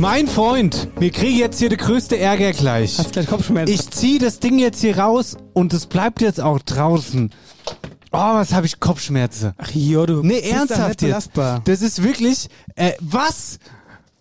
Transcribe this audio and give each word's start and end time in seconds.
Mein 0.00 0.28
Freund, 0.28 0.88
wir 1.00 1.10
kriegen 1.10 1.36
jetzt 1.36 1.58
hier 1.58 1.68
den 1.68 1.78
größte 1.78 2.16
Ärger 2.16 2.52
gleich. 2.52 2.98
Hast 2.98 3.12
gleich 3.12 3.26
Kopfschmerzen. 3.26 3.74
Ich 3.74 3.90
zieh 3.90 4.18
das 4.18 4.38
Ding 4.38 4.58
jetzt 4.60 4.80
hier 4.80 4.96
raus 4.96 5.36
und 5.54 5.72
es 5.72 5.86
bleibt 5.86 6.20
jetzt 6.20 6.40
auch 6.40 6.60
draußen. 6.60 7.30
Oh, 8.12 8.16
was 8.16 8.52
habe 8.52 8.66
ich 8.66 8.78
Kopfschmerzen. 8.78 9.54
Ach 9.58 9.70
jo, 9.72 10.06
du 10.06 10.22
Nee, 10.22 10.40
ernsthaft 10.40 11.02
jetzt. 11.02 11.32
belastbar. 11.34 11.62
Das 11.64 11.82
ist 11.82 12.04
wirklich, 12.04 12.48
äh, 12.76 12.92
was? 13.00 13.58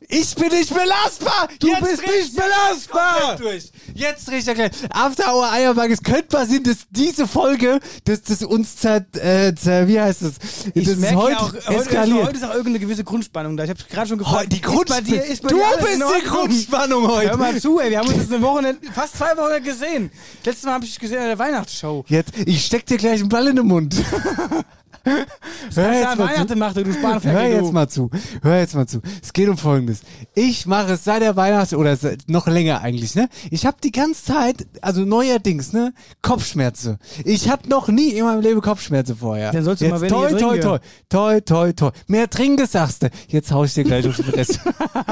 Ich 0.10 0.34
bin 0.36 0.48
nicht 0.50 0.74
belastbar! 0.74 1.50
Du 1.60 1.68
Jetzt 1.68 1.82
bist 1.82 2.02
nicht 2.02 2.36
belastbar! 2.36 3.36
Durch. 3.38 3.72
Jetzt 3.94 4.30
da 4.48 4.54
gleich. 4.54 4.72
After 4.90 5.34
Hour 5.34 5.52
Eierbag, 5.52 5.90
es 5.90 6.02
könnte 6.02 6.28
passieren, 6.28 6.64
dass 6.64 6.78
diese 6.90 7.28
Folge, 7.28 7.80
dass 8.06 8.22
das 8.22 8.42
uns 8.44 8.78
zer, 8.78 9.06
äh, 9.16 9.54
zer, 9.54 9.86
wie 9.88 10.00
heißt 10.00 10.22
es? 10.22 10.36
Ich 10.74 10.86
das 10.88 10.96
merke 10.98 11.18
heute 11.18 11.32
ja 11.34 11.40
auch, 11.40 11.54
heute, 11.54 12.24
heute 12.24 12.38
ist 12.38 12.44
auch 12.46 12.50
irgendeine 12.52 12.80
gewisse 12.80 13.04
Grundspannung 13.04 13.58
da. 13.58 13.66
Ich 13.66 13.70
habe 13.70 13.80
gerade 13.90 14.08
schon 14.08 14.20
Heu- 14.20 14.24
gefragt. 14.24 14.54
die 14.54 14.62
Grundspannung. 14.62 15.06
Du 15.06 15.18
bist 15.18 16.04
die? 16.24 16.26
Grundspannung 16.28 17.08
heute. 17.08 17.30
Hör 17.32 17.38
mal 17.38 17.60
zu, 17.60 17.80
ey. 17.80 17.90
Wir 17.90 18.00
haben 18.00 18.08
uns 18.08 18.18
jetzt 18.18 18.32
eine 18.32 18.42
Woche, 18.42 18.78
fast 18.94 19.18
zwei 19.18 19.36
Wochen 19.36 19.62
gesehen. 19.62 20.10
Letztes 20.46 20.64
Mal 20.64 20.74
habe 20.76 20.86
ich 20.86 20.92
dich 20.92 21.00
gesehen 21.00 21.20
an 21.20 21.28
der 21.28 21.40
Weihnachtsshow. 21.40 22.06
Jetzt, 22.08 22.32
ich 22.46 22.66
steck 22.66 22.86
dir 22.86 22.98
gleich 22.98 23.20
einen 23.20 23.30
Ball 23.30 23.48
in 23.48 23.58
den 23.58 23.68
Mund. 23.68 23.96
Hör 25.76 25.94
jetzt, 25.94 26.18
mal 26.18 26.34
zu. 26.34 26.60
Weihnachten 26.60 26.94
Spanferkel, 26.94 27.42
Hör 27.42 27.62
jetzt 27.62 27.74
mal 27.74 27.88
zu. 27.88 28.10
Hör 28.42 28.60
jetzt 28.60 28.76
mal 28.76 28.88
zu. 28.88 29.02
Es 29.22 29.34
geht 29.34 29.50
um 29.50 29.58
Folgendes. 29.58 30.02
Ich 30.36 30.66
mache 30.66 30.94
es 30.94 31.04
seit 31.04 31.22
der 31.22 31.36
Weihnachts- 31.36 31.74
oder 31.74 31.96
seit, 31.96 32.30
noch 32.30 32.48
länger 32.48 32.82
eigentlich, 32.82 33.16
ne? 33.16 33.30
Ich 33.52 33.66
habe 33.66 33.78
die 33.84 33.92
ganze 33.92 34.26
Zeit, 34.26 34.68
also 34.82 35.02
neuerdings, 35.02 35.74
ne? 35.74 35.94
Kopfschmerzen. 36.22 36.98
Ich 37.24 37.50
hatte 37.50 37.70
noch 37.70 37.88
nie 37.88 38.10
in 38.10 38.26
meinem 38.26 38.42
Leben 38.42 38.62
Kopfschmerzen 38.62 39.16
vorher. 39.18 39.52
Dann 39.52 39.64
sollst 39.64 39.82
du 39.82 39.86
jetzt 39.86 40.02
mal 40.02 40.08
toi, 40.08 40.30
toi, 40.30 40.38
trinken. 40.38 40.62
toi, 40.62 40.80
toi, 41.10 41.42
toi, 41.42 41.72
toi. 41.74 41.92
Mehr 42.08 42.30
trinken, 42.30 42.66
sagst 42.68 43.04
du. 43.04 43.10
Jetzt 43.28 43.52
hau 43.52 43.64
ich 43.64 43.74
dir 43.74 43.84
gleich 43.84 44.08
auf 44.08 44.16
die 44.16 44.24
Fresse. 44.24 44.60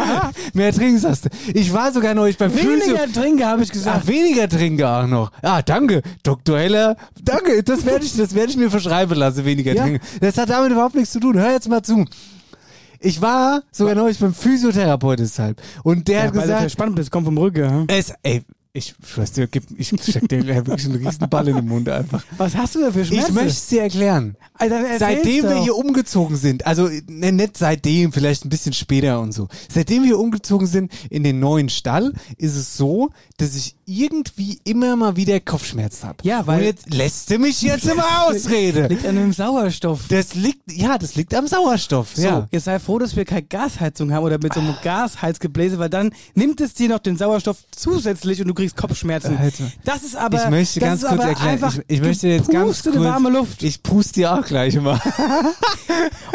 Mehr 0.53 0.73
trinken, 0.73 1.00
sagst 1.00 1.25
du. 1.25 1.29
Ich 1.53 1.73
war 1.73 1.91
sogar 1.91 2.13
neulich 2.13 2.38
beim 2.38 2.51
Physio. 2.51 2.72
Weniger 2.72 3.11
trinke, 3.11 3.45
habe 3.45 3.63
ich 3.63 3.72
gesagt. 3.72 4.01
Ach, 4.03 4.07
weniger 4.07 4.47
trinken 4.47 4.84
auch 4.84 5.07
noch. 5.07 5.31
Ah, 5.41 5.61
danke, 5.61 6.01
Dr. 6.23 6.57
Heller. 6.57 6.95
Danke, 7.23 7.63
das 7.63 7.85
werde 7.85 8.05
ich, 8.05 8.16
das 8.16 8.35
werde 8.35 8.51
ich 8.51 8.57
mir 8.57 8.69
verschreiben 8.69 9.17
lassen, 9.17 9.45
weniger 9.45 9.73
Ja. 9.73 9.84
Trinken. 9.85 10.06
Das 10.22 10.38
hat 10.38 10.50
damit 10.50 10.72
überhaupt 10.72 10.96
nichts 10.96 11.12
zu 11.12 11.19
tun. 11.19 11.38
Hör 11.38 11.51
jetzt 11.51 11.69
mal 11.69 11.81
zu. 11.81 12.06
Ich 13.00 13.22
war 13.22 13.63
sogar 13.72 13.96
neulich 13.96 14.18
beim 14.19 14.34
Physiotherapeut 14.34 15.19
deshalb. 15.19 15.62
Und 15.84 16.07
der 16.07 16.18
ja, 16.19 16.23
hat 16.25 16.35
weil 16.35 16.41
gesagt, 16.41 16.59
verspannt 16.62 16.96
bist, 16.96 17.12
komm 17.12 17.25
vom 17.25 17.38
Rücken. 17.38 17.69
hm? 17.69 17.85
es, 17.88 18.13
ey, 18.23 18.44
ich 18.75 18.94
schwör's 19.07 19.31
dir, 19.31 19.47
gib, 19.47 19.63
ich 19.78 19.88
steck 19.88 20.28
dir 20.28 20.46
wirklich 20.46 20.85
einen 20.85 20.96
riesen 20.96 21.29
Ball 21.29 21.47
in 21.47 21.56
den 21.56 21.68
Mund 21.68 21.88
einfach. 21.88 22.23
Was 22.38 22.57
hast 22.57 22.75
du 22.75 22.81
da 22.81 22.91
für 22.91 23.06
Schmerzen? 23.06 23.29
Ich 23.29 23.34
möchte 23.34 23.51
es 23.51 23.68
dir 23.68 23.84
erklären. 23.84 24.35
Erzähl's 24.59 25.00
Seitdem 25.00 25.44
wir 25.46 25.63
hier 25.63 25.75
umgezogen 25.75 26.35
sind, 26.35 26.66
also 26.67 26.90
ne, 27.07 27.31
nicht 27.31 27.57
seitdem, 27.57 28.12
vielleicht 28.12 28.44
ein 28.44 28.50
bisschen 28.50 28.73
später 28.73 29.22
und 29.22 29.31
so. 29.31 29.47
Seitdem 29.69 30.03
wir 30.03 30.19
umgezogen 30.19 30.67
sind 30.67 30.91
in 31.09 31.23
den 31.23 31.40
neuen 31.40 31.69
Stall, 31.69 32.12
ist 32.38 32.57
es 32.57 32.75
so, 32.75 33.12
dass 33.38 33.56
ich 33.56 33.78
irgendwie 33.85 34.59
immer 34.63 34.96
mal 34.96 35.16
wieder 35.16 35.40
Kopfschmerzen 35.40 36.07
habe. 36.09 36.18
Ja, 36.23 36.46
weil- 36.47 36.59
Und 36.59 36.66
jetzt 36.66 36.94
lässt 36.94 37.29
du 37.29 37.38
mich 37.40 37.62
jetzt 37.62 37.85
immer 37.85 38.03
ausreden. 38.28 38.90
Liegt 38.90 39.06
an 39.06 39.16
dem 39.16 39.34
Sauerstoff. 39.34 40.01
Das 40.09 40.34
liegt, 40.35 40.72
ja, 40.72 40.97
das 40.97 41.16
liegt 41.16 41.34
am 41.34 41.47
Sauerstoff. 41.47 42.16
So, 42.16 42.22
Ja. 42.23 42.47
jetzt 42.51 42.66
sei 42.66 42.79
froh, 42.79 43.00
dass 43.00 43.16
wir 43.16 43.25
keine 43.25 43.44
Gasheizung 43.44 44.12
haben 44.13 44.23
oder 44.23 44.38
mit 44.41 44.53
so 44.53 44.59
einem 44.59 44.75
Gasheizgebläse, 44.84 45.78
weil 45.79 45.90
dann 45.90 46.12
nimmt 46.34 46.62
es 46.62 46.73
dir 46.73 46.90
noch 46.90 47.00
den 47.00 47.18
Sauerstoff 47.18 47.57
zusätzlich 47.72 48.41
und 48.41 48.47
du 48.47 48.53
kriegst 48.53 48.75
Kopfschmerzen. 48.75 49.38
Alter. 49.38 49.66
Das 49.84 50.03
ist 50.03 50.16
aber, 50.16 50.44
ich 50.44 50.50
möchte 50.50 50.79
ganz 50.79 51.02
kurz 51.03 51.23
erklären. 51.23 51.59
ich, 51.88 51.96
ich 51.97 52.02
möchte 52.02 52.28
jetzt 52.28 52.50
ganz 52.52 52.84
kurz. 52.84 52.96
warme 52.97 53.29
Luft. 53.29 53.63
Ich 53.63 53.84
puste 53.84 54.13
dir 54.22 54.34
auch 54.34 54.46
gleich 54.46 54.79
mal. 54.79 55.00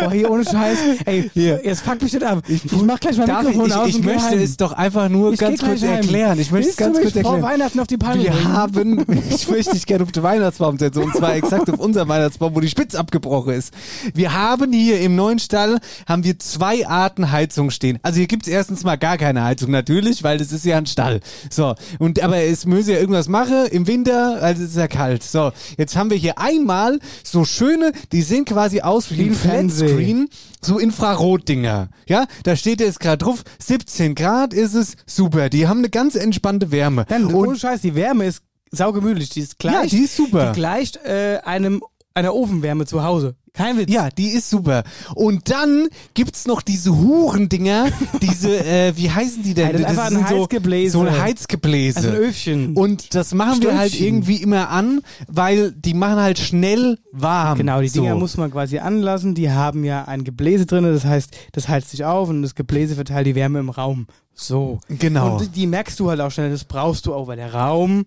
Oh, 0.02 0.10
hier 0.10 0.30
ohne 0.30 0.44
Scheiß. 0.44 0.78
Ey, 1.04 1.30
Hier. 1.34 1.60
jetzt 1.64 1.82
fuck 1.82 2.00
mich 2.00 2.12
nicht 2.12 2.24
ab. 2.24 2.42
Ich, 2.48 2.62
mach 2.72 2.98
gleich 2.98 3.18
mein 3.18 3.26
Darf 3.26 3.42
Mikrofon 3.42 3.66
ich, 3.68 3.74
aus 3.74 3.88
ich, 3.88 3.98
ich 3.98 4.04
möchte 4.04 4.22
heim. 4.30 4.38
es 4.40 4.56
doch 4.56 4.72
einfach 4.72 5.08
nur 5.08 5.32
Ich 5.32 5.38
ganz 5.40 5.60
kurz 5.62 5.82
erklären. 5.82 6.38
Ich 6.40 6.50
möchte 6.50 6.70
es 6.70 6.76
ganz 6.76 6.98
kurz 6.98 7.14
mich 7.14 7.24
vor. 7.40 7.50
Weihnachten 7.50 7.80
auf 7.80 7.86
die 7.86 7.96
Palme 7.96 8.22
Wir 8.22 8.30
bringen? 8.30 8.52
haben, 8.52 9.06
ich 9.30 9.48
möchte 9.48 9.72
dich 9.72 9.86
gerne 9.86 10.04
auf 10.04 10.12
den 10.12 10.22
Weihnachtsbaum 10.22 10.78
setzen 10.78 11.02
und 11.02 11.14
zwar 11.14 11.34
exakt 11.34 11.70
auf 11.70 11.78
unserem 11.80 12.08
Weihnachtsbaum, 12.08 12.54
wo 12.54 12.60
die 12.60 12.68
Spitze 12.68 12.98
abgebrochen 12.98 13.54
ist. 13.54 13.72
Wir 14.14 14.32
haben 14.32 14.72
hier 14.72 15.00
im 15.00 15.16
neuen 15.16 15.38
Stall 15.38 15.78
haben 16.06 16.24
wir 16.24 16.38
zwei 16.38 16.86
Arten 16.86 17.30
Heizung 17.32 17.70
stehen. 17.70 17.98
Also 18.02 18.18
hier 18.18 18.26
gibt's 18.26 18.48
erstens 18.48 18.84
mal 18.84 18.96
gar 18.96 19.18
keine 19.18 19.42
Heizung 19.44 19.70
natürlich, 19.70 20.22
weil 20.22 20.38
das 20.38 20.52
ist 20.52 20.64
ja 20.64 20.76
ein 20.76 20.86
Stall. 20.86 21.20
So 21.50 21.74
und 21.98 22.22
aber 22.22 22.38
es 22.38 22.66
müsse 22.66 22.92
ja 22.92 22.98
irgendwas 22.98 23.28
machen 23.28 23.66
im 23.70 23.86
Winter, 23.86 24.42
also 24.42 24.62
es 24.62 24.70
ist 24.70 24.76
ja 24.76 24.88
kalt. 24.88 25.22
So 25.22 25.52
jetzt 25.78 25.96
haben 25.96 26.10
wir 26.10 26.16
hier 26.16 26.38
einmal 26.38 26.98
so 27.24 27.44
schöne, 27.44 27.92
die 28.12 28.22
sehen 28.22 28.44
quasi 28.44 28.80
aus 28.80 29.10
wie 29.10 29.22
ein 29.22 29.28
ein 29.30 29.34
Fernseher. 29.34 30.26
So 30.60 30.78
Infrarotdinger. 30.78 31.88
Ja, 32.06 32.26
da 32.42 32.56
steht 32.56 32.80
jetzt 32.80 33.00
gerade 33.00 33.24
drauf, 33.24 33.42
17 33.58 34.14
Grad 34.14 34.52
ist 34.52 34.74
es, 34.74 34.96
super. 35.06 35.48
Die 35.48 35.66
haben 35.66 35.78
eine 35.78 35.90
ganz 35.90 36.14
entspannte 36.14 36.70
Wärme. 36.70 37.06
Dann, 37.08 37.26
und 37.26 37.34
ohne 37.34 37.56
Scheiß, 37.56 37.80
die 37.80 37.94
Wärme 37.94 38.26
ist 38.26 38.42
saugemütlich. 38.70 39.30
Die 39.30 39.40
ist 39.40 39.58
gleich. 39.58 39.74
Ja, 39.74 39.86
die 39.86 40.04
ist 40.04 40.16
super. 40.16 40.52
Die 40.52 40.58
gleicht 40.58 40.96
äh, 41.04 41.40
einem, 41.44 41.82
einer 42.14 42.34
Ofenwärme 42.34 42.86
zu 42.86 43.02
Hause. 43.02 43.36
Kein 43.52 43.78
Witz. 43.78 43.90
Ja, 43.90 44.10
die 44.10 44.28
ist 44.28 44.48
super. 44.48 44.84
Und 45.14 45.50
dann 45.50 45.88
gibt's 46.14 46.46
noch 46.46 46.62
diese 46.62 46.96
Hurendinger, 46.96 47.86
diese, 48.22 48.64
äh, 48.64 48.96
wie 48.96 49.10
heißen 49.10 49.42
die 49.42 49.54
denn? 49.54 49.66
Ja, 49.66 49.72
das 49.72 49.80
ist 49.80 49.86
einfach 49.88 50.06
ein 50.06 50.26
so, 50.28 50.42
Heizgebläse. 50.42 50.92
So 50.92 51.00
ein 51.02 51.20
Heizgebläse. 51.20 51.98
Also 51.98 52.10
ein 52.10 52.16
Öfchen. 52.16 52.74
Und 52.74 53.14
das 53.14 53.34
machen 53.34 53.62
wir 53.62 53.76
halt 53.76 53.98
irgendwie 53.98 54.36
immer 54.36 54.70
an, 54.70 55.00
weil 55.26 55.72
die 55.72 55.94
machen 55.94 56.20
halt 56.20 56.38
schnell 56.38 56.98
warm. 57.12 57.58
Genau, 57.58 57.80
die 57.80 57.88
so. 57.88 58.02
Dinger 58.02 58.14
muss 58.14 58.36
man 58.36 58.50
quasi 58.50 58.78
anlassen. 58.78 59.34
Die 59.34 59.50
haben 59.50 59.84
ja 59.84 60.04
ein 60.04 60.24
Gebläse 60.24 60.66
drin, 60.66 60.84
das 60.84 61.04
heißt, 61.04 61.36
das 61.52 61.68
heizt 61.68 61.90
sich 61.90 62.04
auf 62.04 62.28
und 62.28 62.42
das 62.42 62.54
Gebläse 62.54 62.94
verteilt 62.94 63.26
die 63.26 63.34
Wärme 63.34 63.58
im 63.58 63.70
Raum. 63.70 64.06
So. 64.32 64.78
Genau. 64.88 65.36
Und 65.36 65.54
die 65.54 65.66
merkst 65.66 66.00
du 66.00 66.08
halt 66.08 66.20
auch 66.20 66.30
schnell, 66.30 66.50
das 66.50 66.64
brauchst 66.64 67.06
du 67.06 67.14
auch, 67.14 67.26
weil 67.26 67.36
der 67.36 67.52
Raum 67.52 68.06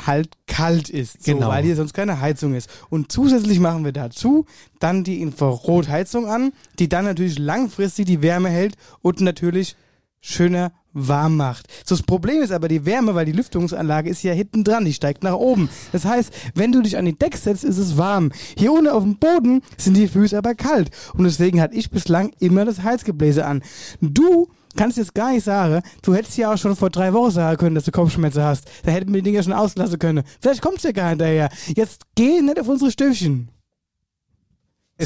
halt 0.00 0.30
kalt 0.46 0.88
ist. 0.88 1.24
So, 1.24 1.34
Genau. 1.34 1.48
Weil 1.48 1.64
hier 1.64 1.76
sonst 1.76 1.94
keine 1.94 2.20
Heizung 2.20 2.54
ist. 2.54 2.68
Und 2.90 3.12
zusätzlich 3.12 3.60
machen 3.60 3.84
wir 3.84 3.92
dazu 3.92 4.46
dann 4.80 5.04
die 5.04 5.20
Infrarotheizung 5.20 6.26
an, 6.26 6.52
die 6.78 6.88
dann 6.88 7.04
natürlich 7.04 7.38
langfristig 7.38 8.06
die 8.06 8.22
Wärme 8.22 8.48
hält 8.48 8.76
und 9.02 9.20
natürlich 9.20 9.76
schöner 10.20 10.72
warm 10.94 11.36
macht. 11.36 11.66
So, 11.84 11.94
das 11.96 12.04
Problem 12.04 12.40
ist 12.40 12.52
aber 12.52 12.68
die 12.68 12.86
Wärme, 12.86 13.14
weil 13.14 13.26
die 13.26 13.32
Lüftungsanlage 13.32 14.08
ist 14.08 14.22
ja 14.22 14.32
hinten 14.32 14.64
dran, 14.64 14.84
die 14.84 14.94
steigt 14.94 15.22
nach 15.22 15.34
oben. 15.34 15.68
Das 15.92 16.04
heißt, 16.04 16.32
wenn 16.54 16.72
du 16.72 16.80
dich 16.82 16.96
an 16.96 17.04
die 17.04 17.18
Deck 17.18 17.36
setzt, 17.36 17.64
ist 17.64 17.78
es 17.78 17.98
warm. 17.98 18.32
Hier 18.56 18.72
unten 18.72 18.88
auf 18.88 19.02
dem 19.02 19.16
Boden 19.16 19.62
sind 19.76 19.96
die 19.96 20.08
Füße 20.08 20.38
aber 20.38 20.54
kalt. 20.54 20.90
Und 21.14 21.24
deswegen 21.24 21.60
hatte 21.60 21.74
ich 21.74 21.90
bislang 21.90 22.32
immer 22.38 22.64
das 22.64 22.82
Heizgebläse 22.82 23.44
an. 23.44 23.62
Du 24.00 24.48
kannst 24.76 24.98
jetzt 24.98 25.14
gar 25.14 25.32
nicht 25.32 25.44
sagen, 25.44 25.82
du 26.02 26.14
hättest 26.14 26.36
ja 26.36 26.52
auch 26.52 26.58
schon 26.58 26.76
vor 26.76 26.90
drei 26.90 27.12
Wochen 27.12 27.30
sagen 27.30 27.56
können, 27.56 27.74
dass 27.74 27.84
du 27.84 27.92
Kopfschmerzen 27.92 28.42
hast. 28.42 28.68
Da 28.84 28.90
hätten 28.90 29.12
wir 29.12 29.22
die 29.22 29.30
Dinger 29.30 29.42
schon 29.42 29.52
auslassen 29.52 29.98
können. 29.98 30.24
Vielleicht 30.40 30.62
kommst 30.62 30.84
du 30.84 30.88
ja 30.88 30.92
gar 30.92 31.10
hinterher. 31.10 31.48
Jetzt 31.74 32.02
geh 32.14 32.40
nicht 32.40 32.60
auf 32.60 32.68
unsere 32.68 32.90
Stöfchen. 32.90 33.53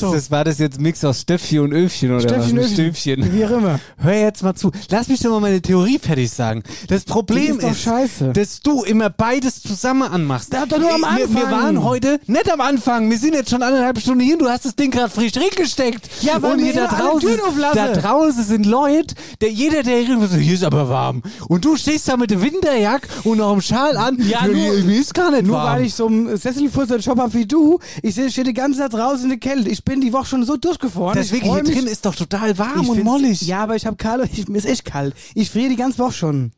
Ist 0.03 0.09
So. 0.09 0.15
das, 0.15 0.31
war 0.31 0.45
das 0.45 0.59
jetzt 0.59 0.81
Mix 0.81 1.05
aus 1.05 1.21
Stöffchen 1.23 1.61
und 1.61 1.73
Öfchen 1.73 2.11
oder 2.11 2.21
Stöffchen, 2.21 2.57
was? 2.59 2.65
Öfchen. 2.67 2.75
Stöfchen. 2.95 3.33
Wie 3.35 3.45
auch 3.45 3.51
immer. 3.51 3.81
Hör 3.99 4.13
jetzt 4.15 4.43
mal 4.43 4.55
zu. 4.55 4.71
Lass 4.91 5.09
mich 5.09 5.21
doch 5.21 5.31
mal 5.31 5.41
meine 5.41 5.61
Theorie 5.63 5.99
fertig 5.99 6.31
sagen. 6.31 6.63
Das 6.89 7.05
Problem 7.05 7.59
ist 7.61 7.83
scheiße. 7.83 8.33
dass 8.33 8.61
du 8.61 8.85
immer 8.85 9.11
beides 9.11 9.63
zusammen 9.63 10.03
anmachst. 10.03 10.53
Da 10.53 10.67
doch 10.67 10.79
nur 10.79 10.95
am 10.95 11.01
Wir, 11.17 11.29
wir 11.33 11.37
Anfang. 11.47 11.51
waren 11.53 11.85
heute 11.85 12.21
nicht 12.27 12.51
am 12.53 12.61
Anfang. 12.61 13.11
Wir 13.11 13.19
sind 13.19 13.35
jetzt 13.35 13.51
schon 13.51 13.63
eineinhalb 13.63 13.99
Stunden 14.01 14.21
hier. 14.21 14.39
Du 14.39 14.49
hast 14.49 14.65
das 14.65 14.77
Ding 14.77 14.91
gerade 14.91 15.11
frisch 15.11 15.33
reingesteckt. 15.37 16.09
Ja, 16.23 16.41
weil 16.43 16.53
und 16.55 16.59
hier 16.61 16.73
da 16.75 16.87
draußen, 16.87 17.31
da 17.75 17.93
draußen 17.93 18.45
sind 18.45 18.67
Leute, 18.67 19.15
der 19.41 19.51
jeder, 19.51 19.83
der 19.83 19.99
hier 20.01 20.19
so, 20.29 20.37
hier 20.37 20.55
ist 20.55 20.65
aber 20.65 20.89
warm. 20.89 21.23
Und 21.49 21.65
du 21.65 21.77
stehst 21.77 22.09
da 22.09 22.17
mit 22.17 22.31
der 22.31 22.41
Winterjack 22.43 23.09
und 23.25 23.39
noch 23.39 23.53
dem 23.53 23.61
Schal 23.61 23.97
an. 23.97 24.19
Ja, 24.29 24.47
nur- 24.47 24.55
hier, 24.57 24.85
mir 24.85 25.01
ist 25.01 25.15
gar 25.15 25.31
nicht 25.31 25.47
Nur 25.47 25.57
warm. 25.57 25.77
weil 25.79 25.85
ich 25.87 25.95
so 25.95 26.07
einen 26.07 26.37
Sesselfurzer 26.37 26.99
Job 26.99 27.19
habe 27.19 27.35
wie 27.35 27.47
du, 27.47 27.79
ich 28.03 28.15
stehe 28.15 28.45
die 28.45 28.55
ganze 28.55 28.81
Zeit 28.81 28.93
draußen 28.93 29.25
in 29.25 29.29
der 29.31 29.39
Kälte. 29.39 29.69
Ich 29.69 29.85
bin 29.89 30.01
die 30.01 30.13
Woche 30.13 30.27
schon 30.27 30.45
so 30.45 30.57
durchgefahren. 30.57 31.15
Deswegen 31.17 31.53
hier 31.53 31.63
mich. 31.63 31.75
drin 31.75 31.87
ist 31.87 32.05
doch 32.05 32.15
total 32.15 32.57
warm 32.59 32.83
Ich 32.83 32.89
und 32.91 33.05
mollig. 33.05 33.43
Ja, 33.43 33.63
aber 33.63 33.77
ich 33.77 33.87
habe 33.87 33.97
kalt, 33.97 34.31
ich, 34.33 34.49
mir 34.49 34.59
ist 34.59 34.67
echt 34.67 34.85
kalt. 34.85 35.15
Ich 35.35 35.51
friere 35.51 35.71
die 35.71 35.77
ganze 35.77 35.99
Woche 35.99 36.13
schon. 36.13 36.53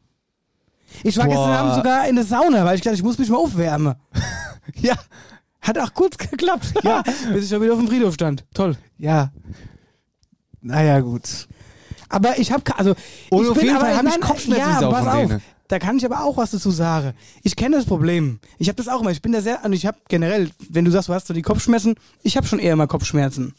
Ich 1.04 1.16
war 1.16 1.26
Boah. 1.26 1.30
gestern 1.30 1.52
Abend 1.52 1.74
sogar 1.76 2.08
in 2.08 2.16
der 2.16 2.24
Sauna, 2.24 2.64
weil 2.64 2.74
ich 2.74 2.82
dachte, 2.82 2.96
ich 2.96 3.02
muss 3.02 3.18
mich 3.18 3.28
mal 3.28 3.38
aufwärmen. 3.38 3.94
ja. 4.76 4.94
Hat 5.62 5.78
auch 5.78 5.94
kurz 5.94 6.18
geklappt. 6.18 6.72
Ja. 6.82 7.02
Bis 7.32 7.44
ich 7.44 7.50
schon 7.50 7.62
wieder 7.62 7.74
auf 7.74 7.78
dem 7.78 7.88
Friedhof 7.88 8.14
stand. 8.14 8.44
Toll. 8.54 8.76
Ja. 8.98 9.30
Naja, 10.60 11.00
gut. 11.00 11.48
Aber 12.08 12.38
ich 12.38 12.50
habe 12.50 12.62
also 12.76 12.94
Und 13.30 13.44
ich 13.44 13.50
auf 13.50 13.56
bin 13.56 13.66
jeden 13.66 13.76
aber, 13.76 13.86
Fall 13.86 13.96
hab 13.96 14.06
ich 14.06 14.20
Kopfschmerzen 14.20 14.82
Ja, 14.82 14.90
pass 14.90 15.06
auf. 15.06 15.40
Da 15.70 15.78
kann 15.78 15.98
ich 15.98 16.04
aber 16.04 16.24
auch 16.24 16.36
was 16.36 16.50
dazu 16.50 16.72
sagen. 16.72 17.12
Ich 17.44 17.54
kenne 17.54 17.76
das 17.76 17.84
Problem. 17.84 18.40
Ich 18.58 18.66
habe 18.66 18.74
das 18.74 18.88
auch 18.88 19.02
immer. 19.02 19.12
Ich 19.12 19.22
bin 19.22 19.30
da 19.30 19.40
sehr 19.40 19.64
und 19.64 19.72
ich 19.72 19.86
habe 19.86 19.98
generell, 20.08 20.50
wenn 20.68 20.84
du 20.84 20.90
sagst, 20.90 21.08
du 21.08 21.14
hast 21.14 21.28
so 21.28 21.34
die 21.34 21.42
Kopfschmerzen, 21.42 21.94
ich 22.24 22.36
habe 22.36 22.44
schon 22.44 22.58
eher 22.58 22.74
mal 22.74 22.88
Kopfschmerzen. 22.88 23.54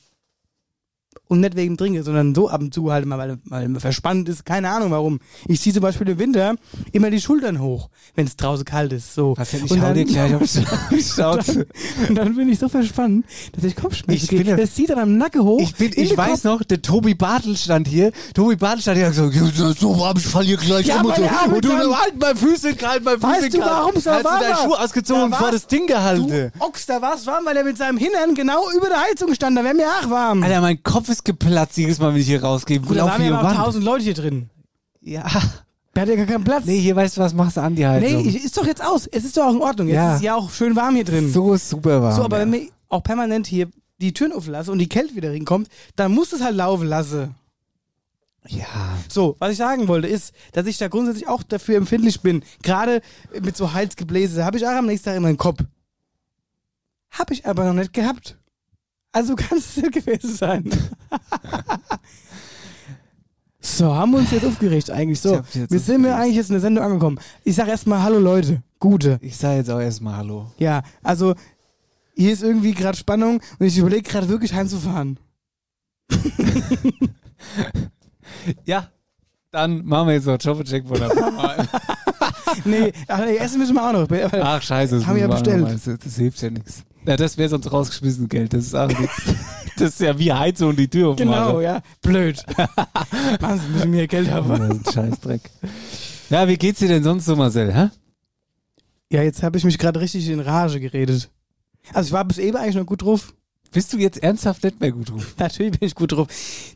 Und 1.32 1.40
nicht 1.40 1.56
wegen 1.56 1.78
Trinken, 1.78 2.04
sondern 2.04 2.36
so 2.36 2.50
ab 2.50 2.60
und 2.60 2.74
zu 2.74 2.92
halt 2.92 3.06
mal, 3.06 3.18
weil, 3.18 3.38
weil 3.46 3.70
man 3.70 3.80
verspannt 3.80 4.28
ist. 4.28 4.46
Keine 4.46 4.70
Ahnung 4.70 4.92
warum. 4.92 5.20
Ich 5.48 5.62
ziehe 5.62 5.74
zum 5.74 5.82
Beispiel 5.82 6.10
im 6.10 6.20
Winter 6.20 6.56
immer 6.92 7.10
die 7.10 7.22
Schultern 7.22 7.62
hoch, 7.62 7.88
wenn 8.16 8.28
es 8.28 8.36
draußen 8.36 8.66
kalt 8.66 8.92
ist. 8.92 9.14
So. 9.16 9.34
Was 9.38 9.52
denn? 9.52 9.64
Ich 9.64 9.72
Und 9.72 9.80
hau 9.82 9.86
dann- 9.86 9.94
dir 9.96 10.04
gleich 10.04 10.36
auf 10.36 10.44
die 10.92 11.02
Schnauze. 11.02 11.68
Und 12.10 12.16
dann 12.16 12.36
bin 12.36 12.50
ich 12.50 12.60
so 12.60 12.68
verspannt, 12.68 13.26
dass 13.54 13.64
ich 13.64 13.78
Kopfschmerzen 13.78 14.28
kriege. 14.28 14.58
Das 14.58 14.76
zieht 14.76 14.90
dann 14.90 15.00
am 15.00 15.18
Nacken 15.18 15.42
hoch. 15.44 15.62
Ich, 15.62 15.74
bin, 15.76 15.94
in 15.94 16.04
ich 16.04 16.18
weiß 16.18 16.32
Kopf. 16.32 16.44
noch, 16.44 16.64
der 16.64 16.82
Tobi 16.82 17.14
Bartel 17.14 17.56
stand 17.56 17.88
hier. 17.88 18.12
Tobi 18.34 18.58
Bartel 18.58 18.82
stand 18.82 18.98
hier 18.98 19.08
und 19.08 19.16
hat 19.16 19.32
gesagt, 19.32 19.58
"Ja, 19.58 19.74
so 19.74 19.98
warm, 20.00 20.18
ich 20.18 20.28
fall 20.28 20.44
hier 20.44 20.58
gleich 20.58 20.86
Ja, 20.88 21.00
um 21.00 21.06
und 21.06 21.16
so. 21.16 21.24
Und 21.56 21.64
du, 21.64 21.96
halt 21.98 22.14
mein 22.20 22.36
Füße 22.36 22.76
kalt, 22.76 23.06
mein 23.06 23.16
Füße 23.22 23.28
Weißt 23.28 23.54
du, 23.54 23.60
kalt. 23.60 23.72
warum 23.72 23.96
es 23.96 24.04
so 24.04 24.12
Hast 24.12 24.26
du 24.26 24.30
deinen 24.30 24.52
war? 24.52 24.64
Schuh 24.66 24.74
ausgezogen 24.74 25.24
und 25.24 25.32
Da 25.32 25.38
vor 25.38 25.52
das 25.52 25.66
Ding 25.68 25.88
gehalten. 25.88 26.28
Du 26.28 26.52
Ochs, 26.60 26.86
da 26.88 27.02
war's 27.02 27.26
warm, 27.26 27.46
weil 27.46 27.56
er 27.56 27.64
mit 27.64 27.78
seinem 27.78 27.98
Hintern 27.98 28.36
genau 28.36 28.70
über 28.76 28.88
der 28.90 29.00
Heizung 29.02 29.34
stand. 29.34 29.58
Da 29.58 29.64
wäre 29.64 29.74
mir 29.74 29.88
auch 29.88 30.10
warm. 30.10 30.44
Alter, 30.44 30.60
mein 30.60 30.84
Kopf 30.84 31.08
ist 31.08 31.21
geplatzt 31.24 31.78
jedes 31.78 32.00
Mal, 32.00 32.14
wenn 32.14 32.22
ich 32.22 32.28
hier 32.28 32.44
rausgehe. 32.44 32.80
Gut, 32.80 32.98
da 32.98 33.06
waren 33.06 33.24
ja 33.24 33.30
noch 33.32 33.44
Wand. 33.44 33.58
tausend 33.58 33.84
Leute 33.84 34.04
hier 34.04 34.14
drin. 34.14 34.50
Ja. 35.02 35.26
Da 35.94 36.02
hat 36.02 36.10
ja 36.10 36.16
gar 36.16 36.26
keinen 36.26 36.44
Platz. 36.46 36.64
Nee, 36.66 36.80
hier 36.80 36.96
weißt 36.96 37.18
du 37.18 37.22
was, 37.22 37.34
machst 37.34 37.58
du 37.58 37.62
an 37.62 37.76
die 37.76 37.86
Heizung. 37.86 38.22
Nee, 38.24 38.30
ich, 38.30 38.46
ist 38.46 38.56
doch 38.58 38.66
jetzt 38.66 38.84
aus. 38.84 39.08
Es 39.08 39.26
ist 39.26 39.36
doch 39.36 39.48
auch 39.48 39.54
in 39.56 39.62
Ordnung. 39.62 39.88
Jetzt 39.88 39.96
Ja. 39.96 40.12
ist 40.12 40.18
es 40.18 40.22
ja 40.24 40.36
auch 40.36 40.50
schön 40.50 40.76
warm 40.76 40.96
hier 40.96 41.04
drin. 41.04 41.32
so 41.32 41.54
ist 41.54 41.70
super 41.70 42.02
warm. 42.02 42.16
So, 42.16 42.24
aber 42.24 42.38
ja. 42.38 42.44
wenn 42.44 42.50
mir 42.52 42.68
auch 42.88 43.04
permanent 43.04 43.46
hier 43.48 43.68
die 44.00 44.14
Türen 44.14 44.32
auflasse 44.32 44.72
und 44.72 44.80
die 44.80 44.88
Kälte 44.90 45.16
wieder 45.16 45.32
hinkommt, 45.32 45.68
dann 45.98 46.14
muss 46.14 46.32
es 46.34 46.42
halt 46.42 46.56
laufen 46.56 46.88
lassen. 46.88 47.36
ja. 48.48 48.66
So, 49.10 49.36
was 49.40 49.52
ich 49.52 49.58
sagen 49.58 49.88
wollte, 49.90 50.08
ist, 50.08 50.34
dass 50.54 50.66
ich 50.66 50.78
da 50.78 50.88
grundsätzlich 50.88 51.28
auch 51.28 51.44
dafür 51.44 51.76
empfindlich 51.76 52.22
bin. 52.22 52.42
Gerade 52.64 53.02
mit 53.42 53.58
so 53.58 53.74
Halsgebläse 53.74 54.46
habe 54.46 54.58
ich 54.58 54.66
auch 54.66 54.72
am 54.72 54.86
nächsten 54.86 55.10
Tag 55.10 55.18
immer 55.18 55.28
einen 55.28 55.38
Kopf. 55.38 55.60
Habe 57.12 57.34
ich 57.34 57.46
aber 57.46 57.66
noch 57.66 57.74
nicht 57.74 57.92
gehabt. 57.92 58.38
Also 59.12 59.36
kann 59.36 59.58
es 59.58 59.76
gewesen 59.76 60.34
sein. 60.36 60.70
so, 63.60 63.94
haben 63.94 64.12
wir 64.12 64.20
uns 64.20 64.32
jetzt 64.32 64.46
aufgeregt 64.46 64.90
eigentlich. 64.90 65.18
Ich 65.18 65.22
So, 65.22 65.42
wir 65.54 65.80
sind 65.80 66.02
mir 66.02 66.10
aufgeregt. 66.10 66.24
eigentlich 66.24 66.36
jetzt 66.38 66.50
in 66.50 66.54
der 66.54 66.62
Sendung 66.62 66.84
angekommen. 66.84 67.20
Ich 67.44 67.56
sag 67.56 67.68
erstmal 67.68 68.02
Hallo 68.02 68.20
Leute, 68.20 68.64
gute. 68.80 69.20
Ich 69.22 69.38
sag 69.38 69.56
jetzt 69.58 69.70
auch 69.70 69.80
erstmal 69.80 70.16
Hallo. 70.18 70.52
Ja, 70.58 70.84
also 71.04 71.36
hier 72.16 72.32
ist 72.34 72.44
irgendwie 72.44 72.74
gerade 72.74 72.98
Spannung 72.98 73.42
und 73.60 73.66
ich 73.66 73.78
überlege 73.78 74.04
gerade 74.10 74.30
wirklich 74.30 74.54
heimzufahren. 74.54 75.20
Ja. 78.66 78.90
Dann 79.52 79.84
machen 79.86 80.08
wir 80.08 80.14
jetzt 80.16 80.26
noch 80.26 80.38
Jobbecheck 80.40 80.88
von 80.88 80.98
der. 80.98 81.12
Nee, 82.66 82.92
ach, 83.08 83.20
nee, 83.20 83.38
essen 83.38 83.60
müssen 83.60 83.74
wir 83.76 83.84
auch 83.84 83.94
noch. 83.94 84.08
Ach, 84.42 84.62
scheiße. 84.62 84.98
Das 84.98 85.08
Haben 85.08 85.16
wir 85.16 85.22
ja 85.22 85.28
bestellt. 85.28 85.66
Das, 85.66 85.84
das 86.04 86.16
hilft 86.16 86.42
ja 86.42 86.50
nichts. 86.50 86.84
Ja, 87.06 87.18
das 87.18 87.38
wäre 87.38 87.50
sonst 87.50 87.72
rausgeschmissen 87.72 88.30
Geld. 88.30 88.54
Das 88.54 88.66
ist 88.66 88.76
auch 88.76 88.88
nichts. 88.88 89.22
Das 89.78 89.92
ist 89.94 90.02
ja 90.02 90.20
wie 90.20 90.32
Heizung 90.32 90.70
und 90.70 90.78
die 90.78 90.88
Tür 90.90 91.10
aufmachen. 91.10 91.32
Genau, 91.32 91.60
ja. 91.62 91.82
Blöd. 92.02 92.44
Machen 93.42 93.60
Sie 93.62 93.68
müssen 93.70 93.90
mehr 93.90 94.06
Geld 94.06 94.28
Das 94.28 94.34
haben. 94.36 94.52
ist 94.70 94.88
ein 94.88 94.94
Scheißdreck. 94.94 95.42
Ja, 96.30 96.48
wie 96.48 96.58
geht's 96.58 96.80
dir 96.80 96.90
denn 96.90 97.04
sonst 97.04 97.26
so, 97.26 97.36
Marcel? 97.36 97.74
Hä? 97.74 97.90
Ja, 99.12 99.24
jetzt 99.24 99.42
habe 99.42 99.58
ich 99.58 99.64
mich 99.64 99.80
gerade 99.80 100.00
richtig 100.00 100.30
in 100.30 100.40
Rage 100.40 100.80
geredet. 100.82 101.30
Also 101.94 102.08
ich 102.08 102.12
war 102.14 102.26
bis 102.26 102.38
eben 102.38 102.58
eigentlich 102.58 102.76
noch 102.76 102.86
gut 102.86 103.02
drauf. 103.02 103.34
Bist 103.72 103.92
du 103.94 103.98
jetzt 103.98 104.22
ernsthaft 104.22 104.64
nicht 104.64 104.80
mehr 104.82 104.92
gut 104.92 105.10
drauf? 105.10 105.34
Natürlich 105.40 105.80
bin 105.80 105.88
ich 105.88 105.96
gut 105.96 106.12
drauf. 106.12 106.28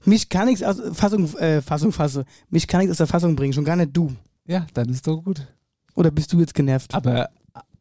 Mich 0.06 0.30
kann 0.30 0.48
nichts 0.48 0.64
aus 0.64 0.82
Fassung, 0.94 1.32
äh, 1.36 1.62
Fassung 1.62 1.92
fasse. 1.92 2.26
Mich 2.50 2.68
kann 2.68 2.80
nichts 2.80 2.92
aus 2.94 2.98
der 2.98 3.08
Fassung 3.08 3.36
bringen, 3.36 3.54
schon 3.54 3.66
gar 3.66 3.76
nicht 3.76 3.96
du. 3.96 4.14
Ja, 4.48 4.66
dann 4.74 4.90
ist 4.90 5.06
doch 5.06 5.22
gut. 5.22 5.46
Oder 5.94 6.10
bist 6.10 6.32
du 6.34 6.40
jetzt 6.40 6.56
genervt? 6.56 6.96
Aber 6.96 7.30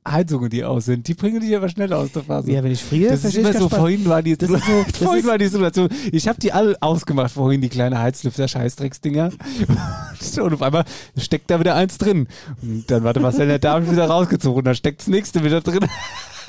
Heizungen, 0.07 0.51
die 0.51 0.65
aus 0.65 0.85
sind, 0.85 1.09
die 1.09 1.15
bringen 1.15 1.41
dich 1.41 1.57
aber 1.57 1.69
schnell 1.71 1.93
aus 1.95 2.13
der 2.13 2.23
Phase. 2.25 2.53
Ja, 2.53 2.63
wenn 2.63 2.73
ich 2.73 2.83
friere, 2.83 3.11
das 3.13 3.25
ist 3.25 3.37
immer 3.37 3.53
so, 3.55 3.69
vorhin 3.71 4.05
war 4.07 4.23
die, 4.23 4.37
Das 4.37 4.51
ist 4.51 4.65
so- 4.67 4.85
das 4.87 4.99
vorhin 4.99 5.21
ist- 5.25 5.27
war 5.31 5.39
die 5.39 5.47
Situation, 5.47 5.89
ich 6.13 6.29
habe 6.29 6.39
die 6.39 6.53
alle 6.53 6.77
ausgemacht, 6.83 7.31
vorhin 7.33 7.61
die 7.63 7.71
kleine 7.71 7.99
Heizlüfter-Scheißdrecksdinger. 7.99 9.31
und 10.43 10.53
auf 10.55 10.63
einmal 10.63 10.85
steckt 11.17 11.51
da 11.51 11.59
wieder 11.59 11.75
eins 11.75 11.97
drin. 11.99 12.29
Und 12.63 12.91
dann 12.91 13.03
Marcel, 13.23 13.47
der 13.47 13.59
da 13.59 13.75
hab 13.75 13.83
ich 13.85 13.91
wieder 13.91 14.07
rausgezogen. 14.07 14.59
Und 14.59 14.65
dann 14.65 14.75
steckt 14.75 15.01
das 15.01 15.09
nächste 15.09 15.43
wieder 15.43 15.61
drin. 15.63 15.81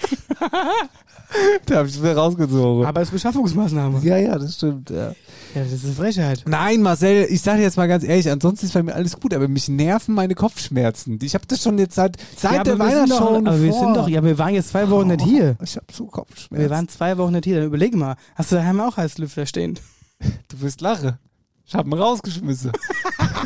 da 1.65 1.75
habe 1.77 1.87
ich 1.87 1.99
wieder 1.99 2.15
rausgezogen. 2.15 2.85
Aber 2.85 3.01
es 3.01 3.07
ist 3.09 3.13
Beschaffungsmaßnahme. 3.13 3.99
ja, 4.03 4.17
ja, 4.17 4.37
das 4.37 4.55
stimmt, 4.55 4.89
ja. 4.89 5.13
Ja, 5.55 5.63
das 5.63 5.71
ist 5.71 5.95
Frechheit. 5.95 6.43
Nein, 6.45 6.81
Marcel, 6.81 7.27
ich 7.29 7.41
sage 7.41 7.61
jetzt 7.61 7.77
mal 7.77 7.87
ganz 7.87 8.03
ehrlich, 8.03 8.29
ansonsten 8.29 8.65
ist 8.65 8.73
bei 8.73 8.83
mir 8.83 8.93
alles 8.93 9.17
gut, 9.19 9.33
aber 9.33 9.47
mich 9.47 9.69
nerven 9.69 10.13
meine 10.13 10.35
Kopfschmerzen. 10.35 11.17
Ich 11.21 11.33
habe 11.33 11.45
das 11.47 11.63
schon 11.63 11.77
jetzt 11.77 11.95
seit, 11.95 12.17
seit 12.35 12.53
ja, 12.53 12.63
der 12.63 12.77
Weihnachtsshow 12.77 13.37
aber 13.37 13.61
wir 13.61 13.73
sind 13.73 13.95
doch, 13.95 14.09
ja, 14.09 14.23
wir 14.23 14.37
waren 14.37 14.53
jetzt 14.53 14.69
zwei 14.69 14.89
Wochen 14.89 15.07
nicht 15.07 15.21
hier. 15.21 15.55
Ich 15.63 15.77
habe 15.77 15.85
so 15.91 16.07
Kopfschmerzen. 16.07 16.61
Wir 16.61 16.69
waren 16.69 16.89
zwei 16.89 17.17
Wochen 17.17 17.31
nicht 17.31 17.45
hier. 17.45 17.57
Dann 17.57 17.67
überleg 17.67 17.95
mal, 17.95 18.15
hast 18.35 18.51
du 18.51 18.55
daheim 18.55 18.81
auch 18.81 18.97
Heißlüfter 18.97 19.45
stehen? 19.45 19.79
Du 20.49 20.61
wirst 20.61 20.81
lachen. 20.81 21.17
Ich 21.67 21.73
habe 21.73 21.89
ihn 21.89 21.93
rausgeschmissen. 21.93 22.71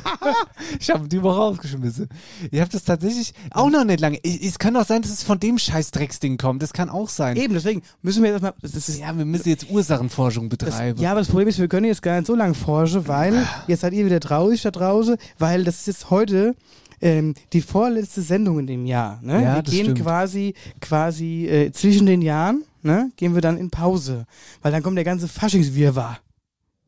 ich 0.80 0.90
habe 0.90 1.08
die 1.08 1.22
Woche 1.22 1.38
rausgeschmissen. 1.38 2.10
Ich 2.52 2.60
habe 2.60 2.70
das 2.70 2.84
tatsächlich 2.84 3.34
auch 3.52 3.70
noch 3.70 3.84
nicht 3.86 4.00
lange. 4.00 4.20
Ich- 4.24 4.44
Es 4.46 4.60
kann 4.60 4.74
doch 4.74 4.86
sein, 4.86 5.02
dass 5.02 5.12
es 5.12 5.24
von 5.24 5.40
dem 5.40 5.58
Scheißdrecksding 5.58 6.38
kommt. 6.38 6.62
Das 6.62 6.74
kann 6.74 6.90
auch 6.90 7.10
sein. 7.10 7.38
Eben, 7.38 7.54
deswegen 7.54 7.82
müssen 8.02 8.24
wir 8.24 8.32
jetzt 8.32 8.42
mal, 8.42 8.54
das 8.62 8.76
ist, 8.76 9.00
Ja, 9.00 9.18
wir 9.18 9.26
müssen 9.26 9.50
jetzt 9.50 9.70
Ursachenforschung 9.70 10.50
das, 10.50 10.58
betreiben. 10.58 11.00
ja, 11.02 11.12
aber 11.12 11.22
das 11.22 11.30
Problem 11.30 11.48
ist, 11.48 11.60
wir 11.60 11.68
können 11.68 11.86
jetzt 11.86 12.02
gar 12.02 12.18
nicht 12.18 12.28
so 12.28 12.36
lange 12.36 12.54
forschen, 12.56 13.08
weil 13.08 13.46
jetzt 13.68 13.82
seid 13.82 13.94
ihr 13.94 14.06
wieder 14.06 14.20
traurig 14.20 14.62
da 14.62 14.72
draußen, 14.72 15.16
weil 15.38 15.64
das 15.64 15.80
ist 15.80 15.88
jetzt 15.88 16.10
heute 16.10 16.56
ähm, 17.02 17.34
die 17.54 17.62
vorletzte 17.62 18.22
Sendung 18.22 18.60
in 18.60 18.68
dem 18.68 18.86
Jahr. 18.86 19.20
Ne? 19.22 19.42
Ja, 19.44 19.56
wir 19.56 19.62
das 19.64 19.74
gehen 19.74 19.86
stimmt. 19.86 20.02
quasi, 20.02 20.54
quasi 20.82 21.48
äh, 21.48 21.72
zwischen 21.72 22.06
den 22.06 22.22
Jahren, 22.22 22.64
ne, 22.82 23.12
gehen 23.16 23.34
wir 23.34 23.42
dann 23.42 23.56
in 23.58 23.70
Pause, 23.70 24.26
weil 24.62 24.74
dann 24.74 24.84
kommt 24.84 24.98
der 24.98 25.06
ganze 25.06 25.30
Faschingswirrwarr 25.30 26.20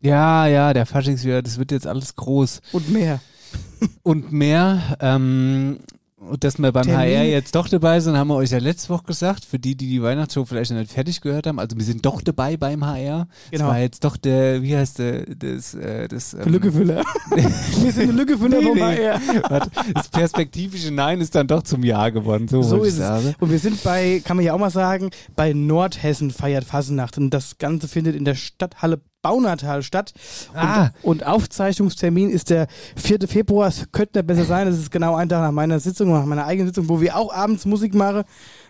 Ja, 0.01 0.47
ja, 0.47 0.73
der 0.73 0.85
Faschingsjahr, 0.85 1.41
das 1.41 1.57
wird 1.57 1.71
jetzt 1.71 1.87
alles 1.87 2.15
groß. 2.15 2.61
und 2.73 2.89
mehr. 2.91 3.19
Und 4.03 4.31
mehr, 4.31 4.95
ähm, 5.01 5.79
und 6.17 6.43
dass 6.43 6.59
wir 6.59 6.71
beim 6.71 6.83
Termin. 6.83 6.99
HR 7.17 7.23
jetzt 7.23 7.55
doch 7.55 7.67
dabei 7.67 7.99
sind, 7.99 8.15
haben 8.15 8.27
wir 8.27 8.35
euch 8.35 8.51
ja 8.51 8.59
letzte 8.59 8.89
Woche 8.89 9.05
gesagt. 9.05 9.43
Für 9.43 9.57
die, 9.57 9.75
die 9.75 9.87
die 9.89 10.01
Weihnachtsshow 10.03 10.45
vielleicht 10.45 10.69
noch 10.71 10.77
nicht 10.77 10.91
fertig 10.91 11.19
gehört 11.19 11.47
haben. 11.47 11.57
Also 11.59 11.75
wir 11.75 11.83
sind 11.83 12.05
doch 12.05 12.21
dabei 12.21 12.57
beim 12.57 12.85
HR. 12.85 13.27
Das 13.49 13.59
Genau. 13.59 13.71
war 13.71 13.79
jetzt 13.79 14.03
doch 14.03 14.17
der, 14.17 14.61
wie 14.61 14.77
heißt 14.77 14.99
der, 14.99 15.25
das, 15.35 15.73
äh, 15.73 16.07
das, 16.07 16.35
ähm, 16.35 16.43
Lückefüller. 16.51 17.03
wir 17.35 17.91
sind 17.91 18.03
eine 18.03 18.11
Lückefüller 18.11 18.59
Nee, 18.59 18.67
vom 18.67 18.75
nee. 18.77 18.81
HR. 19.09 19.19
Warte, 19.49 19.71
das 19.95 20.09
perspektivische 20.09 20.91
Nein 20.93 21.19
ist 21.21 21.33
dann 21.33 21.47
doch 21.47 21.63
zum 21.63 21.83
Ja 21.83 22.09
geworden. 22.09 22.47
So, 22.47 22.61
So 22.61 22.83
ist 22.83 22.97
sagen. 22.97 23.29
es. 23.29 23.35
Und 23.41 23.49
wir 23.49 23.59
sind 23.59 23.81
bei, 23.83 24.21
kann 24.23 24.37
man 24.37 24.45
ja 24.45 24.53
auch 24.53 24.59
mal 24.59 24.69
sagen, 24.69 25.09
bei 25.35 25.53
Nordhessen 25.53 26.29
feiert 26.29 26.63
Fasnacht. 26.65 27.17
Und 27.17 27.31
das 27.31 27.57
Ganze 27.57 27.87
findet 27.87 28.15
in 28.15 28.25
der 28.25 28.35
Stadthalle 28.35 29.01
Baunatal 29.21 29.83
statt. 29.83 30.13
Und, 30.53 30.57
Ah. 30.59 30.91
und 31.03 31.25
Aufzeichnungstermin 31.25 32.29
ist 32.29 32.49
der 32.49 32.67
4. 32.95 33.27
Februar. 33.27 33.67
Es 33.67 33.87
könnte 33.91 34.23
besser 34.23 34.45
sein. 34.45 34.67
Das 34.67 34.77
ist 34.77 34.91
genau 34.91 35.15
ein 35.15 35.29
Tag 35.29 35.41
nach 35.41 35.51
meiner 35.51 35.79
Sitzung, 35.79 36.11
nach 36.11 36.25
meiner 36.25 36.45
eigenen 36.45 36.67
Sitzung, 36.67 36.89
wo 36.89 37.01
wir 37.01 37.15
auch 37.17 37.33
abends 37.33 37.65
Musik 37.65 37.93
machen. 37.93 38.23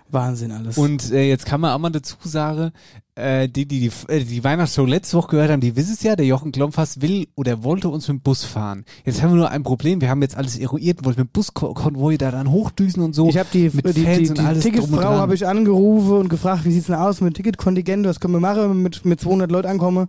Wahnsinn 0.10 0.52
alles. 0.52 0.78
Und 0.78 1.12
äh, 1.14 1.30
jetzt 1.30 1.46
kann 1.46 1.62
man 1.62 1.72
auch 1.72 1.80
mal 1.80 1.90
dazu 1.90 2.18
sagen, 2.22 2.72
äh, 3.16 3.48
die, 3.48 3.66
die, 3.66 3.80
die, 3.90 3.92
äh, 4.12 4.26
die 4.26 4.44
Weihnachtsshow 4.44 4.86
letzte 4.86 5.16
Woche 5.16 5.30
gehört 5.30 5.52
haben, 5.52 5.62
die 5.62 5.78
wissen 5.78 5.94
es 5.94 6.04
ja, 6.04 6.18
der 6.18 6.26
Jochen 6.26 6.52
Klomfass 6.52 7.00
will 7.00 7.28
oder 7.36 7.64
wollte 7.64 7.88
uns 7.88 8.10
mit 8.10 8.18
dem 8.18 8.22
Bus 8.22 8.44
fahren. 8.44 8.84
Jetzt 9.06 9.22
haben 9.22 9.32
wir 9.32 9.38
nur 9.38 9.50
ein 9.52 9.64
Problem, 9.64 10.02
wir 10.02 10.10
haben 10.10 10.22
jetzt 10.22 10.36
alles 10.36 10.60
eruiert 10.60 10.98
und 11.00 11.06
wollten 11.06 11.22
mit 11.22 11.30
dem 11.30 11.32
Buskonvoi 11.32 12.18
da 12.18 12.30
dann 12.30 12.52
hochdüsen 12.52 13.02
und 13.02 13.16
so. 13.16 13.30
ich 13.30 13.38
habe 13.38 13.48
die, 13.54 13.70
die, 13.70 13.82
die, 13.94 14.24
die 14.24 14.30
und 14.30 14.62
Ticketfrau 14.62 15.12
habe 15.18 15.34
ich 15.34 15.48
angerufen 15.48 16.18
und 16.18 16.28
gefragt, 16.30 16.66
wie 16.66 16.72
sieht's 16.74 16.88
denn 16.88 16.96
aus 16.96 17.22
mit 17.22 17.36
Ticketkontingent, 17.36 18.06
was 18.06 18.20
können 18.20 18.34
wir 18.34 18.42
machen, 18.42 18.64
wenn 18.64 18.70
wir 18.70 18.76
mit, 18.84 19.06
mit 19.06 19.22
200 19.22 19.50
Leuten 19.50 19.70
ankommen. 19.70 20.08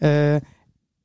Äh, 0.00 0.40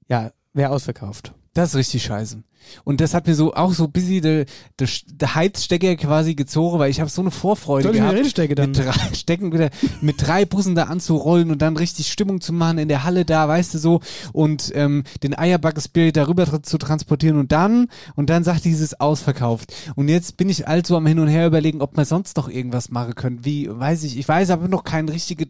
ja, 0.07 0.31
wäre 0.53 0.71
ausverkauft. 0.71 1.33
Das 1.57 1.69
ist 1.69 1.75
richtig 1.75 2.03
scheiße. 2.03 2.43
Und 2.83 3.01
das 3.01 3.13
hat 3.13 3.27
mir 3.27 3.35
so 3.35 3.53
auch 3.53 3.73
so 3.73 3.87
bisschen 3.87 4.21
der 4.21 4.45
de, 4.79 4.87
de 5.07 5.27
Heizstecker 5.27 5.95
quasi 5.95 6.35
gezogen, 6.35 6.79
weil 6.79 6.91
ich 6.91 6.99
habe 6.99 7.09
so 7.09 7.21
eine 7.21 7.31
Vorfreude 7.31 7.83
Soll 7.83 7.95
ich 7.95 8.01
gehabt. 8.01 8.13
wieder 8.13 8.23
reinstecken 8.23 8.55
dann? 8.55 8.71
Mit 8.71 8.79
drei 8.79 9.13
Stecken 9.15 9.51
wieder 9.53 9.69
mit 10.01 10.15
drei 10.21 10.45
Bussen 10.45 10.75
da 10.75 10.83
anzurollen 10.83 11.49
und 11.49 11.61
dann 11.61 11.77
richtig 11.77 12.11
Stimmung 12.11 12.41
zu 12.41 12.53
machen 12.53 12.77
in 12.77 12.87
der 12.87 13.03
Halle 13.03 13.25
da, 13.25 13.47
weißt 13.47 13.73
du 13.73 13.77
so, 13.79 14.01
und 14.33 14.71
ähm, 14.75 15.03
den 15.23 15.33
Eierbacke-Spirit 15.37 16.15
darüber 16.15 16.45
tra 16.45 16.61
zu 16.61 16.77
transportieren 16.77 17.37
und 17.37 17.51
dann, 17.51 17.87
und 18.15 18.29
dann 18.29 18.43
sagt 18.43 18.65
dieses 18.65 18.99
ausverkauft. 18.99 19.73
Und 19.95 20.09
jetzt 20.09 20.37
bin 20.37 20.49
ich 20.49 20.67
also 20.67 20.97
am 20.97 21.05
Hin 21.07 21.19
und 21.19 21.27
Her 21.27 21.47
überlegen, 21.47 21.81
ob 21.81 21.95
man 21.97 22.05
sonst 22.05 22.37
noch 22.37 22.49
irgendwas 22.49 22.89
machen 22.89 23.15
können. 23.15 23.45
Wie, 23.45 23.69
weiß 23.69 24.03
ich, 24.03 24.17
ich 24.17 24.27
weiß 24.27 24.49
aber 24.49 24.67
noch 24.67 24.83
keinen 24.83 25.09
richtige, 25.09 25.47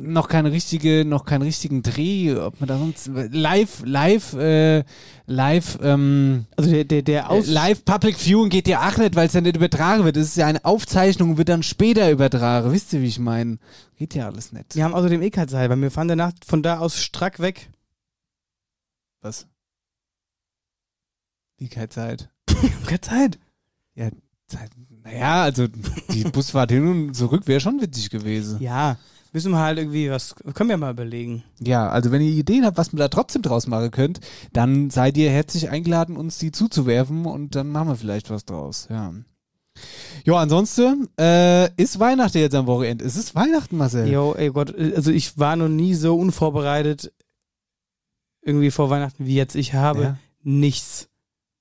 noch 0.00 0.28
keine 0.28 0.52
richtige, 0.52 1.04
noch 1.04 1.24
keinen 1.24 1.42
richtigen 1.42 1.82
Dreh, 1.82 2.34
ob 2.36 2.60
man 2.60 2.68
da 2.68 2.78
sonst 2.78 3.10
live, 3.32 3.82
live, 3.84 4.34
äh, 4.34 4.84
live, 5.26 5.78
ähm, 5.82 6.46
Also 6.56 6.70
der, 6.70 6.84
der, 6.84 7.02
der 7.02 7.30
Aus 7.30 7.48
äh, 7.48 7.52
Live 7.52 7.84
Public 7.84 8.18
Viewing 8.18 8.50
geht 8.50 8.68
ja 8.68 8.88
auch 8.88 8.96
nicht, 8.96 9.14
weil 9.16 9.26
es 9.26 9.32
ja 9.32 9.40
nicht 9.40 9.56
übertragen 9.56 10.04
wird. 10.04 10.16
Es 10.16 10.28
ist 10.28 10.36
ja 10.36 10.46
eine 10.46 10.64
Aufzeichnung, 10.64 11.38
wird 11.38 11.48
dann 11.48 11.62
später 11.62 12.10
übertragen. 12.10 12.72
Wisst 12.72 12.92
ihr, 12.92 13.02
wie 13.02 13.06
ich 13.06 13.18
meine? 13.18 13.58
Geht 13.96 14.14
ja 14.14 14.26
alles 14.26 14.52
nicht. 14.52 14.74
Wir 14.74 14.84
haben 14.84 14.94
außerdem 14.94 15.22
eh 15.22 15.30
keine 15.30 15.46
Zeit, 15.48 15.70
weil 15.70 15.80
wir 15.80 15.90
fahren 15.90 16.08
danach 16.08 16.32
von 16.46 16.62
da 16.62 16.78
aus 16.78 16.98
strack 16.98 17.40
weg. 17.40 17.70
Was? 19.20 19.46
Wie 21.58 21.68
keine 21.68 21.88
Zeit? 21.88 22.30
Keine 22.86 23.00
Zeit. 23.00 23.38
Zeit. 24.46 24.70
Naja, 25.02 25.42
also 25.42 25.66
die 25.68 26.24
Busfahrt 26.24 26.70
hin 26.70 26.86
und 26.86 27.14
zurück 27.14 27.46
wäre 27.46 27.60
schon 27.60 27.80
witzig 27.80 28.10
gewesen. 28.10 28.60
Ja, 28.60 28.98
müssen 29.34 29.52
wir 29.52 29.58
halt 29.58 29.78
irgendwie 29.78 30.10
was, 30.10 30.34
können 30.54 30.70
wir 30.70 30.76
mal 30.78 30.92
überlegen. 30.92 31.42
Ja, 31.60 31.88
also 31.90 32.10
wenn 32.10 32.22
ihr 32.22 32.30
Ideen 32.30 32.64
habt, 32.64 32.78
was 32.78 32.92
man 32.92 33.00
da 33.00 33.08
trotzdem 33.08 33.42
draus 33.42 33.66
machen 33.66 33.90
könnt, 33.90 34.20
dann 34.52 34.88
seid 34.90 35.16
ihr 35.18 35.28
herzlich 35.30 35.68
eingeladen, 35.68 36.16
uns 36.16 36.38
die 36.38 36.52
zuzuwerfen 36.52 37.26
und 37.26 37.54
dann 37.54 37.68
machen 37.68 37.88
wir 37.88 37.96
vielleicht 37.96 38.30
was 38.30 38.44
draus. 38.46 38.86
Ja. 38.90 39.12
Ja, 40.24 40.34
ansonsten 40.36 41.08
äh, 41.18 41.68
ist 41.74 41.98
Weihnachten 41.98 42.38
jetzt 42.38 42.54
am 42.54 42.66
Wochenende. 42.68 43.04
Es 43.04 43.16
ist 43.16 43.34
Weihnachten, 43.34 43.76
Marcel. 43.76 44.08
Jo, 44.08 44.32
ey 44.34 44.50
Gott, 44.50 44.72
also 44.78 45.10
ich 45.10 45.36
war 45.36 45.56
noch 45.56 45.68
nie 45.68 45.94
so 45.94 46.16
unvorbereitet 46.16 47.12
irgendwie 48.40 48.70
vor 48.70 48.88
Weihnachten 48.90 49.26
wie 49.26 49.34
jetzt. 49.34 49.56
Ich 49.56 49.74
habe 49.74 50.02
Ja. 50.02 50.18
nichts. 50.42 51.08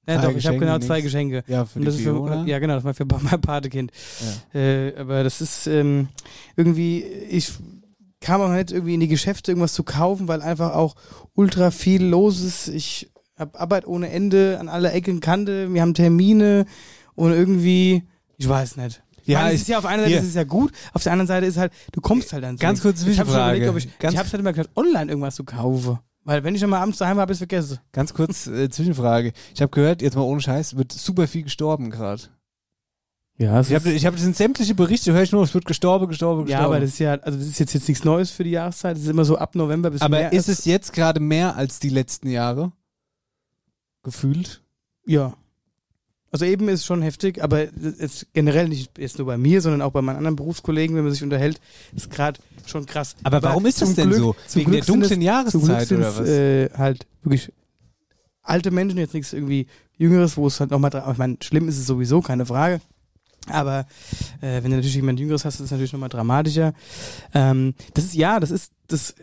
Ja, 0.08 0.16
doch, 0.16 0.24
ich 0.24 0.26
habe 0.26 0.36
Geschenke, 0.36 0.60
genau 0.66 0.80
zwei. 0.80 1.02
Geschenke. 1.02 1.44
Ja, 1.48 1.66
für 1.66 1.80
Und 1.80 1.86
das 1.86 1.96
die 1.96 2.02
ist 2.02 2.08
für, 2.08 2.14
Fiona. 2.16 2.46
ja, 2.46 2.60
genau, 2.60 2.76
das 2.76 2.84
war 2.84 2.94
für 2.94 3.06
mein 3.06 3.40
Patekind. 3.42 3.92
Ja. 4.54 4.60
Äh, 4.60 4.96
aber 4.98 5.24
das 5.24 5.40
ist 5.42 5.68
ähm, 5.68 6.10
irgendwie, 6.58 7.04
ich 7.04 7.52
kam 8.20 8.42
auch 8.42 8.50
nicht 8.50 8.72
irgendwie 8.72 8.94
in 8.96 9.00
die 9.00 9.08
Geschäfte 9.08 9.52
irgendwas 9.52 9.74
zu 9.74 9.84
kaufen, 9.84 10.28
weil 10.28 10.42
einfach 10.42 10.74
auch 10.76 10.96
ultra 11.36 11.72
viel 11.72 12.04
los 12.04 12.42
ist. 12.42 12.68
Ich 12.68 13.12
habe 13.38 13.60
Arbeit 13.60 13.88
ohne 13.88 14.10
Ende 14.10 14.58
an 14.60 14.70
aller 14.70 14.94
Ecken 14.94 15.16
und 15.16 15.20
Kante. 15.22 15.74
Wir 15.74 15.82
haben 15.82 15.94
Termine 15.94 16.66
und 17.16 17.32
irgendwie, 17.32 18.04
ich 18.38 18.48
weiß 18.48 18.78
nicht. 18.78 19.02
Ja, 19.26 19.48
ich- 19.50 19.56
ist 19.62 19.70
ja 19.70 19.78
auf 19.78 19.86
einer 19.86 20.04
Seite 20.04 20.16
ist 20.18 20.28
es 20.28 20.36
ja 20.36 20.44
gut, 20.44 20.74
auf 20.92 21.02
der 21.04 21.14
anderen 21.14 21.28
Seite 21.28 21.46
ist 21.46 21.56
halt, 21.58 21.72
du 21.94 22.02
kommst 22.02 22.34
halt 22.34 22.44
dann 22.44 22.58
so. 22.58 22.62
Ganz 22.62 22.82
kurz 22.82 23.02
ich 23.06 23.20
habe 23.20 23.30
schon 23.32 23.36
Zwischenfrage. 23.40 23.58
überlegt, 23.66 23.70
ob 23.70 23.78
ich, 24.12 24.18
hab's 24.18 24.32
halt 24.34 24.42
immer 24.42 24.52
gedacht, 24.52 24.70
online 24.76 25.10
irgendwas 25.10 25.36
zu 25.36 25.46
kaufen. 25.46 25.98
Weil 26.26 26.44
wenn 26.44 26.56
ich 26.56 26.66
mal 26.66 26.80
abends 26.80 26.98
daheim 27.00 27.12
habe, 27.18 27.22
habe 27.22 27.34
ich 27.34 27.38
vergessen. 27.38 27.80
Ganz 27.92 28.14
kurz 28.14 28.48
äh, 28.48 28.70
Zwischenfrage. 28.70 29.34
Ich 29.54 29.62
habe 29.62 29.72
gehört, 29.72 30.02
jetzt 30.02 30.16
mal 30.16 30.22
ohne 30.22 30.40
Scheiß, 30.42 30.78
wird 30.78 30.92
super 30.92 31.28
viel 31.28 31.44
gestorben 31.44 31.90
gerade. 31.90 32.24
Ja, 33.38 33.60
Ich 33.62 33.74
habe 33.74 33.92
ich 33.92 34.06
hab, 34.06 34.14
das 34.14 34.22
sind 34.24 34.36
sämtliche 34.38 34.76
Berichte, 34.76 35.12
höre 35.12 35.24
ich 35.24 35.32
nur, 35.32 35.44
es 35.44 35.54
wird 35.54 35.66
gestorben, 35.66 36.08
gestorben, 36.08 36.42
ja, 36.42 36.46
gestorben. 36.46 36.66
aber 36.66 36.80
das 36.80 36.92
ist 36.92 37.00
ja, 37.00 37.14
also 37.16 37.38
das 37.38 37.48
ist 37.48 37.60
jetzt, 37.60 37.74
jetzt 37.74 37.88
nichts 37.88 38.04
Neues 38.04 38.30
für 38.30 38.44
die 38.44 38.52
Jahreszeit. 38.52 38.96
Das 38.96 39.04
ist 39.04 39.10
immer 39.10 39.26
so 39.26 39.38
ab 39.38 39.56
November 39.56 39.90
bis 39.90 40.02
aber 40.02 40.20
März. 40.20 40.34
ist 40.34 40.50
es 40.50 40.66
jetzt 40.66 40.94
gerade 40.94 41.20
mehr 41.20 41.56
als 41.58 41.80
die 41.80 41.90
letzten 41.90 42.30
Jahre? 42.30 42.72
Gefühlt? 44.04 44.62
Ja. 45.06 45.34
Also 46.34 46.46
eben 46.46 46.68
ist 46.68 46.84
schon 46.86 47.04
heftig, 47.04 47.44
aber 47.44 47.68
jetzt 48.00 48.26
generell 48.34 48.68
nicht 48.68 48.98
jetzt 48.98 49.20
nur 49.20 49.28
bei 49.28 49.38
mir, 49.38 49.62
sondern 49.62 49.84
auch 49.84 49.92
bei 49.92 50.02
meinen 50.02 50.18
anderen 50.18 50.36
Berufskollegen, 50.36 50.96
wenn 50.96 51.04
man 51.04 51.14
sich 51.14 51.22
unterhält, 51.22 51.62
ist 51.96 52.10
gerade 52.10 52.40
schon 52.66 52.88
krass. 52.88 53.16
Aber 53.24 53.44
warum 53.44 53.68
ist 53.68 53.84
das 53.84 53.94
denn 53.94 54.10
Glück- 54.10 54.18
so? 54.20 54.36
Wegen 54.56 54.72
Glück 54.72 54.84
der 54.86 54.94
dunklen 54.96 55.20
es- 55.22 55.26
Jahreszeit 55.26 55.92
oder 55.92 56.10
es 56.10 56.18
was? 56.18 56.28
äh, 56.28 56.70
halt 56.76 57.06
wirklich 57.22 57.52
alte 58.42 58.72
Menschen, 58.72 58.98
jetzt 58.98 59.14
nichts 59.14 59.32
irgendwie 59.32 59.68
Jüngeres, 59.98 60.36
wo 60.36 60.48
es 60.48 60.60
halt 60.60 60.72
nochmal 60.72 60.92
ich 61.12 61.18
meine, 61.20 61.38
schlimm 61.44 61.70
ist 61.70 61.78
es 61.78 61.86
sowieso, 61.86 62.22
keine 62.22 62.48
Frage. 62.48 62.82
Aber 63.48 63.86
äh, 64.42 64.64
wenn 64.64 64.72
du 64.72 64.78
natürlich 64.78 64.96
jemand 64.96 65.20
Jüngeres 65.20 65.46
hast, 65.46 65.56
ist 65.56 65.66
es 65.66 65.72
natürlich 65.72 65.94
nochmal 65.94 66.10
dramatischer. 66.10 66.74
Ähm, 67.36 67.76
das 67.94 68.06
ist 68.06 68.16
ja, 68.16 68.40
das 68.40 68.50
ist, 68.50 68.72
das 68.88 69.14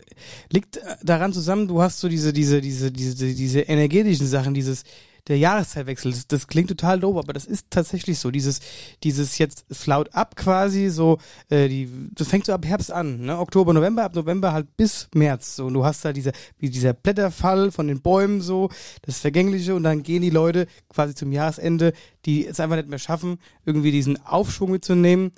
liegt 0.50 0.78
daran 1.02 1.32
zusammen, 1.32 1.66
du 1.66 1.82
hast 1.82 1.98
so 1.98 2.08
diese, 2.08 2.32
diese, 2.32 2.60
diese, 2.60 2.92
diese, 2.92 3.34
diese 3.34 3.60
energetischen 3.62 4.26
Sachen, 4.28 4.54
dieses 4.54 4.84
der 5.28 5.38
Jahreszeitwechsel, 5.38 6.10
das, 6.10 6.26
das 6.26 6.46
klingt 6.46 6.68
total 6.68 7.00
doof, 7.00 7.16
aber 7.16 7.32
das 7.32 7.46
ist 7.46 7.66
tatsächlich 7.70 8.18
so. 8.18 8.30
Dieses, 8.30 8.60
dieses 9.02 9.38
jetzt 9.38 9.64
es 9.68 9.78
flaut 9.78 10.14
ab 10.14 10.36
quasi, 10.36 10.88
so, 10.88 11.18
äh, 11.48 11.68
die, 11.68 11.88
das 12.14 12.28
fängt 12.28 12.46
so 12.46 12.52
ab 12.52 12.66
Herbst 12.66 12.92
an, 12.92 13.20
ne? 13.20 13.38
Oktober, 13.38 13.72
November, 13.72 14.04
ab 14.04 14.14
November 14.14 14.52
halt 14.52 14.76
bis 14.76 15.08
März. 15.14 15.56
So, 15.56 15.66
und 15.66 15.74
du 15.74 15.84
hast 15.84 16.04
da 16.04 16.12
diese, 16.12 16.32
wie 16.58 16.70
dieser 16.70 16.92
Blätterfall 16.92 17.70
von 17.70 17.88
den 17.88 18.00
Bäumen, 18.00 18.40
so, 18.40 18.70
das 19.02 19.18
Vergängliche, 19.18 19.74
und 19.74 19.82
dann 19.82 20.02
gehen 20.02 20.22
die 20.22 20.30
Leute 20.30 20.66
quasi 20.88 21.14
zum 21.14 21.32
Jahresende, 21.32 21.92
die 22.24 22.46
es 22.46 22.60
einfach 22.60 22.76
nicht 22.76 22.88
mehr 22.88 22.98
schaffen, 22.98 23.38
irgendwie 23.64 23.92
diesen 23.92 24.24
Aufschwung 24.24 24.70
mitzunehmen, 24.72 25.32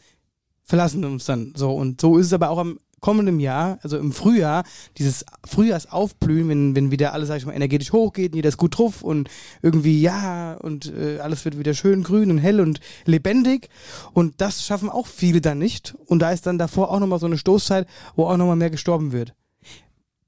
verlassen 0.62 1.04
uns 1.04 1.24
dann 1.24 1.52
so. 1.56 1.74
Und 1.74 2.00
so 2.00 2.18
ist 2.18 2.26
es 2.26 2.32
aber 2.32 2.50
auch 2.50 2.58
am 2.58 2.78
kommenden 3.02 3.40
Jahr, 3.40 3.78
also 3.82 3.98
im 3.98 4.12
Frühjahr, 4.12 4.64
dieses 4.96 5.26
Frühjahrsaufblühen, 5.44 6.48
wenn, 6.48 6.74
wenn 6.76 6.90
wieder 6.90 7.12
alles, 7.12 7.28
sag 7.28 7.36
ich 7.36 7.44
mal, 7.44 7.52
energetisch 7.52 7.92
hochgeht, 7.92 8.32
und 8.32 8.36
jeder 8.36 8.48
ist 8.48 8.56
gut 8.56 8.78
drauf 8.78 9.02
und 9.02 9.28
irgendwie, 9.60 10.00
ja, 10.00 10.54
und 10.54 10.90
äh, 10.96 11.18
alles 11.18 11.44
wird 11.44 11.58
wieder 11.58 11.74
schön 11.74 12.04
grün 12.04 12.30
und 12.30 12.38
hell 12.38 12.60
und 12.60 12.80
lebendig. 13.04 13.68
Und 14.14 14.40
das 14.40 14.64
schaffen 14.64 14.88
auch 14.88 15.08
viele 15.08 15.40
dann 15.40 15.58
nicht. 15.58 15.94
Und 16.06 16.20
da 16.20 16.30
ist 16.30 16.46
dann 16.46 16.58
davor 16.58 16.90
auch 16.90 17.00
nochmal 17.00 17.18
so 17.18 17.26
eine 17.26 17.36
Stoßzeit, 17.36 17.86
wo 18.14 18.26
auch 18.26 18.36
nochmal 18.36 18.56
mehr 18.56 18.70
gestorben 18.70 19.12
wird. 19.12 19.34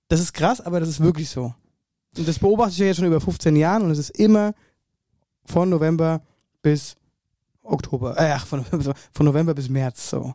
Das 0.09 0.21
ist 0.21 0.35
krass, 0.35 0.61
aber 0.61 0.81
das 0.81 0.89
ist 0.89 1.01
wirklich 1.01 1.31
so. 1.31 1.55
Und 2.19 2.29
das 2.29 2.41
beobachte 2.41 2.73
ich 2.73 2.79
ja 2.79 2.87
jetzt 2.87 2.97
schon 2.97 3.07
über 3.07 3.21
15 3.21 3.55
Jahren 3.57 3.83
und 3.83 3.93
es 3.93 3.99
ist 3.99 4.11
immer 4.19 4.53
von 5.47 5.71
November 5.71 6.23
bis 6.61 6.97
Oktober, 7.63 8.19
äh, 8.19 8.37
von, 8.41 8.65
von 9.13 9.27
November 9.27 9.55
bis 9.55 9.69
März 9.69 10.11
so. 10.11 10.35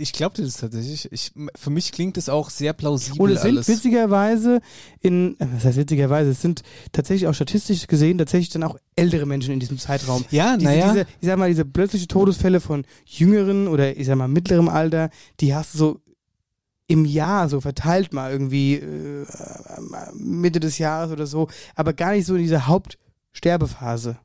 Ich 0.00 0.12
glaube 0.12 0.42
das 0.42 0.56
tatsächlich. 0.56 1.10
Ich, 1.12 1.32
für 1.54 1.70
mich 1.70 1.92
klingt 1.92 2.16
es 2.16 2.28
auch 2.28 2.48
sehr 2.50 2.72
plausibel 2.72 3.20
Und 3.20 3.30
es 3.30 3.42
sind 3.42 3.56
alles. 3.56 3.68
witzigerweise 3.68 4.60
in, 5.00 5.38
äh, 5.38 5.46
was 5.54 5.64
heißt 5.64 5.76
witzigerweise, 5.76 6.30
es 6.30 6.40
sind 6.40 6.62
tatsächlich 6.92 7.28
auch 7.28 7.34
statistisch 7.34 7.86
gesehen 7.86 8.18
tatsächlich 8.18 8.48
dann 8.48 8.62
auch 8.62 8.76
ältere 8.96 9.26
Menschen 9.26 9.52
in 9.52 9.60
diesem 9.60 9.78
Zeitraum. 9.78 10.24
ja, 10.30 10.56
Diese, 10.56 10.70
naja. 10.70 10.92
diese, 10.92 11.06
ich 11.20 11.26
sag 11.26 11.38
mal, 11.38 11.48
diese 11.48 11.64
plötzliche 11.64 12.08
Todesfälle 12.08 12.60
von 12.60 12.84
jüngeren 13.04 13.68
oder 13.68 13.96
ich 13.96 14.06
sag 14.06 14.16
mal 14.16 14.28
mittlerem 14.28 14.68
Alter, 14.68 15.10
die 15.40 15.54
hast 15.54 15.74
du 15.74 15.78
so 15.78 16.00
im 16.86 17.04
Jahr 17.04 17.48
so 17.48 17.60
verteilt 17.60 18.12
mal 18.12 18.32
irgendwie 18.32 18.74
äh, 18.74 19.26
Mitte 20.14 20.58
des 20.60 20.78
Jahres 20.78 21.12
oder 21.12 21.26
so, 21.26 21.48
aber 21.76 21.92
gar 21.92 22.12
nicht 22.12 22.26
so 22.26 22.34
in 22.34 22.42
dieser 22.42 22.66
Hauptsterbephase. 22.66 24.18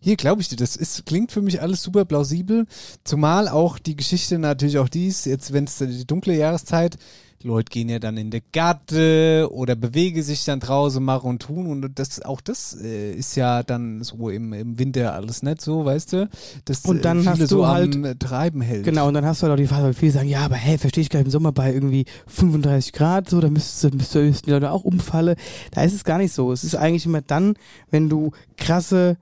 Hier 0.00 0.16
glaube 0.16 0.40
ich 0.42 0.48
dir, 0.48 0.56
das 0.56 0.76
ist, 0.76 1.06
klingt 1.06 1.32
für 1.32 1.42
mich 1.42 1.60
alles 1.60 1.82
super 1.82 2.04
plausibel. 2.04 2.66
Zumal 3.04 3.48
auch 3.48 3.78
die 3.78 3.96
Geschichte 3.96 4.38
natürlich 4.38 4.78
auch 4.78 4.88
dies, 4.88 5.24
jetzt 5.24 5.52
wenn 5.52 5.64
es 5.64 5.78
die 5.78 6.06
dunkle 6.06 6.36
Jahreszeit, 6.36 6.96
Leute 7.44 7.68
gehen 7.70 7.90
ja 7.90 7.98
dann 7.98 8.16
in 8.16 8.30
der 8.30 8.40
Gatte 8.52 9.48
oder 9.52 9.76
bewegen 9.76 10.22
sich 10.22 10.44
dann 10.46 10.60
draußen, 10.60 11.04
machen 11.04 11.28
und 11.28 11.42
tun 11.42 11.66
und 11.66 11.98
das 11.98 12.22
auch 12.22 12.40
das 12.40 12.74
äh, 12.80 13.12
ist 13.12 13.36
ja 13.36 13.62
dann 13.62 14.02
so 14.02 14.30
im, 14.30 14.54
im 14.54 14.78
Winter 14.78 15.12
alles 15.12 15.42
nicht 15.42 15.60
so, 15.60 15.84
weißt 15.84 16.14
du, 16.14 16.28
dass 16.64 16.86
Und 16.86 17.04
dann 17.04 17.22
äh, 17.22 17.26
hast 17.26 17.42
du 17.42 17.46
so 17.46 17.66
halt- 17.66 17.94
am 17.96 18.18
Treiben 18.18 18.62
hält. 18.62 18.84
Genau, 18.84 19.08
und 19.08 19.14
dann 19.14 19.26
hast 19.26 19.42
du 19.42 19.46
halt 19.46 19.52
auch 19.52 19.62
die 19.62 19.66
Phase, 19.66 19.82
weil 19.82 19.92
viele 19.92 20.12
sagen, 20.12 20.28
ja, 20.28 20.40
aber 20.40 20.54
hey, 20.56 20.78
verstehe 20.78 21.02
ich 21.02 21.10
gar 21.10 21.18
nicht, 21.20 21.26
im 21.26 21.32
Sommer 21.32 21.52
bei 21.52 21.72
irgendwie 21.72 22.06
35 22.28 22.94
Grad, 22.94 23.28
so, 23.28 23.42
da 23.42 23.50
müsstest, 23.50 23.94
müsstest, 23.94 24.14
müssten 24.24 24.46
die 24.46 24.52
Leute 24.52 24.70
auch 24.70 24.84
umfallen. 24.84 25.36
Da 25.72 25.82
ist 25.84 25.92
es 25.92 26.04
gar 26.04 26.16
nicht 26.16 26.32
so. 26.32 26.50
Es 26.50 26.64
ist 26.64 26.74
eigentlich 26.76 27.04
immer 27.04 27.20
dann, 27.20 27.56
wenn 27.90 28.08
du 28.08 28.30
krasse, 28.56 29.18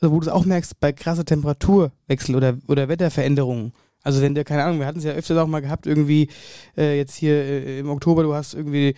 also 0.00 0.14
wo 0.14 0.20
du 0.20 0.26
es 0.26 0.32
auch 0.32 0.44
merkst, 0.44 0.78
bei 0.80 0.92
krasse 0.92 1.24
Temperaturwechsel 1.24 2.36
oder, 2.36 2.56
oder 2.68 2.88
Wetterveränderungen. 2.88 3.72
Also 4.02 4.22
wenn 4.22 4.34
der, 4.34 4.44
keine 4.44 4.64
Ahnung, 4.64 4.78
wir 4.78 4.86
hatten 4.86 4.98
es 4.98 5.04
ja 5.04 5.12
öfters 5.12 5.38
auch 5.38 5.46
mal 5.46 5.60
gehabt, 5.60 5.86
irgendwie 5.86 6.28
äh, 6.76 6.96
jetzt 6.96 7.14
hier 7.16 7.34
äh, 7.34 7.80
im 7.80 7.90
Oktober, 7.90 8.22
du 8.22 8.32
hast 8.32 8.54
irgendwie 8.54 8.94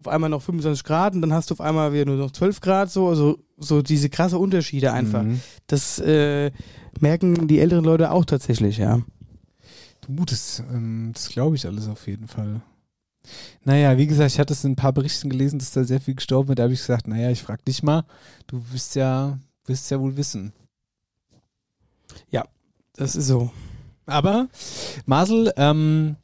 auf 0.00 0.08
einmal 0.08 0.30
noch 0.30 0.42
25 0.42 0.84
Grad 0.84 1.14
und 1.14 1.22
dann 1.22 1.32
hast 1.32 1.50
du 1.50 1.54
auf 1.54 1.60
einmal 1.60 1.92
wieder 1.92 2.04
nur 2.04 2.16
noch 2.16 2.30
12 2.30 2.60
Grad, 2.60 2.90
so, 2.90 3.08
also 3.08 3.38
so 3.56 3.82
diese 3.82 4.08
krasse 4.08 4.38
Unterschiede 4.38 4.92
einfach. 4.92 5.22
Mhm. 5.22 5.40
Das 5.66 5.98
äh, 5.98 6.52
merken 7.00 7.48
die 7.48 7.58
älteren 7.58 7.84
Leute 7.84 8.10
auch 8.10 8.24
tatsächlich, 8.24 8.78
ja. 8.78 9.00
Du, 10.02 10.24
das, 10.24 10.62
ähm, 10.72 11.10
das 11.12 11.28
glaube 11.28 11.56
ich 11.56 11.66
alles 11.66 11.88
auf 11.88 12.06
jeden 12.06 12.28
Fall. 12.28 12.60
Naja, 13.64 13.98
wie 13.98 14.06
gesagt, 14.06 14.30
ich 14.30 14.38
hatte 14.38 14.52
es 14.52 14.64
in 14.64 14.72
ein 14.72 14.76
paar 14.76 14.92
Berichten 14.92 15.28
gelesen, 15.28 15.58
dass 15.58 15.72
da 15.72 15.82
sehr 15.82 16.00
viel 16.00 16.14
gestorben 16.14 16.48
wird. 16.48 16.60
Da 16.60 16.64
habe 16.64 16.72
ich 16.72 16.80
gesagt, 16.80 17.08
naja, 17.08 17.30
ich 17.30 17.42
frage 17.42 17.64
dich 17.64 17.82
mal. 17.82 18.04
Du 18.46 18.62
wirst 18.70 18.94
ja, 18.94 19.38
wirst 19.68 19.90
ja 19.90 20.00
wohl 20.00 20.16
wissen. 20.16 20.52
Das 22.96 23.14
ist 23.14 23.26
so. 23.26 23.50
Aber, 24.06 24.48
Marcel, 25.04 25.52
ähm, 25.56 26.16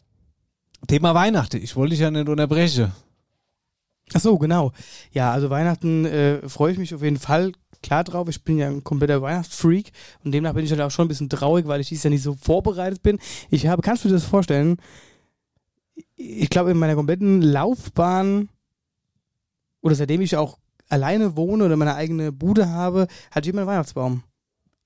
Thema 0.86 1.14
Weihnachten. 1.14 1.62
Ich 1.62 1.76
wollte 1.76 1.90
dich 1.90 2.00
ja 2.00 2.10
nicht 2.10 2.28
unterbrechen. 2.28 2.92
Ach 4.14 4.20
so, 4.20 4.38
genau. 4.38 4.72
Ja, 5.12 5.32
also 5.32 5.50
Weihnachten 5.50 6.04
äh, 6.06 6.48
freue 6.48 6.72
ich 6.72 6.78
mich 6.78 6.94
auf 6.94 7.02
jeden 7.02 7.18
Fall 7.18 7.52
klar 7.82 8.04
drauf. 8.04 8.28
Ich 8.28 8.42
bin 8.42 8.58
ja 8.58 8.68
ein 8.68 8.84
kompletter 8.84 9.20
Weihnachtsfreak 9.20 9.92
und 10.24 10.32
demnach 10.32 10.54
bin 10.54 10.64
ich 10.64 10.70
halt 10.70 10.80
auch 10.80 10.90
schon 10.90 11.06
ein 11.06 11.08
bisschen 11.08 11.28
traurig, 11.28 11.66
weil 11.66 11.80
ich 11.80 11.88
dieses 11.88 12.04
Jahr 12.04 12.10
nicht 12.10 12.22
so 12.22 12.34
vorbereitet 12.34 13.02
bin. 13.02 13.18
Ich 13.50 13.66
habe, 13.66 13.82
kannst 13.82 14.04
du 14.04 14.08
dir 14.08 14.14
das 14.14 14.24
vorstellen? 14.24 14.78
Ich 16.16 16.50
glaube, 16.50 16.70
in 16.70 16.78
meiner 16.78 16.94
kompletten 16.94 17.42
Laufbahn 17.42 18.48
oder 19.82 19.94
seitdem 19.94 20.20
ich 20.20 20.36
auch 20.36 20.58
alleine 20.92 21.36
wohne 21.36 21.64
oder 21.64 21.76
meine 21.76 21.94
eigene 21.94 22.32
Bude 22.32 22.68
habe, 22.68 23.06
ich 23.34 23.48
immer 23.48 23.62
einen 23.62 23.68
Weihnachtsbaum. 23.68 24.22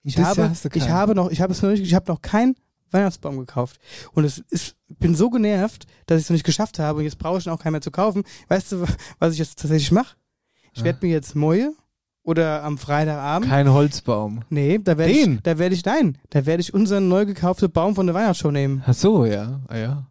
Ich 0.03 0.17
habe, 0.19 0.53
ich 0.75 0.89
habe 0.89 1.15
noch, 1.17 1.31
ich 1.31 1.41
habe 1.41 1.53
es 1.53 1.63
noch 1.63 1.71
nicht, 1.71 1.83
ich 1.83 1.95
habe 1.95 2.11
noch 2.11 2.23
keinen 2.23 2.55
Weihnachtsbaum 2.93 3.39
gekauft. 3.39 3.81
Und 4.13 4.25
es 4.25 4.39
ist, 4.51 4.77
bin 5.01 5.17
so 5.17 5.31
genervt, 5.31 5.87
dass 6.07 6.19
ich 6.19 6.25
es 6.25 6.31
noch 6.31 6.35
nicht 6.35 6.47
geschafft 6.47 6.79
habe 6.79 6.99
und 6.99 7.05
jetzt 7.05 7.19
brauche 7.19 7.39
ich 7.39 7.47
noch 7.47 7.59
keinen 7.59 7.73
mehr 7.73 7.81
zu 7.81 7.91
kaufen. 7.91 8.23
Weißt 8.47 8.73
du, 8.73 8.85
was 9.19 9.33
ich 9.33 9.39
jetzt 9.39 9.59
tatsächlich 9.59 9.91
mache? 9.91 10.15
Ich 10.75 10.85
werde 10.85 11.05
mir 11.05 11.11
jetzt 11.11 11.35
Moje 11.35 11.73
oder 12.23 12.63
am 12.63 12.79
Freitagabend. 12.79 13.49
Kein 13.49 13.73
Holzbaum. 13.73 14.43
nee, 14.51 14.79
da 14.79 14.99
werde 14.99 15.13
ich, 15.13 15.41
da 15.43 15.59
werde 15.59 15.75
ich, 15.75 15.85
nein, 15.85 16.19
da 16.31 16.45
werde 16.45 16.61
ich 16.61 16.75
unseren 16.75 17.09
neu 17.09 17.25
gekauften 17.25 17.71
Baum 17.71 17.95
von 17.95 18.07
der 18.07 18.15
Weihnachtsshow 18.15 18.51
nehmen. 18.51 18.85
Ach 18.87 18.95
so, 18.95 19.25
ja. 19.25 19.61
Ah, 19.69 19.77
ja. 19.77 20.07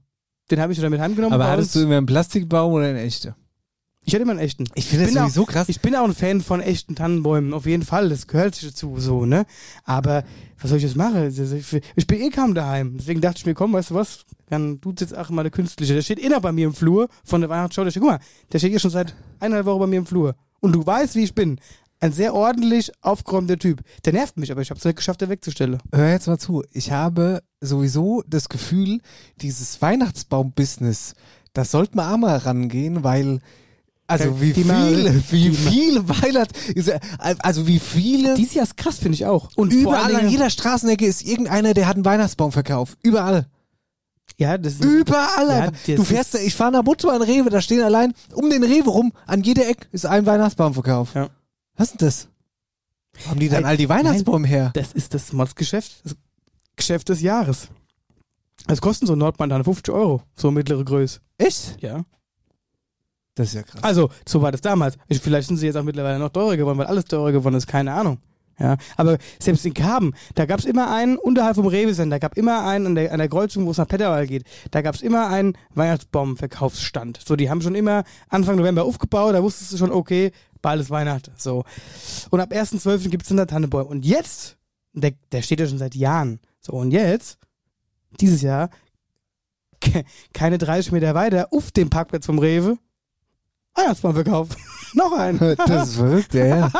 Den 0.49 0.59
habe 0.59 0.73
ich 0.73 0.79
schon 0.79 0.89
mit 0.89 0.99
heimgenommen. 0.99 1.33
Aber 1.33 1.47
hattest 1.49 1.75
du 1.75 1.81
immer 1.81 1.97
einen 1.97 2.05
Plastikbaum 2.05 2.73
oder 2.73 2.85
einen 2.85 2.97
echten? 2.97 3.35
Ich 4.07 4.13
hatte 4.13 4.21
immer 4.21 4.33
einen 4.33 4.39
echten. 4.39 4.65
Ich 4.75 4.85
finde 4.85 5.05
bin 5.05 5.15
das 5.15 5.23
sowieso 5.33 5.45
krass. 5.45 5.67
Ich 5.67 5.81
bin 5.81 5.95
auch 5.95 6.03
ein 6.03 6.13
Fan 6.13 6.41
von 6.41 6.61
echten 6.61 6.95
Tannenbäumen, 6.95 7.53
auf 7.53 7.65
jeden 7.65 7.83
Fall. 7.83 8.09
Das 8.09 8.27
gehört 8.27 8.53
sich 8.53 8.69
dazu, 8.69 8.99
so, 8.99 9.25
ne? 9.25 9.47
Aber 9.83 10.23
was 10.59 10.69
soll 10.69 10.77
ich 10.77 10.83
jetzt 10.83 10.95
machen? 10.95 11.33
Ich 11.95 12.07
bin 12.07 12.21
eh 12.21 12.29
kaum 12.29 12.53
daheim. 12.53 12.97
Deswegen 12.97 13.19
dachte 13.19 13.39
ich 13.39 13.45
mir, 13.47 13.55
komm, 13.55 13.73
weißt 13.73 13.89
du 13.89 13.95
was? 13.95 14.25
Dann 14.47 14.79
tut 14.79 15.01
jetzt 15.01 15.17
auch 15.17 15.31
mal 15.31 15.41
der 15.41 15.51
Künstliche. 15.51 15.95
Der 15.95 16.03
steht 16.03 16.23
eh 16.23 16.29
noch 16.29 16.41
bei 16.41 16.51
mir 16.51 16.67
im 16.67 16.75
Flur 16.75 17.09
von 17.23 17.41
der 17.41 17.49
Weihnachtsshow. 17.49 17.83
Der 17.83 17.89
steht, 17.89 18.03
guck 18.03 18.11
mal, 18.11 18.19
der 18.51 18.59
steht 18.59 18.69
hier 18.69 18.79
schon 18.79 18.91
seit 18.91 19.15
eineinhalb 19.39 19.65
Wochen 19.65 19.79
bei 19.79 19.87
mir 19.87 19.97
im 19.97 20.05
Flur. 20.05 20.35
Und 20.59 20.73
du 20.73 20.85
weißt, 20.85 21.15
wie 21.15 21.23
ich 21.23 21.33
bin. 21.33 21.59
Ein 21.99 22.11
sehr 22.11 22.35
ordentlich 22.35 22.91
aufgeräumter 23.01 23.57
Typ. 23.57 23.81
Der 24.03 24.13
nervt 24.13 24.37
mich, 24.37 24.51
aber 24.51 24.61
ich 24.61 24.69
habe 24.69 24.77
es 24.77 24.85
nicht 24.85 24.97
geschafft, 24.97 25.21
den 25.21 25.29
wegzustellen. 25.29 25.79
Hör 25.91 26.11
jetzt 26.11 26.27
mal 26.27 26.37
zu. 26.37 26.63
Ich 26.73 26.91
habe 26.91 27.41
sowieso 27.61 28.21
das 28.27 28.49
Gefühl, 28.49 28.99
dieses 29.41 29.81
Weihnachtsbaum-Business, 29.81 31.15
das 31.53 31.71
sollte 31.71 31.95
man 31.95 32.13
auch 32.13 32.17
mal 32.17 32.37
rangehen, 32.37 33.03
weil 33.03 33.39
also 34.07 34.39
wie 34.39 34.53
viele, 34.53 35.23
wie 35.31 35.49
viele 35.51 36.07
Weihnachts, 36.07 36.53
also 37.39 37.65
wie 37.65 37.79
viele 37.79 38.35
Dieses 38.35 38.53
Jahr 38.53 38.63
ist 38.63 38.77
krass, 38.77 38.99
finde 38.99 39.15
ich 39.15 39.25
auch. 39.25 39.49
Und 39.55 39.73
überall 39.73 40.15
an 40.15 40.29
jeder 40.29 40.49
Straßenecke 40.49 41.05
ist 41.05 41.23
irgendeiner, 41.23 41.73
der 41.73 41.87
hat 41.87 41.95
einen 41.95 42.05
Weihnachtsbaum 42.05 42.51
verkauft. 42.51 42.97
Überall. 43.01 43.47
Ja, 44.37 44.57
das 44.57 44.73
ist, 44.73 44.83
Überall. 44.83 45.47
Ja, 45.47 45.71
das 45.71 45.95
du 45.95 46.03
fährst, 46.03 46.35
ich 46.35 46.55
fahre 46.55 46.73
nach 46.73 46.83
Butzo 46.83 47.09
an 47.09 47.21
Rewe, 47.21 47.49
da 47.49 47.61
stehen 47.61 47.81
allein 47.81 48.13
um 48.33 48.49
den 48.49 48.63
Rewe 48.63 48.89
rum, 48.89 49.13
an 49.25 49.41
jeder 49.41 49.67
Ecke 49.67 49.87
ist 49.91 50.05
ein 50.05 50.25
Weihnachtsbaum 50.25 50.73
verkauft. 50.73 51.15
Ja. 51.15 51.29
Was 51.75 51.91
ist 51.91 52.01
denn 52.01 52.07
das? 52.07 52.27
Haben 53.27 53.39
die 53.39 53.49
dann 53.49 53.63
all 53.65 53.77
die 53.77 53.87
Weihnachtsbäume 53.87 54.45
her? 54.45 54.71
das 54.73 54.91
ist 54.91 55.13
das 55.13 55.31
Modsgeschäft, 55.31 56.01
das 56.03 56.15
Geschäft 56.75 57.09
des 57.09 57.21
Jahres. 57.21 57.69
Das 58.67 58.81
kosten 58.81 59.05
so 59.07 59.13
ein 59.13 59.19
Nordmann 59.19 59.49
dann 59.49 59.63
50 59.63 59.93
Euro, 59.93 60.21
so 60.35 60.51
mittlere 60.51 60.83
Größe. 60.83 61.21
Echt? 61.37 61.77
Ja. 61.81 62.03
Das 63.35 63.49
ist 63.49 63.53
ja 63.55 63.63
krass. 63.63 63.83
Also, 63.83 64.09
so 64.27 64.41
war 64.41 64.51
das 64.51 64.61
damals. 64.61 64.97
Ich, 65.07 65.19
vielleicht 65.19 65.47
sind 65.49 65.57
sie 65.57 65.65
jetzt 65.67 65.75
auch 65.75 65.83
mittlerweile 65.83 66.17
noch 66.19 66.29
teurer 66.29 66.55
geworden, 66.57 66.77
weil 66.77 66.87
alles 66.87 67.05
teurer 67.05 67.31
geworden 67.31 67.55
ist, 67.55 67.67
keine 67.67 67.93
Ahnung. 67.93 68.17
Ja, 68.57 68.77
aber 68.95 69.17
selbst 69.37 69.65
in 69.65 69.73
Karben, 69.73 70.13
da 70.33 70.45
gab 70.45 70.59
es 70.59 70.65
immer 70.65 70.89
einen, 70.89 71.17
unterhalb 71.17 71.57
vom 71.57 71.67
Rewe-Center, 71.67 72.19
gab 72.19 72.37
immer 72.37 72.65
einen 72.65 72.85
an 72.87 72.95
der, 72.95 73.11
an 73.11 73.17
der 73.19 73.27
Kreuzung, 73.27 73.65
wo 73.65 73.71
es 73.71 73.77
nach 73.77 73.87
Petterwald 73.89 74.29
geht, 74.29 74.45
da 74.71 74.81
gab 74.81 74.95
es 74.95 75.01
immer 75.01 75.27
einen 75.27 75.57
Weihnachtsbaum-Verkaufsstand. 75.73 77.19
So, 77.25 77.35
die 77.35 77.49
haben 77.49 77.61
schon 77.61 77.75
immer 77.75 78.05
Anfang 78.29 78.55
November 78.55 78.85
aufgebaut, 78.85 79.33
da 79.35 79.43
wusstest 79.43 79.73
du 79.73 79.77
schon, 79.77 79.91
okay, 79.91 80.31
bald 80.61 80.79
ist 80.79 80.89
Weihnachten. 80.89 81.33
So. 81.35 81.65
Und 82.29 82.39
ab 82.39 82.53
1.12. 82.53 83.09
gibt 83.09 83.23
es 83.23 83.27
dann 83.27 83.37
da 83.37 83.45
Tannebäume. 83.45 83.89
Und 83.89 84.05
jetzt, 84.05 84.55
der, 84.93 85.11
der 85.33 85.41
steht 85.41 85.59
ja 85.59 85.67
schon 85.67 85.77
seit 85.77 85.93
Jahren. 85.95 86.39
So, 86.61 86.71
und 86.73 86.91
jetzt, 86.91 87.37
dieses 88.21 88.41
Jahr, 88.41 88.69
ke- 89.81 90.05
keine 90.33 90.57
30 90.57 90.93
Meter 90.93 91.13
weiter, 91.13 91.49
auf 91.51 91.71
dem 91.71 91.89
Parkplatz 91.89 92.25
vom 92.25 92.39
Rewe, 92.39 92.77
Weihnachtsbaumverkauf. 93.75 94.49
Noch 94.93 95.11
ein. 95.13 95.37
Das 95.67 95.89
ist 95.89 95.95
verrückt, 95.95 96.33
ja, 96.33 96.45
ja. 96.45 96.71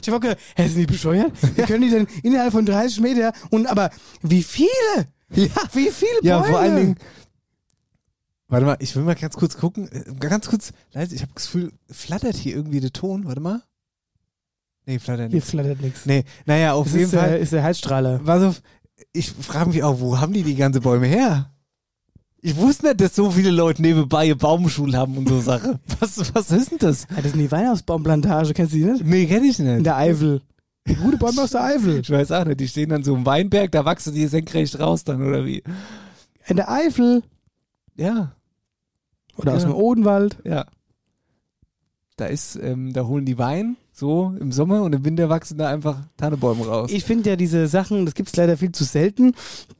Ich 0.00 0.08
hab 0.08 0.16
auch 0.16 0.20
gedacht, 0.20 0.38
hä, 0.56 0.68
sind 0.68 0.78
die 0.80 0.86
bescheuert? 0.86 1.32
Wie 1.56 1.62
können 1.62 1.82
die 1.82 1.90
denn 1.90 2.06
innerhalb 2.22 2.52
von 2.52 2.64
30 2.64 3.00
Meter 3.00 3.32
und 3.50 3.66
aber 3.66 3.90
wie 4.22 4.42
viele? 4.42 4.68
Ja, 5.30 5.46
Wie 5.74 5.90
viele 5.90 6.10
ja 6.22 6.38
Bäume? 6.38 6.50
vor 6.50 6.58
allen 6.60 6.76
Dingen. 6.76 6.96
Warte 8.50 8.64
mal, 8.64 8.76
ich 8.80 8.96
will 8.96 9.02
mal 9.02 9.14
ganz 9.14 9.36
kurz 9.36 9.58
gucken. 9.58 9.88
Äh, 9.92 10.14
Ganz 10.18 10.48
kurz, 10.48 10.72
leise, 10.92 11.14
ich 11.14 11.20
habe 11.20 11.32
das 11.34 11.44
Gefühl, 11.44 11.70
flattert 11.90 12.34
hier 12.36 12.56
irgendwie 12.56 12.80
der 12.80 12.92
Ton. 12.94 13.26
Warte 13.26 13.40
mal. 13.42 13.62
Nee, 14.86 14.98
flattert 14.98 15.28
Hier 15.30 15.36
nicht. 15.40 15.46
flattert 15.48 15.82
nichts. 15.82 16.06
Nee, 16.06 16.24
naja, 16.46 16.72
auf 16.72 16.86
Das 16.86 16.94
jeden 16.94 17.04
ist, 17.04 17.12
der, 17.12 17.20
Fall. 17.20 17.38
ist 17.38 17.52
der 17.52 17.62
Heizstrahler. 17.62 18.20
Was 18.22 18.42
auf, 18.42 18.62
ich 19.12 19.30
frage 19.32 19.68
mich 19.68 19.82
auch, 19.82 20.00
wo 20.00 20.18
haben 20.18 20.32
die 20.32 20.42
die 20.44 20.54
ganzen 20.56 20.80
Bäume 20.80 21.06
her? 21.06 21.50
Ich 22.40 22.56
wusste 22.56 22.86
nicht, 22.86 23.00
dass 23.00 23.16
so 23.16 23.30
viele 23.30 23.50
Leute 23.50 23.82
nebenbei 23.82 24.32
Baumschulen 24.34 24.96
haben 24.96 25.16
und 25.18 25.28
so 25.28 25.40
Sache. 25.40 25.80
Was, 26.00 26.32
was 26.34 26.50
ist 26.52 26.70
denn 26.70 26.78
das? 26.78 27.06
Ja, 27.10 27.16
das 27.20 27.32
sind 27.32 27.40
die 27.40 27.50
Weihnachtsbaumplantage, 27.50 28.54
kennst 28.54 28.72
du 28.72 28.76
die 28.76 28.84
nicht? 28.84 29.04
Nee, 29.04 29.26
kenn 29.26 29.42
ich 29.44 29.58
In 29.58 29.66
nicht. 29.74 29.86
der 29.86 29.96
Eifel. 29.96 30.40
Gute 31.02 31.16
Bäume 31.18 31.42
aus 31.42 31.50
der 31.50 31.64
Eifel. 31.64 31.98
Ich 32.00 32.10
weiß 32.10 32.30
auch 32.32 32.44
nicht, 32.44 32.60
die 32.60 32.68
stehen 32.68 32.90
dann 32.90 33.02
so 33.02 33.14
im 33.16 33.26
Weinberg, 33.26 33.72
da 33.72 33.84
wachsen 33.84 34.14
die 34.14 34.26
senkrecht 34.28 34.78
raus 34.78 35.02
dann, 35.04 35.20
oder 35.26 35.44
wie? 35.44 35.62
In 36.46 36.56
der 36.56 36.70
Eifel. 36.70 37.22
Ja, 37.96 38.32
Oder 39.36 39.54
aus 39.54 39.62
Ja. 39.64 39.68
dem 39.70 39.74
Odenwald. 39.76 40.36
ja. 40.44 40.64
Da 42.16 42.26
ist, 42.26 42.56
ähm, 42.60 42.92
da 42.92 43.06
holen 43.06 43.24
die 43.26 43.38
Wein, 43.38 43.76
so 43.92 44.34
im 44.40 44.50
Sommer 44.50 44.82
und 44.82 44.92
im 44.92 45.04
Winter 45.04 45.28
wachsen 45.28 45.56
da 45.56 45.68
einfach 45.68 45.98
Tannebäume 46.16 46.66
raus. 46.66 46.90
Ich 46.92 47.04
finde 47.04 47.30
ja 47.30 47.36
diese 47.36 47.68
Sachen, 47.68 48.06
das 48.06 48.14
gibt's 48.16 48.34
leider 48.34 48.56
viel 48.56 48.72
zu 48.72 48.82
selten. 48.82 49.34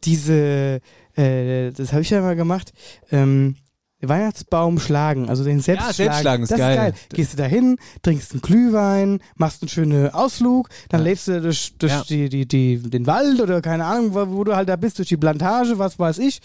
Diese, 0.05 0.81
äh, 1.19 1.71
das 1.73 1.93
habe 1.93 2.03
ich 2.03 2.11
ja 2.11 2.21
mal 2.21 2.37
gemacht. 2.37 2.73
Ähm, 3.11 3.57
Weihnachtsbaum 4.01 4.79
schlagen, 4.79 5.29
also 5.29 5.43
den 5.43 5.59
selbst 5.61 5.89
Ja, 5.89 5.93
selbst 5.93 6.21
schlagen 6.21 6.45
ist 6.45 6.53
das 6.53 6.59
geil. 6.59 6.71
ist 6.71 6.77
geil. 6.77 6.95
Gehst 7.15 7.33
du 7.33 7.37
da 7.37 7.47
hin, 7.47 7.79
trinkst 8.03 8.31
einen 8.31 8.43
Glühwein, 8.43 9.19
machst 9.35 9.61
einen 9.63 9.69
schönen 9.69 10.11
Ausflug, 10.11 10.69
dann 10.89 11.01
Ja. 11.01 11.07
lebst 11.09 11.27
du 11.27 11.41
durch, 11.41 11.77
durch 11.79 11.93
Ja. 11.93 12.05
die, 12.09 12.29
die, 12.29 12.47
die, 12.47 12.79
den 12.79 13.09
Wald 13.09 13.41
oder 13.41 13.61
keine 13.61 13.85
Ahnung, 13.87 14.15
wo, 14.15 14.45
du 14.45 14.55
halt 14.55 14.69
da 14.69 14.77
bist, 14.77 14.99
durch 14.99 15.09
die 15.09 15.17
Plantage, 15.17 15.81
was 15.81 15.99
weiß 15.99 16.19
ich. 16.19 16.41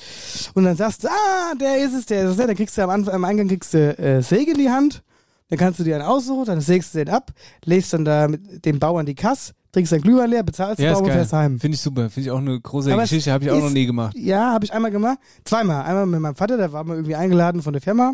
Und 0.55 0.63
dann 0.63 0.75
sagst 0.75 1.03
du, 1.03 1.09
ah, 1.09 1.53
der 1.61 1.77
ist 1.77 1.93
es, 1.93 2.07
der 2.07 2.23
ist 2.23 2.31
es. 2.31 2.37
Dann 2.37 2.55
kriegst 2.55 2.75
du 2.75 2.81
am, 2.81 2.89
Anfang, 2.89 3.13
am 3.13 3.23
Eingang 3.23 3.47
kriegst 3.47 3.75
du 3.75 3.99
äh, 3.99 4.23
Säge 4.23 4.53
in 4.53 4.57
die 4.57 4.71
Hand, 4.71 5.03
dann 5.49 5.59
kannst 5.59 5.79
du 5.79 5.83
dir 5.83 5.93
einen 5.93 6.05
aussuchen, 6.05 6.45
dann 6.45 6.59
sägst 6.59 6.95
du 6.95 7.05
den 7.05 7.09
ab, 7.13 7.31
legst 7.65 7.93
dann 7.93 8.03
da 8.03 8.27
mit 8.27 8.65
dem 8.65 8.79
Bauern 8.79 9.05
die 9.05 9.13
Kasse, 9.13 9.53
trinkst 9.73 9.91
dein 9.91 10.01
Glühwein 10.01 10.29
leer, 10.29 10.43
bezahlst 10.43 10.79
ja, 10.79 10.93
Baum 10.93 11.03
und 11.03 11.11
fährst 11.11 11.33
heim. 11.33 11.59
Finde 11.59 11.75
ich 11.75 11.81
super. 11.81 12.09
Finde 12.09 12.27
ich 12.27 12.31
auch 12.31 12.37
eine 12.37 12.59
große 12.61 12.93
Aber 12.93 13.03
es 13.03 13.09
Geschichte, 13.09 13.31
habe 13.33 13.43
ich 13.43 13.51
auch 13.51 13.57
ist- 13.57 13.63
noch 13.63 13.69
nie 13.71 13.85
gemacht. 13.85 14.15
Ja, 14.17 14.53
habe 14.53 14.63
ich 14.63 14.71
einmal 14.71 14.91
gemacht. 14.91 15.17
Zweimal. 15.43 15.83
Einmal 15.83 16.05
mit 16.05 16.19
meinem 16.21 16.35
Vater, 16.35 16.55
der 16.55 16.71
war 16.71 16.83
mal 16.85 16.93
irgendwie 16.95 17.15
eingeladen 17.15 17.61
von 17.61 17.73
der 17.73 17.81
Firma. 17.81 18.13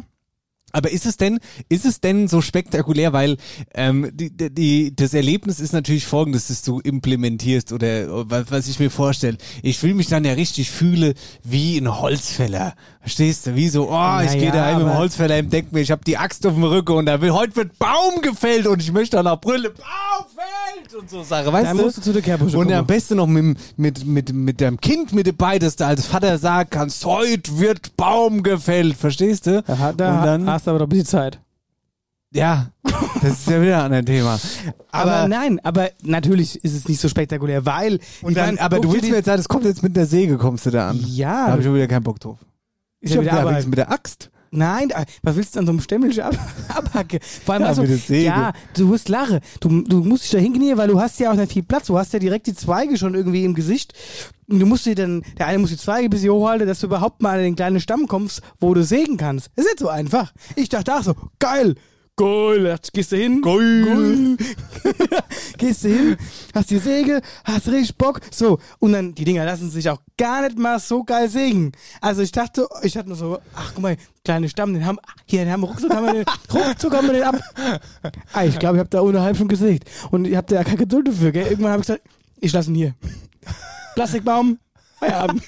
Aber 0.71 0.91
ist 0.91 1.05
es 1.05 1.17
denn, 1.17 1.39
ist 1.69 1.85
es 1.85 1.99
denn 2.01 2.27
so 2.27 2.41
spektakulär, 2.41 3.13
weil 3.13 3.37
ähm, 3.73 4.09
die, 4.13 4.29
die, 4.31 4.95
das 4.95 5.13
Erlebnis 5.13 5.59
ist 5.59 5.73
natürlich 5.73 6.05
folgendes, 6.05 6.47
dass 6.47 6.61
du 6.61 6.79
implementierst 6.79 7.71
oder 7.73 8.29
was, 8.29 8.51
was 8.51 8.67
ich 8.67 8.79
mir 8.79 8.89
vorstelle. 8.91 9.37
Ich 9.63 9.79
fühle 9.79 9.95
mich 9.95 10.07
dann 10.07 10.25
ja 10.25 10.33
richtig 10.33 10.69
fühle 10.71 11.13
wie 11.43 11.77
ein 11.77 11.99
Holzfäller. 11.99 12.73
Verstehst 13.01 13.47
du? 13.47 13.55
Wie 13.55 13.69
so, 13.69 13.83
oh, 13.85 14.19
ich 14.21 14.27
Naja, 14.27 14.33
gehe 14.39 14.51
daheim 14.51 14.77
mit 14.79 14.87
dem 14.87 14.97
Holzfäller 14.97 15.37
im 15.39 15.49
Denk 15.49 15.71
mir, 15.71 15.79
ich 15.79 15.89
habe 15.89 16.03
die 16.05 16.17
Axt 16.17 16.45
auf 16.45 16.53
dem 16.53 16.63
Rücken 16.63 16.91
und 16.91 17.05
da 17.05 17.19
will, 17.21 17.31
heute 17.31 17.55
wird 17.55 17.79
Baum 17.79 18.21
gefällt 18.21 18.67
und 18.67 18.81
ich 18.81 18.91
möchte 18.91 19.17
dann 19.17 19.25
auch 19.27 19.39
Brille, 19.41 19.69
Baum 19.71 20.27
fällt 20.35 20.93
und 21.01 21.09
so 21.09 21.23
Sache, 21.23 21.51
weißt 21.51 21.65
Dann 21.65 21.77
du? 21.77 21.83
musst 21.83 21.97
du 21.97 22.01
zu 22.01 22.13
der 22.13 22.21
Kerbusche 22.21 22.57
Und 22.57 22.65
kommen. 22.67 22.77
am 22.77 22.85
besten 22.85 23.15
noch 23.15 23.25
mit, 23.27 23.57
mit, 23.77 24.05
mit, 24.05 24.33
mit 24.33 24.61
deinem 24.61 24.79
Kind 24.79 25.13
mit 25.13 25.27
dabei, 25.27 25.57
dass 25.59 25.75
du 25.77 25.85
als 25.85 26.05
Vater 26.05 26.37
sagen 26.37 26.69
kannst, 26.69 27.03
heute 27.05 27.57
wird 27.59 27.95
Baum 27.97 28.43
gefällt, 28.43 28.95
verstehst 28.97 29.47
du? 29.47 29.63
Da, 29.63 29.93
da 29.93 30.19
und 30.19 30.25
dann, 30.25 30.58
hast 30.59 30.67
aber 30.67 30.79
doch 30.79 30.85
ein 30.85 30.89
bisschen 30.89 31.05
Zeit. 31.05 31.39
ja, 32.31 32.67
das 33.21 33.31
ist 33.39 33.47
ja 33.49 33.61
wieder 33.61 33.77
ein 33.85 33.93
anderes 33.93 34.05
Thema. 34.05 34.39
Aber, 34.91 35.11
Aber, 35.11 35.27
nein, 35.27 35.59
aber 35.63 35.89
natürlich 36.03 36.63
ist 36.63 36.73
es 36.75 36.87
nicht 36.87 36.99
so 37.01 37.09
spektakulär, 37.09 37.65
weil. 37.65 37.99
und 38.21 38.31
ich 38.31 38.35
dann, 38.35 38.55
mein, 38.55 38.59
aber 38.59 38.79
du 38.79 38.91
willst 38.93 39.09
mir 39.09 39.15
jetzt 39.17 39.25
sagen, 39.25 39.37
das 39.37 39.47
kommt 39.47 39.65
jetzt 39.65 39.81
mit 39.83 39.95
der 39.95 40.05
Säge, 40.05 40.37
kommst 40.37 40.65
du 40.65 40.69
da 40.71 40.89
an. 40.89 40.99
Da 40.99 41.07
Ja, 41.07 41.47
habe 41.47 41.59
ich 41.59 41.65
schon 41.65 41.75
wieder 41.75 41.87
keinen 41.87 42.03
Bock 42.03 42.19
drauf. 42.19 42.37
ist 42.99 43.13
ja 43.15 43.21
wieder 43.21 43.31
hab 43.33 43.49
nichts 43.49 43.65
mit 43.65 43.77
der 43.77 43.91
Axt. 43.91 44.29
Nein, 44.51 44.89
äh, 44.91 45.05
was 45.23 45.35
willst 45.35 45.55
du 45.55 45.59
an 45.59 45.65
so 45.65 45.71
einem 45.71 45.81
Stämmelchen 45.81 46.23
ab 46.23 46.35
abhacken? 46.69 47.19
Vor 47.45 47.55
allem 47.55 47.63
Ja, 47.63 47.69
also, 47.69 47.83
ja, 48.13 48.53
du 48.75 48.87
musst 48.87 49.09
lachen. 49.09 49.39
Du, 49.59 49.81
du 49.83 50.03
musst 50.03 50.23
dich 50.23 50.31
da 50.31 50.37
hinknien, 50.39 50.77
weil 50.77 50.87
du 50.87 50.99
hast 50.99 51.19
ja 51.19 51.31
auch 51.31 51.35
nicht 51.35 51.53
viel 51.53 51.63
Platz. 51.63 51.87
Du 51.87 51.97
hast 51.97 52.13
ja 52.13 52.19
direkt 52.19 52.47
die 52.47 52.55
Zweige 52.55 52.97
schon 52.97 53.15
irgendwie 53.15 53.43
im 53.43 53.53
Gesicht. 53.53 53.93
Und 54.49 54.59
du 54.59 54.65
musst 54.65 54.85
dir 54.85 54.95
dann, 54.95 55.23
der 55.37 55.47
eine 55.47 55.59
muss 55.59 55.69
die 55.69 55.77
Zweige 55.77 56.05
ein 56.05 56.09
bisschen 56.09 56.33
hochhalten, 56.33 56.67
dass 56.67 56.79
du 56.79 56.87
überhaupt 56.87 57.21
mal 57.21 57.37
an 57.37 57.43
den 57.43 57.55
kleinen 57.55 57.79
Stamm 57.79 58.07
kommst, 58.07 58.41
wo 58.59 58.73
du 58.73 58.83
sägen 58.83 59.17
kannst. 59.17 59.49
Das 59.55 59.65
ist 59.65 59.71
nicht 59.71 59.79
so 59.79 59.89
einfach. 59.89 60.33
Ich 60.55 60.69
dachte 60.69 60.95
auch 60.95 61.03
so, 61.03 61.13
geil, 61.37 61.75
ich, 62.19 62.91
Gehst 62.91 63.11
du 63.11 63.15
hin? 63.15 63.41
Geil. 63.41 64.37
Gehst 65.57 65.83
du 65.83 65.89
hin, 65.89 66.17
hast 66.53 66.69
die 66.69 66.77
Säge, 66.77 67.21
hast 67.43 67.67
richtig 67.67 67.97
Bock. 67.97 68.21
So, 68.31 68.59
und 68.79 68.93
dann, 68.93 69.15
die 69.15 69.25
Dinger 69.25 69.45
lassen 69.45 69.69
sich 69.69 69.89
auch 69.89 69.99
gar 70.17 70.41
nicht 70.43 70.57
mal 70.57 70.79
so 70.79 71.03
geil 71.03 71.29
sägen. 71.29 71.71
Also 72.01 72.21
ich 72.21 72.31
dachte, 72.31 72.67
ich 72.81 72.93
dachte 72.93 73.09
nur 73.09 73.17
so, 73.17 73.39
ach 73.55 73.71
guck 73.73 73.83
mal, 73.83 73.97
kleine 74.23 74.49
Stamm, 74.49 74.73
den 74.73 74.85
haben, 74.85 74.99
hier, 75.25 75.45
den 75.45 75.51
haben 75.51 75.61
wir 75.61 75.67
ruckzuck 75.67 75.93
haben 75.93 76.05
wir 76.05 76.13
den, 76.13 76.25
ruckzuck 76.53 76.93
haben 76.93 77.07
wir 77.07 77.13
den 77.13 77.23
ab. 77.23 77.39
Ah, 78.33 78.43
ich 78.45 78.59
glaube, 78.59 78.77
ich 78.77 78.79
habe 78.79 78.89
da 78.89 79.01
ohne 79.01 79.21
halb 79.21 79.37
schon 79.37 79.47
gesägt. 79.47 79.89
Und 80.11 80.25
ich 80.25 80.35
habe 80.35 80.47
da 80.47 80.63
keine 80.63 80.77
Geduld 80.77 81.07
dafür, 81.07 81.31
gell? 81.31 81.47
Irgendwann 81.47 81.71
habe 81.71 81.81
ich 81.81 81.87
gesagt, 81.87 82.03
ich 82.39 82.53
lasse 82.53 82.69
ihn 82.69 82.75
hier. 82.75 82.95
Plastikbaum, 83.95 84.59
Feierabend. 84.99 85.43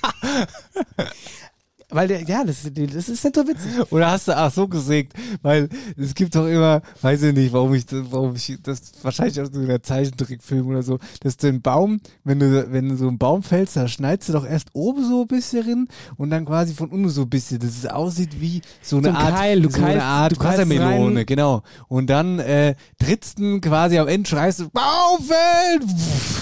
Weil 1.92 2.08
der, 2.08 2.24
ja, 2.24 2.44
das, 2.44 2.64
das 2.64 3.10
ist 3.10 3.24
nicht 3.24 3.36
so 3.36 3.48
witzig. 3.48 3.72
Oder 3.92 4.12
hast 4.12 4.28
du 4.28 4.38
ach 4.38 4.52
so 4.52 4.68
gesägt? 4.68 5.14
Weil 5.42 5.68
es 5.98 6.14
gibt 6.16 6.36
doch 6.36 6.48
immer, 6.48 6.82
weiß 7.02 7.22
ich 7.24 7.34
nicht, 7.36 7.52
warum 7.54 7.74
ich, 7.74 7.86
warum 7.90 8.36
ich 8.36 8.58
das 8.64 8.82
wahrscheinlich 9.02 9.40
aus 9.42 9.50
so 9.52 9.60
einer 9.60 9.84
Zeichentrickfilm 9.84 10.68
oder 10.68 10.84
so, 10.84 11.00
dass 11.22 11.38
du 11.38 11.48
den 11.52 11.62
Baum, 11.62 12.00
wenn 12.24 12.40
du, 12.40 12.72
wenn 12.72 12.90
du 12.90 12.96
so 12.96 13.08
einen 13.08 13.18
Baum 13.18 13.44
fällst, 13.44 13.76
da 13.76 13.88
schneidest 13.88 14.30
du 14.30 14.34
doch 14.34 14.46
erst 14.46 14.70
oben 14.74 15.04
so 15.08 15.22
ein 15.24 15.28
bisschen 15.28 15.64
hin 15.66 15.88
und 16.18 16.30
dann 16.30 16.46
quasi 16.46 16.74
von 16.74 16.90
unten 16.90 17.10
so 17.10 17.24
ein 17.24 17.30
bisschen, 17.30 17.60
dass 17.60 17.72
es 17.72 17.86
aussieht 17.86 18.40
wie 18.40 18.62
so 18.82 18.98
eine 18.98 19.10
ein 19.10 19.16
Art, 19.16 19.36
Keil, 19.36 19.62
du 19.62 19.70
so 19.70 19.78
eine 19.78 19.86
keilst- 19.88 20.02
Art 20.06 20.32
du 20.32 20.36
keilst 20.38 20.60
Wassermelone, 20.60 21.20
rein. 21.20 21.26
genau. 21.26 21.62
Und 21.88 22.10
dann 22.10 22.40
äh, 22.40 22.76
trittst 23.00 23.40
du 23.40 23.60
quasi 23.60 23.98
am 23.98 24.08
Ende 24.08 24.30
schreist 24.30 24.62
du, 24.62 24.70
Baum 24.70 25.20
fällt! 25.26 25.84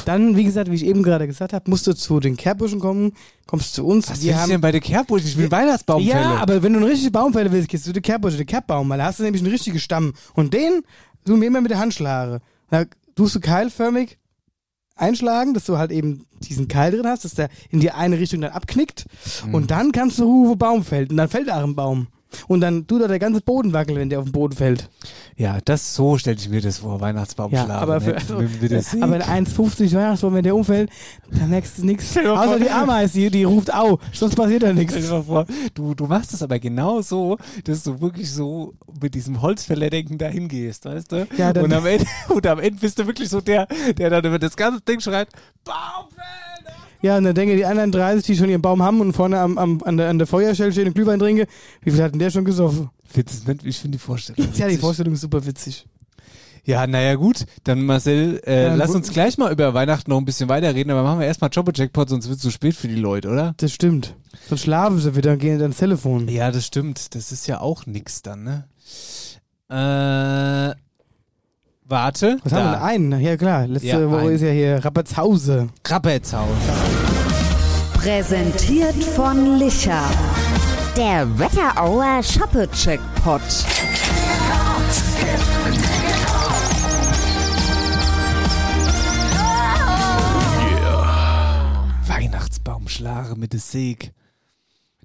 Dann, 0.06 0.36
wie 0.36 0.44
gesagt, 0.44 0.70
wie 0.72 0.76
ich 0.76 0.86
eben 0.86 1.04
gerade 1.04 1.28
gesagt 1.28 1.54
habe, 1.54 1.70
musst 1.70 1.88
du 1.88 1.94
zu 1.94 2.20
den 2.20 2.38
Kerbüschen 2.38 2.80
kommen, 2.80 3.14
kommst 3.46 3.74
zu 3.74 3.86
uns. 3.86 4.10
Was 4.10 4.22
wir 4.22 4.34
du 4.36 4.48
denn 4.48 4.62
bei 4.62 4.72
der 4.72 4.82
Kerbbusch? 4.82 5.22
Ich 5.39 5.52
will 5.52 5.52
Weihnachtsbaumfälle. 5.52 6.19
Ja, 6.19 6.38
aber 6.38 6.62
wenn 6.63 6.73
du 6.73 6.80
eine 6.80 6.88
richtige 6.88 7.12
Baumfälle 7.12 7.52
willst, 7.52 7.69
gehst 7.69 7.86
du 7.86 7.89
zu 7.89 7.93
der 7.93 8.02
Kerbusche, 8.02 8.38
der 8.38 8.45
Kerbbaum, 8.45 8.89
weil 8.89 8.97
da 8.97 9.06
hast 9.06 9.19
du 9.19 9.23
nämlich 9.23 9.41
einen 9.41 9.52
richtigen 9.52 9.80
Stamm. 9.80 10.13
Und 10.34 10.54
den 10.54 10.84
tun 11.25 11.41
wir 11.41 11.47
immer 11.47 11.62
mit 11.62 11.71
der 11.71 11.80
Hand 11.80 11.93
schlagen. 11.93 12.39
Da 12.69 12.86
tust 13.15 13.36
du 13.36 13.39
keilförmig 13.39 14.17
einschlagen, 14.95 15.54
dass 15.54 15.65
du 15.65 15.78
halt 15.78 15.91
eben 15.91 16.25
diesen 16.41 16.67
Keil 16.67 16.91
drin 16.91 17.08
hast, 17.08 17.25
dass 17.25 17.36
der 17.36 17.49
in 17.69 17.80
die 17.80 17.91
eine 17.91 18.19
Richtung 18.19 18.41
dann 18.41 18.52
abknickt. 18.52 19.06
Mhm. 19.45 19.56
Und 19.56 19.71
dann 19.71 19.91
kannst 19.91 20.19
du 20.19 20.47
wo 20.47 20.56
Baum 20.56 20.84
fällt. 20.84 21.10
Und 21.12 21.17
dann 21.17 21.30
fällt 21.30 21.52
auch 21.52 21.63
ein 21.63 21.75
Baum. 21.75 22.08
Und 22.48 22.62
dann 22.62 22.86
tut 22.88 23.02
da 23.02 23.08
der 23.08 23.20
ganze 23.20 23.42
Boden 23.42 23.74
wackeln, 23.74 23.98
wenn 23.98 24.10
der 24.10 24.20
auf 24.20 24.26
den 24.26 24.32
Boden 24.32 24.56
fällt. 24.56 24.89
Ja, 25.36 25.60
das 25.63 25.96
so 25.96 26.18
stelle 26.18 26.38
ich 26.38 26.50
mir 26.50 26.62
das 26.62 26.80
vor, 26.80 27.00
Weihnachtsbaum 27.02 27.52
Ja, 27.52 27.65
schlagen. 27.65 27.82
aber 27.82 28.02
für, 28.02 28.12
ne? 28.12 28.15
also, 28.18 28.68
der 28.68 28.82
Säge. 28.82 29.04
aber 29.04 29.15
ein 29.28 29.46
1,50 29.46 29.94
Weihnachtsbaum, 29.96 30.34
wenn 30.36 30.44
der 30.44 30.56
umfällt, 30.56 30.89
dann 31.32 31.50
merkst 31.50 31.80
du 31.80 31.86
nichts. 31.86 32.18
Außer 32.18 32.60
die 32.60 32.70
Ameise, 32.70 33.20
die, 33.20 33.30
die 33.32 33.44
ruft 33.46 33.74
au, 33.74 34.00
sonst 34.13 34.36
passiert 34.36 34.63
da 34.63 34.74
nichts. 34.74 34.96
Du, 35.74 35.96
du 35.96 36.06
machst 36.06 36.34
es 36.34 36.44
aber 36.44 36.60
genau 36.60 37.02
so, 37.02 37.38
dass 37.63 37.84
du 37.84 38.00
wirklich 38.02 38.32
so 38.32 38.74
mit 39.02 39.15
diesem 39.15 39.42
Holzfällerdenken 39.42 40.18
dahin 40.18 40.48
gehst, 40.48 40.86
weißt 40.86 41.12
du? 41.12 41.28
Ja, 41.38 41.50
und, 41.50 41.74
am 41.74 41.86
Ende, 41.86 42.06
und 42.30 42.46
am 42.46 42.60
Ende 42.60 42.80
bist 42.80 43.00
du 43.00 43.08
wirklich 43.08 43.30
so 43.30 43.42
der, 43.42 43.68
der 43.98 44.10
dann 44.10 44.26
über 44.26 44.39
das 44.39 44.56
ganze 44.56 44.82
Ding 44.82 45.00
schreit, 45.00 45.30
Baumfäller! 45.63 46.49
Ja, 47.02 47.18
und 47.18 47.24
dann 47.24 47.36
denke 47.36 47.56
die 47.56 47.66
anderen 47.66 47.92
30, 47.92 48.26
die 48.26 48.36
schon 48.36 48.50
ihren 48.50 48.62
Baum 48.62 48.84
haben 48.84 49.00
und 49.00 49.14
vorne 49.14 49.40
am, 49.40 49.58
am, 49.58 49.82
an, 49.84 49.98
der, 49.98 50.10
an 50.10 50.18
der 50.18 50.28
Feuerstelle 50.28 50.72
stehen 50.72 50.88
und 50.88 50.94
Glühwein 50.96 51.20
trinken, 51.20 51.46
wie 51.82 51.92
viel 51.92 52.04
hat 52.04 52.12
denn 52.12 52.20
der 52.20 52.30
schon 52.30 52.46
gesoffen? 52.46 52.90
Du 53.14 53.20
nicht? 53.22 53.66
Ich 53.66 53.80
finde 53.80 53.98
die 53.98 54.04
Vorstellung. 54.04 54.42
Ja, 54.54 54.66
die 54.66 54.72
witzig. 54.74 54.80
Vorstellung 54.82 55.14
ist 55.14 55.22
super 55.22 55.46
witzig. 55.46 55.86
Ja, 56.66 56.86
naja, 56.86 57.16
gut. 57.16 57.46
Dann 57.64 57.86
Marcel, 57.86 58.42
äh, 58.46 58.66
Ja, 58.66 58.76
lass 58.76 58.94
uns 58.94 59.12
gleich 59.12 59.38
mal 59.38 59.52
über 59.52 59.74
Weihnachten 59.74 60.12
noch 60.12 60.18
ein 60.18 60.26
bisschen 60.26 60.50
weiterreden, 60.50 60.92
aber 60.92 61.04
machen 61.04 61.20
wir 61.20 61.26
erstmal 61.26 61.50
Jobber-Jackpot, 61.52 62.10
sonst 62.10 62.28
wird 62.28 62.38
es 62.38 62.44
zu 62.44 62.52
spät 62.52 62.76
für 62.76 62.88
die 62.88 62.96
Leute, 62.96 63.30
oder? 63.30 63.54
Das 63.58 63.72
stimmt. 63.74 64.16
Sonst 64.48 64.62
schlafen 64.62 65.00
sie 65.00 65.16
wieder 65.16 65.32
und 65.32 65.40
gehen 65.40 65.60
ans 65.62 65.78
Telefon. 65.78 66.28
Ja, 66.28 66.52
das 66.52 66.66
stimmt. 66.68 67.16
Das 67.16 67.32
ist 67.32 67.48
ja 67.48 67.62
auch 67.62 67.86
nix 67.86 68.22
dann, 68.22 68.44
ne? 68.44 68.66
Äh, 69.70 70.76
warte. 71.89 72.38
Was 72.43 72.54
haben 72.54 72.65
wir 72.65 72.71
denn 72.73 72.82
einen? 73.12 73.21
Ja, 73.21 73.38
klar. 73.38 73.67
Letzte 73.67 73.88
Ja, 73.88 74.10
Woche 74.10 74.19
einen. 74.19 74.36
ist 74.36 74.41
ja 74.41 74.49
hier 74.49 74.84
Rappetzhause. 74.86 75.69
Krabbetzhaus. 75.84 76.47
Präsentiert 77.93 79.04
von 79.04 79.58
Licher. 79.58 80.02
Der 80.95 81.28
Wetterauer 81.38 82.21
Shoppe-Checkpot. 82.23 83.41
Weihnachtsbaumschlare 92.08 93.36
mit 93.36 93.54
der 93.54 93.60
Säg. 93.60 94.13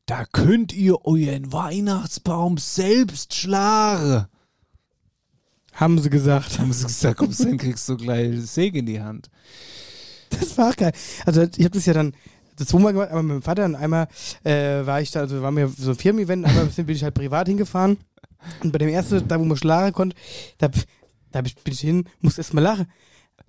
Da 0.06 0.24
könnt 0.32 0.72
ihr 0.72 1.04
euren 1.04 1.52
Weihnachtsbaum 1.52 2.58
selbst 2.58 3.34
schlaren. 3.34 4.26
Haben 5.74 5.98
sie 5.98 6.10
gesagt. 6.10 6.58
Haben 6.58 6.72
sie 6.72 6.86
gesagt, 6.86 7.18
kommst 7.18 7.40
du 7.40 7.48
hin, 7.48 7.58
kriegst 7.58 7.88
du 7.88 7.96
gleich 7.96 8.26
eine 8.26 8.40
Säge 8.40 8.78
in 8.78 8.86
die 8.86 9.00
Hand. 9.00 9.28
Das 10.30 10.56
war 10.56 10.70
auch 10.70 10.76
geil. 10.76 10.92
Also 11.26 11.42
ich 11.42 11.64
habe 11.64 11.70
das 11.70 11.86
ja 11.86 11.92
dann 11.92 12.14
das 12.56 12.68
zweimal 12.68 12.92
gemacht, 12.92 13.08
einmal 13.08 13.22
mit 13.24 13.32
meinem 13.32 13.42
Vater 13.42 13.64
und 13.64 13.74
einmal 13.74 14.06
äh, 14.44 14.86
war 14.86 15.00
ich 15.00 15.10
da, 15.10 15.20
also 15.20 15.42
war 15.42 15.50
mir 15.50 15.68
so 15.68 15.90
ein 15.90 15.96
Firmen-Event, 15.96 16.46
einmal 16.46 16.66
bin 16.66 16.88
ich 16.88 17.02
halt 17.02 17.14
privat 17.14 17.48
hingefahren. 17.48 17.98
Und 18.62 18.72
bei 18.72 18.78
dem 18.78 18.88
ersten, 18.88 19.26
da 19.26 19.40
wo 19.40 19.44
man 19.44 19.56
schlagen 19.56 19.92
konnte, 19.92 20.16
da, 20.58 20.68
da 21.32 21.40
bin 21.42 21.52
ich 21.66 21.80
hin, 21.80 22.04
musste 22.20 22.40
erst 22.40 22.54
mal 22.54 22.60
lachen. 22.60 22.86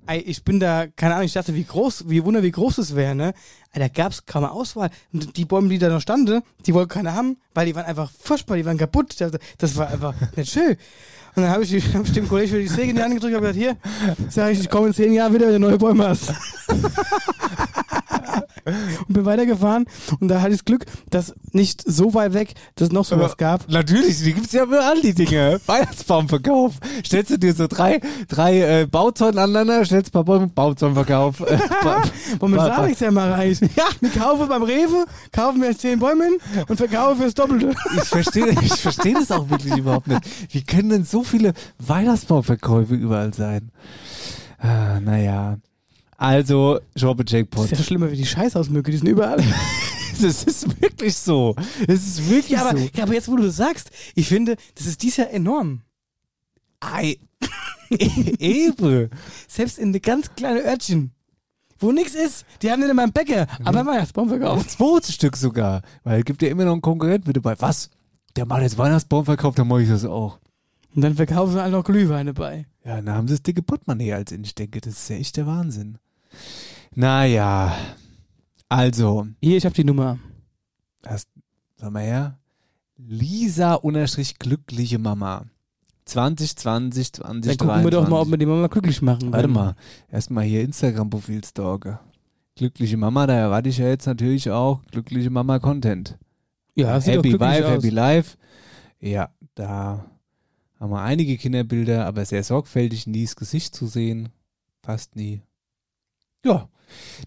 Ey, 0.07 0.19
ich 0.19 0.43
bin 0.43 0.59
da, 0.59 0.87
keine 0.87 1.15
Ahnung, 1.15 1.25
ich 1.25 1.33
dachte, 1.33 1.53
wie 1.55 1.63
groß, 1.63 2.09
wie 2.09 2.23
wunder, 2.23 2.43
wie 2.43 2.51
groß 2.51 2.77
es 2.77 2.95
wäre, 2.95 3.15
ne? 3.15 3.33
Ey, 3.71 3.79
da 3.79 3.87
gab's 3.87 4.25
kaum 4.25 4.43
Auswahl. 4.43 4.89
Und 5.11 5.35
die 5.35 5.45
Bäume, 5.45 5.69
die 5.69 5.79
da 5.79 5.89
noch 5.89 6.01
standen, 6.01 6.41
die 6.65 6.73
wollten 6.73 6.89
keiner 6.89 7.13
haben, 7.13 7.37
weil 7.53 7.65
die 7.65 7.75
waren 7.75 7.85
einfach 7.85 8.11
furchtbar, 8.11 8.57
die 8.57 8.65
waren 8.65 8.77
kaputt. 8.77 9.15
Das 9.57 9.75
war 9.75 9.89
einfach 9.89 10.13
nicht 10.35 10.51
schön. 10.51 10.77
Und 11.35 11.43
dann 11.43 11.51
habe 11.51 11.63
ich, 11.63 11.69
die- 11.69 11.81
hab 11.93 12.05
ich 12.05 12.13
dem 12.13 12.27
Kollegen 12.29 12.51
für 12.51 12.59
die 12.59 12.67
Säge 12.67 12.89
in 12.91 12.95
die 12.95 13.01
Hand 13.03 13.13
gedrückt 13.15 13.35
und 13.35 13.45
hab 13.45 13.53
gesagt, 13.53 13.57
hier, 13.57 14.29
sag 14.29 14.51
ich, 14.51 14.59
ich 14.61 14.69
komme 14.69 14.87
in 14.87 14.93
zehn 14.93 15.13
Jahren 15.13 15.33
wieder, 15.33 15.47
wenn 15.47 15.61
du 15.61 15.67
neue 15.67 15.77
Bäume 15.77 16.07
hast. 16.07 16.33
und 19.07 19.13
bin 19.13 19.25
weitergefahren 19.25 19.85
und 20.19 20.27
da 20.27 20.41
hatte 20.41 20.51
ich 20.53 20.57
das 20.59 20.65
Glück, 20.65 20.85
dass 21.11 21.33
nicht 21.51 21.83
so 21.85 22.13
weit 22.15 22.33
weg 22.33 22.53
das 22.75 22.91
noch 22.91 23.05
sowas 23.05 23.33
Aber- 23.33 23.35
gab. 23.35 23.69
Natürlich, 23.69 24.23
die 24.23 24.33
gibt's 24.33 24.53
ja 24.53 24.63
überall, 24.63 24.99
die 25.01 25.13
Dinge. 25.13 25.59
Weihnachtsbaumverkauf. 25.67 26.73
Stellst 27.05 27.29
du 27.31 27.37
dir 27.37 27.53
so 27.53 27.67
drei, 27.67 28.01
drei 28.27 28.81
äh, 28.81 28.85
Bauzäune 28.87 29.39
aneinander, 29.41 29.85
stellst 29.85 30.09
ein 30.09 30.13
paar 30.13 30.23
Bäume, 30.23 30.47
Bauzaunverkauf. 30.47 31.35
Äh, 31.45 31.57
ba- 31.83 32.01
Womit 32.39 32.59
sage 32.59 32.91
ich 32.91 32.99
ja 32.99 33.11
mal 33.11 33.31
reich? 33.31 33.59
Ja, 33.75 33.83
wir 33.99 34.09
kaufen 34.09 34.47
beim 34.49 34.63
Rewe, 34.63 35.05
kaufen 35.31 35.61
wir 35.61 35.77
zehn 35.77 35.99
Bäume 35.99 36.25
und 36.67 36.77
verkaufen 36.77 37.21
fürs 37.21 37.33
Doppelte. 37.35 37.71
Ich 37.95 38.03
verstehe 38.03 38.47
ich 38.61 38.73
versteh 38.73 39.13
das 39.13 39.31
auch 39.31 39.47
wirklich 39.49 39.77
überhaupt 39.77 40.07
nicht. 40.07 40.21
Wie 40.49 40.63
können 40.63 40.89
denn 40.89 41.05
so 41.05 41.23
viele 41.25 41.53
Weihnachtsbaumverkäufe 41.79 42.95
überall 42.95 43.33
sein? 43.33 43.71
Ah, 44.57 44.99
naja. 44.99 45.57
Also, 46.17 46.79
Jobbe 46.95 47.23
Jackpot. 47.27 47.65
Das 47.65 47.71
ist 47.73 47.77
ja 47.79 47.83
schlimmer 47.85 48.09
wie 48.11 48.15
die 48.15 48.25
Scheißhausmücke, 48.25 48.91
die 48.91 48.97
sind 48.97 49.07
überall. 49.07 49.43
Das 50.21 50.45
ist 50.45 50.81
wirklich 50.81 51.13
so. 51.17 51.57
Es 51.89 52.07
ist 52.07 52.29
wirklich 52.29 52.51
Ja, 52.51 52.65
aber, 52.65 52.77
so. 52.79 52.89
ja, 52.95 53.03
aber 53.03 53.13
jetzt, 53.13 53.27
wo 53.27 53.35
du 53.35 53.43
das 53.43 53.57
sagst, 53.57 53.91
ich 54.15 54.29
finde, 54.29 54.55
das 54.75 54.85
ist 54.87 55.03
dies 55.03 55.17
Jahr 55.17 55.29
enorm. 55.29 55.81
Ei. 56.79 57.17
Eben. 57.89 59.09
Selbst 59.49 59.77
in 59.77 59.89
eine 59.89 59.99
ganz 59.99 60.33
kleine 60.35 60.63
Örtchen, 60.63 61.11
wo 61.79 61.91
nichts 61.91 62.15
ist, 62.15 62.45
die 62.61 62.71
haben 62.71 62.79
nicht 62.79 62.89
immer 62.89 63.03
einen 63.03 63.11
Bäcker, 63.11 63.45
aber 63.65 63.79
einen 63.79 63.87
Weihnachtsbaum 63.89 64.29
verkauft. 64.29 64.57
Auf 64.61 64.67
zweites 64.69 65.13
Stück 65.15 65.35
sogar. 65.35 65.81
Weil 66.05 66.19
es 66.19 66.25
gibt 66.25 66.41
ja 66.41 66.47
immer 66.47 66.63
noch 66.63 66.71
einen 66.71 66.81
Konkurrent 66.81 67.27
mit 67.27 67.35
dabei. 67.35 67.55
Was? 67.59 67.89
Der 68.37 68.45
macht 68.45 68.61
jetzt 68.61 68.77
Weihnachtsbaumverkauf, 68.77 69.55
dann 69.55 69.67
mache 69.67 69.83
ich 69.83 69.89
das 69.89 70.05
auch. 70.05 70.39
Und 70.95 71.01
dann 71.01 71.15
verkaufen 71.15 71.53
sie 71.53 71.61
alle 71.61 71.73
noch 71.73 71.83
Glühweine 71.83 72.33
bei. 72.33 72.65
Ja, 72.85 72.95
dann 73.01 73.09
haben 73.13 73.27
sie 73.27 73.33
das 73.33 73.43
dicke 73.43 73.61
Portemonnaie 73.61 74.13
als 74.13 74.31
in. 74.31 74.43
Ich 74.45 74.55
denke, 74.55 74.79
das 74.79 74.93
ist 74.93 75.09
ja 75.09 75.17
echt 75.17 75.35
der 75.35 75.45
Wahnsinn. 75.45 75.97
Naja. 76.93 77.75
Also, 78.69 79.27
Hier, 79.41 79.57
ich 79.57 79.65
habe 79.65 79.75
die 79.75 79.83
Nummer. 79.83 80.17
hast, 81.05 81.27
sag 81.75 81.91
mal 81.91 82.03
her. 82.03 82.39
Lisa 82.97 83.73
unterstrich 83.73 84.39
glückliche 84.39 84.97
Mama. 84.97 85.45
2020, 86.05 87.11
Dann 87.11 87.41
2023. 87.43 87.57
gucken 87.57 87.83
wir 87.83 87.91
doch 87.91 88.07
mal, 88.07 88.21
ob 88.21 88.29
wir 88.29 88.37
die 88.37 88.45
Mama 88.45 88.67
glücklich 88.67 89.01
machen 89.01 89.33
Warte 89.33 89.43
können. 89.43 89.53
mal. 89.53 89.75
Erstmal 90.09 90.45
hier 90.45 90.61
Instagram-Profil 90.61 91.43
stalken. 91.43 91.99
Glückliche 92.55 92.95
Mama, 92.95 93.27
da 93.27 93.33
erwarte 93.33 93.67
ich 93.67 93.79
ja 93.79 93.87
jetzt 93.87 94.05
natürlich 94.05 94.49
auch 94.49 94.81
glückliche 94.91 95.29
Mama 95.29 95.59
Content. 95.59 96.17
Ja, 96.75 96.99
Happy 97.01 97.37
Wife. 97.37 97.67
Happy 97.69 97.89
Life. 97.89 98.37
Ja, 99.01 99.29
da 99.55 100.05
haben 100.79 100.91
wir 100.91 101.01
einige 101.01 101.37
Kinderbilder, 101.37 102.05
aber 102.05 102.25
sehr 102.25 102.43
sorgfältig, 102.43 103.07
nie 103.07 103.23
das 103.25 103.35
Gesicht 103.35 103.75
zu 103.75 103.87
sehen. 103.87 104.29
Fast 104.83 105.15
nie. 105.15 105.41
Ja. 106.43 106.67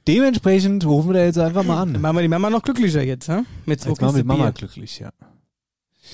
Dementsprechend 0.07 0.85
rufen 0.87 1.09
wir 1.09 1.15
da 1.15 1.25
jetzt 1.25 1.39
einfach 1.39 1.65
mal 1.65 1.77
Dann 1.85 1.97
an. 1.97 2.01
machen 2.03 2.17
wir 2.17 2.23
die 2.23 2.29
Mama 2.29 2.51
noch 2.51 2.63
glücklicher 2.63 3.03
jetzt, 3.03 3.29
hä? 3.29 3.43
Mit 3.67 3.81
zwei 3.81 3.91
Jetzt 3.91 4.01
machen 4.01 4.15
wir 4.15 4.23
die 4.23 4.27
Mama 4.29 4.45
Bier. 4.45 4.53
glücklich, 4.53 4.99
ja. 5.01 5.11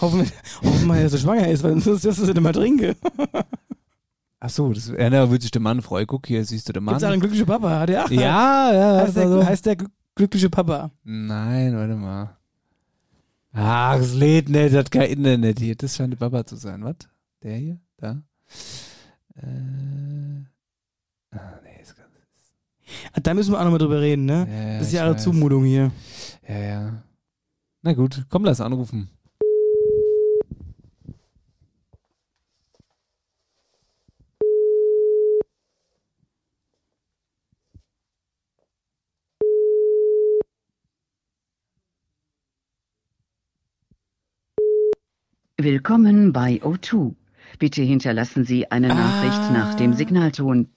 Hoffen 0.01 0.21
wir, 0.21 0.27
hoffen 0.71 0.87
wir, 0.89 1.03
dass 1.03 1.13
er 1.13 1.19
schwanger 1.19 1.49
ist, 1.49 1.63
weil 1.63 1.79
sonst 1.81 2.05
du 2.05 2.11
sie 2.13 2.25
nicht 2.25 2.41
mal 2.41 2.53
trinken. 2.53 2.97
Ach 4.41 4.51
so, 4.51 4.73
das, 4.73 4.89
ja, 4.89 5.11
da 5.11 5.29
würde 5.31 5.43
sich 5.43 5.51
der 5.51 5.61
Mann 5.61 5.83
freuen. 5.83 6.07
Guck 6.07 6.27
hier, 6.27 6.45
siehst 6.45 6.69
du 6.69 6.73
den 6.73 6.83
Mann. 6.85 6.95
Gibt's 6.95 7.05
auch 7.05 7.11
einen 7.11 7.21
glücklichen 7.21 7.47
Papa? 7.47 7.81
Hat 7.81 7.91
er 7.91 8.05
auch. 8.07 8.11
ja, 8.11 8.73
ja. 8.73 8.97
Heißt 9.03 9.17
der, 9.17 9.23
also- 9.25 9.45
heißt 9.47 9.67
der 9.67 9.77
gl- 9.79 9.91
glückliche 10.15 10.51
Papa? 10.51 10.91
Nein, 11.05 11.77
warte 11.77 11.95
mal. 11.95 12.37
Ach, 13.53 13.99
es 13.99 14.15
lädt 14.15 14.49
nicht, 14.49 14.75
hat 14.75 14.91
kein 14.91 15.11
Internet 15.11 15.61
hier. 15.61 15.77
Das 15.77 15.95
scheint 15.97 16.13
der 16.13 16.19
Papa 16.19 16.45
zu 16.45 16.57
sein. 16.57 16.83
Was? 16.83 16.97
Der 17.45 17.57
hier? 17.59 17.79
Da? 17.99 18.23
Äh. 19.37 20.47
Ah, 21.31 21.61
nee, 21.63 21.83
ist 21.83 21.95
ganz. 21.95 22.09
Ah, 23.13 23.21
Da 23.23 23.35
müssen 23.35 23.53
wir 23.53 23.61
auch 23.61 23.65
nochmal 23.65 23.79
drüber 23.79 24.01
reden, 24.01 24.25
ne? 24.25 24.47
Ja, 24.49 24.55
ja, 24.73 24.79
das 24.79 24.87
ist 24.87 24.93
ja 24.95 25.05
eine. 25.05 25.17
Zumutung 25.19 25.65
hier. 25.65 25.93
Ja, 26.49 26.59
ja. 26.59 27.03
Na 27.83 27.93
gut, 27.93 28.25
komm, 28.31 28.45
lass 28.47 28.63
anrufen. 28.63 29.11
Willkommen 45.59 46.33
bei 46.33 46.61
O2. 46.63 47.15
Bitte 47.59 47.83
hinterlassen 47.83 48.45
Sie 48.45 48.71
eine 48.71 48.89
Nachricht 48.89 49.53
nach 49.53 49.75
dem 49.75 49.95
Signalton. 49.95 50.69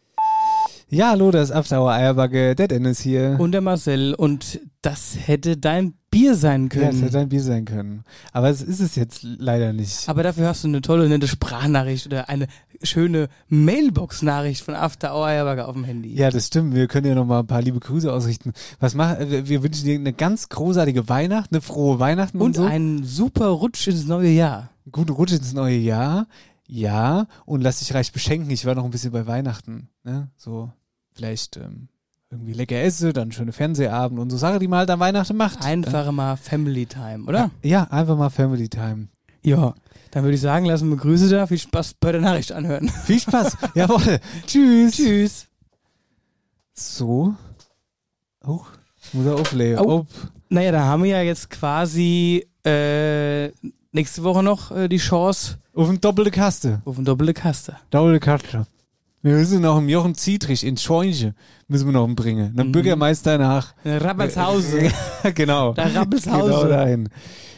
Ja, 0.89 1.09
hallo, 1.09 1.31
das 1.31 1.49
ist 1.49 1.55
After 1.55 1.81
Hour 1.81 1.91
Eierbacke, 1.91 2.55
der 2.55 2.69
Dennis 2.69 3.01
hier. 3.01 3.35
Und 3.39 3.51
der 3.51 3.59
Marcel. 3.59 4.13
Und 4.13 4.61
das 4.81 5.17
hätte 5.19 5.57
dein 5.57 5.95
Bier 6.09 6.33
sein 6.35 6.69
ja, 6.73 6.79
es 6.83 6.89
können. 6.91 7.01
hätte 7.03 7.19
ein 7.19 7.27
Bier 7.27 7.43
sein 7.43 7.65
können. 7.65 8.03
Aber 8.31 8.49
es 8.49 8.61
ist 8.61 8.79
es 8.79 8.95
jetzt 8.95 9.19
leider 9.23 9.73
nicht. 9.73 10.07
Aber 10.07 10.23
dafür 10.23 10.47
hast 10.47 10.63
du 10.63 10.69
eine 10.69 10.79
tolle, 10.79 11.09
nette 11.09 11.27
Sprachnachricht 11.27 12.05
oder 12.05 12.29
eine 12.29 12.47
schöne 12.83 13.27
Mailbox-Nachricht 13.49 14.63
von 14.63 14.75
After 14.75 15.13
Hour 15.13 15.25
Eierberger 15.25 15.67
auf 15.67 15.73
dem 15.73 15.83
Handy. 15.83 16.13
Ja, 16.15 16.29
das 16.29 16.47
stimmt. 16.47 16.73
Wir 16.73 16.87
können 16.87 17.07
ja 17.07 17.15
noch 17.15 17.25
mal 17.25 17.39
ein 17.39 17.47
paar 17.47 17.61
liebe 17.61 17.81
Grüße 17.81 18.11
ausrichten. 18.11 18.53
Was 18.79 18.95
machen? 18.95 19.29
Wir 19.29 19.49
wir 19.49 19.63
wünschen 19.63 19.83
dir 19.83 19.95
eine 19.95 20.13
ganz 20.13 20.47
großartige 20.47 21.09
Weihnacht, 21.09 21.51
eine 21.51 21.59
frohe 21.59 21.99
Weihnachten 21.99 22.37
und, 22.39 22.45
Und 22.47 22.55
so. 22.55 22.63
einen 22.63 23.03
super 23.03 23.47
Rutsch 23.47 23.87
ins 23.87 24.07
neue 24.07 24.29
Jahr. 24.29 24.69
Guten 24.89 25.11
Rutsch 25.11 25.33
ins 25.33 25.51
neue 25.51 25.75
Jahr. 25.77 26.27
Ja, 26.67 27.27
und 27.45 27.61
lass 27.61 27.79
dich 27.79 27.93
reich 27.93 28.11
beschenken. 28.11 28.51
Ich 28.51 28.65
war 28.65 28.75
noch 28.75 28.83
ein 28.83 28.91
bisschen 28.91 29.11
bei 29.11 29.25
Weihnachten. 29.25 29.89
Ne? 30.03 30.29
So, 30.35 30.71
vielleicht 31.13 31.57
ähm, 31.57 31.87
irgendwie 32.29 32.53
lecker 32.53 32.81
esse, 32.81 33.13
dann 33.13 33.31
schöne 33.31 33.53
Fernsehabend 33.53 34.19
und 34.19 34.29
so 34.29 34.37
Sachen, 34.37 34.59
die 34.59 34.67
man 34.67 34.79
halt 34.79 34.89
an 34.89 34.99
Weihnachten 34.99 35.37
macht. 35.37 35.63
Einfach 35.63 36.11
mal 36.11 36.35
Family 36.35 36.85
Time, 36.85 37.23
oder? 37.25 37.51
Ja, 37.63 37.85
einfach 37.85 38.17
mal 38.17 38.29
Family 38.29 38.67
Time. 38.67 39.07
Ja. 39.43 39.73
Dann 40.11 40.23
würde 40.23 40.35
ich 40.35 40.41
sagen, 40.41 40.65
lassen 40.65 40.89
wir 40.89 40.97
Grüße 40.97 41.29
da. 41.29 41.47
Viel 41.47 41.57
Spaß 41.57 41.95
bei 41.95 42.11
der 42.11 42.21
Nachricht 42.21 42.51
anhören. 42.51 42.89
Viel 43.05 43.19
Spaß. 43.19 43.57
Jawohl. 43.75 44.19
Tschüss. 44.47 44.95
Tschüss. 44.95 45.47
So. 46.73 47.35
Oh, 48.45 48.61
ich 49.01 49.13
muss 49.13 49.25
er 49.25 49.35
auflegen. 49.35 49.79
Oh. 49.79 50.05
Naja, 50.49 50.71
da 50.71 50.83
haben 50.83 51.03
wir 51.03 51.11
ja 51.11 51.21
jetzt 51.21 51.49
quasi 51.49 52.45
äh, 52.65 53.51
nächste 53.91 54.23
Woche 54.23 54.43
noch 54.43 54.71
äh, 54.71 54.87
die 54.87 54.97
Chance 54.97 55.57
Auf 55.73 55.89
eine 55.89 55.97
doppelte 55.99 56.31
Kaste. 56.31 56.81
auf 56.85 56.95
eine 56.97 57.05
doppelte 57.05 57.33
Kaste. 57.33 57.75
Doppelte 57.89 58.19
Kaste. 58.19 58.67
Wir 59.23 59.33
müssen 59.33 59.61
noch 59.61 59.77
im 59.79 59.89
Jochen 59.89 60.15
Zietrich 60.15 60.63
ins 60.63 60.83
Scheunche 60.83 61.33
müssen 61.67 61.87
wir 61.87 61.93
noch 61.93 62.07
bringen. 62.15 62.57
Einen 62.57 62.67
Mhm. 62.69 62.71
Bürgermeister 62.71 63.37
nach 63.37 63.73
Rappelshausen. 63.83 64.91
genau. 65.35 65.73
Da 65.73 65.83
Rappelshausen. 65.87 66.47
Genau 66.51 66.63
dahin. 66.67 67.09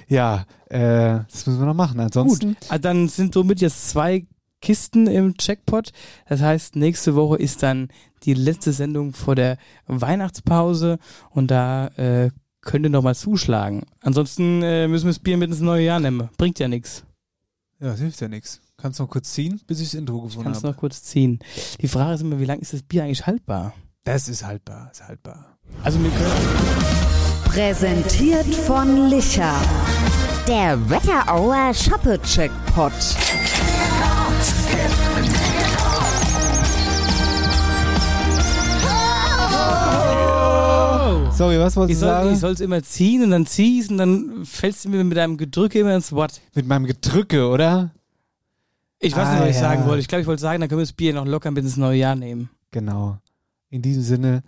Ja, 0.07 0.45
äh, 0.69 1.19
das 1.29 1.45
müssen 1.45 1.59
wir 1.59 1.65
noch 1.67 1.73
machen. 1.75 1.99
Ansonsten. 1.99 2.47
Gut, 2.55 2.57
ah, 2.69 2.77
dann 2.79 3.07
sind 3.09 3.33
somit 3.35 3.61
jetzt 3.61 3.89
zwei 3.89 4.25
Kisten 4.61 5.05
im 5.07 5.35
Jackpot. 5.39 5.91
Das 6.27 6.41
heißt, 6.41 6.75
nächste 6.75 7.13
Woche 7.15 7.37
ist 7.37 7.61
dann 7.61 7.89
die 8.23 8.33
letzte 8.33 8.71
Sendung 8.73 9.13
vor 9.13 9.35
der 9.35 9.57
Weihnachtspause 9.87 10.97
und 11.29 11.51
da 11.51 11.87
äh, 11.97 12.31
könnt 12.61 12.85
ihr 12.85 12.89
noch 12.89 13.03
mal 13.03 13.15
zuschlagen. 13.15 13.83
Ansonsten 14.01 14.61
äh, 14.63 14.87
müssen 14.87 15.05
wir 15.05 15.11
das 15.11 15.19
Bier 15.19 15.37
mit 15.37 15.49
ins 15.49 15.59
neue 15.61 15.85
Jahr 15.85 15.99
nehmen. 15.99 16.29
Bringt 16.37 16.59
ja 16.59 16.67
nichts. 16.67 17.03
Ja, 17.79 17.87
das 17.91 17.99
hilft 17.99 18.19
ja 18.21 18.27
nichts. 18.27 18.61
Kannst 18.77 18.99
noch 18.99 19.09
kurz 19.09 19.31
ziehen, 19.33 19.61
bis 19.67 19.79
ich 19.79 19.91
das 19.91 19.93
Intro 19.99 20.21
gefunden 20.21 20.45
Kannst 20.45 20.63
habe. 20.63 20.73
noch 20.73 20.79
kurz 20.79 21.03
ziehen. 21.03 21.39
Die 21.81 21.87
Frage 21.87 22.15
ist 22.15 22.21
immer, 22.21 22.39
wie 22.39 22.45
lange 22.45 22.61
ist 22.61 22.73
das 22.73 22.83
Bier 22.83 23.03
eigentlich 23.03 23.25
haltbar? 23.25 23.73
Das 24.03 24.29
ist 24.29 24.45
haltbar, 24.45 24.89
ist 24.91 25.05
haltbar. 25.07 25.57
Also 25.83 26.01
wir 26.01 26.09
können 26.09 26.29
Präsentiert 27.45 28.53
von 28.53 29.09
Licher. 29.09 29.53
Der 30.47 30.89
Wetterauer 30.89 31.73
Shoppe-Checkpot. 31.73 32.93
Sorry, 41.39 41.57
was 41.57 41.77
wolltest 41.77 41.93
ich 41.93 41.99
du 42.01 42.05
soll 42.05 42.09
sagen? 42.23 42.33
ich 42.33 42.39
soll's 42.39 42.59
immer 42.59 42.83
ziehen 42.83 43.23
und 43.23 43.31
dann 43.31 43.45
ziehst 43.45 43.91
und 43.91 43.97
dann 43.97 44.45
fällst 44.45 44.83
du 44.83 44.89
mir 44.89 45.01
mit 45.05 45.15
deinem 45.17 45.37
Gedrücke 45.37 45.79
immer 45.79 45.95
ins 45.95 46.11
Wort. 46.11 46.41
Mit 46.53 46.67
meinem 46.67 46.85
Gedrücke, 46.85 47.47
oder? 47.47 47.91
Ich 48.99 49.15
weiß 49.15 49.25
Ah, 49.25 49.31
nicht, 49.35 49.41
was 49.43 49.49
ich 49.51 49.55
ja. 49.55 49.61
sagen 49.61 49.85
wollte. 49.85 50.01
Ich 50.01 50.09
glaube, 50.09 50.21
ich 50.21 50.27
wollte 50.27 50.41
sagen, 50.41 50.59
dann 50.59 50.67
können 50.67 50.79
wir 50.79 50.83
das 50.85 50.91
Bier 50.91 51.13
noch 51.13 51.25
locker 51.25 51.49
mit 51.51 51.63
ins 51.63 51.77
neue 51.77 51.97
Jahr 51.97 52.15
nehmen. 52.17 52.49
Genau. 52.71 53.19
In 53.69 53.81
diesem 53.81 54.03
Sinne, 54.03 54.43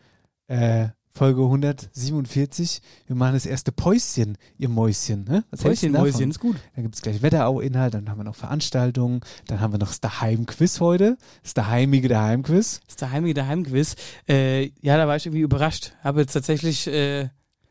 äh, 0.48 0.90
Folge 1.14 1.42
147. 1.42 2.82
Wir 3.08 3.16
machen 3.16 3.34
das 3.34 3.46
erste 3.46 3.72
Päuschen, 3.72 4.38
ihr 4.58 4.70
Mäuschen. 4.70 5.26
Ne? 5.26 5.44
Was 5.52 5.60
du 5.60 5.68
Mäuschen, 5.68 5.94
davon? 5.94 6.10
Mäuschen 6.10 6.30
ist 6.32 6.40
gut. 6.40 6.56
Dann 6.76 6.84
gibt 6.84 6.96
es 6.96 7.02
gleich 7.02 7.22
Wetterau-Inhalt, 7.22 7.94
dann 7.94 8.10
haben 8.10 8.20
wir 8.20 8.24
noch 8.24 8.36
Veranstaltungen, 8.36 9.22
dann 9.48 9.60
haben 9.60 9.74
wir 9.74 9.78
noch 9.80 9.90
das 9.90 10.00
Daheim-Quiz 10.00 10.80
heute. 10.80 11.18
Das 11.44 11.54
daheimige 11.54 12.08
Daheim-Quiz. 12.08 12.80
Das 12.82 12.90
ist 12.90 13.02
der 13.02 13.12
heimige 13.12 13.34
Daheimquiz. 13.34 13.96
Äh, 14.28 14.72
ja, 14.82 14.98
da 14.98 15.08
war 15.08 15.16
ich 15.16 15.26
irgendwie 15.26 15.42
überrascht. 15.42 15.94
Habe 16.04 16.22
jetzt 16.22 16.34
tatsächlich, 16.34 16.88
äh, 16.88 17.30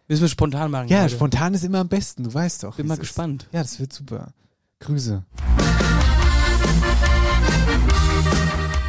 müssen 0.09 0.22
wir 0.22 0.29
spontan 0.29 0.70
machen. 0.70 0.88
Ja, 0.88 1.03
heute. 1.03 1.14
spontan 1.14 1.55
ist 1.55 1.64
immer 1.64 1.79
am 1.79 1.88
besten, 1.88 2.24
du 2.24 2.35
weißt 2.35 2.64
doch. 2.64 2.76
Bin 2.76 2.87
mal 2.87 2.94
es 2.94 2.98
ist. 3.00 3.07
gespannt. 3.07 3.48
Ja, 3.53 3.62
das 3.62 3.81
wird 3.81 3.92
super. 3.92 4.33
Grüße. 4.81 5.24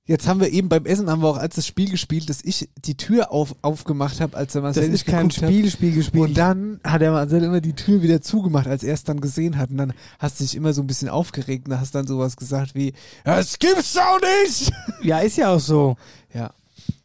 Jetzt 0.09 0.27
haben 0.27 0.41
wir 0.41 0.51
eben 0.51 0.71
beim 0.71 0.87
Essen 0.87 1.11
haben 1.11 1.21
wir 1.23 1.29
auch 1.29 1.37
als 1.37 1.57
das 1.57 1.67
Spiel 1.67 1.91
gespielt, 1.91 2.31
dass 2.31 2.43
ich 2.43 2.71
die 2.79 2.97
Tür 2.97 3.31
auf, 3.31 3.55
aufgemacht 3.61 4.23
habe, 4.23 4.39
als 4.39 4.55
der 4.55 4.63
Das 4.63 4.77
Marcel 4.77 4.93
ist 4.95 5.05
kein 5.05 5.27
hat. 5.27 5.35
Spiel, 5.35 5.71
Spiel 5.71 5.93
gespielt. 5.95 6.29
Und 6.29 6.39
dann 6.39 6.81
hat 6.83 7.03
der 7.03 7.13
Marcel 7.13 7.45
immer 7.45 7.61
die 7.61 7.75
Tür 7.75 8.01
wieder 8.01 8.23
zugemacht, 8.23 8.67
als 8.67 8.83
er 8.83 8.95
es 8.95 9.05
dann 9.05 9.21
gesehen 9.21 9.59
hat. 9.59 9.69
Und 9.69 9.77
dann 9.77 9.93
hast 10.19 10.41
du 10.41 10.45
dich 10.45 10.55
immer 10.55 10.73
so 10.73 10.81
ein 10.83 10.87
bisschen 10.87 11.11
aufgeregt 11.11 11.69
und 11.69 11.79
hast 11.79 11.95
dann 11.95 12.07
sowas 12.07 12.39
gesagt 12.39 12.75
wie, 12.75 12.95
das 13.25 13.59
gibt's 13.59 13.93
doch 13.93 14.19
nicht! 14.47 14.73
ja, 15.03 15.19
ist 15.19 15.37
ja 15.37 15.55
auch 15.55 15.61
so. 15.61 15.97
Ja. 16.33 16.53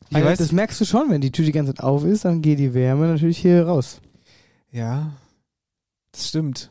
Ich 0.09 0.15
Also, 0.15 0.29
weiß, 0.29 0.37
das 0.37 0.51
merkst 0.53 0.79
du 0.79 0.85
schon, 0.85 1.09
wenn 1.09 1.19
die 1.19 1.31
Tür 1.31 1.43
die 1.43 1.51
ganze 1.51 1.73
Zeit 1.73 1.83
auf 1.83 2.05
ist, 2.05 2.23
dann 2.23 2.41
geht 2.41 2.57
die 2.59 2.73
Wärme 2.73 3.07
natürlich 3.07 3.37
hier 3.39 3.65
raus. 3.65 3.99
ja, 4.71 5.11
das 6.13 6.29
stimmt. 6.29 6.69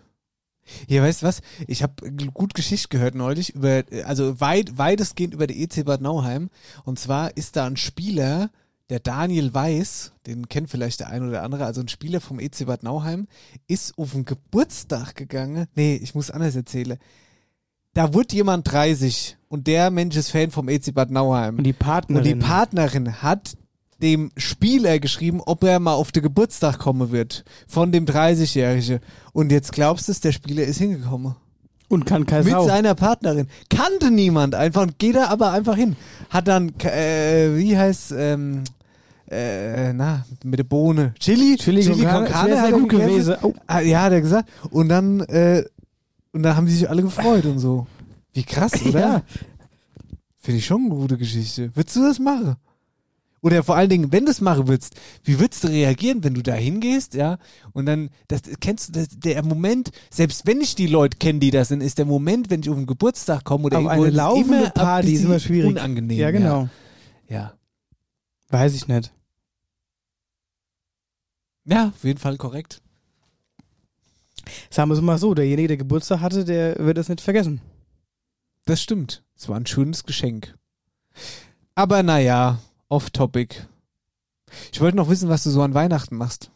Hier, 0.87 1.03
weißt 1.03 1.23
du 1.23 1.27
was? 1.27 1.41
Ich 1.67 1.83
habe 1.83 2.11
gut 2.33 2.55
Geschichte 2.55 2.89
gehört 2.89 3.15
neulich 3.15 3.55
über, 3.55 3.85
also 4.05 4.41
weit, 4.41 4.79
weitestgehend 4.79 5.35
über 5.35 5.47
die 5.47 5.63
EC 5.63 5.85
Bad 5.85 6.01
Nauheim. 6.01 6.51
Und 6.85 6.99
zwar 6.99 7.37
ist 7.37 7.57
da 7.57 7.67
ein 7.67 7.77
Spieler, 7.77 8.51
der 8.91 9.01
Daniel 9.01 9.55
Weiß, 9.55 10.13
den 10.27 10.49
kennt 10.49 10.69
vielleicht 10.69 11.01
der 11.01 11.09
ein 11.09 11.27
oder 11.27 11.43
andere, 11.43 11.65
also 11.65 11.81
ein 11.81 11.89
Spieler 11.89 12.21
vom 12.21 12.39
EC 12.39 12.67
Bad 12.67 12.83
Nauheim, 12.83 13.27
ist 13.67 13.97
auf 13.97 14.13
den 14.13 14.25
Geburtstag 14.25 15.15
gegangen. 15.15 15.67
Nee, 15.75 15.97
ich 15.97 16.15
muss 16.15 16.31
anders 16.31 16.57
erzählen. 16.57 16.99
Da 17.95 18.15
wurde 18.15 18.35
jemand 18.35 18.71
30 18.71 19.37
und 19.49 19.67
der 19.67 19.91
Mensch 19.91 20.17
ist 20.17 20.31
Fan 20.31 20.51
vom 20.51 20.69
EC 20.69 20.95
Bad 20.95 21.11
Nauheim. 21.11 21.59
Und 21.59 21.65
die 21.65 21.73
Partnerin. 21.73 22.17
Und 22.19 22.25
die 22.25 22.47
Partnerin 22.47 23.23
hat 23.23 23.57
dem 24.03 24.31
Spieler 24.37 24.99
geschrieben, 24.99 25.41
ob 25.41 25.65
er 25.65 25.79
mal 25.81 25.95
auf 25.95 26.13
den 26.13 26.23
Geburtstag 26.23 26.79
kommen 26.79 27.13
wird. 27.13 27.45
Von 27.69 27.93
dem 27.93 28.05
30-Jährigen. 28.05 28.99
Und 29.33 29.53
jetzt 29.53 29.73
glaubst 29.73 30.09
du 30.09 30.13
es, 30.13 30.21
der 30.21 30.33
Spieler 30.33 30.65
ist 30.65 30.79
hingekommen. 30.79 31.37
und 31.89 32.05
kann 32.07 32.27
kein 32.27 32.45
Mit 32.45 32.53
Sau. 32.53 32.67
seiner 32.67 32.95
Partnerin. 32.95 33.47
Kannte 33.71 34.11
niemand 34.11 34.55
einfach 34.55 34.83
und 34.83 34.99
geht 34.99 35.15
da 35.17 35.27
aber 35.29 35.53
einfach 35.53 35.77
hin. 35.77 35.97
Hat 36.31 36.49
dann, 36.49 36.71
äh, 36.81 37.57
wie 37.57 37.77
heißt, 37.77 38.13
ähm, 38.17 38.65
äh, 39.31 39.93
na, 39.93 40.25
mit 40.45 40.59
der 40.59 40.65
Bohne. 40.65 41.15
Chili? 41.19 41.57
Chili 41.57 41.85
con 41.87 42.25
Carne, 42.27 42.61
hat 42.61 42.69
sehr 42.69 42.79
gut 42.79 42.89
gewesen. 42.89 43.37
Oh. 43.43 43.55
Ah, 43.67 43.81
Ja, 43.81 44.03
hat 44.03 44.13
er 44.13 44.21
gesagt. 44.21 44.49
Und 44.71 44.89
dann, 44.89 45.21
äh, 45.21 45.65
und 46.33 46.43
dann 46.43 46.57
haben 46.57 46.67
die 46.67 46.73
sich 46.73 46.89
alle 46.89 47.03
gefreut 47.03 47.45
und 47.47 47.59
so. 47.59 47.87
Wie 48.33 48.43
krass, 48.43 48.73
oder? 48.87 49.01
Ja. 49.01 49.23
Finde 50.39 50.59
ich 50.59 50.67
schon 50.67 50.87
eine 50.87 50.95
gute 50.95 51.17
Geschichte. 51.19 51.71
Würdest 51.75 51.95
du 51.97 52.03
das 52.03 52.19
machen? 52.19 52.57
Oder 53.43 53.65
vor 53.65 53.75
allen 53.75 53.91
Dingen, 53.91 54.13
wenn 54.13 54.25
du 54.25 54.31
es 54.31 54.41
machen 54.41 54.69
würdest, 54.69 54.95
wie 55.25 55.41
würdest 55.41 55.65
du 55.65 55.69
reagieren, 55.69 56.23
wenn 56.23 56.35
du 56.35 56.43
da 56.43 56.55
hingehst, 56.55 57.15
ja? 57.15 57.39
Und 57.73 57.87
dann, 57.87 58.11
das 58.29 58.43
kennst 58.61 58.89
du, 58.89 58.93
das, 58.93 59.09
der 59.11 59.43
Moment, 59.43 59.91
selbst 60.11 60.47
wenn 60.47 60.61
ich 60.61 60.77
die 60.77 60.87
Leute 60.87 61.19
kenne, 61.19 61.41
die 61.41 61.51
das 61.51 61.69
sind, 61.69 61.81
ist 61.81 61.99
der 61.99 62.05
Moment, 62.05 62.51
wenn 62.51 62.61
ich 62.61 62.71
auf 62.71 62.77
den 62.77 62.87
Geburtstag 62.87 63.43
komme 63.43 63.65
oder 63.65 63.79
Auf 63.79 63.85
irgendwo, 63.85 64.05
eine 64.05 64.11
laufende 64.17 64.71
Party 64.71 65.15
ist 65.15 65.25
immer 65.25 65.41
schwierig. 65.41 65.71
Unangenehm. 65.71 66.19
Ja, 66.19 66.31
genau. 66.31 66.69
Ja. 67.29 67.55
Weiß 68.49 68.75
ich 68.75 68.87
nicht. 68.87 69.07
ja. 69.07 69.13
Ja, 71.65 71.89
auf 71.89 72.05
jeden 72.05 72.19
Fall 72.19 72.37
korrekt. 72.37 72.81
Sagen 74.71 74.91
wir 74.91 74.95
es 74.95 75.01
mal 75.01 75.19
so, 75.19 75.35
derjenige, 75.35 75.69
der 75.69 75.77
Geburtstag 75.77 76.21
hatte, 76.21 76.45
der 76.45 76.77
wird 76.79 76.99
das 76.99 77.09
nicht 77.09 77.21
vergessen. 77.21 77.61
Das 78.65 78.81
stimmt. 78.83 79.25
Es 79.37 79.49
war 79.49 79.57
ein 79.57 79.67
schönes 79.67 80.05
Geschenk. 80.05 80.57
Aber 81.75 82.03
naja, 82.03 82.61
off-topic. 82.93 83.67
Ich 84.71 84.81
wollte 84.81 84.99
noch 84.99 85.09
wissen, 85.09 85.31
was 85.31 85.43
du 85.43 85.51
so 85.51 85.63
an 85.63 85.73
Weihnachten 85.73 86.17
machst. 86.17 86.51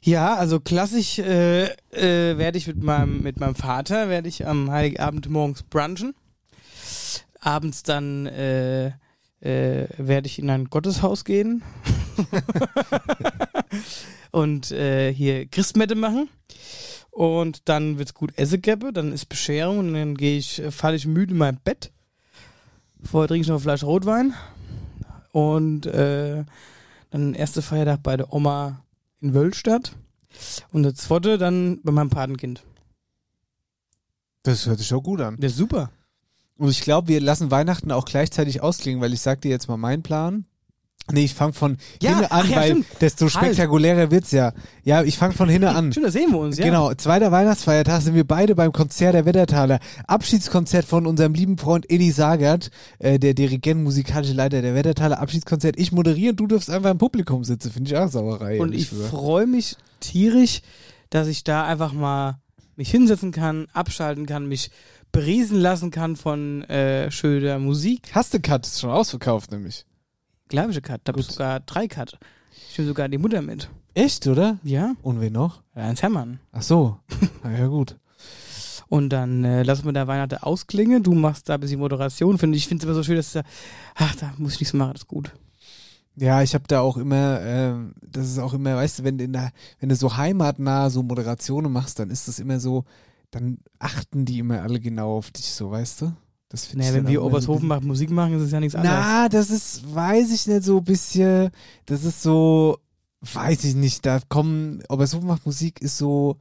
Ja, 0.00 0.34
also 0.34 0.58
klassisch 0.58 1.18
äh, 1.18 1.64
äh, 1.92 2.38
werde 2.38 2.58
ich 2.58 2.66
mit 2.66 2.82
meinem, 2.82 3.22
mit 3.22 3.40
meinem 3.40 3.54
Vater, 3.54 4.08
werde 4.08 4.28
ich 4.28 4.46
am 4.46 4.70
Heiligabend 4.70 5.28
morgens 5.28 5.62
brunchen. 5.62 6.14
Abends 7.40 7.82
dann 7.82 8.26
äh, 8.26 8.86
äh, 9.40 9.86
werde 9.98 10.26
ich 10.26 10.38
in 10.38 10.48
ein 10.48 10.70
Gotteshaus 10.70 11.24
gehen 11.24 11.62
und 14.30 14.70
äh, 14.72 15.12
hier 15.12 15.46
Christmette 15.46 15.94
machen. 15.94 16.30
Und 17.10 17.68
dann 17.68 17.98
wird's 17.98 18.14
gut 18.14 18.32
Essen 18.36 18.62
geben, 18.62 18.92
dann 18.92 19.12
ist 19.12 19.26
Bescherung 19.26 19.78
und 19.78 19.94
dann 19.94 20.16
gehe 20.16 20.38
ich, 20.38 20.60
äh, 20.60 20.70
falle 20.70 20.96
ich 20.96 21.06
müde 21.06 21.32
in 21.32 21.38
mein 21.38 21.60
Bett. 21.62 21.92
Vorher 23.02 23.28
trinke 23.28 23.42
ich 23.42 23.48
noch 23.48 23.56
eine 23.56 23.62
Flasche 23.62 23.86
Rotwein. 23.86 24.34
Und 25.34 25.86
äh, 25.86 26.44
dann 27.10 27.34
erster 27.34 27.60
Feiertag 27.60 28.04
bei 28.04 28.16
der 28.16 28.32
Oma 28.32 28.84
in 29.20 29.34
Wölstadt. 29.34 29.96
Und 30.70 30.84
der 30.84 30.94
zweite 30.94 31.38
dann 31.38 31.80
bei 31.82 31.90
meinem 31.90 32.08
Patenkind. 32.08 32.62
Das 34.44 34.64
hört 34.66 34.78
sich 34.78 34.94
auch 34.94 35.02
gut 35.02 35.20
an. 35.20 35.36
Der 35.38 35.50
ist 35.50 35.56
super. 35.56 35.90
Und 36.56 36.68
ich 36.68 36.82
glaube, 36.82 37.08
wir 37.08 37.20
lassen 37.20 37.50
Weihnachten 37.50 37.90
auch 37.90 38.04
gleichzeitig 38.04 38.62
ausklingen, 38.62 39.00
weil 39.00 39.12
ich 39.12 39.22
sag 39.22 39.40
dir 39.40 39.48
jetzt 39.48 39.66
mal 39.66 39.76
meinen 39.76 40.04
Plan. 40.04 40.44
Nee, 41.12 41.24
ich 41.24 41.34
fange 41.34 41.52
von 41.52 41.76
Ja, 42.00 42.14
hinne 42.14 42.32
an, 42.32 42.48
ja, 42.48 42.56
weil 42.56 42.70
stimmt. 42.70 42.86
desto 43.00 43.24
Halt. 43.26 43.32
spektakulärer 43.34 44.10
wird's 44.10 44.30
ja. 44.30 44.52
Ja, 44.84 45.02
ich 45.02 45.18
fange 45.18 45.34
von 45.34 45.48
hinne 45.50 45.74
an. 45.74 45.92
Schön, 45.92 46.02
da 46.02 46.10
sehen 46.10 46.30
wir 46.30 46.38
uns, 46.38 46.56
ja. 46.56 46.64
Genau, 46.64 46.94
zweiter 46.94 47.30
Weihnachtsfeiertag 47.30 48.00
sind 48.00 48.14
wir 48.14 48.24
beide 48.26 48.54
beim 48.54 48.72
Konzert 48.72 49.14
der 49.14 49.26
Wettertaler. 49.26 49.80
Abschiedskonzert 50.06 50.86
von 50.86 51.06
unserem 51.06 51.34
lieben 51.34 51.58
Freund 51.58 51.90
Eddie 51.90 52.10
Sagert, 52.10 52.70
äh, 53.00 53.18
der 53.18 53.34
Dirigent, 53.34 53.84
musikalische 53.84 54.32
Leiter 54.32 54.62
der 54.62 54.74
Wettertaler. 54.74 55.20
Abschiedskonzert. 55.20 55.78
Ich 55.78 55.92
moderiere 55.92 56.30
und 56.30 56.40
du 56.40 56.46
darfst 56.46 56.70
einfach 56.70 56.90
im 56.90 56.98
Publikum 56.98 57.44
sitzen. 57.44 57.70
Finde 57.70 57.90
ich 57.90 57.96
auch 57.96 58.08
Sauerei. 58.08 58.58
Und 58.60 58.74
ich 58.74 58.88
freue 58.88 59.46
mich 59.46 59.76
tierisch, 60.00 60.62
dass 61.10 61.28
ich 61.28 61.44
da 61.44 61.64
einfach 61.66 61.92
mal 61.92 62.38
mich 62.76 62.90
hinsetzen 62.90 63.30
kann, 63.30 63.66
abschalten 63.74 64.24
kann, 64.24 64.46
mich 64.46 64.70
beriesen 65.12 65.60
lassen 65.60 65.90
kann 65.90 66.16
von 66.16 66.62
äh, 66.64 67.10
schöner 67.10 67.58
Musik. 67.58 68.10
Hast 68.12 68.32
du 68.34 68.40
Cut? 68.40 68.66
Ist 68.66 68.80
schon 68.80 68.90
ausverkauft, 68.90 69.52
nämlich. 69.52 69.84
Ich, 70.50 70.82
Cut. 70.82 71.00
Da 71.04 71.12
habe 71.12 71.22
Gut. 71.22 71.32
sogar 71.32 71.60
drei 71.60 71.88
Cut. 71.88 72.18
Ich 72.70 72.78
nehme 72.78 72.88
sogar 72.88 73.08
die 73.08 73.18
Mutter 73.18 73.42
mit. 73.42 73.68
Echt, 73.94 74.26
oder? 74.26 74.58
Ja? 74.62 74.94
Und 75.02 75.20
wen 75.20 75.32
noch? 75.32 75.62
Ernst 75.74 76.02
Hermann. 76.02 76.40
Ach 76.52 76.62
so. 76.62 76.98
Na 77.42 77.58
ja, 77.58 77.66
gut. 77.66 77.96
Und 78.88 79.08
dann 79.08 79.44
äh, 79.44 79.62
lassen 79.62 79.84
wir 79.84 79.92
da 79.92 80.06
Weihnachten 80.06 80.36
ausklingen. 80.42 81.02
Du 81.02 81.14
machst 81.14 81.48
da 81.48 81.54
ein 81.54 81.60
bisschen 81.60 81.80
Moderation. 81.80 82.38
Finde 82.38 82.56
ich 82.56 82.68
finde 82.68 82.82
es 82.82 82.84
immer 82.84 82.94
so 82.94 83.02
schön, 83.02 83.16
dass 83.16 83.32
da, 83.32 83.42
ach, 83.94 84.14
da 84.16 84.32
muss 84.38 84.54
ich 84.54 84.60
nichts 84.60 84.74
machen, 84.74 84.92
das 84.92 85.02
ist 85.02 85.08
gut. 85.08 85.32
Ja, 86.16 86.42
ich 86.42 86.54
habe 86.54 86.64
da 86.68 86.80
auch 86.80 86.96
immer, 86.96 87.40
ähm, 87.40 87.94
das 88.00 88.26
ist 88.28 88.38
auch 88.38 88.54
immer, 88.54 88.76
weißt 88.76 89.00
du, 89.00 89.04
wenn 89.04 89.18
du, 89.18 89.24
in 89.24 89.32
der, 89.32 89.50
wenn 89.80 89.88
du 89.88 89.96
so 89.96 90.16
heimatnah 90.16 90.88
so 90.90 91.02
Moderationen 91.02 91.72
machst, 91.72 91.98
dann 91.98 92.10
ist 92.10 92.28
das 92.28 92.38
immer 92.38 92.60
so, 92.60 92.84
dann 93.32 93.58
achten 93.80 94.24
die 94.24 94.38
immer 94.38 94.62
alle 94.62 94.78
genau 94.78 95.16
auf 95.16 95.32
dich, 95.32 95.46
so, 95.46 95.72
weißt 95.72 96.02
du? 96.02 96.12
Das 96.54 96.72
Naja, 96.72 96.94
wenn 96.94 97.08
wir 97.08 97.20
Obershofen 97.24 97.66
macht, 97.66 97.82
Musik 97.82 98.10
machen, 98.10 98.34
ist 98.34 98.42
es 98.42 98.52
ja 98.52 98.60
nichts 98.60 98.76
anderes. 98.76 98.96
Na, 98.96 99.28
das 99.28 99.50
ist, 99.50 99.92
weiß 99.92 100.30
ich 100.32 100.46
nicht, 100.46 100.62
so 100.62 100.78
ein 100.78 100.84
bisschen, 100.84 101.50
das 101.86 102.04
ist 102.04 102.22
so, 102.22 102.78
weiß 103.22 103.64
ich 103.64 103.74
nicht, 103.74 104.06
da 104.06 104.20
kommen, 104.28 104.80
Obershofen 104.88 105.26
macht 105.26 105.44
Musik 105.46 105.82
ist 105.82 105.98
so, 105.98 106.36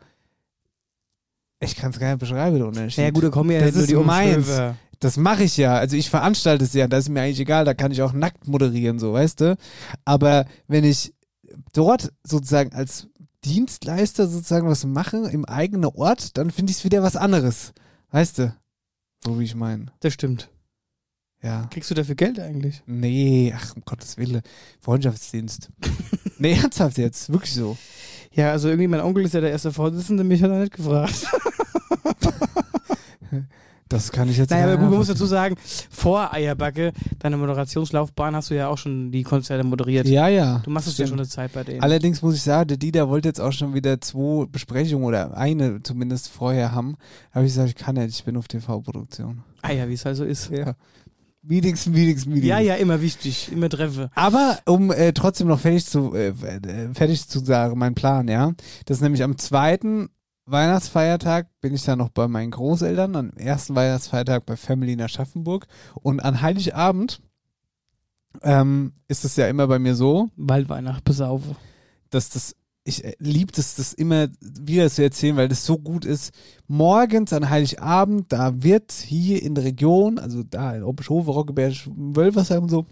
ich 1.60 1.76
kann 1.76 1.90
es 1.90 2.00
gar 2.00 2.10
nicht 2.10 2.20
beschreiben, 2.20 2.58
der 2.58 2.68
Unterschied. 2.68 3.04
Ja 3.04 3.10
gut, 3.10 3.24
da 3.24 3.30
kommen 3.30 3.50
ja 3.50 3.62
Das 3.62 3.74
nur 3.74 3.82
ist 3.82 3.90
die 3.90 3.96
meins. 3.96 4.38
Umschwöfe. 4.38 4.76
Das 5.00 5.18
mache 5.18 5.44
ich 5.46 5.58
ja. 5.58 5.78
Also 5.78 5.96
ich 5.98 6.12
veranstalte 6.12 6.64
es 6.64 6.74
ja. 6.74 6.88
Da 6.88 6.98
ist 6.98 7.10
mir 7.10 7.22
eigentlich 7.22 7.40
egal. 7.40 7.66
Da 7.66 7.74
kann 7.74 7.92
ich 7.92 8.04
auch 8.04 8.14
nackt 8.14 8.48
moderieren, 8.48 9.00
so, 9.00 9.14
weißt 9.14 9.42
du. 9.42 9.58
Aber 10.06 10.46
wenn 10.68 10.84
ich 10.84 11.14
dort 11.74 12.14
sozusagen 12.24 12.74
als 12.74 13.08
Dienstleister 13.44 14.28
sozusagen 14.28 14.68
was 14.68 14.86
mache 14.86 15.18
im 15.32 15.46
eigenen 15.46 15.86
Ort, 15.86 16.38
dann 16.38 16.52
finde 16.52 16.72
ich 16.72 16.78
es 16.78 16.84
wieder 16.84 17.02
was 17.02 17.16
anderes. 17.16 17.74
Weißt 18.12 18.40
du? 18.40 18.54
So 19.24 19.40
wie 19.40 19.46
ich 19.46 19.56
meine. 19.56 19.86
Das 20.02 20.14
stimmt. 20.14 20.50
Ja. 21.42 21.68
Kriegst 21.72 21.92
du 21.92 21.96
dafür 21.96 22.16
Geld 22.16 22.40
eigentlich? 22.40 22.82
Nee, 22.86 23.54
ach, 23.56 23.76
um 23.76 23.84
Gottes 23.86 24.18
Willen. 24.18 24.42
Freundschaftsdienst. 24.80 25.70
nee, 26.38 26.54
ernsthaft 26.54 26.98
jetzt. 26.98 27.32
Wirklich 27.32 27.54
so. 27.54 27.78
Ja, 28.32 28.52
also 28.52 28.70
irgendwie 28.70 28.88
mein 28.88 29.02
Onkel 29.02 29.26
ist 29.26 29.34
ja 29.34 29.42
der 29.42 29.52
erste 29.52 29.72
Vorsitzende, 29.72 30.24
mich 30.24 30.42
hat 30.42 30.52
er 30.52 30.60
nicht 30.60 30.74
gefragt. 30.74 31.28
Das 33.94 34.12
kann 34.12 34.28
ich 34.28 34.38
jetzt 34.38 34.50
Naja, 34.50 34.64
aber 34.64 34.72
nicht 34.72 34.82
gut, 34.82 34.90
man 34.90 34.98
muss 34.98 35.08
dazu 35.08 35.28
sagen, 35.28 35.56
vor 35.92 36.34
Eierbacke, 36.34 36.94
deine 37.20 37.38
Moderationslaufbahn 37.38 38.36
hast 38.36 38.50
du 38.50 38.56
ja 38.56 38.68
auch 38.68 38.78
schon 38.80 39.12
die 39.12 39.22
Konzerte 39.22 39.64
moderiert. 39.64 40.08
Ja, 40.08 40.28
ja. 40.28 40.62
Du 40.64 40.72
machst 40.72 40.88
es 40.88 40.98
ja 40.98 41.06
schon 41.06 41.20
eine 41.20 41.28
Zeit 41.28 41.54
bei 41.54 41.64
denen. 41.64 41.82
Allerdings 41.82 42.24
muss 42.24 42.34
ich 42.34 42.42
sagen, 42.42 42.70
der 42.70 42.78
Dieter 42.78 43.08
wollte 43.08 43.28
jetzt 43.30 43.40
auch 43.40 43.52
schon 43.52 43.76
wieder 43.76 44.02
zwei 44.02 44.48
Besprechungen 44.48 45.06
oder 45.06 45.38
eine 45.38 45.84
zumindest 45.84 46.30
vorher 46.30 46.72
haben. 46.72 46.98
Da 47.30 47.36
habe 47.36 47.46
ich 47.46 47.54
gesagt, 47.54 47.70
ich 47.70 47.76
kann 47.76 47.94
nicht, 47.94 48.18
ich 48.18 48.24
bin 48.24 48.36
auf 48.36 48.48
TV-Produktion. 48.48 49.44
ah 49.62 49.72
ja, 49.72 49.88
wie 49.88 49.94
es 49.94 50.06
halt 50.06 50.18
so 50.18 50.24
ist. 50.24 50.50
Ja. 50.50 50.74
Meetings, 51.44 51.86
Meetings, 51.86 52.26
Meetings. 52.26 52.48
Ja, 52.48 52.60
ja, 52.60 52.76
immer 52.76 53.00
wichtig, 53.00 53.52
immer 53.52 53.70
treffe. 53.70 54.10
Aber 54.16 54.58
um 54.66 54.92
äh, 54.92 55.14
trotzdem 55.14 55.50
noch 55.50 55.60
fertig 55.60 55.86
zu, 55.86 56.16
äh, 56.16 56.30
äh, 56.30 56.94
fertig 56.94 57.28
zu 57.28 57.46
sagen, 57.46 57.78
mein 57.78 57.94
Plan, 57.94 58.28
ja. 58.28 58.54
Das 58.88 58.98
ist 58.98 59.02
nämlich 59.02 59.22
am 59.22 59.38
zweiten 59.38 60.10
Weihnachtsfeiertag 60.46 61.48
bin 61.62 61.74
ich 61.74 61.84
dann 61.84 62.00
noch 62.00 62.10
bei 62.10 62.28
meinen 62.28 62.52
Großeltern, 62.52 63.16
am 63.16 63.30
ersten 63.32 63.76
Weihnachtsfeiertag 63.76 64.46
bei 64.46 64.58
Family 64.58 64.94
in 64.94 65.02
Aschaffenburg 65.02 65.68
und 66.02 66.20
an 66.20 66.42
Heiligabend 66.42 67.22
ähm, 68.42 68.94
ist 69.08 69.26
es 69.26 69.36
ja 69.36 69.48
immer 69.48 69.68
bei 69.68 69.80
mir 69.80 69.96
so, 69.96 70.30
Waldweihnacht 70.36 71.04
besaufe. 71.04 71.56
dass 72.10 72.30
das 72.30 72.56
ich 72.86 73.02
liebe 73.20 73.52
das, 73.54 73.76
das 73.76 73.94
immer 73.94 74.28
wieder 74.42 74.90
zu 74.90 75.04
erzählen, 75.04 75.38
weil 75.38 75.48
das 75.48 75.66
so 75.66 75.78
gut 75.78 76.04
ist. 76.04 76.34
Morgens 76.68 77.32
an 77.32 77.50
Heiligabend, 77.50 78.32
da 78.34 78.62
wird 78.62 78.92
hier 78.92 79.42
in 79.42 79.56
der 79.56 79.64
Region, 79.64 80.20
also 80.20 80.44
da 80.44 80.76
in 80.76 80.84
Obischhofe, 80.84 81.32
Rockeberg, 81.32 81.74
Wölfersheim 81.96 82.64
und 82.64 82.70
so, 82.70 82.86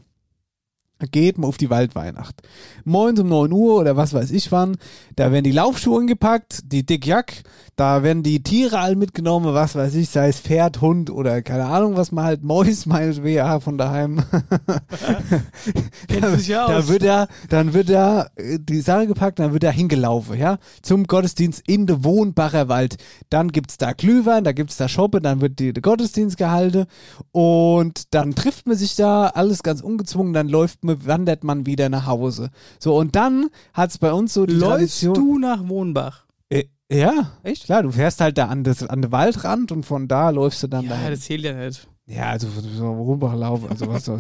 geht 1.06 1.38
man 1.38 1.48
auf 1.48 1.58
die 1.58 1.70
Waldweihnacht. 1.70 2.42
Morgens 2.84 3.20
um 3.20 3.30
9 3.30 3.52
Uhr 3.52 3.80
oder 3.80 3.96
was 3.98 4.14
weiß 4.14 4.32
ich 4.32 4.52
wann, 4.52 4.78
da 5.16 5.32
werden 5.32 5.44
die 5.44 5.52
Laufschuhe 5.52 6.06
gepackt, 6.06 6.62
die 6.66 6.86
Dickjack, 6.86 7.44
da 7.76 8.04
werden 8.04 8.22
die 8.22 8.44
Tiere 8.44 8.80
all 8.80 8.96
mitgenommen, 8.96 9.54
was 9.54 9.76
weiß 9.76 9.96
ich, 9.96 10.10
sei 10.10 10.30
es 10.30 10.40
Pferd, 10.40 10.82
Hund 10.82 11.10
oder 11.10 11.42
keine 11.42 11.66
Ahnung, 11.66 11.96
was 11.96 12.12
man 12.12 12.26
halt 12.26 12.44
Mäus 12.44 12.86
meint, 12.86 13.18
ja, 13.26 13.60
von 13.60 13.78
daheim. 13.78 14.22
Sich 16.36 16.48
ja 16.48 16.68
da 16.68 16.88
wird 16.88 17.04
er, 17.04 17.28
dann 17.50 17.74
wird 17.74 17.90
er 17.90 18.30
äh, 18.36 18.60
die 18.60 18.82
Sache 18.82 19.08
gepackt, 19.08 19.40
dann 19.40 19.54
wird 19.54 19.64
er 19.64 19.72
hingelaufen, 19.72 20.38
ja, 20.38 20.58
zum 20.82 21.08
Gottesdienst 21.08 21.64
in 21.68 21.88
de 21.88 22.04
Wohnbacher 22.04 22.68
Wald. 22.70 22.98
Dann 23.30 23.52
gibt's 23.52 23.78
da 23.78 23.94
Glühwein, 23.94 24.44
da 24.44 24.52
gibt's 24.52 24.78
da 24.78 24.88
Schoppe, 24.88 25.22
dann 25.22 25.42
wird 25.42 25.60
die, 25.60 25.74
der 25.74 25.82
Gottesdienst 25.82 26.38
gehalten 26.38 26.86
und 27.32 28.14
dann 28.14 28.36
trifft 28.36 28.68
man 28.68 28.78
sich 28.78 28.96
da, 28.96 29.28
alles 29.28 29.64
ganz 29.64 29.82
ungezwungen, 29.82 30.34
dann 30.34 30.50
läuft 30.50 30.84
man, 30.84 30.91
wandert 31.06 31.44
man 31.44 31.66
wieder 31.66 31.90
nach 31.90 32.06
Hause. 32.06 32.50
So, 32.80 32.98
und 32.98 33.16
dann 33.16 33.50
hat's 33.74 33.98
bei 33.98 34.12
uns 34.14 34.34
so 34.34 34.46
die 34.46 34.54
Läufst 34.54 35.02
Tradition. 35.02 35.14
du 35.14 35.40
nach 35.40 35.68
Wohnbach? 35.68 36.26
Äh, 36.50 36.66
ja, 36.92 37.32
Echt? 37.44 37.66
Klar, 37.66 37.84
du 37.84 37.92
fährst 37.92 38.20
halt 38.22 38.38
da 38.38 38.48
an, 38.48 38.64
das, 38.64 38.84
an 38.84 39.02
den 39.02 39.12
Waldrand 39.12 39.72
und 39.72 39.86
von 39.86 40.08
da 40.08 40.30
läufst 40.30 40.62
du 40.64 40.68
dann 40.68 40.84
Ja, 40.86 40.90
dahin. 40.92 41.12
das 41.12 41.22
zählt 41.22 41.44
ja 41.44 41.54
nicht. 41.54 41.88
Ja, 42.08 42.30
also 42.30 42.48
so 42.50 42.92
Rumbachlauf, 42.92 43.70
also 43.70 43.88
was 43.88 44.06
so. 44.06 44.20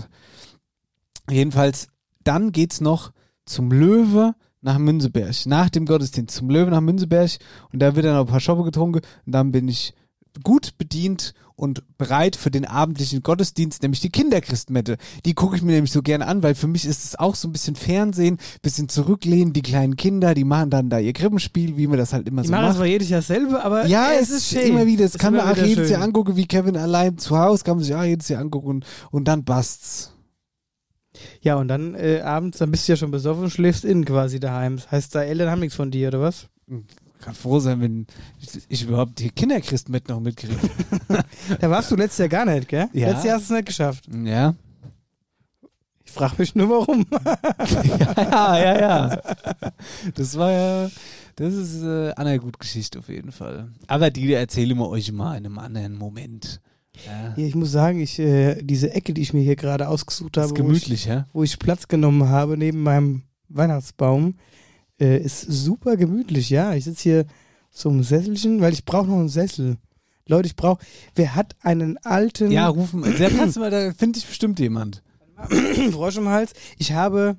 Jedenfalls, 1.30 1.88
dann 2.24 2.51
geht's 2.51 2.82
noch 2.82 3.11
zum 3.45 3.72
Löwe 3.72 4.34
nach 4.61 4.78
Münzeberg. 4.78 5.34
Nach 5.45 5.69
dem 5.69 5.86
Gottesdienst 5.86 6.36
zum 6.36 6.49
Löwe 6.49 6.69
nach 6.69 6.82
Münzeberg 6.82 7.32
und 7.74 7.80
da 7.80 7.95
wird 7.95 8.05
dann 8.05 8.13
noch 8.15 8.22
ein 8.22 8.32
paar 8.32 8.39
Schoppe 8.39 8.63
getrunken 8.63 9.01
und 9.26 9.32
dann 9.32 9.51
bin 9.51 9.67
ich 9.67 9.93
gut 10.43 10.78
bedient 10.78 11.34
und 11.62 11.84
bereit 11.99 12.36
für 12.36 12.49
den 12.49 12.66
abendlichen 12.66 13.22
Gottesdienst, 13.22 13.84
nämlich 13.84 13.99
die 14.01 14.09
Kinderchristmette. 14.09 14.97
Die 15.26 15.36
gucke 15.36 15.55
ich 15.55 15.62
mir 15.62 15.74
nämlich 15.74 15.91
so 15.91 16.01
gerne 16.01 16.26
an, 16.26 16.41
weil 16.41 16.55
für 16.55 16.68
mich 16.68 16.86
ist 16.86 17.05
es 17.05 17.20
auch 17.20 17.36
so 17.36 17.47
ein 17.47 17.51
bisschen 17.51 17.76
Fernsehen, 17.76 18.38
bisschen 18.64 18.89
zurücklehnen, 18.89 19.53
die 19.53 19.62
kleinen 19.62 19.95
Kinder, 19.95 20.34
die 20.34 20.43
machen 20.43 20.72
dann 20.72 20.89
da 20.89 20.97
ihr 20.97 21.14
Krippenspiel, 21.14 21.78
wie 21.78 21.86
man 21.86 21.99
das 21.99 22.14
halt 22.14 22.28
immer 22.28 22.41
Ich 22.41 22.47
so 22.47 22.51
mache 22.51 22.62
macht. 22.62 22.70
das 22.72 22.78
zwar 22.78 22.88
jedes 22.88 23.09
Jahr 23.09 23.22
selber, 23.22 23.64
aber 23.64 23.86
Ja, 23.86 24.09
es 24.20 24.32
ist 24.32 24.51
immer 24.53 24.88
wieder, 24.88 25.03
das 25.03 25.14
Es 25.16 25.20
kann 25.20 25.36
man 25.36 25.47
auch 25.47 25.55
jedes 25.55 25.88
schön. 25.88 25.91
Jahr 25.93 26.01
angucken, 26.01 26.36
wie 26.36 26.47
Kevin 26.47 26.76
allein 26.78 27.20
zu 27.20 27.38
Hause, 27.38 27.64
kann 27.64 27.78
man 27.78 27.84
sich 27.86 27.93
auch 27.93 28.03
jedes 28.03 28.28
Jahr 28.28 28.41
angucken 28.41 28.68
und, 28.68 28.86
und 29.12 29.28
dann 29.28 29.45
passt's. 29.45 30.14
Ja, 31.41 31.55
und 31.57 31.68
dann 31.68 31.93
äh, 31.93 32.22
abends, 32.22 32.57
dann 32.57 32.72
bist 32.72 32.88
du 32.88 32.93
ja 32.93 32.95
schon 32.95 33.12
besoffen 33.12 33.43
und 33.43 33.49
schläfst 33.51 33.86
innen 33.86 34.05
quasi 34.05 34.39
daheim. 34.39 34.78
Das 34.78 34.89
heißt, 34.91 35.14
da 35.14 35.22
Eltern 35.22 35.51
haben 35.51 35.59
nichts 35.59 35.76
von 35.76 35.91
dir, 35.91 36.07
oder 36.07 36.22
was? 36.22 36.47
Kann 37.22 37.36
froh 37.36 37.59
sein, 37.59 37.80
wenn 37.82 38.07
ich, 38.67 38.84
überhaupt 38.84 39.19
die 39.19 39.30
Kinderchrist 39.30 39.89
mit 39.89 40.09
noch 40.09 40.19
mitkriege. 40.19 40.55
Da 41.59 41.69
warst 41.69 41.91
du 41.91 41.95
letztes 41.95 42.17
Jahr 42.19 42.30
gar 42.30 42.45
nicht, 42.45 42.67
gell? 42.67 42.89
Ja. 42.93 43.09
Letztes 43.09 43.26
Jahr 43.26 43.36
hast 43.36 43.49
du 43.49 43.53
es 43.53 43.57
nicht 43.57 43.67
geschafft. 43.67 44.05
ja. 44.24 44.55
Ich 46.03 46.11
frage 46.11 46.36
mich 46.39 46.55
nur, 46.55 46.69
warum. 46.69 47.05
ja, 48.17 48.57
ja, 48.57 48.82
ja. 48.82 49.22
Das 50.15 50.38
war 50.38 50.51
ja, 50.51 50.89
das 51.38 51.53
ist 51.53 51.84
äh, 51.84 52.11
eine 52.17 52.38
gute 52.39 52.59
Geschichte 52.59 52.99
auf 52.99 53.07
jeden 53.07 53.32
Fall. 53.32 53.69
Aber 53.88 54.09
die 54.09 54.34
erzählen 54.34 54.78
wir 54.78 54.89
euch 54.89 55.11
mal 55.13 55.38
in 55.38 55.45
einem 55.45 55.57
anderen 55.57 55.97
Moment. 55.97 56.59
Ja. 57.05 57.34
Ja, 57.38 57.45
ich 57.45 57.55
muss 57.55 57.72
sagen, 57.72 58.01
ich, 58.01 58.19
äh, 58.19 58.61
diese 58.61 58.93
Ecke, 58.93 59.13
die 59.13 59.22
ich 59.22 59.34
mir 59.34 59.41
hier 59.41 59.55
gerade 59.55 59.88
ausgesucht 59.88 60.38
habe, 60.38 60.51
wo 60.57 60.72
ich, 60.72 61.05
ja? 61.05 61.28
wo 61.32 61.43
ich 61.43 61.57
Platz 61.59 61.88
genommen 61.88 62.28
habe 62.28 62.57
neben 62.57 62.84
meinem 62.84 63.22
Weihnachtsbaum, 63.47 64.36
äh, 65.01 65.17
ist 65.17 65.41
super 65.41 65.97
gemütlich, 65.97 66.49
ja. 66.49 66.73
Ich 66.75 66.85
sitze 66.85 67.03
hier 67.03 67.25
so 67.71 67.89
im 67.89 68.03
Sesselchen, 68.03 68.61
weil 68.61 68.73
ich 68.73 68.85
brauche 68.85 69.07
noch 69.07 69.17
einen 69.17 69.29
Sessel. 69.29 69.77
Leute, 70.27 70.47
ich 70.47 70.55
brauche, 70.55 70.83
wer 71.15 71.35
hat 71.35 71.55
einen 71.61 71.97
alten 71.97 72.51
Ja, 72.51 72.67
rufen, 72.67 73.01
der 73.01 73.29
Platz 73.29 73.55
mal, 73.57 73.71
da 73.71 73.91
finde 73.91 74.19
ich 74.19 74.27
bestimmt 74.27 74.59
jemand. 74.59 75.01
Frosch 75.91 76.17
im 76.17 76.29
Hals? 76.29 76.53
Ich 76.77 76.93
habe, 76.93 77.35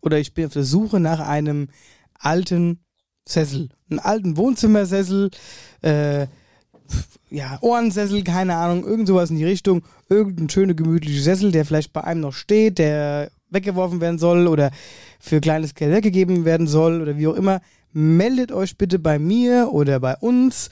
oder 0.00 0.18
ich 0.18 0.32
bin 0.32 0.46
auf 0.46 0.52
der 0.52 0.64
Suche 0.64 1.00
nach 1.00 1.20
einem 1.20 1.68
alten 2.14 2.78
Sessel. 3.28 3.70
Einen 3.90 3.98
alten 3.98 4.36
Wohnzimmersessel, 4.36 5.30
äh, 5.82 6.26
ja, 7.30 7.58
Ohrensessel, 7.60 8.24
keine 8.24 8.56
Ahnung, 8.56 8.84
irgend 8.84 9.08
sowas 9.08 9.30
in 9.30 9.36
die 9.36 9.44
Richtung. 9.44 9.82
Irgendein 10.08 10.48
schöner, 10.48 10.74
gemütlicher 10.74 11.22
Sessel, 11.22 11.52
der 11.52 11.64
vielleicht 11.64 11.92
bei 11.92 12.02
einem 12.02 12.20
noch 12.20 12.32
steht, 12.32 12.78
der 12.78 13.30
weggeworfen 13.50 14.00
werden 14.00 14.18
soll 14.18 14.46
oder 14.46 14.70
für 15.20 15.40
kleines 15.40 15.74
Geld 15.74 15.92
weggegeben 15.92 16.44
werden 16.44 16.66
soll 16.66 17.00
oder 17.00 17.16
wie 17.16 17.28
auch 17.28 17.34
immer. 17.34 17.60
Meldet 17.92 18.50
euch 18.50 18.76
bitte 18.76 18.98
bei 18.98 19.18
mir 19.18 19.68
oder 19.72 20.00
bei 20.00 20.16
uns. 20.16 20.70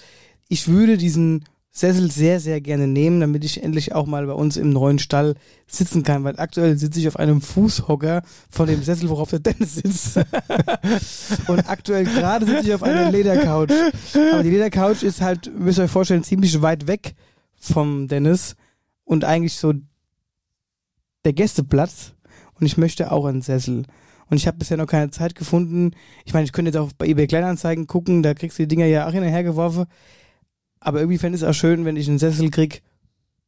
Ich 0.49 0.66
würde 0.66 0.96
diesen 0.96 1.44
Sessel 1.70 2.11
sehr, 2.11 2.40
sehr 2.40 2.61
gerne 2.61 2.88
nehmen, 2.88 3.20
damit 3.20 3.44
ich 3.44 3.62
endlich 3.62 3.94
auch 3.94 4.07
mal 4.07 4.26
bei 4.26 4.32
uns 4.32 4.57
im 4.57 4.70
neuen 4.70 4.99
Stall 4.99 5.36
sitzen 5.68 6.03
kann, 6.03 6.24
weil 6.24 6.40
aktuell 6.40 6.76
sitze 6.76 6.99
ich 6.99 7.07
auf 7.07 7.18
einem 7.18 7.40
Fußhocker 7.40 8.22
von 8.51 8.66
dem 8.66 8.82
Sessel, 8.82 9.09
worauf 9.09 9.30
der 9.30 9.38
Dennis 9.38 9.76
sitzt. 9.76 10.16
Und 11.46 11.68
aktuell 11.68 12.05
gerade 12.05 12.46
sitze 12.46 12.66
ich 12.66 12.74
auf 12.74 12.82
einer 12.82 13.12
Ledercouch. 13.12 13.68
Aber 14.32 14.42
die 14.42 14.51
Ledercouch 14.51 15.03
ist 15.03 15.20
halt, 15.20 15.53
müsst 15.57 15.78
ihr 15.78 15.84
euch 15.84 15.90
vorstellen, 15.90 16.24
ziemlich 16.24 16.61
weit 16.62 16.88
weg 16.88 17.14
vom 17.61 18.09
Dennis 18.09 18.57
und 19.05 19.24
eigentlich 19.24 19.57
so 19.57 19.74
der 21.24 21.32
Gästeplatz. 21.32 22.14
Und 22.59 22.66
ich 22.66 22.76
möchte 22.76 23.12
auch 23.12 23.24
einen 23.24 23.42
Sessel. 23.42 23.84
Und 24.31 24.37
ich 24.37 24.47
habe 24.47 24.59
bisher 24.59 24.76
noch 24.76 24.87
keine 24.87 25.11
Zeit 25.11 25.35
gefunden. 25.35 25.93
Ich 26.24 26.35
meine, 26.35 26.45
ich 26.45 26.53
könnte 26.53 26.70
jetzt 26.70 26.76
auch 26.79 26.91
bei 26.97 27.07
eBay 27.07 27.26
Kleinanzeigen 27.26 27.87
gucken, 27.87 28.22
da 28.22 28.35
kriegst 28.35 28.59
du 28.59 28.62
die 28.64 28.68
Dinger 28.68 28.87
ja 28.87 29.07
auch 29.09 29.12
hinterhergeworfen. 29.12 29.87
Aber 30.81 31.01
irgendwie 31.01 31.18
fände 31.18 31.37
ich 31.37 31.43
es 31.43 31.49
auch 31.49 31.55
schön, 31.55 31.85
wenn 31.85 31.97
ich 31.97 32.09
einen 32.09 32.18
Sessel 32.18 32.51
krieg 32.51 32.83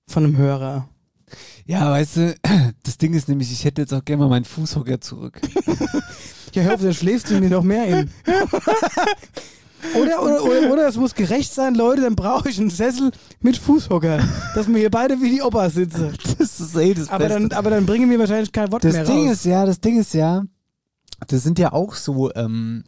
von 0.09 0.25
einem 0.25 0.37
Hörer. 0.37 0.89
Ja, 1.65 1.91
weißt 1.91 2.17
du, 2.17 2.35
das 2.83 2.99
Ding 2.99 3.15
ist 3.15 3.29
nämlich, 3.29 3.53
ich 3.53 3.65
hätte 3.65 3.83
jetzt 3.83 3.93
auch 3.95 4.05
gerne 4.05 4.23
mal 4.25 4.29
meinen 4.31 4.45
Fußhocker 4.45 5.01
zurück. 5.01 5.41
Ja, 6.53 6.63
hör 6.65 6.75
auf, 6.75 6.83
dann 6.83 6.93
schläfst 6.93 7.31
du 7.31 7.39
mir 7.39 7.49
noch 7.49 7.63
mehr 7.63 7.87
in. 7.87 8.11
Oder, 9.95 10.23
oder, 10.23 10.45
oder, 10.45 10.73
oder 10.73 10.89
es 10.89 10.97
muss 10.97 11.15
gerecht 11.15 11.55
sein, 11.55 11.75
Leute, 11.75 12.03
dann 12.03 12.15
brauche 12.15 12.51
ich 12.51 12.59
einen 12.61 12.69
Sessel 12.71 13.13
mit 13.41 13.57
Fußhocker, 13.57 14.19
dass 14.55 14.69
wir 14.69 14.77
hier 14.79 14.91
beide 14.91 15.21
wie 15.23 15.31
die 15.31 15.43
Opas 15.43 15.75
sitzen. 15.75 16.13
Das 16.39 16.61
ist 16.61 16.77
eh 16.77 16.93
das 16.93 17.09
Aber 17.09 17.27
Beste. 17.29 17.41
dann, 17.49 17.53
aber 17.57 17.71
dann 17.71 17.87
bringen 17.87 18.11
wir 18.11 18.19
wahrscheinlich 18.19 18.53
kein 18.53 18.71
Wort 18.73 18.85
Das 18.85 18.93
mehr 18.93 19.05
Ding 19.05 19.29
raus. 19.29 19.37
ist 19.37 19.45
ja, 19.47 19.65
das 19.65 19.81
Ding 19.81 19.99
ist 19.99 20.13
ja, 20.13 20.43
das 21.27 21.43
sind 21.43 21.59
ja 21.59 21.73
auch 21.73 21.95
so, 21.95 22.33
ähm, 22.35 22.85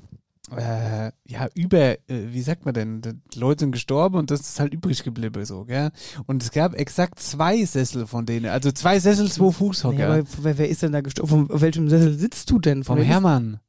äh, 0.56 1.12
ja, 1.26 1.48
über, 1.54 1.78
äh, 1.78 1.98
wie 2.08 2.42
sagt 2.42 2.64
man 2.64 2.74
denn, 2.74 3.00
die 3.02 3.38
Leute 3.38 3.60
sind 3.60 3.72
gestorben 3.72 4.16
und 4.16 4.30
das 4.30 4.40
ist 4.40 4.60
halt 4.60 4.74
übrig 4.74 5.02
geblieben, 5.02 5.44
so, 5.46 5.64
gell? 5.64 5.90
Und 6.26 6.42
es 6.42 6.50
gab 6.50 6.74
exakt 6.74 7.20
zwei 7.20 7.64
Sessel 7.64 8.06
von 8.06 8.26
denen, 8.26 8.46
also 8.46 8.70
zwei 8.72 8.98
Sessel, 9.00 9.30
zwei 9.30 9.50
Fußhocker. 9.50 9.96
Nee, 9.96 10.02
aber 10.04 10.24
wer, 10.42 10.58
wer 10.58 10.68
ist 10.68 10.82
denn 10.82 10.92
da 10.92 11.00
gestorben? 11.00 11.50
Auf 11.50 11.60
welchem 11.62 11.88
Sessel 11.88 12.18
sitzt 12.18 12.50
du 12.50 12.58
denn? 12.58 12.84
vom 12.84 12.98
Von 12.98 13.06
Hermann. 13.06 13.60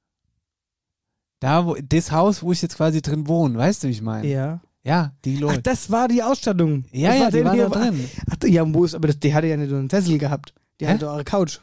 Da, 1.40 1.66
wo, 1.66 1.76
das 1.76 2.12
Haus, 2.12 2.42
wo 2.44 2.52
ich 2.52 2.62
jetzt 2.62 2.78
quasi 2.78 3.02
drin 3.02 3.28
wohne, 3.28 3.58
weißt 3.58 3.84
du, 3.84 3.88
wie 3.88 3.92
ich 3.92 4.02
meine? 4.02 4.28
Ja. 4.28 4.62
Ja, 4.86 5.14
die 5.24 5.36
Ach, 5.38 5.42
Leute. 5.42 5.62
das 5.62 5.90
war 5.92 6.10
die 6.10 6.22
Ausstattung. 6.24 6.84
ja, 6.92 7.10
das 7.10 7.18
ja, 7.18 7.24
war 7.24 7.32
die 7.32 7.58
hier- 7.58 7.70
da 7.70 7.80
drin. 7.80 8.10
Ach, 8.30 8.48
ja, 8.48 8.74
wo 8.74 8.84
ist, 8.84 8.96
aber 8.96 9.08
das, 9.08 9.18
die 9.20 9.34
hatte 9.34 9.48
ja 9.48 9.56
nicht 9.56 9.70
nur 9.70 9.80
einen 9.80 9.90
Sessel 9.90 10.18
gehabt. 10.18 10.54
Die 10.82 10.86
Hä? 10.86 10.92
hatte 10.92 11.06
doch 11.06 11.14
eure 11.14 11.24
Couch. 11.24 11.60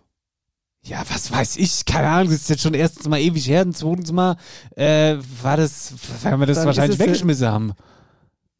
Ja, 0.83 1.03
was 1.11 1.31
weiß 1.31 1.57
ich, 1.59 1.85
keine 1.85 2.09
Ahnung, 2.09 2.33
das 2.33 2.43
ist 2.43 2.49
jetzt 2.51 2.63
schon 2.63 2.75
erstens 2.75 3.07
mal 3.07 3.21
ewig 3.21 3.47
her 3.49 3.63
und 3.67 3.77
zweitens 3.77 4.13
mal 4.13 4.37
äh, 4.77 5.17
war 5.43 5.57
das, 5.59 5.93
weil 6.23 6.39
wir 6.41 6.47
das 6.47 6.57
Dann 6.59 6.67
wahrscheinlich 6.67 6.99
äh, 6.99 7.03
weggeschmissen 7.05 7.47
haben. 7.49 7.73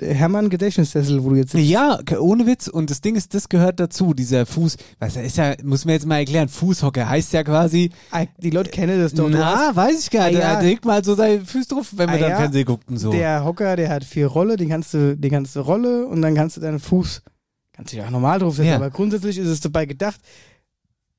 Hermann 0.03 0.49
Gedächtnissessel, 0.49 1.23
wo 1.23 1.31
du 1.31 1.37
jetzt 1.37 1.53
sitzt. 1.53 1.65
Ja, 1.69 1.99
ohne 2.19 2.47
Witz. 2.47 2.69
Und 2.69 2.89
das 2.91 3.01
Ding 3.03 3.17
ist, 3.17 3.35
das 3.35 3.49
gehört 3.51 3.81
dazu, 3.81 4.15
dieser 4.15 4.47
Fuß. 4.47 4.77
Was 4.99 5.17
ist 5.17 5.37
ja, 5.37 5.55
muss 5.63 5.85
man 5.85 5.93
jetzt 5.93 6.07
mal 6.07 6.17
erklären. 6.19 6.49
Fußhocker 6.49 7.07
heißt 7.09 7.33
ja 7.35 7.43
quasi. 7.45 7.91
Ah, 8.11 8.25
Die 8.39 8.49
Leute 8.51 8.71
kennen 8.71 8.99
das 8.99 9.13
doch. 9.13 9.29
Na, 9.29 9.75
weiß 9.77 10.05
ich 10.05 10.11
gar 10.11 10.29
nicht. 10.31 10.39
Ah, 10.39 10.55
ja. 10.55 10.61
Der 10.61 10.69
legt 10.71 10.85
mal 10.87 11.05
so 11.05 11.15
seine 11.15 11.45
Füße 11.45 11.69
drauf, 11.69 11.89
wenn 11.97 12.07
man 12.07 12.17
Ah, 12.17 12.21
dann 12.21 12.31
ja. 12.31 12.37
Fernsehen 12.39 12.65
guckt 12.65 12.89
und 12.89 12.97
so. 12.97 13.11
Der 13.13 13.45
Hocker, 13.45 13.77
der 13.77 13.91
hat 13.91 14.05
vier 14.05 14.27
Rolle, 14.27 14.57
den 14.57 14.71
kannst 14.71 14.95
du, 14.95 15.19
kannst 15.29 15.55
du 15.57 15.61
Rolle 15.61 16.07
und 16.07 16.23
dann 16.23 16.35
kannst 16.35 16.57
du 16.57 16.63
deinen 16.63 16.81
Fuß, 16.81 17.21
kannst 17.75 17.93
du 17.93 17.97
dich 17.99 18.05
auch 18.07 18.11
normal 18.11 18.39
draufsetzen, 18.39 18.71
Ja. 18.71 18.77
aber 18.77 18.89
grundsätzlich 18.91 19.37
ist 19.37 19.49
es 19.49 19.61
dabei 19.61 19.85
gedacht, 19.85 20.21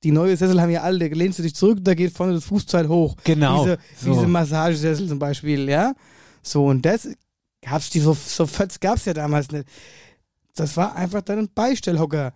die 0.04 0.12
neue 0.12 0.36
Sessel 0.36 0.60
haben 0.62 0.72
ja 0.72 0.82
alle, 0.82 1.10
da 1.10 1.16
lehnst 1.16 1.40
du 1.40 1.44
dich 1.44 1.56
zurück, 1.56 1.80
da 1.82 1.94
geht 1.94 2.12
vorne 2.12 2.34
das 2.34 2.46
Fußteil 2.46 2.88
hoch. 2.88 3.16
Genau. 3.24 3.64
Diese, 3.64 3.78
so. 3.98 4.14
diese 4.14 4.28
Massagesessel 4.28 5.08
zum 5.08 5.20
Beispiel, 5.20 5.70
ja. 5.70 5.94
So, 6.42 6.66
und 6.66 6.86
das 6.86 7.08
gab's 7.62 7.90
die 7.92 8.00
so, 8.00 8.14
so 8.14 8.48
gab's 8.80 9.06
ja 9.06 9.14
damals 9.14 9.52
nicht. 9.52 9.66
Das 10.56 10.76
war 10.76 10.96
einfach 10.96 11.22
dann 11.22 11.40
ein 11.40 11.50
Beistellhocker. 11.54 12.34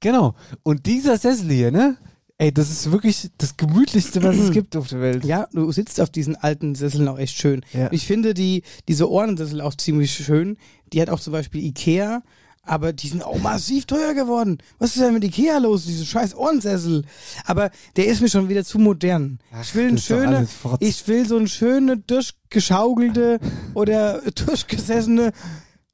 genau. 0.00 0.34
Und 0.62 0.86
dieser 0.86 1.16
Sessel 1.16 1.50
hier, 1.50 1.70
ne? 1.70 1.96
Ey, 2.36 2.52
das 2.52 2.68
ist 2.68 2.90
wirklich 2.90 3.30
das 3.38 3.56
gemütlichste, 3.56 4.22
was 4.22 4.36
es 4.36 4.50
gibt 4.52 4.76
auf 4.76 4.88
der 4.88 5.00
Welt. 5.00 5.24
Ja, 5.24 5.48
du 5.52 5.70
sitzt 5.72 6.00
auf 6.00 6.10
diesen 6.10 6.36
alten 6.36 6.74
Sesseln 6.74 7.08
auch 7.08 7.18
echt 7.18 7.38
schön. 7.38 7.64
Ja. 7.72 7.90
Ich 7.92 8.06
finde 8.06 8.34
die, 8.34 8.62
diese 8.88 9.08
Ohrensessel 9.08 9.60
auch 9.60 9.74
ziemlich 9.74 10.12
schön. 10.12 10.58
Die 10.92 11.00
hat 11.00 11.10
auch 11.10 11.20
zum 11.20 11.32
Beispiel 11.32 11.64
Ikea 11.64 12.22
Aber 12.66 12.92
die 12.92 13.08
sind 13.08 13.22
auch 13.22 13.38
massiv 13.38 13.84
teuer 13.84 14.14
geworden. 14.14 14.58
Was 14.78 14.96
ist 14.96 15.02
denn 15.02 15.14
mit 15.14 15.24
Ikea 15.24 15.58
los, 15.58 15.84
diese 15.84 16.06
scheiß 16.06 16.34
Ohrensessel? 16.34 17.04
Aber 17.44 17.70
der 17.96 18.06
ist 18.06 18.20
mir 18.20 18.28
schon 18.28 18.48
wieder 18.48 18.64
zu 18.64 18.78
modern. 18.78 19.38
ich 19.60 19.74
will 19.74 19.88
ein 19.88 19.98
schöne, 19.98 20.48
ich 20.80 21.06
will 21.06 21.26
so 21.26 21.36
ein 21.36 21.46
schöne, 21.46 21.98
durchgeschaukelte 21.98 23.38
oder 23.74 24.22
durchgesessene 24.32 25.32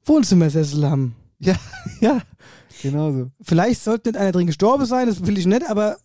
Wohnzimmersessel 0.05 0.89
haben. 0.89 1.15
Ja, 1.39 1.55
ja, 1.99 2.21
genau 2.81 3.11
so. 3.11 3.31
Vielleicht 3.41 3.83
sollte 3.83 4.09
nicht 4.09 4.19
einer 4.19 4.31
drin 4.31 4.47
gestorben 4.47 4.85
sein, 4.85 5.07
das 5.07 5.25
will 5.25 5.37
ich 5.37 5.45
nicht, 5.45 5.69
aber 5.69 5.97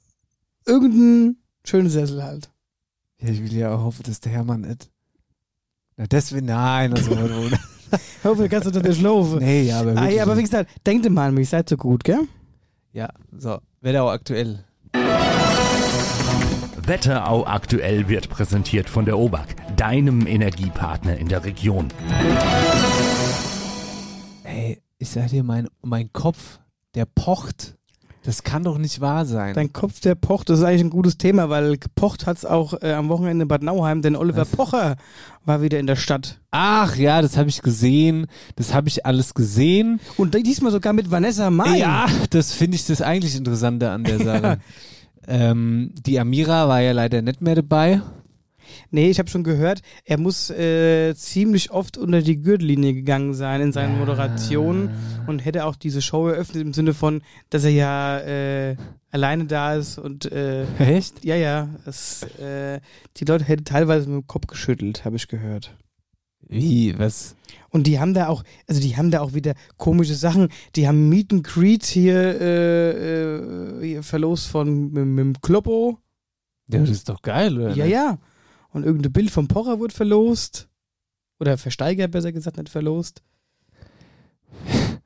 irgendein 0.64 1.36
schöner 1.64 1.90
Sessel 1.90 2.24
halt. 2.24 2.50
Ja, 3.20 3.28
ich 3.28 3.42
will 3.42 3.52
ja 3.52 3.74
auch 3.74 3.84
hoffen, 3.84 4.02
dass 4.02 4.20
der 4.20 4.32
Hermann 4.32 4.62
nicht. 4.62 4.90
Na, 5.96 6.06
deswegen, 6.06 6.46
nein, 6.46 6.92
also, 6.92 7.16
hoffe, 8.24 8.42
du 8.42 8.48
kannst 8.48 8.66
unter 8.66 8.80
der 8.82 8.92
Schlaufe. 8.92 9.36
nee, 9.36 9.70
aber 9.72 9.96
Ah, 9.96 10.08
ja, 10.08 10.22
aber 10.22 10.36
wie 10.36 10.42
gesagt, 10.42 10.70
denkt 10.86 11.08
mal 11.10 11.28
an 11.28 11.34
mich, 11.34 11.48
seid 11.48 11.68
so 11.68 11.76
gut, 11.76 12.04
gell? 12.04 12.20
ja, 12.92 13.08
so, 13.36 13.58
Wetterau 13.80 14.10
aktuell. 14.10 14.64
Wetterau 16.86 17.44
aktuell 17.46 18.08
wird 18.08 18.28
präsentiert 18.28 18.88
von 18.88 19.04
der 19.04 19.18
OBAK, 19.18 19.76
deinem 19.76 20.26
Energiepartner 20.26 21.16
in 21.18 21.28
der 21.28 21.44
Region. 21.44 21.88
Ey, 24.44 24.80
ich 24.98 25.10
sag 25.10 25.28
dir, 25.28 25.42
mein, 25.42 25.68
mein 25.82 26.12
Kopf, 26.12 26.60
der 26.94 27.04
pocht. 27.06 27.75
Das 28.26 28.42
kann 28.42 28.64
doch 28.64 28.76
nicht 28.76 29.00
wahr 29.00 29.24
sein. 29.24 29.54
Dein 29.54 29.72
Kopf, 29.72 30.00
der 30.00 30.16
pocht, 30.16 30.50
das 30.50 30.58
ist 30.58 30.64
eigentlich 30.64 30.80
ein 30.82 30.90
gutes 30.90 31.16
Thema, 31.16 31.48
weil 31.48 31.78
gepocht 31.78 32.26
hat's 32.26 32.44
auch 32.44 32.74
äh, 32.82 32.92
am 32.92 33.08
Wochenende 33.08 33.44
in 33.44 33.48
Bad 33.48 33.62
Nauheim, 33.62 34.02
denn 34.02 34.16
Oliver 34.16 34.40
Was? 34.40 34.48
Pocher 34.48 34.96
war 35.44 35.62
wieder 35.62 35.78
in 35.78 35.86
der 35.86 35.94
Stadt. 35.94 36.40
Ach 36.50 36.96
ja, 36.96 37.22
das 37.22 37.36
habe 37.36 37.48
ich 37.48 37.62
gesehen. 37.62 38.26
Das 38.56 38.74
habe 38.74 38.88
ich 38.88 39.06
alles 39.06 39.34
gesehen. 39.34 40.00
Und 40.16 40.34
diesmal 40.34 40.72
sogar 40.72 40.92
mit 40.92 41.08
Vanessa 41.08 41.50
Mai. 41.50 41.78
Ja, 41.78 42.06
das 42.30 42.52
finde 42.52 42.74
ich 42.74 42.84
das 42.84 43.00
eigentlich 43.00 43.36
Interessante 43.36 43.90
an 43.90 44.02
der 44.02 44.18
Sache. 44.24 44.58
ähm, 45.28 45.92
die 46.04 46.18
Amira 46.18 46.66
war 46.66 46.80
ja 46.80 46.90
leider 46.90 47.22
nicht 47.22 47.42
mehr 47.42 47.54
dabei. 47.54 48.02
Nee, 48.90 49.10
ich 49.10 49.18
habe 49.18 49.28
schon 49.28 49.44
gehört, 49.44 49.82
er 50.04 50.18
muss 50.18 50.50
äh, 50.50 51.14
ziemlich 51.14 51.70
oft 51.70 51.96
unter 51.98 52.22
die 52.22 52.40
Gürtellinie 52.40 52.94
gegangen 52.94 53.34
sein 53.34 53.60
in 53.60 53.72
seinen 53.72 53.98
Moderationen 53.98 54.90
und 55.26 55.44
hätte 55.44 55.64
auch 55.64 55.76
diese 55.76 56.02
Show 56.02 56.28
eröffnet 56.28 56.62
im 56.62 56.72
Sinne 56.72 56.94
von, 56.94 57.22
dass 57.50 57.64
er 57.64 57.70
ja 57.70 58.18
äh, 58.20 58.76
alleine 59.10 59.46
da 59.46 59.74
ist 59.74 59.98
und 59.98 60.30
äh, 60.30 60.64
Echt? 60.78 61.24
ja, 61.24 61.36
ja, 61.36 61.68
es, 61.86 62.22
äh, 62.38 62.80
die 63.16 63.24
Leute 63.24 63.44
hätten 63.44 63.64
teilweise 63.64 64.08
mit 64.08 64.22
dem 64.22 64.26
Kopf 64.26 64.46
geschüttelt, 64.46 65.04
habe 65.04 65.16
ich 65.16 65.28
gehört. 65.28 65.76
Wie? 66.48 66.96
Was? 66.98 67.36
Und 67.70 67.86
die 67.86 67.98
haben 67.98 68.14
da 68.14 68.28
auch, 68.28 68.44
also 68.66 68.80
die 68.80 68.96
haben 68.96 69.10
da 69.10 69.20
auch 69.20 69.34
wieder 69.34 69.54
komische 69.76 70.14
Sachen. 70.14 70.48
Die 70.76 70.86
haben 70.86 71.08
Meet 71.08 71.32
and 71.32 71.44
Greet 71.44 71.84
hier, 71.84 72.40
äh, 72.40 72.90
äh, 72.90 73.86
hier 73.86 74.02
verlost 74.02 74.46
von 74.48 74.92
mit, 74.92 75.06
mit 75.06 75.24
dem 75.24 75.40
Kloppo. 75.40 75.98
Ja, 76.68 76.80
das 76.80 76.90
ist 76.90 77.08
doch 77.08 77.22
geil, 77.22 77.58
oder? 77.58 77.74
Ja, 77.74 77.84
ja. 77.84 78.18
Und 78.76 78.84
irgendein 78.84 79.12
Bild 79.12 79.30
vom 79.30 79.48
Pocher 79.48 79.78
wurde 79.80 79.94
verlost. 79.94 80.68
Oder 81.40 81.56
versteigert, 81.56 82.10
besser 82.10 82.30
gesagt, 82.30 82.58
nicht 82.58 82.68
verlost. 82.68 83.22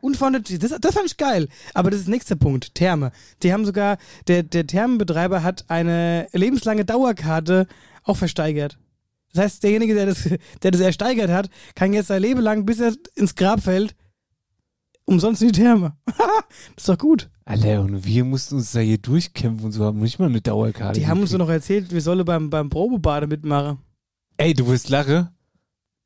Und 0.00 0.16
von 0.16 0.32
der, 0.32 0.42
das, 0.42 0.74
das 0.80 0.94
fand 0.94 1.06
ich 1.06 1.16
geil. 1.16 1.48
Aber 1.72 1.92
das 1.92 2.00
ist 2.00 2.08
nächster 2.08 2.34
Punkt. 2.34 2.74
Therme. 2.74 3.12
Die 3.44 3.52
haben 3.52 3.64
sogar, 3.64 3.98
der, 4.26 4.42
der 4.42 4.66
Thermenbetreiber 4.66 5.44
hat 5.44 5.66
eine 5.68 6.26
lebenslange 6.32 6.84
Dauerkarte 6.84 7.68
auch 8.02 8.16
versteigert. 8.16 8.76
Das 9.32 9.44
heißt, 9.44 9.62
derjenige, 9.62 9.94
der 9.94 10.06
das, 10.06 10.28
der 10.62 10.72
das 10.72 10.80
ersteigert 10.80 11.30
hat, 11.30 11.48
kann 11.76 11.92
jetzt 11.92 12.08
sein 12.08 12.22
Leben 12.22 12.40
lang, 12.40 12.66
bis 12.66 12.80
er 12.80 12.92
ins 13.14 13.36
Grab 13.36 13.62
fällt, 13.62 13.94
umsonst 15.10 15.42
in 15.42 15.48
die 15.48 15.60
Therme. 15.60 15.92
das 16.06 16.16
ist 16.78 16.88
doch 16.88 16.98
gut. 16.98 17.28
Alter, 17.44 17.80
und 17.82 18.04
wir 18.04 18.24
mussten 18.24 18.56
uns 18.56 18.72
da 18.72 18.80
hier 18.80 18.98
durchkämpfen 18.98 19.66
und 19.66 19.72
so 19.72 19.84
haben 19.84 20.00
nicht 20.00 20.18
mal 20.18 20.26
eine 20.28 20.40
Dauerkarte. 20.40 20.98
Die 20.98 21.06
haben 21.06 21.20
uns 21.20 21.30
so 21.30 21.38
noch 21.38 21.48
erzählt, 21.48 21.92
wir 21.92 22.00
sollen 22.00 22.24
beim, 22.24 22.48
beim 22.50 22.70
Probebade 22.70 23.26
mitmachen. 23.26 23.78
Ey, 24.36 24.54
du 24.54 24.66
wirst 24.68 24.88
lachen. 24.88 25.28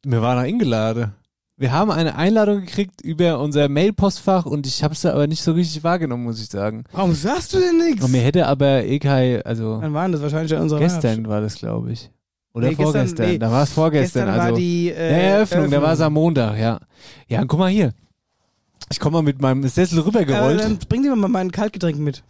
Wir 0.04 0.20
waren 0.22 0.36
noch 0.36 0.44
eingeladen. 0.44 1.12
Wir 1.56 1.70
haben 1.70 1.92
eine 1.92 2.16
Einladung 2.16 2.60
gekriegt 2.62 3.00
über 3.00 3.38
unser 3.38 3.68
Mailpostfach 3.68 4.44
und 4.44 4.66
ich 4.66 4.82
habe 4.82 4.94
es 4.94 5.02
da 5.02 5.12
aber 5.12 5.28
nicht 5.28 5.42
so 5.42 5.52
richtig 5.52 5.84
wahrgenommen, 5.84 6.24
muss 6.24 6.40
ich 6.42 6.48
sagen. 6.48 6.82
Warum 6.90 7.14
sagst 7.14 7.54
du 7.54 7.60
denn 7.60 7.78
nichts? 7.78 8.04
Und 8.04 8.10
mir 8.10 8.22
hätte 8.22 8.46
aber 8.46 8.82
kein, 8.98 9.42
also 9.42 9.78
Wann 9.80 9.94
waren 9.94 10.10
das 10.10 10.20
wahrscheinlich 10.20 10.52
an 10.56 10.62
unserer 10.62 10.80
gestern 10.80 11.28
war 11.28 11.40
das, 11.40 11.54
glaube 11.54 11.92
ich. 11.92 12.10
Oder 12.54 12.68
Nee, 12.68 12.74
gestern- 12.74 12.92
vorgestern. 12.92 13.26
nee. 13.28 13.38
da 13.38 13.50
war 13.52 13.62
es 13.62 13.70
vorgestern. 13.72 14.24
Gestern 14.24 14.40
also 14.40 14.52
war 14.52 14.58
die 14.58 14.90
äh, 14.90 15.10
Ja, 15.12 15.18
Eröffnung, 15.36 15.70
da 15.70 15.82
war 15.82 15.92
es 15.92 16.00
am 16.00 16.12
Montag, 16.14 16.58
ja. 16.58 16.80
Ja, 17.28 17.40
und 17.42 17.48
guck 17.48 17.58
mal 17.60 17.70
hier. 17.70 17.92
Ich 18.90 19.00
komme 19.00 19.18
mal 19.18 19.22
mit 19.22 19.40
meinem 19.40 19.66
Sessel 19.68 20.00
rübergerollt, 20.00 20.60
dann 20.60 20.78
bring 20.88 21.02
dir 21.02 21.14
mal 21.16 21.28
mein 21.28 21.50
Kaltgetränk 21.50 21.98
mit, 21.98 22.22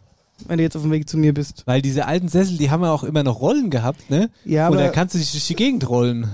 wenn 0.46 0.58
du 0.58 0.62
jetzt 0.64 0.76
auf 0.76 0.82
dem 0.82 0.92
Weg 0.92 1.08
zu 1.08 1.16
mir 1.18 1.34
bist. 1.34 1.62
weil 1.66 1.82
diese 1.82 2.06
alten 2.06 2.28
Sessel, 2.28 2.56
die 2.56 2.70
haben 2.70 2.82
ja 2.82 2.92
auch 2.92 3.04
immer 3.04 3.22
noch 3.22 3.40
Rollen 3.40 3.70
gehabt, 3.70 4.08
ne? 4.10 4.30
Ja, 4.44 4.68
und 4.68 4.74
aber 4.74 4.84
da 4.84 4.90
kannst 4.90 5.14
du 5.14 5.18
dich 5.18 5.32
durch 5.32 5.46
die 5.46 5.56
Gegend 5.56 5.88
rollen. 5.88 6.28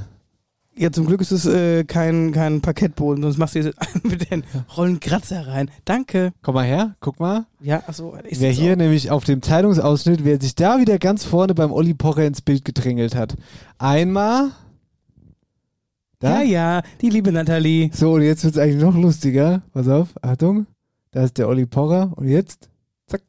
ja, 0.77 0.93
zum 0.93 1.07
Glück 1.07 1.21
ist 1.21 1.31
es 1.33 1.47
äh, 1.47 1.85
kein, 1.85 2.33
kein 2.33 2.61
Parkettboden, 2.61 3.23
sonst 3.23 3.39
machst 3.39 3.55
du 3.55 3.61
jetzt 3.61 3.75
mit 4.05 4.31
den 4.31 4.45
Rollen 4.77 5.01
Kratzer 5.01 5.47
rein. 5.47 5.71
Danke. 5.85 6.33
Komm 6.43 6.55
mal 6.55 6.65
her, 6.67 6.95
guck 7.01 7.19
mal. 7.19 7.47
Ja, 7.61 7.83
achso. 7.87 8.15
ist 8.29 8.41
Wer 8.41 8.53
hier 8.53 8.73
auch- 8.75 8.77
nämlich 8.77 9.11
auf 9.11 9.25
dem 9.25 9.43
Zeitungsausschnitt, 9.43 10.25
wer 10.25 10.41
sich 10.41 10.55
da 10.55 10.79
wieder 10.81 10.99
ganz 10.99 11.25
vorne 11.25 11.55
beim 11.55 11.73
Olli 11.73 11.95
Pocher 11.95 12.25
ins 12.27 12.43
Bild 12.43 12.65
gedrängelt 12.65 13.15
hat. 13.15 13.37
Einmal. 13.79 14.51
Da? 16.21 16.43
Ja, 16.43 16.43
ja, 16.43 16.83
die 17.01 17.09
liebe 17.11 17.33
Nathalie. 17.33 17.91
So, 17.95 18.13
und 18.13 18.23
jetzt 18.23 18.45
wird's 18.45 18.59
eigentlich 18.59 18.83
noch 18.83 18.95
lustiger. 18.95 19.63
Pass 19.73 19.89
auf, 19.89 20.09
Achtung. 20.21 20.67
Da 21.13 21.25
ist 21.25 21.39
der 21.39 21.49
Olli 21.49 21.65
Pocher. 21.67 22.13
Und 22.15 22.29
jetzt? 22.29 22.69
Zack. 23.07 23.23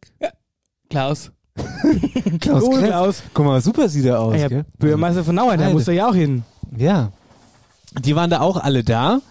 Klaus. 0.89 1.31
Klaus 2.41 2.63
Cool, 2.63 2.79
Kretz. 2.79 2.89
Klaus. 2.89 3.23
Guck 3.33 3.45
mal, 3.45 3.61
super 3.61 3.87
sieht 3.89 4.05
er 4.05 4.19
aus, 4.19 4.33
Ah, 4.33 4.37
ja, 4.37 4.47
gell? 4.49 4.65
Bürgermeister 4.77 5.23
von 5.23 5.35
Nauheim, 5.35 5.59
da 5.59 5.69
musst 5.69 5.87
du 5.87 5.93
ja 5.93 6.09
auch 6.09 6.13
hin. 6.15 6.43
Ja. 6.77 7.11
Die 8.03 8.15
waren 8.15 8.29
da 8.29 8.41
auch 8.41 8.57
alle 8.57 8.83
da. 8.83 9.21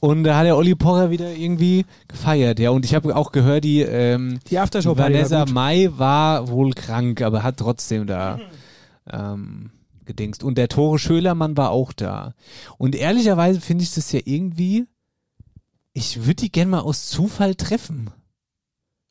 Und 0.00 0.24
da 0.24 0.36
hat 0.36 0.44
der 0.44 0.56
Olli 0.56 0.74
Pocher 0.74 1.10
wieder 1.10 1.32
irgendwie 1.32 1.86
gefeiert, 2.08 2.58
ja. 2.58 2.70
Und 2.70 2.84
ich 2.84 2.94
habe 2.94 3.14
auch 3.16 3.32
gehört, 3.32 3.64
die, 3.64 3.80
ähm, 3.82 4.38
Die 4.50 4.58
Aftershow-Party 4.58 5.14
war 5.14 5.18
Vanessa 5.20 5.44
gut. 5.44 5.54
Mai 5.54 5.88
war 5.96 6.48
wohl 6.48 6.72
krank, 6.72 7.22
aber 7.22 7.42
hat 7.44 7.56
trotzdem 7.56 8.06
da 8.06 8.38
ähm, 9.10 9.70
gedingst. 10.06 10.42
Und 10.42 10.56
der 10.58 10.68
Tore 10.68 10.98
Schölermann 10.98 11.56
war 11.56 11.70
auch 11.70 11.92
da. 11.92 12.34
Und 12.78 12.94
ehrlicherweise 12.94 13.60
finde 13.60 13.84
ich 13.84 13.94
das 13.94 14.12
ja 14.12 14.20
irgendwie, 14.24 14.86
ich 15.92 16.24
würde 16.24 16.36
die 16.36 16.52
gern 16.52 16.70
mal 16.70 16.80
aus 16.80 17.08
Zufall 17.08 17.54
treffen. 17.54 18.10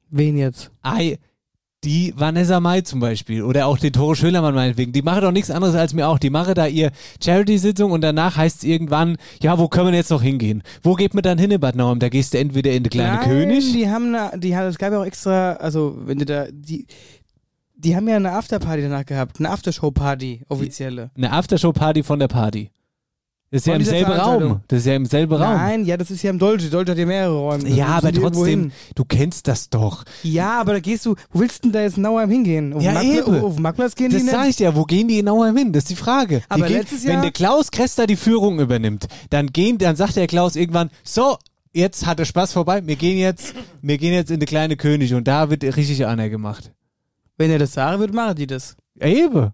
Wen 0.09 0.37
jetzt? 0.37 0.71
Ei, 0.81 1.17
die 1.85 2.13
Vanessa 2.17 2.59
Mai 2.59 2.81
zum 2.81 2.99
Beispiel 2.99 3.43
oder 3.43 3.67
auch 3.67 3.77
den 3.77 3.93
Tore 3.93 4.15
Schölermann 4.15 4.55
meinetwegen, 4.55 4.91
die 4.91 5.03
machen 5.03 5.21
doch 5.21 5.31
nichts 5.31 5.51
anderes 5.51 5.75
als 5.75 5.93
mir 5.93 6.07
auch. 6.07 6.19
Die 6.19 6.29
machen 6.29 6.55
da 6.55 6.65
ihr 6.67 6.91
Charity-Sitzung 7.23 7.91
und 7.91 8.01
danach 8.01 8.37
heißt 8.37 8.57
es 8.57 8.63
irgendwann, 8.63 9.17
ja, 9.41 9.57
wo 9.57 9.67
können 9.67 9.91
wir 9.91 9.93
jetzt 9.93 10.09
noch 10.09 10.21
hingehen? 10.21 10.63
Wo 10.81 10.95
geht 10.95 11.13
man 11.13 11.23
dann 11.23 11.37
hin 11.37 11.51
in 11.51 11.59
Bad 11.59 11.75
Nauheim? 11.75 11.99
Da 11.99 12.09
gehst 12.09 12.33
du 12.33 12.39
entweder 12.39 12.71
in 12.71 12.83
der 12.83 12.89
kleine 12.89 13.17
Nein, 13.17 13.27
König. 13.29 13.71
Die 13.71 13.89
haben 13.89 14.13
eine, 14.13 14.37
die 14.39 14.55
hat, 14.55 14.65
es 14.65 14.77
gab 14.77 14.91
ja 14.91 14.99
auch 14.99 15.05
extra, 15.05 15.53
also 15.53 15.95
wenn 16.05 16.19
du 16.19 16.25
da, 16.25 16.47
die, 16.51 16.87
die 17.77 17.95
haben 17.95 18.07
ja 18.07 18.15
eine 18.15 18.31
Afterparty 18.31 18.81
danach 18.83 19.05
gehabt, 19.05 19.39
eine 19.39 19.49
Aftershow-Party, 19.49 20.43
offizielle. 20.49 21.11
Eine 21.15 21.31
Aftershow-Party 21.31 22.03
von 22.03 22.19
der 22.19 22.27
Party. 22.27 22.71
Das 23.51 23.61
ist 23.61 23.67
ja 23.67 23.73
Von 23.73 23.79
im 23.81 23.85
dieser 23.85 23.91
selben 23.97 24.05
Veranstaltung. 24.11 24.51
Raum. 24.53 24.61
Das 24.67 24.79
ist 24.79 24.85
ja 24.85 24.95
im 24.95 25.05
selben 25.05 25.33
Raum. 25.33 25.53
Nein, 25.55 25.85
ja, 25.85 25.97
das 25.97 26.11
ist 26.11 26.23
ja 26.23 26.29
im 26.31 26.39
Dolce. 26.39 26.69
Dolce 26.69 26.91
hat 26.91 26.97
ja 26.97 27.05
mehrere 27.05 27.37
Räume. 27.37 27.69
Ja, 27.69 27.85
aber 27.87 28.07
müssen 28.07 28.13
die 28.15 28.19
irgendwo 28.21 28.39
trotzdem, 28.41 28.59
hin. 28.61 28.71
du 28.95 29.05
kennst 29.05 29.47
das 29.47 29.69
doch. 29.69 30.03
Ja, 30.23 30.59
aber 30.59 30.73
da 30.73 30.79
gehst 30.79 31.05
du, 31.05 31.15
wo 31.31 31.39
willst 31.39 31.59
du 31.63 31.69
denn 31.69 31.71
da 31.73 31.81
jetzt 31.83 31.95
in 31.97 32.03
Nauheim 32.03 32.29
hingehen? 32.29 32.73
Auf, 32.73 32.81
Ja, 32.81 32.99
den 32.99 33.11
Marktpla- 33.11 33.27
eben. 33.27 33.35
auf, 33.37 33.43
auf 33.43 33.53
den 33.53 33.61
Marktplatz 33.61 33.95
gehen 33.95 34.11
Das 34.11 34.21
die 34.21 34.27
sag 34.27 34.41
nicht? 34.41 34.49
ich 34.49 34.55
dir, 34.57 34.75
wo 34.75 34.83
gehen 34.83 35.07
die 35.07 35.17
genauer 35.17 35.53
hin? 35.53 35.71
Das 35.71 35.83
ist 35.83 35.89
die 35.91 35.95
Frage. 35.95 36.39
Die 36.39 36.43
Aber 36.49 36.65
gehen, 36.67 36.77
letztes 36.77 37.05
wenn 37.05 37.13
Jahr- 37.13 37.21
der 37.21 37.31
Klaus 37.31 37.71
Krester 37.71 38.07
die 38.07 38.15
Führung 38.15 38.59
übernimmt, 38.59 39.05
dann 39.29 39.47
gehen, 39.53 39.77
dann 39.77 39.95
sagt 39.95 40.15
der 40.17 40.27
Klaus 40.27 40.55
irgendwann, 40.55 40.89
so, 41.03 41.37
jetzt 41.71 42.05
hat 42.07 42.19
der 42.19 42.25
Spaß 42.25 42.51
vorbei, 42.51 42.85
wir 42.85 42.95
gehen 42.95 43.17
jetzt, 43.17 43.53
wir 43.81 43.97
gehen 43.99 44.13
jetzt 44.13 44.31
in 44.31 44.39
die 44.39 44.45
kleine 44.47 44.75
König 44.75 45.13
und 45.13 45.27
da 45.27 45.49
wird 45.49 45.63
richtig 45.63 46.05
einer 46.07 46.29
gemacht. 46.29 46.71
Wenn 47.37 47.51
er 47.51 47.59
das 47.59 47.73
sagen 47.73 47.99
würde, 47.99 48.13
machen 48.13 48.35
die 48.35 48.47
das. 48.47 48.75
Ja, 48.95 49.07
eben. 49.07 49.51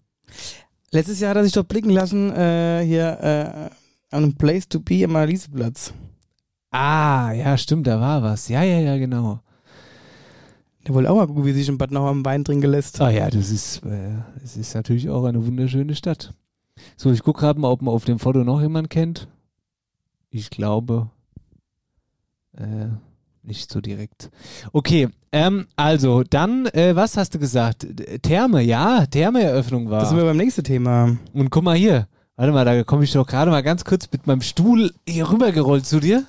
Letztes 0.91 1.19
Jahr 1.19 1.31
hat 1.31 1.37
er 1.37 1.43
sich 1.43 1.53
doch 1.53 1.63
blicken 1.63 1.89
lassen, 1.89 2.31
äh, 2.31 2.83
hier, 2.85 3.17
äh, 3.21 4.15
an 4.15 4.23
einem 4.23 4.35
Place 4.35 4.67
to 4.67 4.79
be 4.79 5.03
am 5.03 5.15
Annelieseplatz. 5.15 5.93
Ah, 6.69 7.31
ja, 7.31 7.57
stimmt, 7.57 7.87
da 7.87 7.99
war 7.99 8.21
was. 8.23 8.47
Ja, 8.49 8.63
ja, 8.63 8.79
ja, 8.79 8.97
genau. 8.97 9.39
Der 10.85 10.93
wollte 10.93 11.11
auch 11.11 11.15
mal 11.15 11.27
gucken, 11.27 11.45
wie 11.45 11.53
sich 11.53 11.69
in 11.69 11.77
Bad 11.77 11.91
Nauheim 11.91 12.25
Wein 12.25 12.43
trinken 12.43 12.69
lässt. 12.69 12.99
Ah 13.01 13.09
ja, 13.09 13.29
das 13.29 13.51
ist, 13.51 13.85
äh, 13.85 14.15
das 14.41 14.57
ist 14.57 14.73
natürlich 14.73 15.09
auch 15.09 15.25
eine 15.25 15.45
wunderschöne 15.45 15.95
Stadt. 15.95 16.33
So, 16.97 17.11
ich 17.11 17.23
gucke 17.23 17.41
gerade 17.41 17.59
mal, 17.59 17.69
ob 17.69 17.81
man 17.81 17.93
auf 17.93 18.05
dem 18.05 18.19
Foto 18.19 18.43
noch 18.43 18.61
jemand 18.61 18.89
kennt. 18.89 19.27
Ich 20.29 20.49
glaube, 20.49 21.09
äh, 22.53 22.87
nicht 23.43 23.71
so 23.71 23.81
direkt. 23.81 24.29
Okay, 24.71 25.09
ähm, 25.31 25.67
also, 25.75 26.23
dann, 26.23 26.67
äh, 26.67 26.95
was 26.95 27.17
hast 27.17 27.33
du 27.33 27.39
gesagt? 27.39 27.87
Therme, 28.21 28.61
ja, 28.61 29.05
Thermeeröffnung 29.05 29.89
war. 29.89 30.01
Das 30.01 30.09
sind 30.09 30.17
wir 30.17 30.25
beim 30.25 30.37
nächsten 30.37 30.63
Thema. 30.63 31.17
Und 31.33 31.49
guck 31.49 31.63
mal 31.63 31.75
hier. 31.75 32.07
Warte 32.35 32.53
mal, 32.53 32.65
da 32.65 32.83
komme 32.83 33.03
ich 33.03 33.11
doch 33.13 33.25
gerade 33.27 33.51
mal 33.51 33.61
ganz 33.61 33.83
kurz 33.85 34.07
mit 34.11 34.25
meinem 34.27 34.41
Stuhl 34.41 34.91
hier 35.07 35.29
rübergerollt 35.29 35.85
zu 35.85 35.99
dir. 35.99 36.23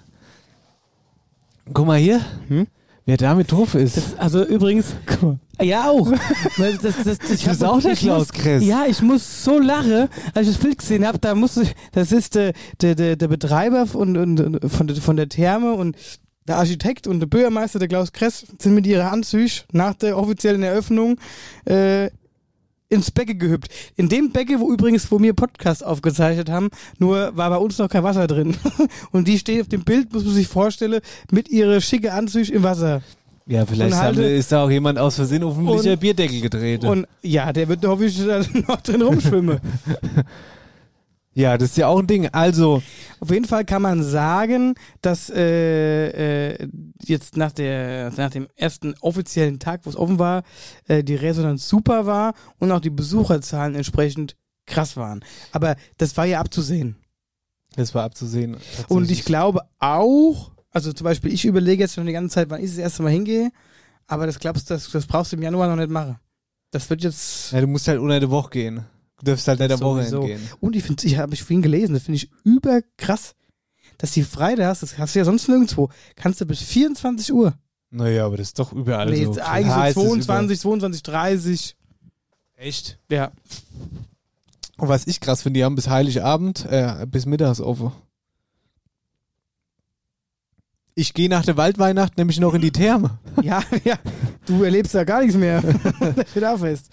Guck 1.73 1.87
mal 1.87 1.99
hier, 1.99 2.21
Hm? 2.49 2.67
wer 3.07 3.17
damit 3.17 3.51
drauf 3.53 3.75
ist. 3.75 3.97
Das, 3.97 4.19
also 4.19 4.45
übrigens, 4.45 4.95
ja 5.61 5.89
auch. 5.91 6.11
Weil 6.57 6.77
das, 6.79 6.97
das, 7.05 7.19
das, 7.19 7.31
ich 7.31 7.45
Das 7.45 7.63
auch 7.63 7.81
der 7.81 7.95
Klaus 7.97 8.33
Kress. 8.33 8.65
Ja, 8.65 8.85
ich 8.87 9.01
muss 9.01 9.45
so 9.45 9.59
lachen, 9.59 10.09
als 10.35 10.49
ich 10.49 10.55
das 10.55 10.63
Bild 10.63 10.79
gesehen 10.79 11.07
habe. 11.07 11.19
Da 11.19 11.35
musste, 11.35 11.63
ich- 11.63 11.75
das 11.93 12.13
ist 12.13 12.35
der, 12.35 12.53
der, 12.81 12.95
der, 12.95 13.17
der 13.17 13.29
Betreiber 13.29 13.87
von, 13.87 14.17
und, 14.17 14.61
von, 14.71 14.89
von 14.97 15.17
der 15.17 15.29
Therme 15.29 15.73
und 15.75 15.97
der 16.49 16.57
Architekt 16.57 17.07
und 17.07 17.21
der 17.21 17.27
Bürgermeister, 17.27 17.79
der 17.79 17.89
Klaus 17.89 18.13
Kress, 18.13 18.47
sind 18.59 18.75
mit 18.75 18.87
ihrer 18.87 19.13
Anzüge 19.13 19.63
nach 19.73 19.95
der 19.95 20.19
offiziellen 20.19 20.63
Eröffnung 20.63 21.19
äh, 21.65 22.11
ins 22.89 23.11
Becke 23.11 23.35
gehüpft. 23.35 23.71
In 23.97 24.09
dem 24.09 24.33
Becke, 24.33 24.61
wo 24.61 24.71
übrigens, 24.71 25.11
wo 25.11 25.21
wir 25.21 25.33
Podcast 25.33 25.85
aufgezeichnet 25.85 26.51
haben, 26.51 26.69
nur 26.99 27.37
war 27.37 27.51
bei 27.51 27.57
uns 27.57 27.79
noch 27.79 27.89
kein 27.89 28.03
Wasser 28.03 28.27
drin. 28.27 28.55
Und 29.13 29.29
die 29.29 29.39
steht 29.39 29.63
auf 29.63 29.69
dem 29.69 29.85
Bild, 29.85 30.13
muss 30.13 30.25
man 30.25 30.35
sich 30.35 30.47
vorstellen, 30.47 31.01
mit 31.31 31.49
ihrer 31.49 31.81
schicke 31.81 32.13
Anzüge 32.13 32.53
im 32.53 32.63
Wasser. 32.63 33.03
Ja, 33.47 33.67
vielleicht 33.67 33.97
haben, 33.97 34.21
ist 34.21 34.53
da 34.53 34.65
auch 34.65 34.71
jemand 34.71 34.99
aus 34.99 35.17
Versehen 35.17 35.43
auf 35.43 35.57
dem 35.57 35.99
Bierdeckel 35.99 36.41
gedreht. 36.41 36.85
Und 36.85 37.07
ja, 37.23 37.53
der 37.53 37.69
wird 37.69 37.85
hoffentlich 37.85 38.25
da 38.25 38.41
noch 38.69 38.81
drin 38.83 39.03
rumschwimmen. 39.03 39.59
ja, 41.35 41.57
das 41.57 41.71
ist 41.71 41.77
ja 41.79 41.89
auch 41.89 41.99
ein 41.99 42.07
Ding. 42.07 42.29
Also, 42.29 42.83
Auf 43.21 43.31
jeden 43.31 43.47
Fall 43.47 43.65
kann 43.65 43.83
man 43.83 44.03
sagen, 44.03 44.75
dass 45.01 45.31
äh, 45.31 46.53
äh, 46.53 46.69
jetzt 47.05 47.37
nach, 47.37 47.53
der, 47.53 48.11
nach 48.17 48.31
dem 48.31 48.49
ersten 48.57 48.95
offiziellen 49.01 49.59
Tag, 49.59 49.81
wo 49.85 49.91
es 49.91 49.97
offen 49.97 50.19
war, 50.19 50.43
äh, 50.89 51.03
die 51.03 51.15
Resonanz 51.15 51.69
super 51.69 52.05
war 52.07 52.35
und 52.59 52.71
auch 52.71 52.81
die 52.81 52.91
Besucherzahlen 52.91 53.75
entsprechend 53.75 54.37
krass 54.67 54.97
waren. 54.97 55.25
Aber 55.53 55.77
das 55.99 56.17
war 56.17 56.27
ja 56.27 56.41
abzusehen. 56.41 56.97
das 57.77 57.95
war 57.95 58.05
abzusehen. 58.05 58.57
Und 58.89 59.11
ich 59.11 59.25
glaube 59.25 59.63
auch, 59.79 60.51
also 60.71 60.93
zum 60.93 61.05
Beispiel, 61.05 61.33
ich 61.33 61.45
überlege 61.45 61.83
jetzt 61.83 61.95
schon 61.95 62.07
die 62.07 62.13
ganze 62.13 62.35
Zeit, 62.35 62.51
wann 62.51 62.63
ich 62.63 62.71
das 62.71 62.79
erste 62.79 63.03
Mal 63.03 63.13
hingehe, 63.13 63.51
aber 64.07 64.27
das 64.27 64.39
glaubst 64.39 64.71
das, 64.71 64.91
das 64.91 65.07
brauchst 65.07 65.33
du 65.33 65.37
im 65.37 65.43
Januar 65.43 65.69
noch 65.69 65.77
nicht 65.77 65.91
machen. 65.91 66.19
Das 66.71 66.89
wird 66.91 67.03
jetzt. 67.03 67.53
Ja, 67.53 67.61
du 67.61 67.67
musst 67.67 67.87
halt 67.89 68.01
unter 68.01 68.19
der 68.19 68.31
Woche 68.31 68.51
gehen. 68.51 68.85
Du 69.23 69.31
darfst 69.31 69.47
halt 69.47 69.61
nicht 69.61 69.71
am 69.71 69.81
Wochenende 69.81 70.21
gehen. 70.21 70.41
Und 70.61 70.75
ich 70.75 70.83
finde, 70.83 71.07
ich 71.07 71.17
habe 71.17 71.33
ich 71.33 71.43
vorhin 71.43 71.63
gelesen, 71.63 71.95
das 71.95 72.03
finde 72.03 72.17
ich 72.17 72.31
überkrass, 72.43 73.35
dass 73.99 74.11
die 74.11 74.25
Freitags, 74.25 74.81
das 74.81 74.99
hast 74.99 75.15
du 75.15 75.21
ja 75.21 75.25
sonst 75.25 75.49
nirgendwo, 75.49 75.91
kannst 76.17 76.41
du 76.41 76.45
bis 76.45 76.61
24 76.61 77.33
Uhr. 77.33 77.55
Naja, 77.91 78.27
aber 78.27 78.37
das 78.39 78.49
ist 78.49 78.59
doch 78.59 78.73
überall 78.73 79.11
nee, 79.11 79.25
so. 79.25 79.33
Klar 79.33 79.49
eigentlich 79.49 79.89
ist 79.89 79.95
so 79.95 80.17
es 80.17 80.25
22, 80.27 80.61
22, 80.61 81.03
30. 81.05 81.77
überall. 81.77 81.77
Echt? 82.57 82.99
Ja. 83.11 83.31
Und 84.77 84.89
was 84.89 85.07
ich 85.07 85.21
krass 85.21 85.43
finde, 85.43 85.59
die 85.59 85.65
haben 85.65 85.77
bis 85.77 85.89
Heiligabend, 85.89 86.67
äh, 86.69 87.07
bis 87.09 87.27
mittags 87.27 87.61
offen. 87.61 87.93
Ich 90.95 91.15
gehe 91.15 91.29
nach 91.29 91.45
der 91.45 91.57
Waldweihnacht 91.57 92.19
nämlich 92.19 92.41
noch 92.41 92.55
in 92.55 92.61
die 92.61 92.73
Therme. 92.73 93.19
Ja, 93.43 93.63
ja. 93.85 93.99
Du 94.47 94.63
erlebst 94.63 94.95
da 94.95 95.05
gar 95.05 95.21
nichts 95.21 95.37
mehr. 95.37 95.63
steht 96.31 96.45
auch 96.45 96.59
fest. 96.59 96.91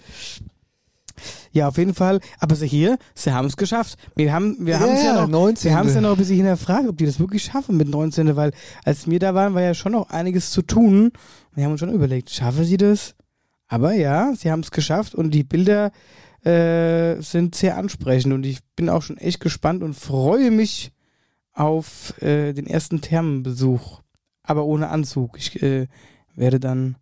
Ja, 1.52 1.68
auf 1.68 1.78
jeden 1.78 1.94
Fall. 1.94 2.20
Aber 2.38 2.54
sie 2.54 2.66
hier, 2.66 2.98
sie 3.14 3.32
haben 3.32 3.46
es 3.46 3.56
geschafft. 3.56 3.98
Wir 4.14 4.32
haben 4.32 4.56
wir 4.60 4.80
haben 4.80 4.92
es 4.92 5.02
ja, 5.02 5.20
noch 5.20 5.28
19. 5.28 5.70
Wir 5.70 5.78
haben 5.78 5.88
es 5.88 5.94
ja 5.94 6.00
noch 6.00 6.12
ein 6.12 6.16
bisschen 6.16 6.36
hinterfragt, 6.36 6.88
ob 6.88 6.96
die 6.96 7.06
das 7.06 7.20
wirklich 7.20 7.44
schaffen 7.44 7.76
mit 7.76 7.88
19, 7.88 8.36
weil 8.36 8.52
als 8.84 9.08
wir 9.08 9.18
da 9.18 9.34
waren, 9.34 9.54
war 9.54 9.62
ja 9.62 9.74
schon 9.74 9.92
noch 9.92 10.10
einiges 10.10 10.50
zu 10.50 10.62
tun. 10.62 11.12
Wir 11.54 11.64
haben 11.64 11.72
uns 11.72 11.80
schon 11.80 11.92
überlegt, 11.92 12.30
schaffen 12.30 12.64
sie 12.64 12.76
das? 12.76 13.14
Aber 13.66 13.92
ja, 13.94 14.34
sie 14.34 14.50
haben 14.50 14.60
es 14.60 14.70
geschafft 14.70 15.14
und 15.14 15.30
die 15.30 15.44
Bilder 15.44 15.92
äh, 16.44 17.20
sind 17.20 17.54
sehr 17.54 17.76
ansprechend 17.76 18.32
und 18.32 18.44
ich 18.46 18.60
bin 18.74 18.88
auch 18.88 19.02
schon 19.02 19.18
echt 19.18 19.40
gespannt 19.40 19.82
und 19.82 19.94
freue 19.94 20.50
mich 20.50 20.92
auf 21.52 22.20
äh, 22.22 22.52
den 22.52 22.66
ersten 22.66 23.00
Thermenbesuch, 23.00 24.00
aber 24.42 24.64
ohne 24.64 24.88
Anzug. 24.88 25.36
Ich 25.38 25.62
äh, 25.62 25.86
werde 26.34 26.58
dann, 26.58 26.96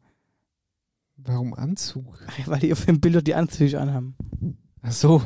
Warum 1.18 1.54
Anzug? 1.54 2.18
weil 2.46 2.60
die 2.60 2.72
auf 2.72 2.84
dem 2.84 3.00
Bild 3.00 3.16
doch 3.16 3.22
die 3.22 3.34
Anzüge 3.34 3.80
anhaben. 3.80 4.16
Ach 4.82 4.92
so. 4.92 5.22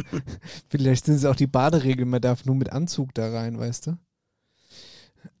Vielleicht 0.68 1.06
sind 1.06 1.16
es 1.16 1.24
auch 1.24 1.36
die 1.36 1.46
Baderegeln, 1.46 2.08
man 2.08 2.20
darf 2.20 2.44
nur 2.44 2.54
mit 2.54 2.70
Anzug 2.70 3.14
da 3.14 3.32
rein, 3.32 3.58
weißt 3.58 3.88
du? 3.88 3.98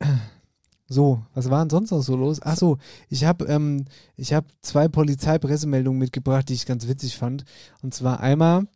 So, 0.88 1.24
was 1.32 1.48
war 1.48 1.64
denn 1.64 1.70
sonst 1.70 1.90
noch 1.90 2.02
so 2.02 2.16
los? 2.16 2.40
Ach 2.42 2.56
so, 2.56 2.76
ich 3.08 3.24
habe 3.24 3.46
ähm, 3.46 3.86
ich 4.14 4.34
hab 4.34 4.44
zwei 4.60 4.88
Polizeipressemeldungen 4.88 5.98
mitgebracht, 5.98 6.50
die 6.50 6.52
ich 6.52 6.66
ganz 6.66 6.86
witzig 6.86 7.16
fand. 7.16 7.46
Und 7.80 7.94
zwar 7.94 8.20
einmal 8.20 8.66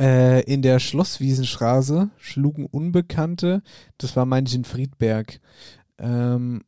äh, 0.00 0.42
in 0.52 0.62
der 0.62 0.80
Schlosswiesenstraße 0.80 2.10
schlugen 2.18 2.66
Unbekannte, 2.66 3.62
das 3.98 4.16
war 4.16 4.26
in 4.36 4.64
Friedberg, 4.64 5.40
ähm, 5.98 6.64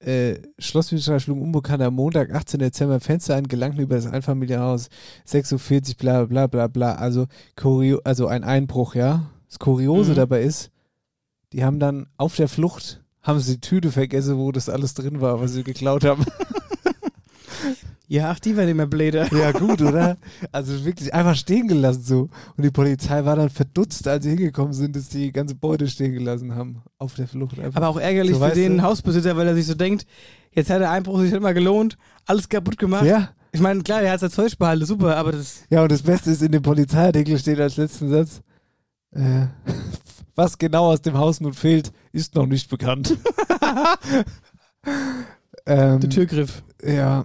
äh, 0.00 0.36
Schlosswiesenstraße 0.58 1.20
schlugen 1.24 1.42
Unbekannte 1.42 1.86
am 1.86 1.94
Montag, 1.94 2.32
18. 2.34 2.60
Dezember 2.60 3.00
Fenster 3.00 3.34
ein, 3.34 3.48
gelangten 3.48 3.80
über 3.82 3.96
das 3.96 4.06
Einfamilienhaus 4.06 4.88
46, 5.24 5.96
bla 5.96 6.24
bla 6.26 6.46
bla 6.46 6.66
bla. 6.68 6.94
Also, 6.94 7.26
kurio 7.56 8.00
also 8.04 8.26
ein 8.26 8.44
Einbruch, 8.44 8.94
ja. 8.94 9.30
Das 9.48 9.58
Kuriose 9.58 10.12
Mhm. 10.12 10.16
dabei 10.16 10.42
ist, 10.42 10.70
die 11.52 11.64
haben 11.64 11.78
dann 11.78 12.06
auf 12.16 12.36
der 12.36 12.48
Flucht, 12.48 13.02
haben 13.22 13.40
sie 13.40 13.54
die 13.54 13.60
Tüte 13.60 13.90
vergessen, 13.92 14.36
wo 14.38 14.52
das 14.52 14.68
alles 14.68 14.94
drin 14.94 15.20
war, 15.20 15.40
was 15.40 15.52
sie 15.52 15.62
geklaut 15.64 16.04
haben. 16.04 16.24
Ja, 18.08 18.30
ach, 18.30 18.38
die 18.38 18.56
werden 18.56 18.68
immer 18.70 18.86
bläder. 18.86 19.26
ja, 19.34 19.50
gut, 19.52 19.82
oder? 19.82 20.16
Also 20.52 20.84
wirklich 20.84 21.12
einfach 21.12 21.34
stehen 21.34 21.66
gelassen 21.66 22.02
so. 22.02 22.28
Und 22.56 22.64
die 22.64 22.70
Polizei 22.70 23.24
war 23.24 23.34
dann 23.36 23.50
verdutzt, 23.50 24.06
als 24.06 24.22
sie 24.24 24.30
hingekommen 24.30 24.72
sind, 24.72 24.94
dass 24.94 25.08
die 25.08 25.32
ganze 25.32 25.54
Beute 25.56 25.88
stehen 25.88 26.12
gelassen 26.12 26.54
haben. 26.54 26.82
Auf 26.98 27.14
der 27.14 27.26
Flucht. 27.26 27.58
Einfach. 27.58 27.76
Aber 27.76 27.88
auch 27.88 27.98
ärgerlich 27.98 28.36
So, 28.36 28.44
für 28.44 28.54
den 28.54 28.76
du? 28.78 28.82
Hausbesitzer, 28.82 29.36
weil 29.36 29.48
er 29.48 29.54
sich 29.56 29.66
so 29.66 29.74
denkt, 29.74 30.06
jetzt 30.52 30.70
hat 30.70 30.80
der 30.80 30.90
Einbruch 30.90 31.20
sich 31.20 31.38
mal 31.40 31.54
gelohnt, 31.54 31.96
alles 32.26 32.48
kaputt 32.48 32.78
gemacht. 32.78 33.04
ja. 33.06 33.30
Ich 33.52 33.62
meine, 33.62 33.82
klar, 33.82 34.02
er 34.02 34.12
hat 34.12 34.20
sein 34.20 34.30
Zeug 34.30 34.58
behalten, 34.58 34.84
super, 34.84 35.16
aber 35.16 35.32
das. 35.32 35.62
Ja, 35.70 35.82
und 35.82 35.90
das 35.90 36.02
Beste 36.02 36.30
ist, 36.30 36.42
in 36.42 36.52
dem 36.52 36.60
Polizeiartikel 36.60 37.38
steht 37.38 37.58
als 37.58 37.78
letzten 37.78 38.10
Satz, 38.10 38.42
äh, 39.12 39.46
was 40.34 40.58
genau 40.58 40.92
aus 40.92 41.00
dem 41.00 41.16
Haus 41.16 41.40
nun 41.40 41.54
fehlt, 41.54 41.90
ist 42.12 42.34
noch 42.34 42.44
nicht 42.44 42.68
bekannt. 42.68 43.16
ähm, 45.66 46.00
Der 46.00 46.10
Türgriff. 46.10 46.62
Ja. 46.84 47.24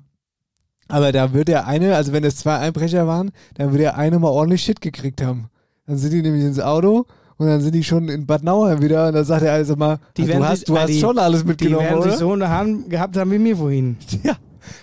Aber 0.91 1.11
da 1.11 1.33
wird 1.33 1.47
der 1.47 1.67
eine, 1.67 1.95
also 1.95 2.11
wenn 2.13 2.23
es 2.23 2.35
zwei 2.35 2.57
Einbrecher 2.57 3.07
waren, 3.07 3.31
dann 3.55 3.71
wird 3.71 3.81
der 3.81 3.97
eine 3.97 4.19
mal 4.19 4.29
ordentlich 4.29 4.61
Shit 4.63 4.81
gekriegt 4.81 5.21
haben. 5.21 5.49
Dann 5.87 5.97
sind 5.97 6.11
die 6.11 6.21
nämlich 6.21 6.43
ins 6.43 6.59
Auto 6.59 7.05
und 7.37 7.47
dann 7.47 7.61
sind 7.61 7.73
die 7.73 7.83
schon 7.83 8.07
in 8.09 8.25
Bad 8.25 8.43
Nauheim 8.43 8.81
wieder 8.81 9.07
und 9.07 9.13
dann 9.13 9.25
sagt 9.25 9.43
er 9.43 9.53
also 9.53 9.75
mal, 9.75 9.97
Die 10.17 10.23
du 10.23 10.27
werden 10.27 10.45
hast, 10.47 10.59
sich- 10.59 10.65
du 10.67 10.75
ah, 10.77 10.81
hast 10.81 10.89
die- 10.89 10.99
schon 10.99 11.17
alles 11.17 11.41
Die 11.41 11.47
mitgenommen, 11.47 11.85
werden 11.85 12.01
sich 12.03 12.11
oder? 12.11 12.19
so 12.19 12.33
in 12.33 12.39
der 12.41 12.49
Hand 12.49 12.89
gehabt 12.89 13.17
haben 13.17 13.31
wie 13.31 13.39
mir 13.39 13.57
vorhin. 13.57 13.97
Ja. 14.23 14.35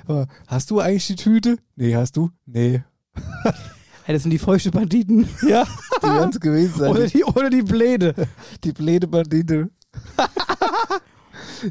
Aber 0.09 0.27
hast 0.49 0.71
du 0.73 0.81
eigentlich 0.81 1.07
die 1.07 1.15
Tüte? 1.17 1.57
Nee, 1.77 1.95
hast 1.95 2.17
du? 2.17 2.31
Nee. 2.47 2.83
Ey, 4.07 4.15
das 4.15 4.23
sind 4.23 4.31
die 4.33 4.39
feuchten 4.39 4.73
Banditen. 4.73 5.29
Ja, 5.49 5.65
die 6.03 6.07
werden 6.07 6.31
es 6.31 6.41
gewesen 6.41 6.75
sein. 6.79 6.91
Oder 6.91 7.07
die, 7.07 7.23
oder 7.25 7.49
die 7.51 7.63
Bläde. 7.63 8.15
Die 8.65 8.73
blöde 8.73 9.07
Bandite. 9.07 9.69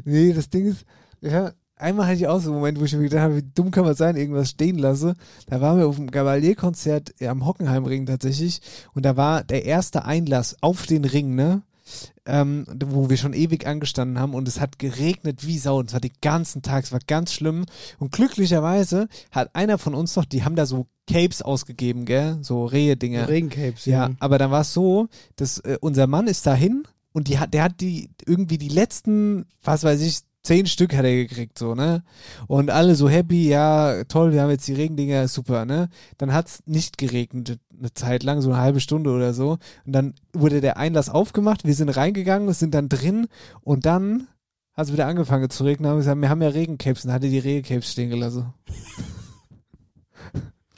nee, 0.04 0.32
das 0.32 0.48
Ding 0.48 0.66
ist, 0.66 0.84
ja, 1.20 1.52
einmal 1.80 2.06
hatte 2.06 2.16
ich 2.16 2.28
auch 2.28 2.40
so 2.40 2.50
einen 2.50 2.58
Moment, 2.58 2.80
wo 2.80 2.84
ich 2.84 2.94
mir 2.94 3.02
gedacht 3.02 3.22
habe, 3.22 3.36
wie 3.36 3.50
dumm 3.54 3.70
kann 3.70 3.84
man 3.84 3.94
sein, 3.94 4.16
irgendwas 4.16 4.50
stehen 4.50 4.78
lasse. 4.78 5.14
Da 5.46 5.60
waren 5.60 5.78
wir 5.78 5.86
auf 5.86 5.96
dem 5.96 6.10
Gavalier-Konzert 6.10 7.14
am 7.22 7.46
Hockenheimring 7.46 8.06
tatsächlich 8.06 8.60
und 8.94 9.04
da 9.04 9.16
war 9.16 9.44
der 9.44 9.64
erste 9.64 10.04
Einlass 10.04 10.56
auf 10.60 10.86
den 10.86 11.04
Ring, 11.04 11.34
ne? 11.34 11.62
Ähm, 12.26 12.66
wo 12.84 13.08
wir 13.08 13.16
schon 13.16 13.32
ewig 13.32 13.66
angestanden 13.66 14.18
haben 14.18 14.34
und 14.34 14.46
es 14.46 14.60
hat 14.60 14.78
geregnet 14.78 15.46
wie 15.46 15.58
Sau 15.58 15.78
und 15.78 15.86
es 15.86 15.94
war 15.94 16.00
den 16.00 16.12
ganzen 16.20 16.60
Tag, 16.60 16.84
es 16.84 16.92
war 16.92 17.00
ganz 17.06 17.32
schlimm 17.32 17.64
und 17.98 18.12
glücklicherweise 18.12 19.08
hat 19.30 19.54
einer 19.54 19.78
von 19.78 19.94
uns 19.94 20.14
noch, 20.14 20.26
die 20.26 20.44
haben 20.44 20.54
da 20.54 20.66
so 20.66 20.86
Capes 21.08 21.40
ausgegeben, 21.40 22.04
gell, 22.04 22.36
so 22.42 22.66
Rehe-Dinger. 22.66 23.28
Regencapes, 23.30 23.86
Ja, 23.86 24.10
aber 24.18 24.36
dann 24.36 24.50
war 24.50 24.60
es 24.60 24.74
so, 24.74 25.08
dass 25.36 25.60
äh, 25.60 25.78
unser 25.80 26.06
Mann 26.06 26.26
ist 26.26 26.46
dahin 26.46 26.82
und 27.12 27.28
die 27.28 27.38
hat, 27.38 27.54
der 27.54 27.62
hat 27.62 27.80
die 27.80 28.10
irgendwie 28.26 28.58
die 28.58 28.68
letzten, 28.68 29.46
was 29.64 29.82
weiß 29.82 30.02
ich, 30.02 30.20
zehn 30.48 30.66
Stück 30.66 30.96
hat 30.96 31.04
er 31.04 31.14
gekriegt, 31.14 31.58
so, 31.58 31.74
ne? 31.74 32.02
Und 32.46 32.70
alle 32.70 32.94
so 32.94 33.08
happy, 33.08 33.48
ja, 33.48 34.04
toll, 34.04 34.32
wir 34.32 34.40
haben 34.40 34.50
jetzt 34.50 34.66
die 34.66 34.72
Regendinger, 34.72 35.28
super, 35.28 35.66
ne? 35.66 35.90
Dann 36.16 36.32
hat 36.32 36.46
es 36.46 36.62
nicht 36.64 36.96
geregnet, 36.96 37.58
eine 37.78 37.92
Zeit 37.92 38.22
lang, 38.22 38.40
so 38.40 38.50
eine 38.50 38.60
halbe 38.60 38.80
Stunde 38.80 39.10
oder 39.10 39.34
so. 39.34 39.58
Und 39.84 39.92
dann 39.92 40.14
wurde 40.32 40.62
der 40.62 40.78
Einlass 40.78 41.10
aufgemacht, 41.10 41.66
wir 41.66 41.74
sind 41.74 41.90
reingegangen, 41.90 42.50
sind 42.54 42.72
dann 42.74 42.88
drin 42.88 43.28
und 43.60 43.84
dann 43.84 44.26
hat 44.72 44.86
es 44.86 44.92
wieder 44.92 45.06
angefangen 45.06 45.50
zu 45.50 45.64
regnen, 45.64 45.86
haben 45.90 45.96
wir 45.96 46.00
gesagt, 46.00 46.20
wir 46.20 46.30
haben 46.30 46.40
ja 46.40 46.48
Regencapes 46.48 47.04
und 47.04 47.12
hatte 47.12 47.28
die 47.28 47.38
Regencapes 47.38 47.92
stehen 47.92 48.08
gelassen. 48.08 48.54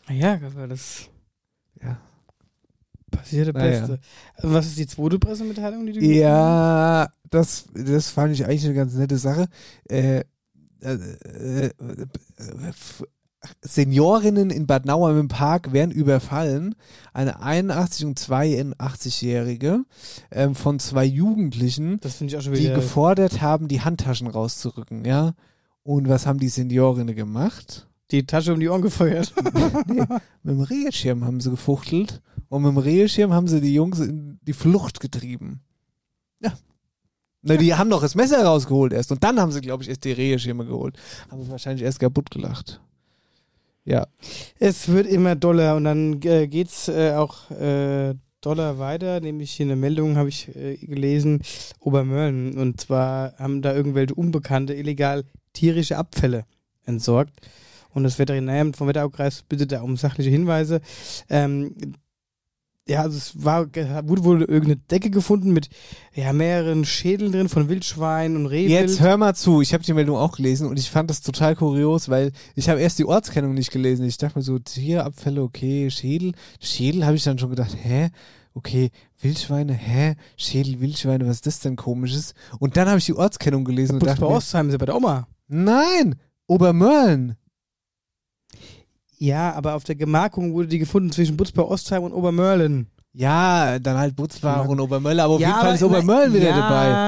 Ja, 0.09 0.35
aber 0.35 0.67
das 0.67 1.09
Ja. 1.81 1.97
Passiert 3.21 3.55
Naja. 3.55 3.87
Beste. 3.87 3.99
Was 4.43 4.67
ist 4.67 4.79
die 4.79 4.87
zweite 4.87 5.19
Pressemitteilung, 5.19 5.87
die 5.87 5.93
du 5.93 6.01
Ja, 6.01 7.09
das, 7.31 7.67
das 7.75 8.11
fand 8.11 8.35
ich 8.35 8.45
eigentlich 8.45 8.65
eine 8.65 8.75
ganz 8.75 8.95
nette 8.95 9.19
Sache. 9.19 9.47
Äh, 9.89 10.25
äh, 10.83 10.95
äh, 11.67 11.71
Seniorinnen 13.63 14.51
in 14.51 14.67
Bad 14.67 14.85
Nauheim 14.85 15.19
im 15.19 15.29
Park 15.29 15.73
werden 15.73 15.91
überfallen. 15.91 16.75
Eine 17.15 17.41
81- 17.43 18.05
und 18.05 18.21
82-Jährige 18.21 19.85
ähm, 20.31 20.55
von 20.55 20.79
zwei 20.79 21.05
Jugendlichen, 21.05 22.01
Das 22.01 22.19
die 22.19 22.69
gefordert 22.69 23.41
haben, 23.41 23.69
die 23.69 23.81
Handtaschen 23.81 24.27
rauszurücken, 24.27 25.05
ja. 25.07 25.35
Und 25.83 26.09
was 26.09 26.27
haben 26.27 26.39
die 26.39 26.51
Seniorinnen 26.51 27.17
gemacht? 27.17 27.89
Die 28.11 28.27
Tasche 28.27 28.53
um 28.53 28.61
die 28.61 28.69
Ohren 28.69 28.83
gefeuert. 28.83 29.33
Mit 30.43 30.55
dem 30.55 30.61
Regenschirm 30.61 31.25
haben 31.25 31.41
sie 31.41 31.51
gefuchtelt 31.51 32.21
und 32.49 32.63
mit 32.63 32.73
dem 32.73 32.79
Regenschirm 32.79 33.33
haben 33.33 33.47
sie 33.47 33.61
die 33.61 33.75
Jungs 33.75 34.01
in 34.01 34.41
die 34.43 34.53
Flucht 34.53 35.01
getrieben. 35.01 35.61
Ja. 36.41 36.53
Na, 37.43 37.57
die 37.57 37.75
haben 37.75 37.91
doch 37.91 38.03
das 38.03 38.15
Messer 38.15 38.45
rausgeholt 38.45 38.93
erst 38.93 39.13
und 39.13 39.23
dann 39.23 39.41
haben 39.41 39.53
sie, 39.53 39.61
glaube 39.61 39.83
ich, 39.83 39.89
erst 39.89 40.05
die 40.05 40.13
Regenschirme 40.13 40.67
geholt. 40.67 40.99
Haben 41.31 41.43
sie 41.43 41.51
wahrscheinlich 41.51 41.85
erst 41.85 42.01
kaputt 42.01 42.31
gelacht. 42.31 42.81
Ja. 43.85 44.07
Es 44.59 44.89
wird 44.89 45.07
immer 45.07 45.37
doller 45.37 45.77
und 45.77 45.85
dann 45.85 46.21
äh, 46.23 46.49
geht's 46.49 46.89
äh, 46.89 47.13
auch 47.15 47.51
äh, 47.51 48.15
doller 48.41 48.79
weiter, 48.79 49.21
nämlich 49.21 49.53
hier 49.53 49.67
eine 49.67 49.77
Meldung 49.77 50.17
habe 50.17 50.29
ich 50.29 50.55
äh, 50.55 50.77
gelesen, 50.77 51.43
Obermörlen. 51.79 52.59
Und 52.59 52.81
zwar 52.81 53.35
haben 53.39 53.63
da 53.63 53.75
irgendwelche 53.75 54.15
Unbekannte 54.15 54.75
illegal 54.75 55.25
tierische 55.53 55.97
Abfälle 55.97 56.45
entsorgt. 56.85 57.35
Und 57.93 58.05
das 58.05 58.19
Veterinäramt 58.19 58.77
vom 58.77 58.89
Wetteraukreis 58.89 59.43
bittet 59.43 59.73
da 59.73 59.83
um 59.83 59.97
sachliche 59.97 60.31
Hinweise. 60.31 60.81
Ähm, 61.29 61.75
ja, 62.91 63.03
also 63.03 63.17
es 63.19 63.45
war, 63.45 63.67
wurde 64.09 64.25
wohl 64.25 64.41
irgendeine 64.41 64.77
Decke 64.77 65.11
gefunden 65.11 65.53
mit 65.53 65.69
ja, 66.13 66.33
mehreren 66.33 66.85
Schädeln 66.85 67.31
drin 67.31 67.49
von 67.49 67.69
Wildschwein 67.69 68.35
und 68.35 68.47
Rehwild. 68.47 68.71
Jetzt 68.71 69.01
hör 69.01 69.17
mal 69.17 69.35
zu, 69.35 69.61
ich 69.61 69.73
habe 69.73 69.85
die 69.85 69.93
Meldung 69.93 70.17
auch 70.17 70.37
gelesen 70.37 70.67
und 70.67 70.79
ich 70.79 70.91
fand 70.91 71.09
das 71.09 71.21
total 71.21 71.55
kurios, 71.55 72.09
weil 72.09 72.33
ich 72.57 72.69
habe 72.69 72.81
erst 72.81 72.99
die 72.99 73.05
Ortskennung 73.05 73.55
nicht 73.55 73.71
gelesen. 73.71 74.05
Ich 74.07 74.19
dachte 74.19 74.39
mir 74.39 74.43
so, 74.43 74.59
Tierabfälle, 74.59 75.43
okay, 75.43 75.89
Schädel. 75.91 76.33
Schädel 76.59 77.07
habe 77.07 77.17
ich 77.17 77.23
dann 77.23 77.39
schon 77.39 77.51
gedacht, 77.51 77.77
hä? 77.81 78.11
Okay, 78.55 78.91
Wildschweine, 79.21 79.73
hä? 79.73 80.17
Schädel, 80.37 80.81
Wildschweine, 80.81 81.29
was 81.29 81.37
ist 81.37 81.47
das 81.47 81.61
denn 81.61 81.77
komisches? 81.77 82.35
Und 82.59 82.77
dann 82.77 82.89
habe 82.89 82.99
ich 82.99 83.07
die 83.07 83.15
Ortskennung 83.15 83.65
gelesen 83.65 83.95
und 83.95 83.99
Bus 84.01 84.09
dachte 84.09 84.23
bei 84.23 84.29
mir, 84.29 84.35
Ostheim 84.35 84.67
ist 84.67 84.73
ja 84.73 84.79
bei 84.79 84.87
der 84.87 84.97
Oma. 84.97 85.29
nein, 85.47 86.17
Obermörlen. 86.49 87.37
Ja, 89.23 89.53
aber 89.53 89.75
auf 89.75 89.85
der 89.85 89.97
Gemarkung 89.97 90.55
wurde 90.55 90.69
die 90.69 90.79
gefunden 90.79 91.13
zwischen 91.13 91.37
Butzbach 91.37 91.65
Ostheim 91.65 92.03
und 92.03 92.13
Obermörlen. 92.15 92.87
Ja, 93.13 93.79
dann 93.79 93.99
halt 93.99 94.17
Butzbach 94.17 94.67
und 94.67 94.81
Obermöller, 94.81 95.25
aber 95.25 95.35
auf 95.35 95.41
ja, 95.41 95.49
jeden 95.49 95.61
Fall 95.61 95.75
ist 95.75 95.83
Obermörlen 95.83 96.33
wieder 96.33 96.49
ja, 96.51 96.57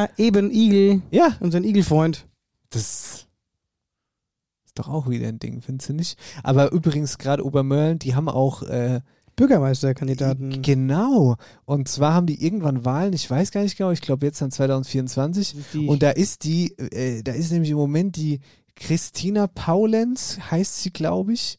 dabei. 0.06 0.10
eben 0.18 0.50
Igel, 0.50 1.00
Ja, 1.10 1.36
unser 1.40 1.60
Igelfreund. 1.62 2.26
das 2.70 3.26
ist 4.66 4.78
doch 4.78 4.88
auch 4.88 5.08
wieder 5.08 5.28
ein 5.28 5.38
Ding, 5.38 5.62
findest 5.62 5.88
du 5.90 5.94
nicht? 5.94 6.18
Aber 6.42 6.72
übrigens 6.72 7.18
gerade 7.18 7.44
Obermörlen, 7.46 7.98
die 7.98 8.14
haben 8.14 8.28
auch 8.28 8.62
äh, 8.64 9.00
Bürgermeisterkandidaten. 9.36 10.60
Genau. 10.62 11.36
Und 11.64 11.88
zwar 11.88 12.12
haben 12.14 12.26
die 12.26 12.44
irgendwann 12.44 12.84
Wahlen, 12.84 13.12
ich 13.12 13.30
weiß 13.30 13.52
gar 13.52 13.62
nicht 13.62 13.76
genau, 13.78 13.90
ich 13.90 14.00
glaube 14.02 14.26
jetzt 14.26 14.42
dann 14.42 14.50
2024. 14.50 15.56
Die- 15.72 15.86
Und 15.86 16.02
da 16.02 16.10
ist 16.10 16.44
die, 16.44 16.76
äh, 16.78 17.22
da 17.22 17.32
ist 17.32 17.52
nämlich 17.52 17.70
im 17.70 17.76
Moment 17.78 18.16
die 18.16 18.40
Christina 18.76 19.46
Paulenz, 19.46 20.38
heißt 20.50 20.82
sie, 20.82 20.92
glaube 20.92 21.32
ich. 21.34 21.58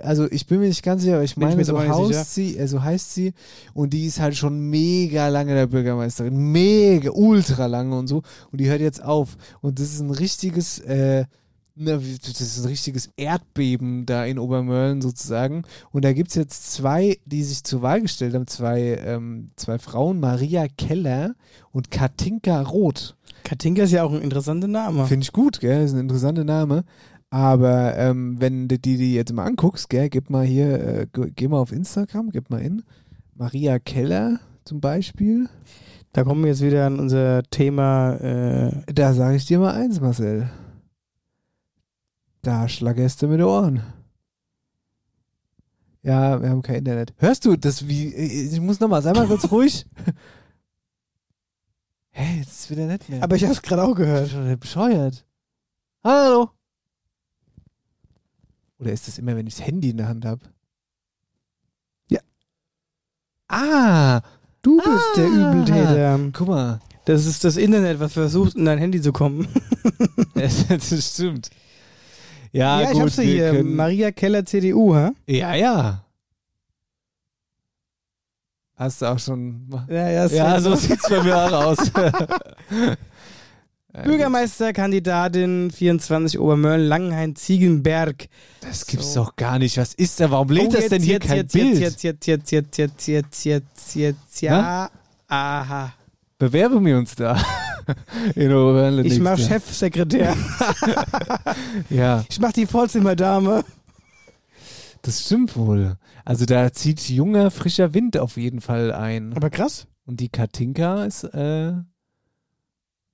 Also 0.00 0.30
ich 0.30 0.46
bin 0.46 0.60
mir 0.60 0.68
nicht 0.68 0.82
ganz 0.82 1.02
sicher, 1.02 1.14
aber 1.14 1.24
ich 1.24 1.34
Bin 1.34 1.42
ich 1.42 1.48
meine, 1.48 1.60
jetzt 1.60 1.68
so, 1.68 1.78
heißt 1.78 2.34
sie, 2.34 2.56
äh, 2.56 2.66
so 2.66 2.82
heißt 2.82 3.14
sie. 3.14 3.34
Und 3.74 3.92
die 3.92 4.06
ist 4.06 4.18
halt 4.18 4.34
schon 4.34 4.58
mega 4.58 5.28
lange 5.28 5.54
der 5.54 5.66
Bürgermeisterin. 5.66 6.36
Mega, 6.36 7.10
ultra 7.12 7.66
lange 7.66 7.96
und 7.96 8.06
so. 8.06 8.22
Und 8.50 8.60
die 8.60 8.68
hört 8.68 8.80
jetzt 8.80 9.04
auf. 9.04 9.36
Und 9.60 9.78
das 9.78 9.92
ist 9.92 10.00
ein 10.00 10.10
richtiges, 10.10 10.78
äh, 10.80 11.26
das 11.76 12.40
ist 12.40 12.64
ein 12.64 12.68
richtiges 12.68 13.10
Erdbeben 13.16 14.06
da 14.06 14.24
in 14.24 14.38
Obermörlen 14.38 15.02
sozusagen. 15.02 15.64
Und 15.90 16.04
da 16.04 16.12
gibt 16.12 16.30
es 16.30 16.36
jetzt 16.36 16.72
zwei, 16.72 17.18
die 17.26 17.42
sich 17.42 17.64
zur 17.64 17.82
Wahl 17.82 18.00
gestellt 18.00 18.34
haben, 18.34 18.46
zwei, 18.46 18.98
ähm, 19.04 19.50
zwei 19.56 19.78
Frauen, 19.78 20.18
Maria 20.18 20.66
Keller 20.68 21.34
und 21.72 21.90
Katinka 21.90 22.62
Roth. 22.62 23.16
Katinka 23.42 23.82
ist 23.82 23.92
ja 23.92 24.04
auch 24.04 24.12
ein 24.12 24.22
interessanter 24.22 24.68
Name. 24.68 25.04
Finde 25.06 25.24
ich 25.24 25.32
gut, 25.32 25.60
gell? 25.60 25.84
Ist 25.84 25.92
ein 25.92 26.00
interessanter 26.00 26.44
Name. 26.44 26.84
Aber 27.34 27.96
ähm, 27.98 28.40
wenn 28.40 28.68
du 28.68 28.78
die, 28.78 28.96
die 28.96 29.12
jetzt 29.14 29.32
mal 29.32 29.44
anguckst, 29.44 29.88
gell, 29.90 30.08
gib 30.08 30.30
mal 30.30 30.44
hier, 30.44 30.78
äh, 31.00 31.06
ge- 31.12 31.32
geh 31.34 31.48
mal 31.48 31.58
auf 31.58 31.72
Instagram, 31.72 32.30
gib 32.30 32.48
mal 32.48 32.62
in. 32.62 32.84
Maria 33.34 33.80
Keller 33.80 34.38
zum 34.64 34.80
Beispiel. 34.80 35.48
Da 36.12 36.22
kommen 36.22 36.44
wir 36.44 36.50
jetzt 36.52 36.62
wieder 36.62 36.86
an 36.86 37.00
unser 37.00 37.42
Thema. 37.42 38.12
Äh, 38.20 38.82
Da 38.92 39.14
sage 39.14 39.34
ich 39.34 39.46
dir 39.46 39.58
mal 39.58 39.74
eins, 39.74 40.00
Marcel. 40.00 40.48
Da 42.42 42.68
schlagerst 42.68 43.20
du 43.20 43.26
mit 43.26 43.40
den 43.40 43.46
Ohren. 43.46 43.82
Ja, 46.02 46.40
wir 46.40 46.50
haben 46.50 46.62
kein 46.62 46.76
Internet. 46.76 47.14
Hörst 47.16 47.44
du 47.46 47.56
das 47.56 47.88
wie? 47.88 48.14
Ich 48.14 48.60
muss 48.60 48.78
nochmal, 48.78 49.02
sei 49.02 49.12
mal 49.12 49.26
kurz 49.26 49.50
ruhig. 49.50 49.86
Hä, 52.12 52.38
jetzt 52.38 52.50
ist 52.60 52.70
wieder 52.70 52.86
nicht 52.86 53.08
mehr. 53.08 53.24
aber 53.24 53.34
ich 53.34 53.42
habe 53.42 53.54
es 53.54 53.62
gerade 53.62 53.82
auch 53.82 53.88
Ich 53.90 53.96
bin 53.96 54.04
gehört. 54.06 54.28
schon 54.30 54.58
bescheuert. 54.60 55.26
Hallo. 56.04 56.50
Oder 58.78 58.92
ist 58.92 59.06
das 59.08 59.18
immer, 59.18 59.36
wenn 59.36 59.46
ich 59.46 59.56
das 59.56 59.66
Handy 59.66 59.90
in 59.90 59.96
der 59.98 60.08
Hand 60.08 60.24
habe? 60.24 60.40
Ja. 62.10 62.20
Ah, 63.48 64.20
Du 64.62 64.78
bist 64.78 64.88
der 65.16 65.26
Ah. 65.26 65.52
Übeltäter. 65.52 66.30
guck 66.32 66.48
mal. 66.48 66.80
Das 67.04 67.26
ist 67.26 67.44
das 67.44 67.58
Internet, 67.58 68.00
was 68.00 68.14
versucht, 68.14 68.54
in 68.56 68.64
dein 68.64 68.78
Handy 68.78 69.00
zu 69.02 69.12
kommen. 69.12 69.46
das 70.34 71.12
stimmt. 71.12 71.50
Ja, 72.50 72.80
ja, 72.80 72.86
gut, 72.88 72.94
ich 72.96 73.00
hab 73.02 73.10
sie 73.10 73.22
wir 73.22 73.26
hier. 73.32 73.50
können- 73.52 73.76
Maria 73.76 74.10
Keller, 74.10 74.46
CDU, 74.46 74.94
hä? 74.94 75.10
Ja, 75.26 75.54
ja. 75.54 76.04
Hast 78.76 79.02
du 79.02 79.06
auch 79.06 79.18
schon. 79.18 79.68
Ja, 79.88 80.08
ja, 80.08 80.26
Ja, 80.28 80.60
so 80.60 80.74
sieht's 80.74 81.08
bei 81.08 81.22
mir 81.22 81.36
auch 81.36 81.52
aus. 81.52 81.78
Bürgermeisterkandidatin 84.02 85.70
24 85.70 86.38
Obermörlen, 86.40 86.86
Langenhain, 86.88 87.36
Ziegenberg. 87.36 88.26
Das 88.60 88.86
gibt's 88.86 89.12
So. 89.14 89.24
doch 89.24 89.36
gar 89.36 89.58
nicht. 89.58 89.76
Was 89.78 89.94
ist 89.94 90.18
da? 90.20 90.30
Warum 90.30 90.48
lädt 90.48 90.68
Oh, 90.68 90.72
das 90.72 90.88
denn 90.88 91.02
hier 91.02 91.14
jetzt, 91.14 91.26
kein 91.28 91.36
jetzt, 91.38 91.52
Bild? 91.52 91.78
Jetzt, 91.78 92.02
jetzt, 92.02 92.26
jetzt, 92.26 92.50
jetzt, 92.50 92.76
jetzt, 92.78 93.06
jetzt, 93.06 93.44
jetzt, 93.44 93.94
jetzt, 93.94 94.40
ja. 94.42 94.90
Aha. 95.28 95.92
Bewerben 96.38 96.84
wir 96.84 96.98
uns 96.98 97.14
da. 97.14 97.40
In 98.34 98.52
Oberhörnle 98.52 99.02
Ich 99.04 99.20
mach. 99.20 99.38
Chefsekretär. 99.38 100.34
Ja, 101.90 102.24
Ich 102.28 102.40
mach 102.40 102.52
die 102.52 102.66
Vorzimmerdame. 102.66 103.64
das 105.02 105.24
stimmt 105.26 105.56
wohl. 105.56 105.96
Also 106.24 106.46
da 106.46 106.72
zieht 106.72 107.08
junger, 107.08 107.50
frischer 107.50 107.92
Wind 107.94 108.16
auf 108.18 108.36
jeden 108.38 108.60
Fall 108.60 108.90
ein. 108.92 109.34
Aber 109.36 109.50
krass. 109.50 109.86
Und 110.06 110.20
die 110.20 110.28
Katinka 110.30 111.04
ist, 111.04 111.24
äh, 111.24 111.72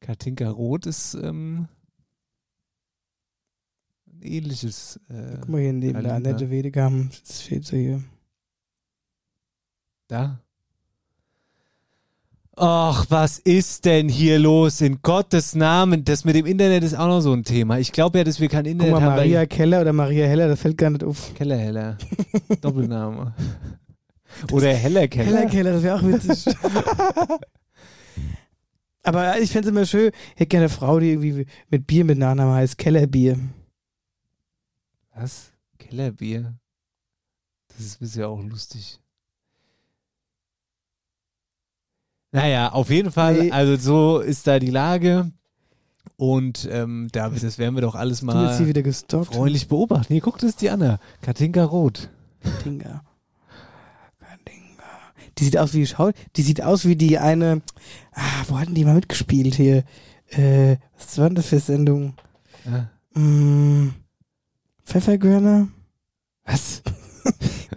Katinka 0.00 0.48
Roth 0.48 0.86
ist, 0.86 1.14
ähm, 1.14 1.68
ein 4.12 4.22
ähnliches. 4.22 4.98
Äh, 5.08 5.36
Guck 5.40 5.48
mal 5.48 5.60
hier 5.60 5.72
neben 5.72 5.94
der 5.94 6.02
Kalender. 6.02 6.30
Annette 6.30 6.50
Wedegam. 6.50 7.10
Das 7.26 7.42
steht 7.44 7.66
so 7.66 7.76
hier. 7.76 8.02
Da. 10.08 10.40
Ach, 12.56 13.06
was 13.08 13.38
ist 13.38 13.86
denn 13.86 14.08
hier 14.08 14.38
los? 14.38 14.80
In 14.82 15.00
Gottes 15.00 15.54
Namen. 15.54 16.04
Das 16.04 16.24
mit 16.24 16.34
dem 16.34 16.44
Internet 16.44 16.82
ist 16.84 16.94
auch 16.94 17.06
noch 17.06 17.20
so 17.20 17.32
ein 17.32 17.44
Thema. 17.44 17.78
Ich 17.78 17.92
glaube 17.92 18.18
ja, 18.18 18.24
dass 18.24 18.40
wir 18.40 18.48
kein 18.48 18.64
Guck 18.64 18.72
Internet 18.72 18.92
mal, 18.94 19.02
haben. 19.02 19.16
Maria 19.16 19.46
Keller 19.46 19.80
oder 19.80 19.92
Maria 19.92 20.26
Heller, 20.26 20.48
das 20.48 20.60
fällt 20.60 20.76
gar 20.76 20.90
nicht 20.90 21.04
auf. 21.04 21.32
Kellerheller. 21.34 21.96
Doppelname. 22.60 23.34
Oder 24.52 24.74
Heller 24.74 25.08
Keller. 25.08 25.26
Heller 25.26 25.46
Keller, 25.46 25.72
das 25.72 25.82
wäre 25.82 25.96
auch 25.96 26.02
witzig. 26.02 26.44
Aber 29.02 29.38
ich 29.38 29.50
fände 29.50 29.68
es 29.68 29.72
immer 29.72 29.86
schön, 29.86 30.10
ich 30.34 30.40
hätte 30.40 30.46
gerne 30.48 30.66
eine 30.66 30.74
Frau, 30.74 31.00
die 31.00 31.10
irgendwie 31.12 31.46
mit 31.70 31.86
Bier 31.86 32.04
mit 32.04 32.18
Nachnamen 32.18 32.54
heißt. 32.54 32.76
Kellerbier. 32.76 33.38
Was? 35.14 35.52
Kellerbier? 35.78 36.54
Das 37.68 37.80
ist 37.86 37.98
bisher 37.98 38.28
auch 38.28 38.42
lustig. 38.42 39.00
Naja, 42.32 42.72
auf 42.72 42.90
jeden 42.90 43.10
Fall, 43.10 43.34
Nee. 43.44 43.50
also 43.50 43.76
so 43.76 44.18
ist 44.20 44.46
da 44.46 44.58
die 44.58 44.70
Lage. 44.70 45.30
Und 46.16 46.68
ähm, 46.70 47.08
David, 47.12 47.42
das 47.42 47.58
werden 47.58 47.74
wir 47.74 47.80
doch 47.80 47.94
alles 47.94 48.20
mal 48.22 48.54
freundlich 49.24 49.68
beobachten. 49.68 50.12
Hier, 50.12 50.20
guck, 50.22 50.38
das 50.38 50.50
ist 50.50 50.60
die 50.60 50.68
Anna. 50.70 51.00
Katinka 51.22 51.64
Roth. 51.64 52.10
Katinka. 52.42 53.02
Die 55.40 55.44
sieht 55.44 55.58
aus 55.58 55.72
wie 55.74 55.86
Schau. 55.86 56.10
Die 56.36 56.42
sieht 56.42 56.62
aus 56.62 56.84
wie 56.84 56.96
die 56.96 57.18
eine. 57.18 57.62
Ah, 58.12 58.44
wo 58.48 58.58
hatten 58.58 58.74
die 58.74 58.84
mal 58.84 58.94
mitgespielt 58.94 59.54
hier? 59.54 59.84
Äh, 60.28 60.76
was 60.96 61.18
war 61.18 61.28
denn 61.28 61.36
das 61.36 61.46
für 61.46 61.58
Sendung? 61.58 62.14
Ja. 62.64 62.90
Mm, 63.20 63.94
Pfefferkörner? 64.84 65.68
Was? 66.44 66.82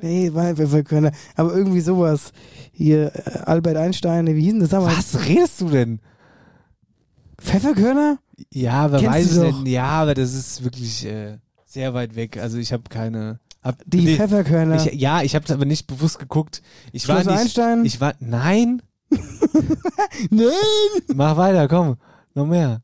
Nee, 0.02 0.34
war 0.34 0.54
Pfefferkörner. 0.54 1.14
Aber 1.36 1.54
irgendwie 1.56 1.80
sowas. 1.80 2.34
Hier, 2.74 3.16
äh, 3.16 3.40
Albert 3.46 3.78
Einstein, 3.78 4.28
wie 4.28 4.42
hieß 4.42 4.52
denn 4.52 4.60
das 4.60 4.72
damals? 4.72 5.14
Was 5.14 5.26
redest 5.28 5.62
du 5.62 5.70
denn? 5.70 6.02
Pfefferkörner? 7.40 8.20
Ja, 8.52 8.74
aber 8.86 9.00
Kennst 9.00 9.14
weiß 9.14 9.36
doch. 9.36 9.44
denn? 9.64 9.66
Ja, 9.66 9.86
aber 9.86 10.14
das 10.14 10.34
ist 10.34 10.64
wirklich 10.64 11.06
äh, 11.06 11.38
Sehr 11.66 11.94
weit 11.94 12.16
weg. 12.16 12.38
Also 12.38 12.58
ich 12.58 12.74
habe 12.74 12.84
keine. 12.90 13.40
Hab, 13.64 13.82
Die 13.86 14.02
nee, 14.02 14.16
Pfefferkörner. 14.18 14.76
ich, 14.86 14.94
ja, 15.00 15.22
ich 15.22 15.36
habe 15.36 15.46
es 15.46 15.52
aber 15.52 15.66
nicht 15.66 15.88
bewusst 15.88 16.20
geguckt. 16.20 16.62
Ich 16.92 17.08
war 17.08 17.22
Schloss 17.22 17.34
nicht. 17.34 17.42
Einstein? 17.42 17.86
Ich 17.86 18.02
war. 18.02 18.14
Nein. 18.20 18.82
Nein! 20.30 20.50
Mach 21.16 21.38
weiter, 21.38 21.68
komm. 21.68 21.96
Noch 22.34 22.46
mehr. 22.48 22.82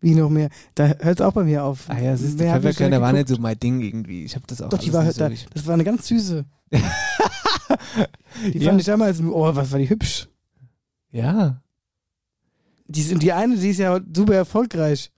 Wie 0.00 0.14
noch 0.14 0.30
mehr? 0.30 0.48
Da 0.74 0.86
hört 0.86 1.20
es 1.20 1.26
auch 1.26 1.32
bei 1.32 1.44
mir 1.44 1.64
auf. 1.64 1.84
Ah 1.88 1.98
ja, 1.98 2.12
mich 2.12 2.36
da 2.36 2.54
Pfefferkörner 2.54 3.00
war 3.00 3.12
nicht 3.12 3.28
so 3.28 3.36
mein 3.38 3.58
Ding 3.58 3.80
irgendwie. 3.80 4.24
Ich 4.24 4.34
habe 4.34 4.44
das 4.46 4.62
auch 4.62 4.68
Doch, 4.68 4.78
die 4.78 4.92
war, 4.92 5.02
nicht 5.04 5.14
so 5.14 5.20
da, 5.28 5.30
das 5.54 5.66
war 5.66 5.74
eine 5.74 5.84
ganz 5.84 6.06
süße. 6.06 6.44
Die 8.52 8.58
Ja. 8.58 8.68
fand 8.70 8.80
ich 8.80 8.86
damals, 8.86 9.20
oh, 9.20 9.54
was 9.54 9.70
war 9.72 9.78
die 9.78 9.88
hübsch. 9.90 10.28
Ja. 11.10 11.60
Die, 12.86 13.00
ist- 13.00 13.20
die 13.22 13.32
eine, 13.32 13.56
die 13.56 13.70
ist 13.70 13.78
ja 13.78 13.98
super 14.14 14.34
erfolgreich. 14.34 15.10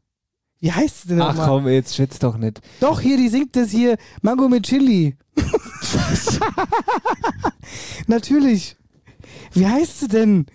Wie 0.60 0.72
heißt 0.72 1.02
sie 1.02 1.08
denn 1.08 1.20
Ach 1.22 1.28
nochmal? 1.28 1.48
komm, 1.48 1.68
jetzt 1.68 1.96
schwitzt 1.96 2.22
doch 2.22 2.36
nicht. 2.36 2.60
Doch, 2.80 3.00
hier, 3.00 3.16
die 3.16 3.28
singt 3.28 3.56
das 3.56 3.70
hier. 3.70 3.96
Mango 4.20 4.48
mit 4.48 4.66
Chili. 4.66 5.16
Natürlich. 8.06 8.76
Wie 9.52 9.66
heißt 9.66 10.00
sie 10.00 10.08
denn? 10.08 10.46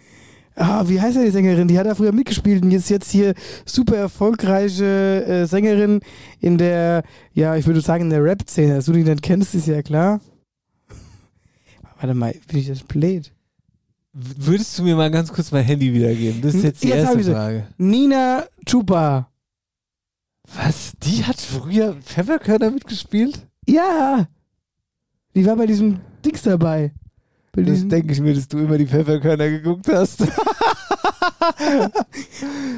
Ah, 0.55 0.83
wie 0.87 1.01
heißt 1.01 1.17
denn 1.17 1.25
die 1.25 1.31
Sängerin? 1.31 1.67
Die 1.67 1.77
hat 1.77 1.85
da 1.85 1.95
früher 1.95 2.13
mitgespielt 2.13 2.63
und 2.63 2.71
ist 2.71 2.89
jetzt 2.89 3.11
hier 3.11 3.33
super 3.65 3.97
erfolgreiche 3.97 5.25
äh, 5.25 5.45
Sängerin 5.47 5.99
in 6.39 6.57
der, 6.57 7.03
ja, 7.33 7.57
ich 7.57 7.67
würde 7.67 7.81
sagen, 7.81 8.05
in 8.05 8.09
der 8.09 8.23
Rap-Szene. 8.23 8.75
Dass 8.75 8.85
du 8.85 8.93
die 8.93 9.03
nicht 9.03 9.21
kennst, 9.21 9.53
ist 9.53 9.67
ja 9.67 9.81
klar. 9.81 10.21
Warte 11.99 12.13
mal, 12.13 12.33
bin 12.47 12.59
ich 12.59 12.67
das 12.67 12.83
blöd? 12.83 13.33
Würdest 14.13 14.79
du 14.79 14.83
mir 14.83 14.95
mal 14.95 15.11
ganz 15.11 15.33
kurz 15.33 15.51
mein 15.51 15.65
Handy 15.65 15.93
wiedergeben? 15.93 16.41
Das 16.41 16.55
ist 16.55 16.63
jetzt 16.63 16.83
die 16.83 16.87
Jetzt 16.89 17.03
erste. 17.15 17.31
Frage. 17.33 17.67
Nina 17.77 18.45
Chupa. 18.65 19.27
Was? 20.53 20.93
Die 21.03 21.23
hat 21.25 21.39
früher 21.39 21.95
Pfefferkörner 22.01 22.71
mitgespielt? 22.71 23.47
Ja. 23.67 24.27
Die 25.33 25.45
war 25.45 25.55
bei 25.55 25.65
diesem 25.65 25.99
Dings 26.23 26.43
dabei. 26.43 26.93
Bei 27.51 27.63
Das 27.63 27.87
denke 27.87 28.13
ich 28.13 28.21
mir, 28.21 28.33
dass 28.33 28.47
du 28.47 28.59
immer 28.59 28.77
die 28.77 28.87
Pfefferkörner 28.87 29.49
geguckt 29.49 29.87
hast. 29.87 30.21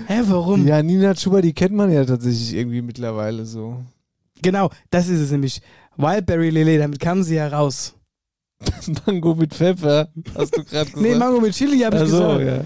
hä, 0.08 0.22
warum? 0.28 0.68
ja, 0.68 0.82
Nina 0.82 1.16
Schuber, 1.16 1.42
die 1.42 1.54
kennt 1.54 1.74
man 1.74 1.92
ja 1.92 2.06
tatsächlich 2.06 2.54
irgendwie 2.54 2.82
mittlerweile 2.82 3.46
so. 3.46 3.78
Genau, 4.42 4.70
das 4.90 5.08
ist 5.08 5.20
es 5.20 5.32
nämlich. 5.32 5.62
Wildberry 5.98 6.52
Lele, 6.52 6.78
damit 6.78 7.00
kamen 7.00 7.24
sie 7.24 7.36
ja 7.36 7.48
raus. 7.48 7.96
Mango 9.06 9.36
mit 9.36 9.54
Pfeffer, 9.54 10.10
hast 10.36 10.56
du 10.56 10.64
gerade 10.64 10.86
gesagt. 10.86 11.02
Nee, 11.02 11.16
Mango 11.16 11.42
mit 11.42 11.54
Chili 11.54 11.80
habe 11.80 11.98
ich 11.98 12.04
Ach 12.04 12.08
so, 12.08 12.38
gesagt. 12.38 12.42
ja. 12.42 12.66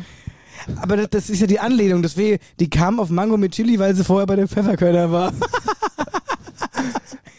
Aber 0.82 0.98
das, 0.98 1.10
das 1.10 1.30
ist 1.30 1.42
ja 1.42 1.48
die 1.48 1.60
Anlehnung. 1.60 2.02
Deswegen, 2.02 2.40
die 2.60 2.70
kam 2.70 3.00
auf 3.00 3.10
Mango 3.10 3.38
mit 3.38 3.54
Chili, 3.54 3.80
weil 3.80 3.96
sie 3.96 4.04
vorher 4.04 4.26
bei 4.26 4.36
den 4.36 4.48
Pfefferkörner 4.48 5.12
war. 5.12 5.34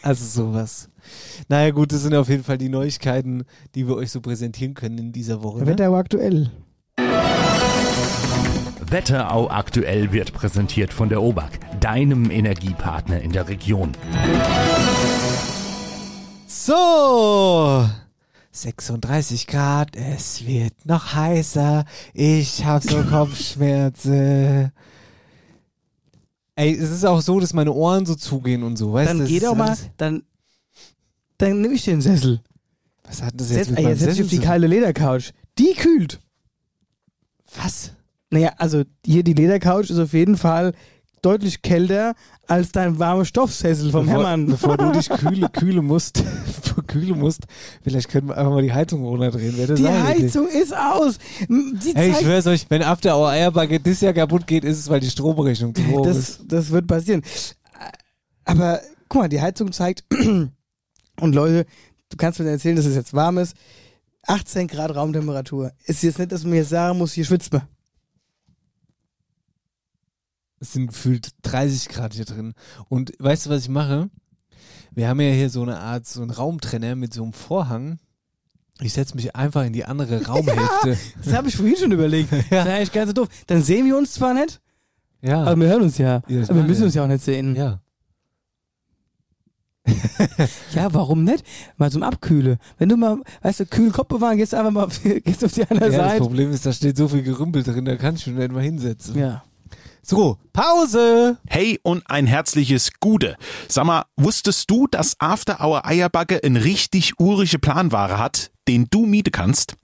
Also 0.05 0.25
sowas. 0.25 0.89
Naja 1.47 1.71
gut, 1.71 1.93
das 1.93 2.01
sind 2.01 2.13
auf 2.13 2.27
jeden 2.27 2.43
Fall 2.43 2.57
die 2.57 2.67
Neuigkeiten, 2.67 3.45
die 3.73 3.87
wir 3.87 3.95
euch 3.95 4.11
so 4.11 4.19
präsentieren 4.19 4.73
können 4.73 4.97
in 4.97 5.11
dieser 5.13 5.43
Woche. 5.43 5.59
Ne? 5.59 5.67
Wetter 5.67 5.93
aktuell. 5.93 6.51
Wetterau 8.93 9.49
aktuell 9.49 10.11
wird 10.11 10.33
präsentiert 10.33 10.93
von 10.93 11.09
der 11.09 11.21
OBAK, 11.21 11.79
deinem 11.79 12.29
Energiepartner 12.29 13.21
in 13.21 13.31
der 13.31 13.47
Region. 13.47 13.93
So, 16.45 17.89
36 18.55 19.47
Grad, 19.47 19.95
es 19.95 20.45
wird 20.45 20.73
noch 20.85 21.13
heißer, 21.15 21.85
ich 22.13 22.63
hab 22.63 22.83
so 22.83 23.01
Kopfschmerzen. 23.03 24.71
Ey, 26.55 26.73
es 26.75 26.91
ist 26.91 27.03
auch 27.03 27.19
so, 27.21 27.39
dass 27.39 27.53
meine 27.53 27.71
Ohren 27.71 28.05
so 28.05 28.13
zugehen 28.13 28.61
und 28.61 28.77
so, 28.77 28.93
weißt 28.93 29.13
du? 29.13 29.17
Dann 29.17 29.27
geh 29.27 29.39
doch 29.39 29.55
mal, 29.55 29.75
dann, 29.97 30.21
dann 31.39 31.61
nehme 31.61 31.73
ich 31.73 31.83
den 31.83 31.99
Sessel. 31.99 32.41
Was 33.03 33.23
hat 33.23 33.33
das 33.35 33.49
jetzt 33.49 33.57
Setz, 33.57 33.69
mit 33.69 33.77
ey, 33.79 33.83
meinem 33.85 33.91
jetzt 33.93 33.99
setz 34.01 34.09
dich 34.09 34.17
Sessel 34.17 34.25
auf 34.25 34.29
die 34.29 34.37
zu- 34.37 34.43
kalte 34.43 34.67
Ledercouch. 34.67 35.31
Die 35.57 35.73
kühlt. 35.73 36.19
Was? 37.57 37.91
Naja, 38.29 38.53
also 38.57 38.83
hier 39.05 39.23
die 39.23 39.33
Ledercouch 39.33 39.89
ist 39.89 39.99
auf 39.99 40.13
jeden 40.13 40.37
Fall 40.37 40.73
deutlich 41.23 41.61
kälter 41.63 42.13
als 42.47 42.71
dein 42.71 42.99
warmer 42.99 43.25
Stoffsessel 43.25 43.91
vom 43.91 44.05
bevor, 44.05 44.23
Hermann. 44.23 44.47
Bevor 44.47 44.77
du 44.77 44.91
dich 44.91 45.09
kühle, 45.17 45.49
kühle 45.49 45.81
musst, 45.81 46.23
kühle 46.87 47.15
musst, 47.15 47.41
vielleicht 47.81 48.09
können 48.09 48.27
wir 48.27 48.37
einfach 48.37 48.51
mal 48.51 48.61
die 48.61 48.73
Heizung 48.73 49.03
runterdrehen. 49.05 49.55
Das 49.67 49.79
Die? 49.79 49.87
Heizung 49.87 50.47
ist 50.47 50.75
aus. 50.75 51.17
Die 51.47 51.93
Hey, 51.95 52.11
ich 52.11 52.17
schwör's 52.17 52.47
euch, 52.47 52.65
wenn 52.69 52.83
After 52.83 53.17
Our 53.17 53.29
Eierbacke 53.29 53.79
das 53.79 54.01
Jahr 54.01 54.13
kaputt 54.13 54.45
geht, 54.47 54.63
ist 54.63 54.79
es, 54.79 54.89
weil 54.89 54.99
die 54.99 55.09
Stromrechnung 55.09 55.73
zu 55.73 55.85
hoch 55.87 56.05
ist. 56.05 56.39
das, 56.39 56.47
das 56.47 56.71
wird 56.71 56.87
passieren. 56.87 57.21
Aber 58.45 58.81
guck 59.07 59.21
mal, 59.21 59.29
die 59.29 59.41
Heizung 59.41 59.71
zeigt, 59.71 60.03
und 61.19 61.35
Leute, 61.35 61.65
du 62.09 62.17
kannst 62.17 62.39
mir 62.39 62.49
erzählen, 62.49 62.75
dass 62.75 62.85
es 62.85 62.95
jetzt 62.95 63.13
warm 63.13 63.37
ist. 63.37 63.55
18 64.25 64.67
Grad 64.67 64.95
Raumtemperatur. 64.95 65.71
Ist 65.85 66.03
jetzt 66.03 66.19
nicht, 66.19 66.31
dass 66.31 66.43
man 66.43 66.53
jetzt 66.53 66.69
sagen 66.69 66.97
muss, 66.97 67.13
hier 67.13 67.25
schwitzt 67.25 67.51
man. 67.51 67.63
Es 70.63 70.71
sind 70.71 70.87
gefühlt 70.87 71.31
30 71.41 71.89
Grad 71.89 72.13
hier 72.13 72.23
drin. 72.23 72.53
Und 72.87 73.11
weißt 73.19 73.45
du, 73.45 73.49
was 73.49 73.63
ich 73.63 73.69
mache? 73.69 74.09
Wir 74.91 75.09
haben 75.09 75.19
ja 75.19 75.29
hier 75.33 75.49
so 75.49 75.61
eine 75.61 75.77
Art, 75.77 76.07
so 76.07 76.21
einen 76.21 76.31
Raumtrenner 76.31 76.95
mit 76.95 77.13
so 77.13 77.21
einem 77.21 77.33
Vorhang. 77.33 77.99
Ich 78.79 78.93
setze 78.93 79.13
mich 79.17 79.35
einfach 79.35 79.65
in 79.65 79.73
die 79.73 79.83
andere 79.83 80.25
Raumhälfte. 80.25 80.97
Das 81.21 81.33
habe 81.33 81.49
ich 81.49 81.57
vorhin 81.57 81.75
schon 81.75 81.91
überlegt. 81.91 82.31
Das 82.49 82.65
ist 82.65 82.71
eigentlich 82.71 82.91
ganz 82.93 83.09
so 83.09 83.13
doof. 83.13 83.27
Dann 83.47 83.61
sehen 83.61 83.85
wir 83.87 83.97
uns 83.97 84.13
zwar 84.13 84.33
nicht, 84.33 84.61
Ja. 85.21 85.43
aber 85.43 85.59
wir 85.59 85.67
hören 85.67 85.81
uns 85.81 85.97
ja. 85.97 86.21
Ja, 86.29 86.39
das 86.39 86.49
aber 86.49 86.59
wir 86.59 86.67
müssen 86.67 86.83
ja. 86.83 86.85
uns 86.85 86.95
ja 86.95 87.03
auch 87.03 87.07
nicht 87.07 87.25
sehen. 87.25 87.55
ja. 87.57 87.81
Ja, 90.73 90.93
warum 90.93 91.25
nicht? 91.25 91.43
Mal 91.75 91.91
zum 91.91 92.03
Abkühle. 92.03 92.57
Wenn 92.77 92.87
du 92.87 92.95
mal, 92.95 93.17
weißt 93.41 93.59
du, 93.59 93.65
kühl 93.65 93.91
Kopf 93.91 94.07
bewahren, 94.07 94.37
gehst 94.37 94.53
du 94.53 94.57
einfach 94.57 94.71
mal 94.71 94.85
auf 94.85 94.97
die, 94.99 95.19
gehst 95.19 95.43
auf 95.43 95.51
die 95.51 95.63
andere 95.69 95.91
ja, 95.91 95.97
das 95.97 96.07
Seite. 96.11 96.21
Problem 96.21 96.51
ist, 96.51 96.65
da 96.65 96.71
steht 96.71 96.95
so 96.95 97.09
viel 97.09 97.21
Gerümpel 97.21 97.63
drin, 97.63 97.83
da 97.83 97.97
kann 97.97 98.15
ich 98.15 98.25
mich 98.27 98.37
nicht 98.37 98.51
mal 98.53 98.63
hinsetzen. 98.63 99.17
Ja. 99.19 99.43
So, 100.05 100.37
Pause! 100.51 101.37
Hey 101.47 101.79
und 101.81 102.03
ein 102.09 102.27
herzliches 102.27 102.91
Gude. 102.99 103.37
Sag 103.69 103.85
mal, 103.85 104.03
wusstest 104.17 104.69
du, 104.69 104.85
dass 104.85 105.17
After 105.21 105.61
Hour 105.61 105.85
Eierbacke 105.85 106.41
ein 106.43 106.57
richtig 106.57 107.21
urische 107.21 107.57
Planware 107.57 108.17
hat, 108.17 108.51
den 108.67 108.87
du 108.91 109.05
mieten 109.05 109.31
kannst? 109.31 109.75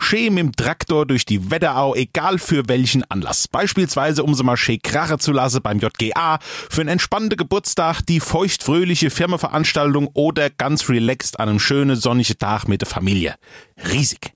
Schee 0.00 0.30
mit 0.30 0.38
dem 0.40 0.52
Traktor 0.52 1.06
durch 1.06 1.26
die 1.26 1.52
Wetterau, 1.52 1.94
egal 1.94 2.40
für 2.40 2.68
welchen 2.68 3.08
Anlass. 3.08 3.46
Beispielsweise, 3.46 4.24
um 4.24 4.34
sie 4.34 4.42
mal 4.42 4.56
schee 4.56 4.78
krache 4.78 5.18
zu 5.18 5.30
lassen 5.30 5.62
beim 5.62 5.78
JGA, 5.78 6.40
für 6.42 6.80
einen 6.80 6.90
entspannten 6.90 7.36
Geburtstag, 7.36 8.02
die 8.02 8.18
feuchtfröhliche 8.18 9.10
Firmenveranstaltung 9.10 10.08
oder 10.12 10.50
ganz 10.50 10.88
relaxed 10.88 11.38
an 11.38 11.50
einem 11.50 11.60
schönen 11.60 11.94
sonnigen 11.94 12.36
Tag 12.36 12.66
mit 12.66 12.80
der 12.80 12.88
Familie. 12.88 13.36
Riesig. 13.92 14.32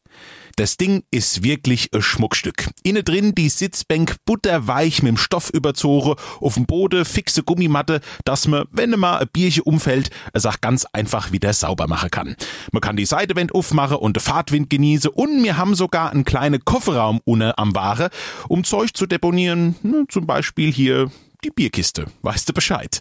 Das 0.57 0.76
Ding 0.76 1.03
ist 1.11 1.42
wirklich 1.42 1.88
ein 1.94 2.03
Schmuckstück. 2.03 2.68
Innen 2.82 3.05
drin 3.05 3.34
die 3.34 3.48
Sitzbank 3.48 4.16
butterweich 4.26 5.03
mit 5.03 5.11
dem 5.11 5.16
Stoff 5.16 5.50
überzogen, 5.50 6.14
auf 6.40 6.55
dem 6.55 6.66
Boden 6.66 7.05
fixe 7.05 7.42
Gummimatte, 7.42 8.00
dass 8.24 8.46
man, 8.46 8.64
wenn 8.70 8.90
mal 8.90 9.18
ein 9.18 9.28
Bierchen 9.32 9.62
umfällt, 9.62 10.11
es 10.34 10.44
auch 10.44 10.61
ganz 10.61 10.84
einfach 10.92 11.32
wieder 11.32 11.53
sauber 11.55 11.88
machen 11.88 12.11
kann. 12.11 12.36
Man 12.70 12.82
kann 12.82 12.96
die 12.96 13.07
Seitewand 13.07 13.55
aufmachen 13.55 13.96
und 13.96 14.16
den 14.16 14.22
Fahrtwind 14.22 14.68
genießen 14.68 15.11
und 15.11 15.42
wir 15.42 15.57
haben 15.57 15.74
sogar 15.74 16.11
einen 16.11 16.24
kleinen 16.24 16.64
Kofferraum 16.64 17.20
unten 17.24 17.53
am 17.57 17.74
Ware, 17.74 18.11
um 18.48 18.64
Zeug 18.64 18.94
zu 18.94 19.07
deponieren, 19.07 20.07
zum 20.11 20.26
Beispiel 20.26 20.70
hier 20.70 21.11
die 21.44 21.50
Bierkiste. 21.50 22.07
Weißt 22.22 22.48
du 22.48 22.53
Bescheid? 22.53 23.00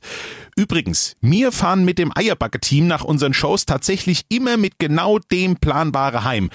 Übrigens, 0.56 1.16
wir 1.22 1.52
fahren 1.52 1.86
mit 1.86 2.00
dem 2.00 2.12
Eierbacke-Team 2.16 2.88
nach 2.88 3.04
unseren 3.04 3.34
Shows 3.34 3.66
tatsächlich 3.66 4.24
immer 4.30 4.58
mit 4.58 4.80
genau 4.80 5.20
dem 5.20 5.58
Planware 5.58 6.24
heim. 6.24 6.50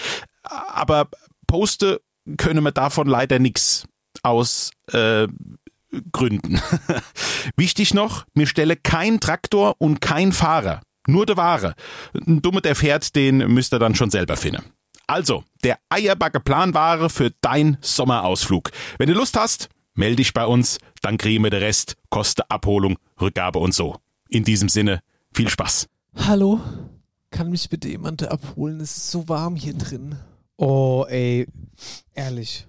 Aber 0.46 1.08
poste 1.46 2.00
können 2.36 2.62
wir 2.64 2.72
davon 2.72 3.06
leider 3.06 3.38
nix 3.38 3.84
aus 4.22 4.70
äh, 4.92 5.28
Gründen. 6.12 6.60
Wichtig 7.56 7.94
noch, 7.94 8.26
mir 8.34 8.46
stelle 8.46 8.76
kein 8.76 9.20
Traktor 9.20 9.76
und 9.78 10.00
kein 10.00 10.32
Fahrer. 10.32 10.82
Nur 11.06 11.24
der 11.26 11.36
Ware. 11.36 11.74
Ein 12.14 12.42
Dumme, 12.42 12.60
der 12.60 12.74
fährt, 12.74 13.14
den 13.14 13.38
müsst 13.38 13.72
ihr 13.72 13.78
dann 13.78 13.94
schon 13.94 14.10
selber 14.10 14.36
finden. 14.36 14.64
Also, 15.06 15.44
der 15.62 15.78
Eierbacke 15.88 16.40
Planware 16.40 17.08
für 17.10 17.30
dein 17.40 17.78
Sommerausflug. 17.80 18.72
Wenn 18.98 19.08
du 19.08 19.14
Lust 19.14 19.36
hast, 19.36 19.68
melde 19.94 20.16
dich 20.16 20.34
bei 20.34 20.44
uns, 20.44 20.78
dann 21.00 21.16
kriegen 21.16 21.44
wir 21.44 21.50
den 21.50 21.62
Rest, 21.62 21.96
Koste, 22.10 22.50
Abholung, 22.50 22.98
Rückgabe 23.20 23.60
und 23.60 23.72
so. 23.72 23.96
In 24.28 24.42
diesem 24.42 24.68
Sinne, 24.68 25.00
viel 25.32 25.48
Spaß. 25.48 25.88
Hallo? 26.16 26.60
Kann 27.30 27.50
mich 27.50 27.68
bitte 27.68 27.88
jemand 27.88 28.24
abholen? 28.28 28.80
Es 28.80 28.96
ist 28.96 29.10
so 29.12 29.28
warm 29.28 29.54
hier 29.54 29.74
drin. 29.74 30.16
Oh, 30.58 31.04
ey. 31.08 31.46
Ehrlich. 32.14 32.66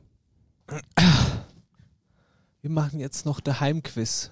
Wir 2.62 2.72
machen 2.72 3.00
jetzt 3.00 3.26
noch 3.26 3.40
Daheimquiz. 3.40 4.32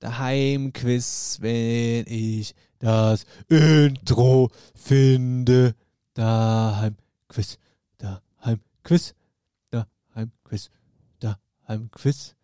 Daheimquiz, 0.00 1.38
wenn 1.40 2.04
ich 2.08 2.54
das 2.78 3.24
Intro 3.48 4.50
finde. 4.74 5.74
Daheimquiz, 6.14 7.58
Daheimquiz, 7.98 9.14
Daheimquiz, 9.70 10.70
Daheimquiz. 11.20 12.34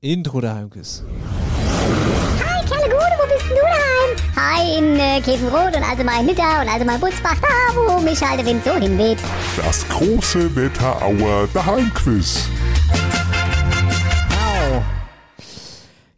Intro 0.00 0.40
Daheimquiz. 0.40 1.02
Hi, 2.38 2.64
Kerle 2.66 2.88
Gude, 2.88 3.16
wo 3.18 3.34
bist 3.34 3.50
denn 3.50 3.79
du 4.10 4.22
daheim? 4.34 4.80
mal 5.20 5.22
Käfenrot 5.22 5.76
und 5.76 5.82
also 5.82 6.04
mal 6.04 6.22
Nidda 6.22 6.62
und 6.62 6.68
also 6.68 6.84
mal 6.84 6.98
Butzbach, 6.98 7.36
da 7.40 7.74
wo 7.74 8.00
mich 8.00 8.20
halt 8.22 8.40
der 8.40 8.46
Wind 8.46 8.64
so 8.64 8.72
hinweht. 8.74 9.18
Das 9.56 9.88
große 9.88 10.54
Wetterauer 10.54 11.48
Daheimquiz. 11.52 12.48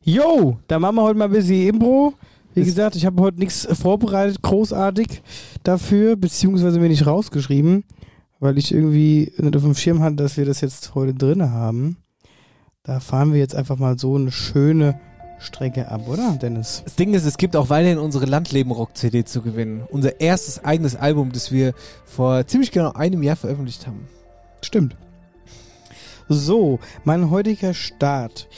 Jo, 0.04 0.58
da 0.66 0.78
machen 0.78 0.96
wir 0.96 1.02
heute 1.02 1.18
mal 1.18 1.26
ein 1.26 1.30
bisschen 1.30 1.68
Impro. 1.68 2.14
Wie 2.54 2.64
gesagt, 2.64 2.96
ich 2.96 3.06
habe 3.06 3.22
heute 3.22 3.38
nichts 3.38 3.66
vorbereitet, 3.80 4.42
großartig 4.42 5.22
dafür, 5.62 6.16
beziehungsweise 6.16 6.80
mir 6.80 6.88
nicht 6.88 7.06
rausgeschrieben, 7.06 7.84
weil 8.40 8.58
ich 8.58 8.74
irgendwie 8.74 9.32
nicht 9.38 9.56
auf 9.56 9.62
dem 9.62 9.74
Schirm 9.74 10.02
hatte, 10.02 10.16
dass 10.16 10.36
wir 10.36 10.44
das 10.44 10.60
jetzt 10.60 10.94
heute 10.94 11.14
drin 11.14 11.50
haben. 11.50 11.96
Da 12.82 13.00
fahren 13.00 13.32
wir 13.32 13.38
jetzt 13.38 13.54
einfach 13.54 13.78
mal 13.78 13.98
so 13.98 14.16
eine 14.16 14.32
schöne 14.32 15.00
Strecke 15.42 15.90
ab, 15.90 16.08
oder, 16.08 16.38
Dennis? 16.40 16.82
Das 16.84 16.94
Ding 16.96 17.12
ist, 17.14 17.24
es 17.24 17.36
gibt 17.36 17.56
auch 17.56 17.68
weiterhin 17.68 17.98
unsere 17.98 18.26
Landleben-Rock-CD 18.26 19.24
zu 19.24 19.42
gewinnen. 19.42 19.82
Unser 19.90 20.20
erstes 20.20 20.64
eigenes 20.64 20.94
Album, 20.96 21.32
das 21.32 21.50
wir 21.52 21.74
vor 22.04 22.46
ziemlich 22.46 22.70
genau 22.70 22.92
einem 22.92 23.22
Jahr 23.22 23.36
veröffentlicht 23.36 23.86
haben. 23.86 24.08
Stimmt. 24.62 24.96
So, 26.28 26.78
mein 27.04 27.30
heutiger 27.30 27.72
Start. 27.74 28.48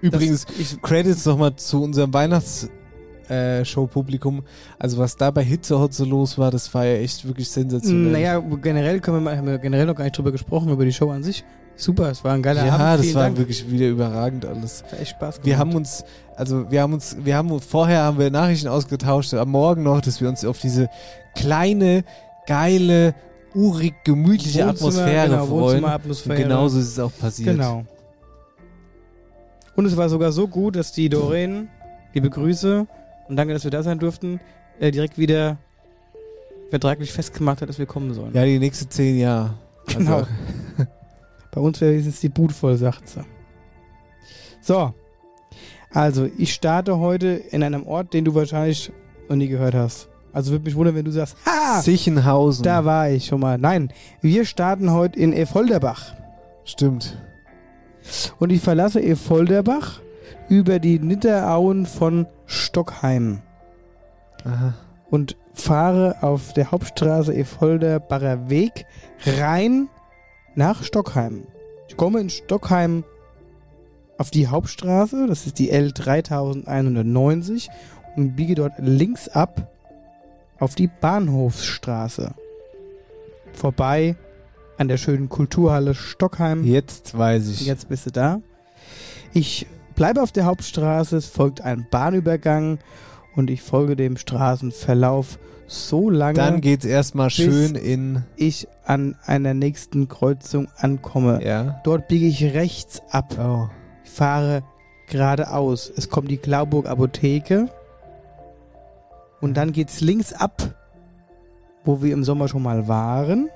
Übrigens, 0.00 0.46
ich 0.58 0.80
Credits 0.82 1.26
nochmal 1.26 1.56
zu 1.56 1.82
unserem 1.82 2.14
Weihnachts-Show-Publikum. 2.14 4.42
also 4.78 4.98
was 4.98 5.16
da 5.16 5.30
bei 5.30 5.42
Hitzehotze 5.42 6.04
los 6.04 6.36
war, 6.38 6.50
das 6.50 6.74
war 6.74 6.86
ja 6.86 6.94
echt 6.94 7.26
wirklich 7.26 7.50
sensationell. 7.50 8.12
Naja, 8.12 8.38
generell 8.38 9.00
können 9.00 9.18
wir 9.18 9.20
mal, 9.20 9.36
haben 9.36 9.46
wir 9.46 9.58
generell 9.58 9.84
noch 9.86 9.94
gar 9.94 10.04
nicht 10.04 10.16
drüber 10.16 10.32
gesprochen, 10.32 10.70
über 10.70 10.84
die 10.84 10.92
Show 10.92 11.10
an 11.10 11.22
sich. 11.22 11.44
Super, 11.76 12.10
es 12.10 12.22
war 12.22 12.34
ein 12.34 12.42
geiler 12.42 12.66
ja, 12.66 12.74
Abend. 12.74 12.98
das 12.98 13.00
vielen 13.00 13.14
war 13.14 13.22
Dank. 13.24 13.38
wirklich 13.38 13.70
wieder 13.70 13.88
überragend 13.88 14.44
alles. 14.44 14.84
Hat 14.84 15.00
echt 15.00 15.10
Spaß 15.12 15.36
gemacht. 15.36 15.46
Wir 15.46 15.58
haben 15.58 15.74
uns, 15.74 16.04
also 16.36 16.70
wir 16.70 16.82
haben 16.82 16.92
uns, 16.92 17.16
wir 17.22 17.36
haben 17.36 17.60
vorher 17.60 18.02
haben 18.02 18.18
wir 18.18 18.30
Nachrichten 18.30 18.68
ausgetauscht, 18.68 19.32
am 19.34 19.50
Morgen 19.50 19.82
noch, 19.82 20.00
dass 20.00 20.20
wir 20.20 20.28
uns 20.28 20.44
auf 20.44 20.58
diese 20.60 20.90
kleine, 21.34 22.04
geile, 22.46 23.14
urig, 23.54 23.94
gemütliche 24.04 24.66
Wohnzimmer, 24.66 24.90
Atmosphäre 24.90 25.28
genau, 25.28 25.46
freuen. 25.46 25.62
Wohnzimmeratmosphäre. 25.62 26.36
Und 26.36 26.42
genauso 26.42 26.78
ist 26.78 26.88
es 26.88 26.98
auch 26.98 27.12
passiert. 27.18 27.56
Genau. 27.56 27.84
Und 29.76 29.86
es 29.86 29.96
war 29.96 30.08
sogar 30.08 30.32
so 30.32 30.46
gut, 30.48 30.76
dass 30.76 30.92
die 30.92 31.08
Doreen, 31.08 31.68
liebe 32.12 32.28
Grüße 32.28 32.86
und 33.28 33.36
danke, 33.36 33.54
dass 33.54 33.64
wir 33.64 33.70
da 33.70 33.82
sein 33.82 33.98
durften, 33.98 34.40
äh, 34.78 34.90
direkt 34.90 35.16
wieder 35.16 35.56
vertraglich 36.70 37.12
festgemacht 37.12 37.62
hat, 37.62 37.68
dass 37.68 37.78
wir 37.78 37.86
kommen 37.86 38.12
sollen. 38.14 38.34
Ja, 38.34 38.44
die 38.44 38.58
nächsten 38.58 38.90
zehn 38.90 39.18
Jahre. 39.18 39.54
Genau. 39.86 40.16
Also, 40.16 40.28
Bei 41.50 41.60
uns 41.60 41.80
wäre 41.80 41.92
jetzt 41.92 42.22
die 42.22 42.28
Boot 42.28 42.52
voll, 42.52 42.76
sagt 42.76 43.08
sie. 43.08 43.24
So. 44.60 44.94
Also, 45.92 46.28
ich 46.38 46.54
starte 46.54 46.98
heute 46.98 47.28
in 47.28 47.62
einem 47.62 47.86
Ort, 47.86 48.14
den 48.14 48.24
du 48.24 48.34
wahrscheinlich 48.34 48.92
noch 49.28 49.36
nie 49.36 49.48
gehört 49.48 49.74
hast. 49.74 50.08
Also 50.32 50.52
würde 50.52 50.64
mich 50.64 50.76
wundern, 50.76 50.94
wenn 50.94 51.04
du 51.04 51.10
sagst, 51.10 51.36
ha! 51.46 51.80
Sichenhausen. 51.80 52.62
Da 52.62 52.84
war 52.84 53.10
ich 53.10 53.26
schon 53.26 53.40
mal. 53.40 53.58
Nein, 53.58 53.92
wir 54.20 54.44
starten 54.44 54.92
heute 54.92 55.18
in 55.18 55.32
Effolderbach. 55.32 56.14
Stimmt. 56.64 57.18
Und 58.38 58.50
ich 58.50 58.60
verlasse 58.60 59.02
Effolderbach 59.02 60.00
über 60.48 60.78
die 60.78 60.98
Nitterauen 60.98 61.86
von 61.86 62.26
Stockheim 62.46 63.42
Aha. 64.44 64.74
und 65.10 65.36
fahre 65.52 66.22
auf 66.22 66.52
der 66.54 66.70
Hauptstraße 66.70 67.34
Effolderbacher 67.34 68.48
Weg 68.48 68.86
rein 69.26 69.88
nach 70.54 70.82
Stockheim. 70.82 71.46
Ich 71.88 71.96
komme 71.96 72.20
in 72.20 72.30
Stockheim 72.30 73.04
auf 74.18 74.30
die 74.30 74.48
Hauptstraße, 74.48 75.26
das 75.26 75.46
ist 75.46 75.58
die 75.58 75.72
L3190 75.72 77.68
und 78.16 78.36
biege 78.36 78.54
dort 78.54 78.74
links 78.78 79.28
ab 79.28 79.72
auf 80.58 80.74
die 80.74 80.88
Bahnhofsstraße. 80.88 82.34
Vorbei 83.52 84.16
an 84.76 84.88
der 84.88 84.96
schönen 84.96 85.28
Kulturhalle 85.28 85.94
Stockheim. 85.94 86.64
Jetzt 86.64 87.16
weiß 87.16 87.48
ich. 87.48 87.66
Jetzt 87.66 87.88
bist 87.88 88.06
du 88.06 88.10
da. 88.10 88.40
Ich 89.32 89.66
bleibe 89.94 90.22
auf 90.22 90.32
der 90.32 90.44
Hauptstraße, 90.44 91.16
es 91.16 91.26
folgt 91.26 91.60
ein 91.60 91.86
Bahnübergang 91.90 92.78
und 93.36 93.50
ich 93.50 93.62
folge 93.62 93.96
dem 93.96 94.16
Straßenverlauf 94.16 95.38
so 95.70 96.10
lange, 96.10 96.34
Dann 96.34 96.60
geht's 96.60 96.84
erstmal 96.84 97.30
schön 97.30 97.76
in. 97.76 98.24
ich 98.34 98.66
an 98.84 99.14
einer 99.24 99.54
nächsten 99.54 100.08
Kreuzung 100.08 100.66
ankomme. 100.76 101.44
Ja. 101.44 101.80
Dort 101.84 102.08
biege 102.08 102.26
ich 102.26 102.42
rechts 102.54 103.00
ab. 103.10 103.36
Oh. 103.38 103.68
Ich 104.04 104.10
fahre 104.10 104.64
geradeaus. 105.08 105.88
Es 105.96 106.10
kommt 106.10 106.28
die 106.28 106.38
Klauburg 106.38 106.86
Apotheke. 106.88 107.68
Und 109.40 109.56
dann 109.56 109.70
geht's 109.72 110.00
links 110.00 110.32
ab, 110.32 110.74
wo 111.84 112.02
wir 112.02 112.12
im 112.14 112.24
Sommer 112.24 112.48
schon 112.48 112.64
mal 112.64 112.88
waren. 112.88 113.48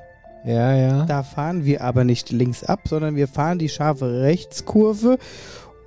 Ja, 0.45 0.73
ja. 0.73 1.07
Da 1.07 1.25
fahren 1.25 1.65
wir 1.65 1.83
aber 1.83 2.05
nicht 2.05 2.31
links 2.31 2.63
ab, 2.63 2.83
sondern 2.85 3.17
wir 3.17 3.27
fahren 3.27 3.59
die 3.59 3.69
scharfe 3.69 4.21
Rechtskurve, 4.21 5.19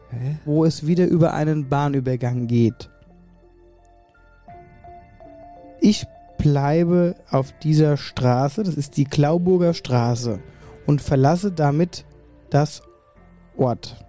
Hä? 0.10 0.38
wo 0.44 0.66
es 0.66 0.86
wieder 0.86 1.06
über 1.06 1.34
einen 1.34 1.70
Bahnübergang 1.70 2.48
geht. 2.48 2.90
Ich 5.80 6.06
bleibe 6.48 7.16
auf 7.30 7.52
dieser 7.60 7.98
Straße, 7.98 8.64
das 8.64 8.76
ist 8.76 8.96
die 8.96 9.04
Klauburger 9.04 9.74
Straße, 9.74 10.40
und 10.86 11.02
verlasse 11.02 11.52
damit 11.52 12.06
das 12.50 12.84
Ort. 13.58 14.06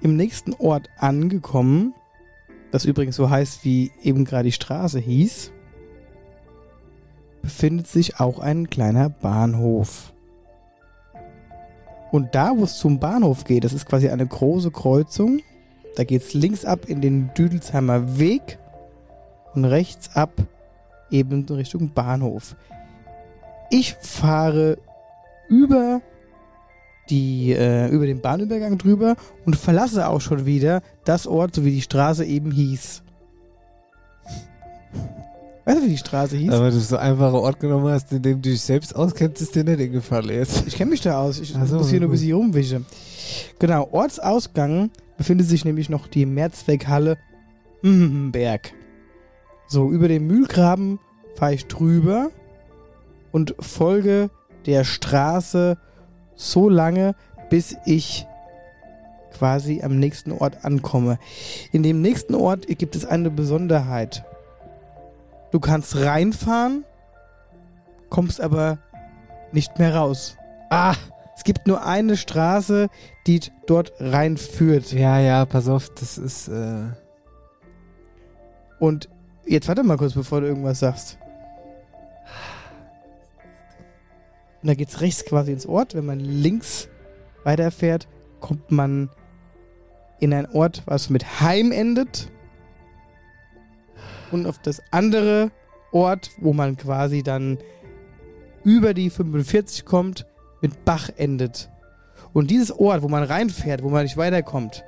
Im 0.00 0.16
nächsten 0.16 0.54
Ort 0.54 0.88
angekommen, 0.98 1.94
das 2.72 2.84
übrigens 2.84 3.14
so 3.14 3.30
heißt, 3.30 3.64
wie 3.64 3.92
eben 4.02 4.24
gerade 4.24 4.46
die 4.46 4.52
Straße 4.52 4.98
hieß, 4.98 5.52
befindet 7.42 7.86
sich 7.86 8.18
auch 8.18 8.40
ein 8.40 8.70
kleiner 8.70 9.08
Bahnhof. 9.08 10.12
Und 12.10 12.34
da, 12.34 12.56
wo 12.56 12.64
es 12.64 12.78
zum 12.78 12.98
Bahnhof 12.98 13.44
geht, 13.44 13.62
das 13.62 13.72
ist 13.72 13.86
quasi 13.86 14.08
eine 14.08 14.26
große 14.26 14.72
Kreuzung. 14.72 15.42
Da 15.94 16.02
geht 16.02 16.22
es 16.22 16.34
links 16.34 16.64
ab 16.64 16.86
in 16.88 17.00
den 17.00 17.30
Düdelsheimer 17.34 18.18
Weg 18.18 18.58
und 19.54 19.64
rechts 19.64 20.14
ab 20.14 20.32
eben 21.10 21.46
in 21.46 21.54
Richtung 21.54 21.90
Bahnhof. 21.92 22.56
Ich 23.70 23.94
fahre 24.00 24.78
über 25.48 26.00
die 27.10 27.52
äh, 27.52 27.88
über 27.88 28.06
den 28.06 28.20
Bahnübergang 28.20 28.78
drüber 28.78 29.16
und 29.44 29.56
verlasse 29.56 30.08
auch 30.08 30.20
schon 30.20 30.46
wieder 30.46 30.82
das 31.04 31.26
Ort, 31.26 31.54
so 31.54 31.64
wie 31.64 31.72
die 31.72 31.82
Straße 31.82 32.24
eben 32.24 32.50
hieß. 32.50 33.02
Weißt 35.64 35.78
du, 35.78 35.84
wie 35.84 35.90
die 35.90 35.98
Straße 35.98 36.36
hieß? 36.36 36.52
Aber 36.52 36.70
du 36.70 36.80
so 36.80 36.96
einfache 36.96 37.36
Ort 37.36 37.60
genommen 37.60 37.88
hast, 37.92 38.10
in 38.12 38.22
dem 38.22 38.42
du 38.42 38.50
dich 38.50 38.60
selbst 38.60 38.96
auskennst, 38.96 39.40
ist 39.40 39.54
dir 39.54 39.62
nicht 39.62 39.80
eingefallen 39.80 40.30
jetzt. 40.30 40.66
Ich 40.66 40.74
kenne 40.74 40.90
mich 40.90 41.02
da 41.02 41.20
aus. 41.20 41.38
Ich 41.38 41.52
so, 41.52 41.76
muss 41.76 41.90
hier 41.90 42.00
nur 42.00 42.08
ein 42.08 42.12
bisschen 42.12 42.34
rumwischen. 42.34 42.86
Genau, 43.60 43.88
Ortsausgang 43.92 44.90
befindet 45.16 45.46
sich 45.46 45.64
nämlich 45.64 45.88
noch 45.88 46.08
die 46.08 46.26
Mehrzweckhalle 46.26 47.16
Berg. 47.82 48.72
So, 49.72 49.90
über 49.90 50.06
den 50.06 50.26
Mühlgraben 50.26 50.98
fahre 51.34 51.54
ich 51.54 51.66
drüber 51.66 52.28
und 53.30 53.54
folge 53.58 54.28
der 54.66 54.84
Straße 54.84 55.78
so 56.34 56.68
lange, 56.68 57.14
bis 57.48 57.74
ich 57.86 58.26
quasi 59.32 59.80
am 59.82 59.98
nächsten 59.98 60.30
Ort 60.30 60.66
ankomme. 60.66 61.18
In 61.72 61.82
dem 61.82 62.02
nächsten 62.02 62.34
Ort 62.34 62.66
gibt 62.66 62.94
es 62.96 63.06
eine 63.06 63.30
Besonderheit. 63.30 64.26
Du 65.52 65.58
kannst 65.58 65.96
reinfahren, 65.96 66.84
kommst 68.10 68.42
aber 68.42 68.76
nicht 69.52 69.78
mehr 69.78 69.96
raus. 69.96 70.36
Ah, 70.68 70.96
es 71.34 71.44
gibt 71.44 71.66
nur 71.66 71.82
eine 71.82 72.18
Straße, 72.18 72.90
die 73.26 73.40
dort 73.66 73.94
reinführt. 73.98 74.92
Ja, 74.92 75.18
ja, 75.18 75.46
pass 75.46 75.66
auf, 75.66 75.88
das 75.94 76.18
ist. 76.18 76.48
Äh 76.48 76.88
Und 78.78 79.08
jetzt 79.46 79.68
warte 79.68 79.82
mal 79.82 79.96
kurz, 79.96 80.14
bevor 80.14 80.40
du 80.40 80.46
irgendwas 80.46 80.80
sagst. 80.80 81.18
Und 84.62 84.68
da 84.68 84.74
geht's 84.74 85.00
rechts 85.00 85.24
quasi 85.24 85.52
ins 85.52 85.66
Ort. 85.66 85.94
Wenn 85.94 86.06
man 86.06 86.20
links 86.20 86.88
weiterfährt, 87.44 88.08
kommt 88.40 88.70
man 88.70 89.10
in 90.20 90.32
ein 90.32 90.46
Ort, 90.52 90.82
was 90.86 91.10
mit 91.10 91.40
Heim 91.40 91.72
endet. 91.72 92.30
Und 94.30 94.46
auf 94.46 94.58
das 94.60 94.80
andere 94.92 95.50
Ort, 95.90 96.30
wo 96.38 96.52
man 96.52 96.76
quasi 96.76 97.22
dann 97.22 97.58
über 98.64 98.94
die 98.94 99.10
45 99.10 99.84
kommt, 99.84 100.26
mit 100.60 100.84
Bach 100.84 101.10
endet. 101.16 101.68
Und 102.32 102.50
dieses 102.50 102.70
Ort, 102.70 103.02
wo 103.02 103.08
man 103.08 103.24
reinfährt, 103.24 103.82
wo 103.82 103.90
man 103.90 104.04
nicht 104.04 104.16
weiterkommt, 104.16 104.84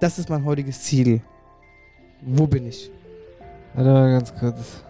das 0.00 0.18
ist 0.18 0.30
mein 0.30 0.44
heutiges 0.44 0.82
Ziel. 0.82 1.20
Wo 2.22 2.46
bin 2.46 2.66
ich? 2.66 2.90
Warte 3.74 3.90
mal 3.90 4.12
ganz 4.12 4.32
kurz. 4.34 4.82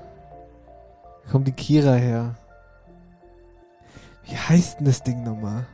Da 1.24 1.30
kommt 1.30 1.48
die 1.48 1.52
Kira 1.52 1.94
her. 1.94 2.34
Wie 4.24 4.36
heißt 4.36 4.78
denn 4.78 4.86
das 4.86 5.02
Ding 5.02 5.22
nochmal? 5.22 5.66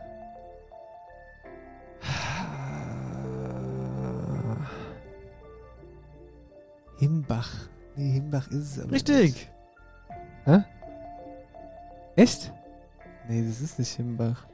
Himbach. 6.98 7.50
Nee, 7.96 8.12
Himbach 8.12 8.48
ist 8.50 8.76
es 8.76 8.82
aber. 8.82 8.92
Richtig. 8.92 9.48
Hä? 10.44 10.64
Echt? 12.16 12.52
Nee, 13.28 13.44
das 13.46 13.60
ist 13.60 13.78
nicht 13.78 13.90
Himbach. 13.92 14.44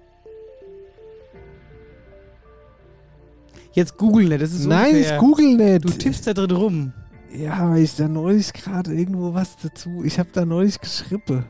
Jetzt 3.72 3.98
google 3.98 4.28
nicht, 4.28 4.40
das 4.40 4.52
ist 4.52 4.64
Nein, 4.66 4.94
unfair. 4.96 5.14
ich 5.14 5.20
google 5.20 5.56
nicht. 5.56 5.84
Du 5.84 5.90
tippst 5.90 6.26
da 6.26 6.32
drin 6.32 6.50
rum. 6.52 6.92
Ja, 7.32 7.70
weil 7.70 7.82
ich 7.82 7.96
da 7.96 8.08
neulich 8.08 8.52
gerade 8.52 8.94
irgendwo 8.94 9.34
was 9.34 9.56
dazu. 9.56 10.02
Ich 10.04 10.18
habe 10.18 10.28
da 10.32 10.44
neulich 10.44 10.80
geschrieben. 10.80 11.44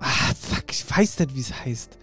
Ah, 0.00 0.32
fuck, 0.38 0.64
ich 0.70 0.84
weiß 0.96 1.18
nicht, 1.20 1.34
wie 1.34 1.40
es 1.40 1.64
heißt. 1.64 1.98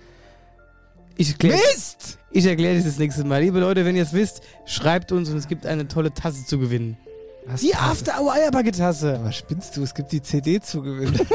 Ich 1.17 1.29
erkläre 1.31 1.57
Mist! 1.57 2.19
Ich 2.31 2.45
erkläre 2.45 2.75
das 2.75 2.83
das 2.85 2.97
nächste 2.97 3.23
Mal. 3.23 3.41
Liebe 3.41 3.59
Leute, 3.59 3.85
wenn 3.85 3.95
ihr 3.95 4.03
es 4.03 4.11
wisst, 4.13 4.41
schreibt 4.65 5.11
uns 5.13 5.29
und 5.29 5.37
es 5.37 5.47
gibt 5.47 5.65
eine 5.65 5.87
tolle 5.87 6.13
Tasse 6.13 6.45
zu 6.45 6.59
gewinnen. 6.59 6.97
Was 7.45 7.61
Die 7.61 7.69
Tasse? 7.69 7.83
After 8.11 8.21
Hour 8.21 8.33
Eierbacke-Tasse. 8.33 9.19
Aber 9.19 9.31
spinnst 9.31 9.77
du? 9.77 9.83
Es 9.83 9.93
gibt 9.93 10.11
die 10.11 10.21
CD 10.21 10.59
zu 10.59 10.81
gewinnen. 10.81 11.17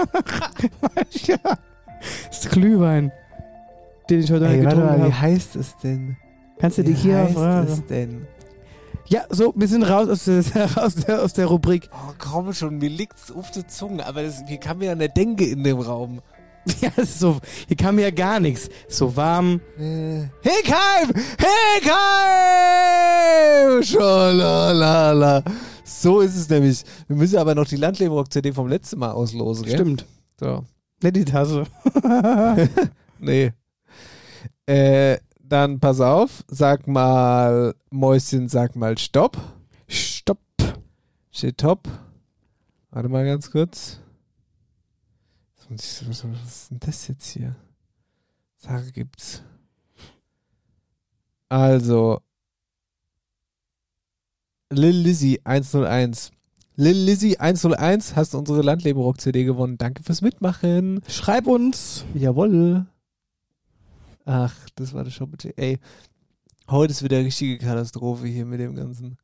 ja. 1.26 1.36
Das 2.28 2.44
ist 2.44 2.50
Glühwein, 2.50 3.10
den 4.08 4.20
ich 4.20 4.30
heute 4.30 4.46
Ey, 4.46 4.64
warte 4.64 4.80
mal, 4.80 4.98
wie 4.98 5.02
habe. 5.02 5.20
heißt 5.20 5.56
es 5.56 5.76
denn? 5.78 6.16
Kannst 6.58 6.78
du 6.78 6.82
Wie 6.82 6.92
dich 6.92 7.02
hier 7.02 7.16
heißt 7.18 7.34
fragen? 7.34 7.68
es 7.72 7.86
denn? 7.86 8.26
Ja, 9.10 9.24
so, 9.28 9.52
wir 9.56 9.66
sind 9.66 9.82
raus 9.82 10.08
aus 10.08 10.24
der, 10.24 10.44
aus 10.84 10.94
der, 10.94 11.22
aus 11.22 11.32
der 11.32 11.46
Rubrik. 11.46 11.90
Oh, 11.92 12.12
komm 12.16 12.52
schon, 12.52 12.78
mir 12.78 12.88
liegt's 12.88 13.32
auf 13.32 13.50
der 13.50 13.66
Zunge, 13.66 14.06
aber 14.06 14.22
das, 14.22 14.44
kann 14.60 14.78
mir 14.78 14.84
ja 14.86 14.94
nicht 14.94 15.16
denken 15.16 15.42
in 15.42 15.64
dem 15.64 15.80
Raum? 15.80 16.20
Ja, 16.80 16.90
so, 17.04 17.40
hier 17.66 17.76
kam 17.76 17.98
ja 17.98 18.10
gar 18.10 18.38
nichts. 18.38 18.68
So 18.86 19.16
warm. 19.16 19.60
Äh, 19.78 20.28
Hegheim! 20.42 21.10
Hegheim! 21.80 23.82
Schalalala. 23.82 25.42
So 25.82 26.20
ist 26.20 26.36
es 26.36 26.50
nämlich. 26.50 26.84
Wir 27.08 27.16
müssen 27.16 27.38
aber 27.38 27.54
noch 27.54 27.66
die 27.66 27.76
Landlebenrock-CD 27.76 28.52
vom 28.52 28.68
letzten 28.68 28.98
Mal 28.98 29.12
auslosen, 29.12 29.64
gell? 29.64 29.74
Stimmt. 29.74 30.04
So. 30.38 30.64
Nicht 31.02 31.16
die 31.16 31.24
Tasse. 31.24 31.64
Nee. 33.18 33.52
Äh, 34.66 35.16
dann 35.50 35.80
pass 35.80 36.00
auf, 36.00 36.44
sag 36.48 36.86
mal, 36.86 37.74
Mäuschen, 37.90 38.48
sag 38.48 38.76
mal 38.76 38.96
Stopp. 38.98 39.36
Stopp. 39.88 40.38
Steht 41.30 41.58
top. 41.58 41.88
Warte 42.90 43.08
mal 43.08 43.24
ganz 43.24 43.50
kurz. 43.50 44.00
Was 45.68 46.02
ist 46.02 46.70
denn 46.70 46.80
das 46.80 47.06
jetzt 47.06 47.30
hier? 47.30 47.54
Sache 48.56 48.90
gibt's. 48.90 49.42
Also. 51.48 52.20
Lil 54.70 54.96
Lizzy 54.96 55.40
101. 55.44 56.32
Lil 56.76 56.96
Lizzy 56.96 57.36
101, 57.38 58.16
hast 58.16 58.34
unsere 58.34 58.62
Landleben-Rock-CD 58.62 59.44
gewonnen. 59.44 59.78
Danke 59.78 60.02
fürs 60.02 60.22
Mitmachen. 60.22 61.02
Schreib 61.08 61.46
uns. 61.46 62.04
Jawoll. 62.14 62.86
Ach, 64.32 64.54
das 64.76 64.94
war 64.94 65.02
der 65.02 65.10
Shop. 65.10 65.30
Ey, 65.56 65.80
heute 66.70 66.92
ist 66.92 67.02
wieder 67.02 67.16
eine 67.16 67.26
richtige 67.26 67.58
Katastrophe 67.58 68.28
hier 68.28 68.46
mit 68.46 68.60
dem 68.60 68.76
ganzen. 68.76 69.18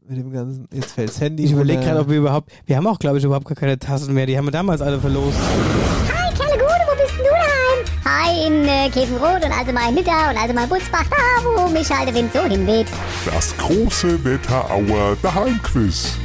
Mit 0.00 0.18
dem 0.18 0.32
ganzen. 0.32 0.66
Jetzt 0.72 0.94
fällt 0.94 1.10
das 1.10 1.20
Handy. 1.20 1.44
Ich 1.44 1.52
überlege 1.52 1.80
gerade, 1.80 2.00
ob 2.00 2.08
wir 2.08 2.18
überhaupt. 2.18 2.50
Wir 2.64 2.76
haben 2.76 2.88
auch, 2.88 2.98
glaube 2.98 3.18
ich, 3.18 3.24
überhaupt 3.24 3.46
gar 3.46 3.54
keine 3.54 3.78
Tassen 3.78 4.12
mehr. 4.14 4.26
Die 4.26 4.36
haben 4.36 4.46
wir 4.46 4.50
damals 4.50 4.80
alle 4.80 4.98
verlost. 4.98 5.38
Hi, 5.38 6.34
Kerle 6.34 6.58
Gude, 6.58 6.66
wo 6.88 7.00
bist 7.00 7.16
denn 7.16 7.24
du 7.24 7.30
daheim? 7.30 7.84
Hi, 8.04 8.46
in 8.48 8.64
äh, 8.64 8.90
Käfenrot 8.90 9.44
und 9.44 9.52
also 9.56 9.72
mal 9.72 9.88
in 9.90 9.94
Nidda 9.94 10.30
und 10.30 10.36
also 10.36 10.54
mal 10.54 10.64
in 10.64 10.70
Butzbach, 10.70 11.06
da 11.08 11.44
wo 11.44 11.68
mich 11.68 11.88
halt 11.88 12.08
der 12.08 12.14
Wind 12.16 12.32
so 12.32 12.42
hinweht. 12.42 12.88
Das 13.26 13.56
große 13.58 14.24
Wetterauer 14.24 15.16
Daheimquiz. 15.22 16.16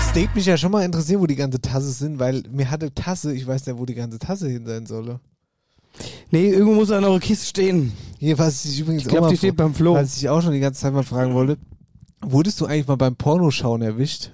Es 0.00 0.14
würde 0.14 0.30
mich 0.34 0.46
ja 0.46 0.56
schon 0.56 0.72
mal 0.72 0.86
interessieren, 0.86 1.20
wo 1.20 1.26
die 1.26 1.36
ganze 1.36 1.60
Tasse 1.60 1.90
sind, 1.90 2.18
weil 2.18 2.44
mir 2.50 2.70
hatte 2.70 2.94
Tasse, 2.94 3.34
ich 3.34 3.46
weiß 3.46 3.66
nicht, 3.66 3.78
wo 3.78 3.84
die 3.84 3.94
ganze 3.94 4.18
Tasse 4.18 4.48
hin 4.48 4.64
sein 4.64 4.86
solle. 4.86 5.20
Nee, 6.30 6.48
irgendwo 6.50 6.74
muss 6.74 6.88
da 6.88 7.00
noch 7.00 7.10
eine 7.10 7.20
Kiste 7.20 7.46
stehen. 7.46 7.92
Hier, 8.18 8.38
was 8.38 8.64
ich 8.64 8.80
übrigens 8.80 9.02
Ich 9.02 9.08
glaube, 9.08 9.26
auch 9.26 9.30
die 9.30 9.36
steht 9.36 9.56
beim 9.56 9.74
Flo. 9.74 9.94
Was 9.94 10.16
ich 10.16 10.28
auch 10.28 10.40
schon 10.40 10.52
die 10.52 10.60
ganze 10.60 10.80
Zeit 10.80 10.92
mal 10.92 11.02
fragen 11.02 11.34
wollte. 11.34 11.58
Wurdest 12.20 12.60
du 12.60 12.66
eigentlich 12.66 12.86
mal 12.86 12.96
beim 12.96 13.16
Pornoschauen 13.16 13.82
erwischt? 13.82 14.30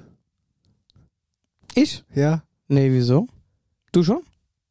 Ich? 1.74 2.04
Ja. 2.14 2.42
Nee, 2.68 2.90
wieso? 2.92 3.26
Du 3.92 4.04
schon? 4.04 4.22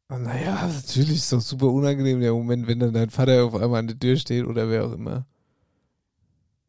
Ah, 0.08 0.18
Naja, 0.18 0.68
natürlich 0.68 1.16
ist 1.16 1.32
doch 1.32 1.40
super 1.40 1.66
unangenehm 1.66 2.20
der 2.20 2.32
Moment, 2.32 2.66
wenn 2.66 2.78
dann 2.78 2.94
dein 2.94 3.10
Vater 3.10 3.44
auf 3.44 3.54
einmal 3.54 3.80
an 3.80 3.88
der 3.88 3.98
Tür 3.98 4.16
steht 4.16 4.46
oder 4.46 4.70
wer 4.70 4.86
auch 4.86 4.92
immer. 4.92 5.26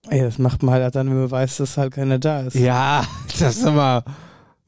Ey, 0.07 0.22
das 0.22 0.39
macht 0.39 0.63
man 0.63 0.76
halt 0.76 0.95
dann, 0.95 1.09
wenn 1.09 1.20
man 1.20 1.32
weiß, 1.32 1.57
dass 1.57 1.78
halt 1.78 1.93
keiner 1.93 2.20
da 2.20 2.41
ist. 2.41 2.55
Ja, 2.55 3.05
das 3.39 3.57
ist 3.57 3.65
aber. 3.65 4.03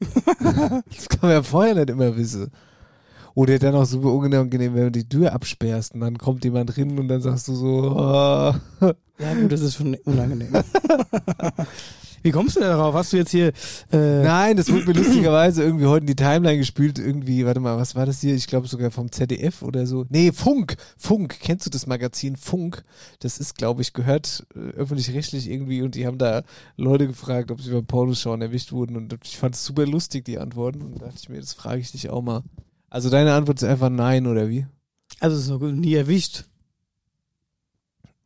das 0.00 1.08
kann 1.08 1.20
man 1.22 1.30
ja 1.32 1.42
vorher 1.42 1.74
nicht 1.74 1.90
immer 1.90 2.16
wissen. 2.16 2.50
Oder 3.34 3.58
dann 3.58 3.74
auch 3.74 3.86
super 3.86 4.12
unangenehm, 4.12 4.74
wenn 4.74 4.84
du 4.84 4.90
die 4.92 5.08
Tür 5.08 5.32
absperrst 5.32 5.94
und 5.94 6.00
dann 6.00 6.18
kommt 6.18 6.44
jemand 6.44 6.76
drin 6.76 6.98
und 6.98 7.08
dann 7.08 7.20
sagst 7.20 7.48
du 7.48 7.54
so. 7.54 7.94
Oh. 7.96 8.54
Ja, 9.18 9.34
gut, 9.34 9.52
das 9.52 9.60
ist 9.60 9.76
schon 9.76 9.94
unangenehm. 10.04 10.48
Wie 12.22 12.30
kommst 12.30 12.56
du 12.56 12.60
da 12.60 12.68
darauf? 12.68 12.94
Hast 12.94 13.12
du 13.12 13.16
jetzt 13.16 13.32
hier. 13.32 13.52
Äh, 13.90 14.22
Nein, 14.22 14.56
das 14.56 14.70
wurde 14.70 14.86
mir 14.86 14.92
lustigerweise 14.96 15.62
irgendwie 15.64 15.86
heute 15.86 16.02
in 16.02 16.06
die 16.06 16.16
Timeline 16.16 16.58
gespielt. 16.58 16.98
Irgendwie, 16.98 17.44
warte 17.44 17.58
mal, 17.58 17.76
was 17.76 17.96
war 17.96 18.06
das 18.06 18.20
hier? 18.20 18.34
Ich 18.34 18.46
glaube 18.46 18.68
sogar 18.68 18.92
vom 18.92 19.10
ZDF 19.10 19.62
oder 19.62 19.86
so. 19.86 20.06
Nee, 20.08 20.30
Funk. 20.30 20.76
Funk. 20.96 21.38
Kennst 21.40 21.66
du 21.66 21.70
das 21.70 21.86
Magazin 21.86 22.36
Funk? 22.36 22.84
Das 23.18 23.38
ist, 23.38 23.56
glaube 23.56 23.82
ich, 23.82 23.92
gehört 23.92 24.46
äh, 24.54 24.58
öffentlich-rechtlich 24.76 25.50
irgendwie 25.50 25.82
und 25.82 25.96
die 25.96 26.06
haben 26.06 26.18
da 26.18 26.42
Leute 26.76 27.08
gefragt, 27.08 27.50
ob 27.50 27.60
sie 27.60 27.72
beim 27.72 27.86
Pornoschauen 27.86 28.40
erwischt 28.40 28.70
wurden 28.70 28.96
und 28.96 29.16
ich 29.24 29.36
fand 29.36 29.56
es 29.56 29.64
super 29.64 29.86
lustig, 29.86 30.24
die 30.24 30.38
Antworten. 30.38 30.82
Und 30.82 31.00
da 31.00 31.06
dachte 31.06 31.18
ich 31.20 31.28
mir, 31.28 31.40
das 31.40 31.54
frage 31.54 31.80
ich 31.80 31.90
dich 31.90 32.08
auch 32.08 32.22
mal. 32.22 32.42
Also 32.92 33.08
deine 33.08 33.32
Antwort 33.32 33.62
ist 33.62 33.66
einfach 33.66 33.88
nein, 33.88 34.26
oder 34.26 34.50
wie? 34.50 34.66
Also, 35.18 35.38
ist 35.38 35.48
noch 35.48 35.60
nie 35.72 35.94
erwischt. 35.94 36.44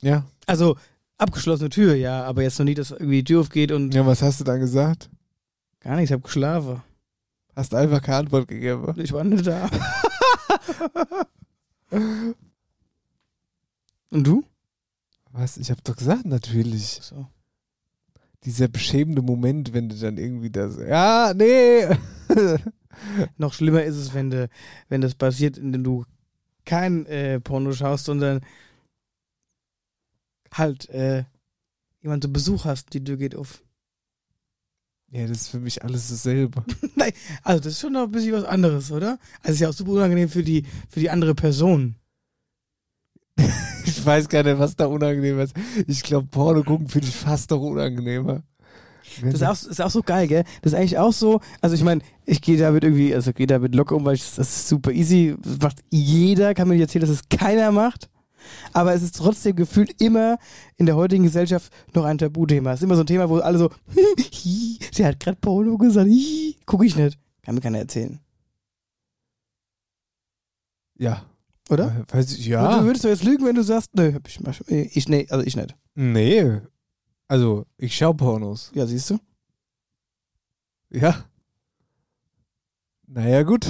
Ja. 0.01 0.25
Also, 0.45 0.77
abgeschlossene 1.19 1.71
Tür, 1.71 1.95
ja, 1.95 2.25
aber 2.25 2.43
jetzt 2.43 2.59
noch 2.59 2.65
nie, 2.67 2.75
dass 2.75 2.91
irgendwie 2.91 3.19
die 3.19 3.25
Tür 3.33 3.43
aufgeht 3.43 3.71
und. 3.71 3.95
Ja, 3.95 4.05
was 4.05 4.23
hast 4.23 4.41
du 4.41 4.45
dann 4.45 4.59
gesagt? 4.59 5.09
Gar 5.79 5.95
nichts, 5.95 6.11
ich 6.11 6.15
hab 6.15 6.25
geschlafen. 6.25 6.83
Hast 7.55 7.77
einfach 7.77 8.03
keine 8.03 8.19
Antwort 8.19 8.49
gegeben. 8.49 8.93
Ich 8.99 9.13
war 9.13 9.23
nicht 9.23 9.47
da. 9.47 9.71
und 14.11 14.27
du? 14.27 14.43
Was? 15.31 15.59
Ich 15.59 15.71
habe 15.71 15.81
doch 15.85 15.95
gesagt, 15.95 16.27
natürlich. 16.27 16.99
So. 17.03 17.29
Dieser 18.43 18.67
beschämende 18.67 19.23
Moment, 19.23 19.73
wenn 19.73 19.89
du 19.89 19.95
dann 19.95 20.19
irgendwie 20.19 20.51
das. 20.51 20.77
Ja, 20.77 21.33
nee. 21.37 21.87
Noch 23.39 23.53
schlimmer 23.53 23.83
ist 23.83 23.97
es, 23.97 24.15
wenn, 24.15 24.31
du, 24.31 24.49
wenn 24.89 25.01
das 25.01 25.15
passiert, 25.15 25.59
indem 25.59 25.85
du 25.85 26.05
kein 26.65 27.07
äh, 27.07 27.41
Porno 27.41 27.73
schaust, 27.73 28.07
sondern 28.07 28.41
halt 30.53 30.89
äh, 30.91 31.25
jemand 32.03 32.23
zu 32.23 32.33
Besuch 32.33 32.65
hast, 32.65 32.93
die 32.93 33.03
Tür 33.03 33.17
geht 33.17 33.35
auf. 33.35 33.63
Ja, 35.11 35.27
das 35.27 35.43
ist 35.43 35.49
für 35.49 35.61
mich 35.61 35.85
alles 35.85 36.09
dasselbe. 36.09 36.65
Nein, 36.97 37.13
also 37.43 37.63
das 37.63 37.75
ist 37.75 37.81
schon 37.81 37.93
noch 37.93 38.05
ein 38.05 38.11
bisschen 38.11 38.33
was 38.33 38.45
anderes, 38.45 38.91
oder? 38.91 39.19
Also 39.43 39.53
ist 39.53 39.61
ja 39.61 39.69
auch 39.69 39.73
super 39.73 39.93
unangenehm 39.93 40.29
für 40.29 40.43
die, 40.43 40.65
für 40.89 41.01
die 41.01 41.11
andere 41.11 41.35
Person. 41.35 41.97
Ich 43.85 44.05
weiß 44.05 44.29
gar 44.29 44.43
nicht, 44.43 44.59
was 44.59 44.77
da 44.77 44.87
unangenehm 44.87 45.39
ist. 45.39 45.55
Ich 45.87 46.03
glaube, 46.03 46.27
Porno 46.27 46.63
gucken 46.65 46.89
finde 46.89 47.09
ich 47.09 47.15
fast 47.15 47.51
noch 47.51 47.61
unangenehmer. 47.61 48.43
Das 49.23 49.35
ist 49.35 49.43
auch, 49.43 49.71
ist 49.71 49.81
auch 49.83 49.91
so 49.91 50.03
geil, 50.03 50.27
gell? 50.29 50.45
Das 50.63 50.73
ist 50.73 50.79
eigentlich 50.79 50.99
auch 50.99 51.13
so, 51.13 51.41
also 51.61 51.75
ich 51.75 51.83
meine, 51.85 52.03
ich 52.25 52.41
gehe 52.43 52.57
damit 52.59 52.85
irgendwie, 52.85 53.15
also 53.15 53.33
gehe 53.33 53.47
damit 53.47 53.75
locker 53.75 53.97
um, 53.97 54.05
weil 54.05 54.15
ich, 54.15 54.23
das 54.35 54.39
ist 54.57 54.69
super 54.69 54.93
easy. 54.93 55.35
Das 55.43 55.59
macht 55.59 55.79
jeder, 55.91 56.55
kann 56.55 56.69
mir 56.69 56.75
nicht 56.75 56.83
erzählen, 56.83 57.03
dass 57.03 57.11
es 57.11 57.29
keiner 57.29 57.71
macht. 57.73 58.09
Aber 58.73 58.95
es 58.95 59.03
ist 59.03 59.17
trotzdem 59.17 59.57
gefühlt 59.57 60.01
immer 60.01 60.39
in 60.77 60.87
der 60.87 60.95
heutigen 60.97 61.25
Gesellschaft 61.25 61.73
noch 61.95 62.05
ein 62.05 62.19
Tabuthema. 62.19 62.73
Es 62.73 62.81
ist 62.81 62.85
immer 62.85 62.95
so 62.95 63.03
ein 63.03 63.07
Thema, 63.07 63.29
wo 63.29 63.39
alle 63.39 63.59
so, 63.59 63.71
der 64.99 65.07
hat 65.09 65.19
gerade 65.21 65.39
Porno 65.41 65.77
gesagt, 65.79 66.09
hi, 66.09 66.57
guck 66.65 66.85
ich 66.85 66.95
nicht. 66.97 67.19
Kann 67.43 67.55
mir 67.57 67.61
keiner 67.61 67.79
erzählen. 67.79 68.21
ja. 70.99 71.25
Oder? 71.69 72.07
Äh, 72.09 72.15
Weiß 72.17 72.31
ich, 72.39 72.45
Du 72.45 72.51
ja. 72.51 72.85
würdest 72.85 73.05
doch 73.05 73.09
jetzt 73.11 73.25
lügen, 73.25 73.45
wenn 73.45 73.57
du 73.57 73.63
sagst, 73.65 73.91
nö, 73.95 74.13
hab 74.15 74.29
ich, 74.29 74.39
mach- 74.41 74.61
ich, 74.69 75.09
nee, 75.09 75.27
also 75.31 75.45
ich 75.45 75.57
nicht. 75.57 75.75
Nee. 75.97 76.61
Also, 77.29 77.67
ich 77.77 77.97
schau 77.97 78.13
Pornos. 78.13 78.71
Ja, 78.75 78.87
siehst 78.87 79.11
du? 79.11 79.19
Ja. 80.91 81.25
Naja, 83.09 83.43
gut. 83.43 83.67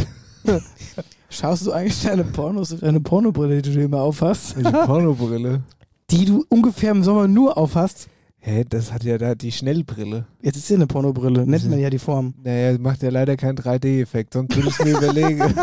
Schaust 1.30 1.66
du 1.66 1.72
eigentlich 1.72 2.02
deine 2.02 2.24
Pornos 2.24 2.70
mit 2.70 2.82
deine 2.82 3.00
Pornobrille, 3.00 3.62
die 3.62 3.72
du 3.72 3.82
immer 3.82 4.02
aufhast? 4.02 4.56
Welche 4.56 4.72
Pornobrille? 4.86 5.62
Die 6.10 6.24
du 6.24 6.44
ungefähr 6.48 6.92
im 6.92 7.02
Sommer 7.02 7.26
nur 7.26 7.56
aufhast? 7.58 8.08
Hä, 8.38 8.64
das 8.68 8.92
hat 8.92 9.02
ja 9.02 9.18
da 9.18 9.34
die 9.34 9.50
Schnellbrille. 9.50 10.26
Jetzt 10.40 10.56
ist 10.56 10.68
ja 10.70 10.76
eine 10.76 10.86
Pornobrille, 10.86 11.44
nennt 11.46 11.68
man 11.68 11.80
ja 11.80 11.90
die 11.90 11.98
Form. 11.98 12.34
Naja, 12.44 12.78
macht 12.78 13.02
ja 13.02 13.10
leider 13.10 13.36
keinen 13.36 13.58
3D-Effekt, 13.58 14.34
sonst 14.34 14.54
würde 14.54 14.68
ich 14.68 14.78
mir 14.84 14.96
überlegen. 14.98 15.42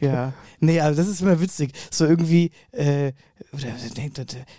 Ja. 0.00 0.32
Nee, 0.60 0.80
also 0.80 1.00
das 1.00 1.08
ist 1.10 1.20
immer 1.22 1.40
witzig. 1.40 1.72
So 1.90 2.04
irgendwie, 2.06 2.50
äh, 2.72 3.12
oder 3.52 3.68
denkt, 3.96 4.18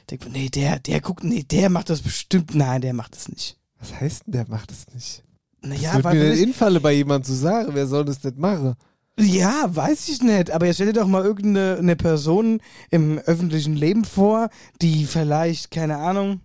denkt, 0.10 0.32
nee, 0.32 0.50
der, 0.50 0.80
der 0.80 1.02
guckt, 1.02 1.24
nee, 1.24 1.44
der 1.44 1.70
macht 1.70 1.90
das 1.90 2.02
bestimmt. 2.02 2.56
Nein, 2.56 2.82
der 2.82 2.94
macht 2.94 3.16
das 3.16 3.28
nicht. 3.30 3.58
Was 3.80 4.00
heißt 4.00 4.28
denn, 4.28 4.34
der 4.34 4.46
macht 4.48 4.72
das 4.72 4.86
nicht? 4.94 5.24
Naja, 5.62 5.82
das 5.82 5.94
wird 5.96 6.06
mir 6.06 6.12
vielleicht- 6.22 6.38
den 6.42 6.48
Infalle 6.50 6.80
bei 6.80 6.94
jemandem 6.94 7.26
zu 7.26 7.34
sagen, 7.34 7.70
wer 7.74 7.88
soll 7.88 8.06
das 8.06 8.24
nicht 8.24 8.38
machen? 8.38 8.76
Ja, 9.20 9.66
weiß 9.68 10.08
ich 10.10 10.22
nicht. 10.22 10.52
Aber 10.52 10.66
jetzt 10.66 10.76
stell 10.76 10.88
dir 10.88 10.94
doch 11.02 11.08
mal 11.08 11.24
irgendeine 11.26 11.78
eine 11.78 11.96
Person 11.98 12.62
im 12.90 13.18
öffentlichen 13.20 13.76
Leben 13.76 14.06
vor, 14.06 14.50
die 14.82 15.06
vielleicht, 15.06 15.72
keine 15.72 15.98
Ahnung, 15.98 16.40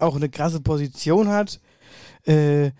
auch 0.00 0.16
eine 0.16 0.30
krasse 0.30 0.60
Position 0.60 1.28
hat. 1.28 1.60
Äh, 2.26 2.70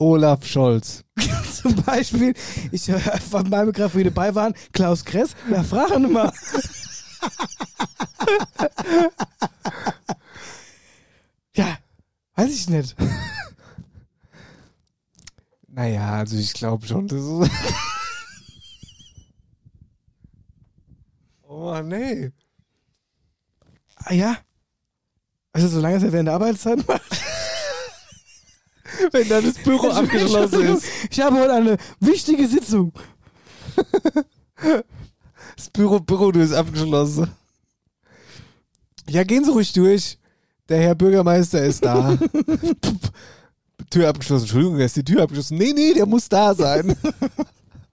Olaf 0.00 0.44
Scholz. 0.46 1.04
zum 1.62 1.74
Beispiel, 1.82 2.32
ich 2.72 2.88
äh, 2.88 2.98
von 2.98 3.48
meinem 3.50 3.66
Begriff, 3.66 3.94
wie 3.94 4.04
dabei 4.04 4.34
waren, 4.34 4.54
Klaus 4.72 5.04
Kress. 5.04 5.36
Ja, 5.50 5.62
frag 5.62 5.90
ihn 5.90 6.10
mal. 6.10 6.32
ja, 11.54 11.76
weiß 12.34 12.50
ich 12.50 12.68
nicht. 12.68 12.96
Naja, 15.72 16.14
also 16.14 16.36
ich 16.36 16.52
glaube 16.52 16.84
schon, 16.84 17.06
das 17.06 17.20
ist. 17.20 17.48
oh 21.46 21.66
Mann, 21.66 21.86
nee. 21.86 22.32
Ah 23.94 24.12
ja. 24.12 24.36
Also 25.52 25.68
solange 25.68 25.94
es 25.96 26.02
er 26.02 26.12
während 26.12 26.26
der 26.26 26.34
Arbeitszeit 26.34 26.86
macht. 26.88 27.29
Wenn 29.12 29.28
dann 29.28 29.44
das 29.44 29.54
Büro 29.62 29.88
abgeschlossen 29.88 30.76
ist. 30.76 30.84
Ich 31.10 31.20
habe 31.20 31.36
heute 31.40 31.52
eine 31.52 31.76
wichtige 32.00 32.46
Sitzung. 32.46 32.92
Das 35.56 35.68
Büro, 35.70 36.00
Büro 36.00 36.30
ist 36.30 36.52
abgeschlossen. 36.52 37.30
Ja, 39.08 39.24
gehen 39.24 39.44
Sie 39.44 39.50
ruhig 39.50 39.72
durch. 39.72 40.18
Der 40.68 40.78
Herr 40.80 40.94
Bürgermeister 40.94 41.62
ist 41.64 41.84
da. 41.84 42.16
Tür 43.90 44.08
abgeschlossen. 44.08 44.44
Entschuldigung, 44.44 44.78
ist 44.78 44.96
die 44.96 45.04
Tür 45.04 45.22
abgeschlossen. 45.22 45.58
Nee, 45.58 45.72
nee, 45.74 45.92
der 45.92 46.06
muss 46.06 46.28
da 46.28 46.54
sein. 46.54 46.96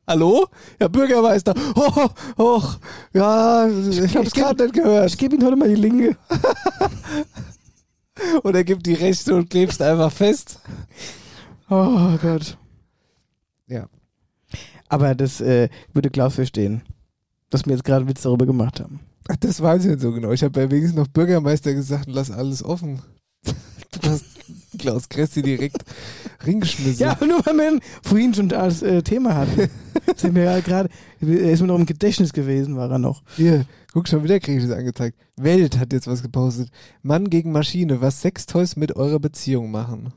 Hallo? 0.07 0.47
Herr 0.79 0.87
Bürgermeister. 0.87 1.53
Oh, 1.75 2.07
oh, 2.37 2.63
ja, 3.13 3.67
ich 3.67 4.15
hab's 4.15 4.31
gerade 4.31 4.63
nicht 4.63 4.75
gehört. 4.75 5.09
Ich 5.09 5.17
gebe 5.17 5.35
Ihnen 5.35 5.45
heute 5.45 5.57
mal 5.57 5.67
die 5.67 5.75
Linke. 5.75 6.15
Und 8.43 8.55
er 8.55 8.63
gibt 8.63 8.85
die 8.85 8.93
rechte 8.93 9.35
und 9.35 9.49
klebst 9.49 9.81
einfach 9.81 10.11
fest. 10.11 10.59
Oh 11.69 12.17
Gott. 12.21 12.57
Ja. 13.67 13.87
Aber 14.89 15.15
das 15.15 15.41
äh, 15.41 15.69
würde 15.93 16.09
Klaus 16.09 16.35
verstehen, 16.35 16.81
dass 17.49 17.65
wir 17.65 17.73
jetzt 17.73 17.83
gerade 17.83 18.07
Witz 18.07 18.21
darüber 18.21 18.45
gemacht 18.45 18.79
haben. 18.79 18.99
Ach, 19.27 19.35
das 19.35 19.61
weiß 19.61 19.83
ich 19.83 19.91
nicht 19.91 20.01
so 20.01 20.11
genau. 20.11 20.31
Ich 20.31 20.43
habe 20.43 20.59
ja 20.61 20.71
wenigstens 20.71 20.97
noch 20.97 21.07
Bürgermeister 21.07 21.73
gesagt 21.73 22.07
und 22.07 22.13
lass 22.13 22.31
alles 22.31 22.63
offen. 22.63 23.01
Du 24.01 24.09
hast 24.09 24.25
Klaus 24.77 25.07
Kressi 25.09 25.41
direkt 25.41 25.83
ringeschmissen. 26.45 26.99
Ja, 26.99 27.17
nur 27.25 27.45
weil 27.45 27.55
wir 27.55 27.79
vorhin 28.03 28.33
schon 28.33 28.51
als 28.51 28.81
äh, 28.81 29.01
Thema 29.01 29.35
hatten. 29.35 29.69
Sind 30.15 30.35
wir 30.35 30.43
ja 30.43 30.59
gerade, 30.59 30.89
er 31.21 31.51
ist 31.51 31.61
mir 31.61 31.67
noch 31.67 31.79
im 31.79 31.85
Gedächtnis 31.85 32.33
gewesen, 32.33 32.75
war 32.75 32.91
er 32.91 32.99
noch. 32.99 33.23
Hier, 33.35 33.65
guck 33.97 34.07
schon 34.07 34.23
wieder, 34.23 34.39
kriege 34.39 34.59
ich 34.59 34.67
das 34.67 34.77
angezeigt. 34.77 35.17
Welt 35.37 35.79
hat 35.79 35.91
jetzt 35.91 36.05
was 36.05 36.21
gepostet. 36.21 36.69
Mann 37.01 37.31
gegen 37.31 37.51
Maschine, 37.51 37.99
was 37.99 38.21
Sextoys 38.21 38.75
mit 38.75 38.95
eurer 38.95 39.19
Beziehung 39.19 39.71
machen. 39.71 40.13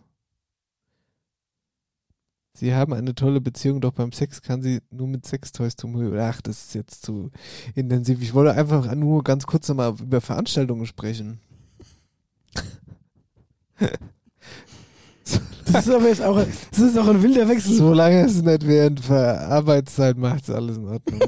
Sie 2.52 2.74
haben 2.74 2.92
eine 2.92 3.14
tolle 3.14 3.40
Beziehung, 3.40 3.80
doch 3.80 3.92
beim 3.92 4.12
Sex 4.12 4.42
kann 4.42 4.60
sie 4.60 4.80
nur 4.90 5.08
mit 5.08 5.24
Sextoys 5.24 5.76
tun. 5.76 6.14
Ach, 6.18 6.42
das 6.42 6.64
ist 6.64 6.74
jetzt 6.74 7.06
zu 7.06 7.30
intensiv. 7.74 8.20
Ich 8.20 8.34
wollte 8.34 8.52
einfach 8.52 8.94
nur 8.94 9.24
ganz 9.24 9.46
kurz 9.46 9.66
nochmal 9.68 9.94
über 9.98 10.20
Veranstaltungen 10.20 10.84
sprechen. 10.84 11.40
Das 15.72 15.86
ist 15.86 15.94
aber 15.94 16.08
jetzt 16.08 16.22
auch, 16.22 16.36
das 16.70 16.80
ist 16.80 16.98
auch 16.98 17.08
ein 17.08 17.22
wilder 17.22 17.48
Wechsel. 17.48 17.76
Solange 17.76 18.26
es 18.26 18.42
nicht 18.42 18.66
während 18.66 19.08
der 19.08 19.48
Arbeitszeit 19.48 20.18
macht, 20.18 20.42
ist 20.42 20.50
alles 20.50 20.76
in 20.76 20.86
Ordnung. 20.86 21.20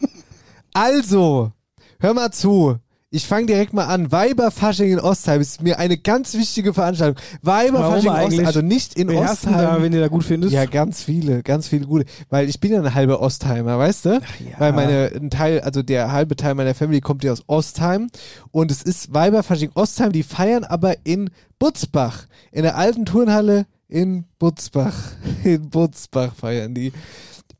also, 0.74 1.52
hör 1.98 2.14
mal 2.14 2.30
zu. 2.30 2.78
Ich 3.10 3.26
fange 3.26 3.46
direkt 3.46 3.72
mal 3.72 3.86
an. 3.86 4.12
Weiberfasching 4.12 4.92
in 4.92 5.00
Ostheim 5.00 5.40
ist 5.40 5.62
mir 5.62 5.78
eine 5.78 5.96
ganz 5.96 6.34
wichtige 6.34 6.74
Veranstaltung. 6.74 7.16
Weiberfasching 7.40 8.12
in 8.12 8.26
Ostheim, 8.26 8.46
also 8.46 8.60
nicht 8.60 8.98
in 8.98 9.08
Wen 9.08 9.16
Ostheim. 9.16 9.54
da, 9.54 9.82
wenn 9.82 9.92
du 9.92 10.00
da 10.00 10.08
gut 10.08 10.24
findest? 10.24 10.52
Ja, 10.52 10.66
ganz 10.66 11.02
viele, 11.02 11.42
ganz 11.42 11.68
viele 11.68 11.86
gute. 11.86 12.04
Weil 12.28 12.50
ich 12.50 12.60
bin 12.60 12.70
ja 12.70 12.80
ein 12.80 12.94
halber 12.94 13.20
Ostheimer, 13.20 13.78
weißt 13.78 14.04
du? 14.04 14.08
ja. 14.10 14.58
Weil 14.58 14.74
meine, 14.74 15.10
ein 15.14 15.30
Teil, 15.30 15.60
also 15.60 15.82
der 15.82 16.12
halbe 16.12 16.36
Teil 16.36 16.54
meiner 16.54 16.74
Family 16.74 17.00
kommt 17.00 17.24
ja 17.24 17.32
aus 17.32 17.44
Ostheim. 17.46 18.10
Und 18.50 18.70
es 18.70 18.82
ist 18.82 19.14
Weiberfasching 19.14 19.70
Ostheim, 19.74 20.12
die 20.12 20.22
feiern 20.22 20.64
aber 20.64 20.96
in 21.04 21.30
Butzbach. 21.58 22.26
In 22.52 22.62
der 22.62 22.76
alten 22.76 23.06
Turnhalle 23.06 23.64
in 23.88 24.26
Butzbach. 24.38 24.94
In 25.44 25.70
Butzbach 25.70 26.34
feiern 26.34 26.74
die. 26.74 26.92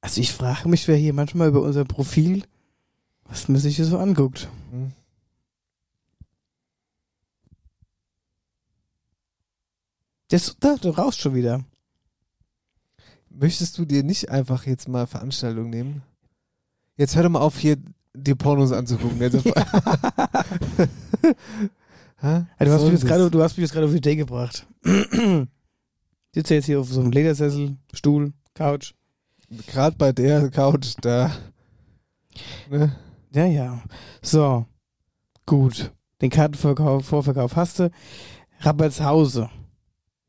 Also 0.00 0.20
ich 0.20 0.32
frage 0.32 0.68
mich, 0.68 0.86
wer 0.88 0.96
hier 0.96 1.12
manchmal 1.12 1.48
über 1.48 1.62
unser 1.62 1.84
Profil, 1.84 2.44
was 3.24 3.48
man 3.48 3.60
sich 3.60 3.76
hier 3.76 3.84
so 3.84 3.98
anguckt. 3.98 4.48
Hm. 4.70 4.92
Das, 10.28 10.56
da, 10.60 10.76
du 10.76 10.90
rauchst 10.90 11.20
schon 11.20 11.34
wieder. 11.34 11.64
Möchtest 13.30 13.78
du 13.78 13.84
dir 13.84 14.02
nicht 14.02 14.30
einfach 14.30 14.66
jetzt 14.66 14.88
mal 14.88 15.06
Veranstaltungen 15.06 15.70
nehmen? 15.70 16.02
Jetzt 16.96 17.16
hör 17.16 17.22
doch 17.22 17.30
mal 17.30 17.40
auf, 17.40 17.58
hier 17.58 17.76
die 18.14 18.34
Pornos 18.34 18.72
anzugucken. 18.72 19.18
Ja, 22.20 22.46
du, 22.58 22.72
hast 22.72 22.82
mich 22.82 22.92
jetzt 22.92 23.02
das? 23.04 23.08
gerade, 23.08 23.30
du 23.30 23.42
hast 23.42 23.56
mich 23.56 23.62
jetzt 23.62 23.72
gerade 23.72 23.86
auf 23.86 23.92
die 23.92 23.98
Idee 23.98 24.16
gebracht. 24.16 24.66
Sitze 26.34 26.54
jetzt 26.54 26.66
hier 26.66 26.80
auf 26.80 26.88
so 26.88 27.00
einem 27.00 27.10
Ledersessel, 27.10 27.76
Stuhl, 27.92 28.32
Couch. 28.54 28.92
Gerade 29.66 29.96
bei 29.96 30.12
der 30.12 30.50
Couch 30.50 30.94
da. 31.00 31.30
Ne? 32.70 32.94
Ja, 33.32 33.46
ja. 33.46 33.82
So, 34.22 34.66
gut. 35.46 35.92
Den 36.20 36.30
Kartenvorverkauf 36.30 37.06
Vorverkauf 37.06 37.56
hast 37.56 37.78
du. 37.78 37.90
Rappertshause. 38.60 39.48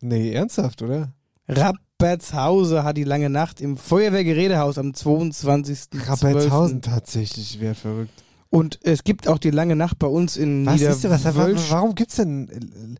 Nee, 0.01 0.31
ernsthaft, 0.31 0.81
oder? 0.81 1.13
Rappertshause 1.47 2.83
hat 2.83 2.95
die 2.97 3.03
lange 3.03 3.29
Nacht 3.29 3.59
im 3.59 3.75
Feuerwehrgerätehaus 3.75 4.77
am 4.77 4.93
22. 4.93 5.89
Rappertshausen 6.07 6.81
tatsächlich, 6.81 7.59
wäre 7.59 7.75
verrückt. 7.75 8.23
Und 8.49 8.79
es 8.83 9.03
gibt 9.03 9.27
auch 9.27 9.37
die 9.37 9.51
lange 9.51 9.75
Nacht 9.75 9.99
bei 9.99 10.07
uns 10.07 10.37
in 10.37 10.65
Was 10.65 10.81
ist 10.81 11.03
denn, 11.03 11.11
was, 11.11 11.23
Niederwölsch. 11.25 11.69
warum 11.69 11.93
gibt's 11.95 12.15
denn 12.15 12.49
äh, 12.49 12.95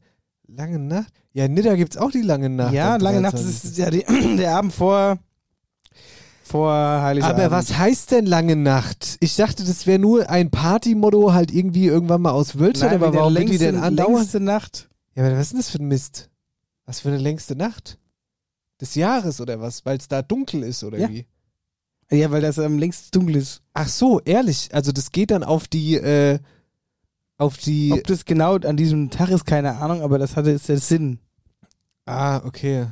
lange 0.55 0.79
Nacht? 0.79 1.13
Ja, 1.33 1.45
in 1.45 1.53
Nidda 1.53 1.75
gibt's 1.75 1.97
auch 1.97 2.11
die 2.11 2.21
lange 2.21 2.49
Nacht. 2.49 2.73
Ja, 2.73 2.95
lange 2.97 3.21
Nacht 3.21 3.35
23.. 3.37 3.69
ist 3.71 3.77
ja 3.77 3.89
die, 3.89 4.03
der 4.37 4.55
Abend 4.55 4.73
vor, 4.73 5.17
vor 6.43 6.71
Heiligabend. 6.73 7.39
Aber 7.39 7.51
was 7.51 7.77
heißt 7.77 8.11
denn 8.11 8.25
lange 8.25 8.55
Nacht? 8.55 9.17
Ich 9.19 9.35
dachte, 9.35 9.63
das 9.63 9.85
wäre 9.85 9.99
nur 9.99 10.29
ein 10.29 10.49
Partymotto, 10.49 11.33
halt 11.33 11.51
irgendwie 11.51 11.85
irgendwann 11.85 12.21
mal 12.21 12.31
aus 12.31 12.57
Wölstadt, 12.57 12.91
Nein, 12.91 13.01
aber 13.03 13.13
warum 13.13 13.33
wird 13.35 13.43
die 13.45 13.49
längste, 13.51 13.65
denn 13.71 13.77
andauern? 13.81 14.15
längste 14.15 14.39
Nacht. 14.39 14.89
Ja, 15.15 15.25
aber 15.25 15.33
was 15.35 15.41
ist 15.43 15.51
denn 15.53 15.59
das 15.59 15.69
für 15.69 15.79
ein 15.79 15.87
Mist? 15.87 16.29
Was 16.85 16.99
für 17.01 17.09
eine 17.09 17.17
längste 17.17 17.55
Nacht? 17.55 17.99
Des 18.81 18.95
Jahres 18.95 19.41
oder 19.41 19.59
was? 19.59 19.85
Weil 19.85 19.97
es 19.97 20.07
da 20.07 20.21
dunkel 20.21 20.63
ist 20.63 20.83
oder 20.83 20.97
Ja. 20.97 21.09
wie? 21.09 21.25
Ja, 22.11 22.31
weil 22.31 22.41
das 22.41 22.57
am 22.57 22.79
längst 22.79 23.13
dunkel 23.15 23.35
ist. 23.35 23.61
Ach 23.73 23.87
so, 23.87 24.19
ehrlich. 24.21 24.69
Also 24.73 24.91
das 24.91 25.11
geht 25.11 25.29
dann 25.29 25.43
auf 25.43 25.67
die, 25.67 25.95
äh, 25.95 26.39
auf 27.39 27.57
die. 27.57 27.91
Ob 27.91 28.03
das 28.03 28.25
genau 28.25 28.57
an 28.57 28.77
diesem 28.77 29.09
Tag 29.09 29.29
ist, 29.29 29.45
keine 29.45 29.77
Ahnung, 29.77 30.03
aber 30.03 30.19
das 30.19 30.35
hatte 30.35 30.51
ist 30.51 30.69
der 30.69 30.77
Sinn. 30.77 31.17
ah, 32.05 32.41
okay. 32.45 32.87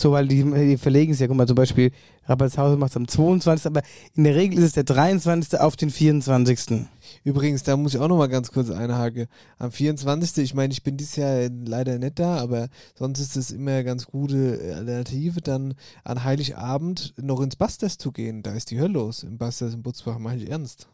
So, 0.00 0.12
weil 0.12 0.28
die, 0.28 0.44
die 0.44 0.76
verlegen 0.76 1.12
es 1.12 1.18
ja, 1.18 1.26
guck 1.26 1.36
mal, 1.36 1.48
zum 1.48 1.56
Beispiel 1.56 1.90
Rappertshausen 2.26 2.78
macht 2.78 2.90
es 2.90 2.96
am 2.96 3.08
22., 3.08 3.66
aber 3.66 3.82
in 4.14 4.22
der 4.22 4.36
Regel 4.36 4.58
ist 4.58 4.64
es 4.66 4.72
der 4.74 4.84
23. 4.84 5.58
auf 5.58 5.74
den 5.74 5.90
24. 5.90 6.86
Übrigens, 7.24 7.64
da 7.64 7.76
muss 7.76 7.94
ich 7.94 8.00
auch 8.00 8.06
noch 8.06 8.16
mal 8.16 8.28
ganz 8.28 8.52
kurz 8.52 8.70
einhaken. 8.70 9.26
Am 9.58 9.72
24. 9.72 10.44
Ich 10.44 10.54
meine, 10.54 10.72
ich 10.72 10.84
bin 10.84 10.96
dieses 10.96 11.16
Jahr 11.16 11.48
leider 11.50 11.98
nicht 11.98 12.20
da, 12.20 12.36
aber 12.36 12.68
sonst 12.94 13.18
ist 13.18 13.36
es 13.36 13.50
immer 13.50 13.72
eine 13.72 13.84
ganz 13.84 14.06
gute 14.06 14.60
Alternative, 14.76 15.40
dann 15.40 15.74
an 16.04 16.22
Heiligabend 16.22 17.14
noch 17.20 17.40
ins 17.40 17.56
Busters 17.56 17.98
zu 17.98 18.12
gehen. 18.12 18.44
Da 18.44 18.52
ist 18.52 18.70
die 18.70 18.78
Hölle 18.78 18.92
los. 18.92 19.24
Im 19.24 19.36
Busters 19.36 19.74
in 19.74 19.82
Butzbach, 19.82 20.18
meine 20.20 20.40
ich 20.40 20.48
ernst. 20.48 20.88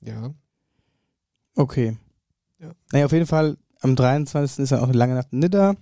Ja. 0.00 0.32
Okay. 1.58 1.96
Ja. 2.60 2.70
Naja, 2.92 3.06
auf 3.06 3.12
jeden 3.12 3.26
Fall, 3.26 3.56
am 3.80 3.96
23. 3.96 4.62
ist 4.62 4.70
dann 4.70 4.78
auch 4.78 4.84
eine 4.84 4.96
lange 4.96 5.14
Nacht 5.14 5.32
in 5.32 5.40
Nidda, 5.40 5.74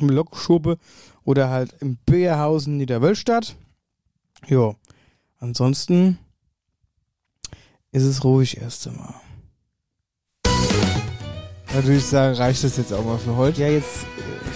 im 0.00 0.08
Lokschube 0.08 0.78
oder 1.22 1.48
halt 1.48 1.76
im 1.80 1.96
Bärhausen 2.04 2.76
Niederwölstadt. 2.76 3.54
Jo. 4.48 4.74
Ansonsten 5.38 6.18
ist 7.92 8.02
es 8.02 8.24
ruhig 8.24 8.60
erst 8.60 8.88
einmal. 8.88 9.14
Da 10.42 11.84
würde 11.84 11.96
ich 11.98 12.04
sagen, 12.04 12.34
reicht 12.34 12.64
das 12.64 12.76
jetzt 12.76 12.92
auch 12.92 13.04
mal 13.04 13.18
für 13.18 13.36
heute. 13.36 13.60
Ja, 13.60 13.68
jetzt 13.68 14.06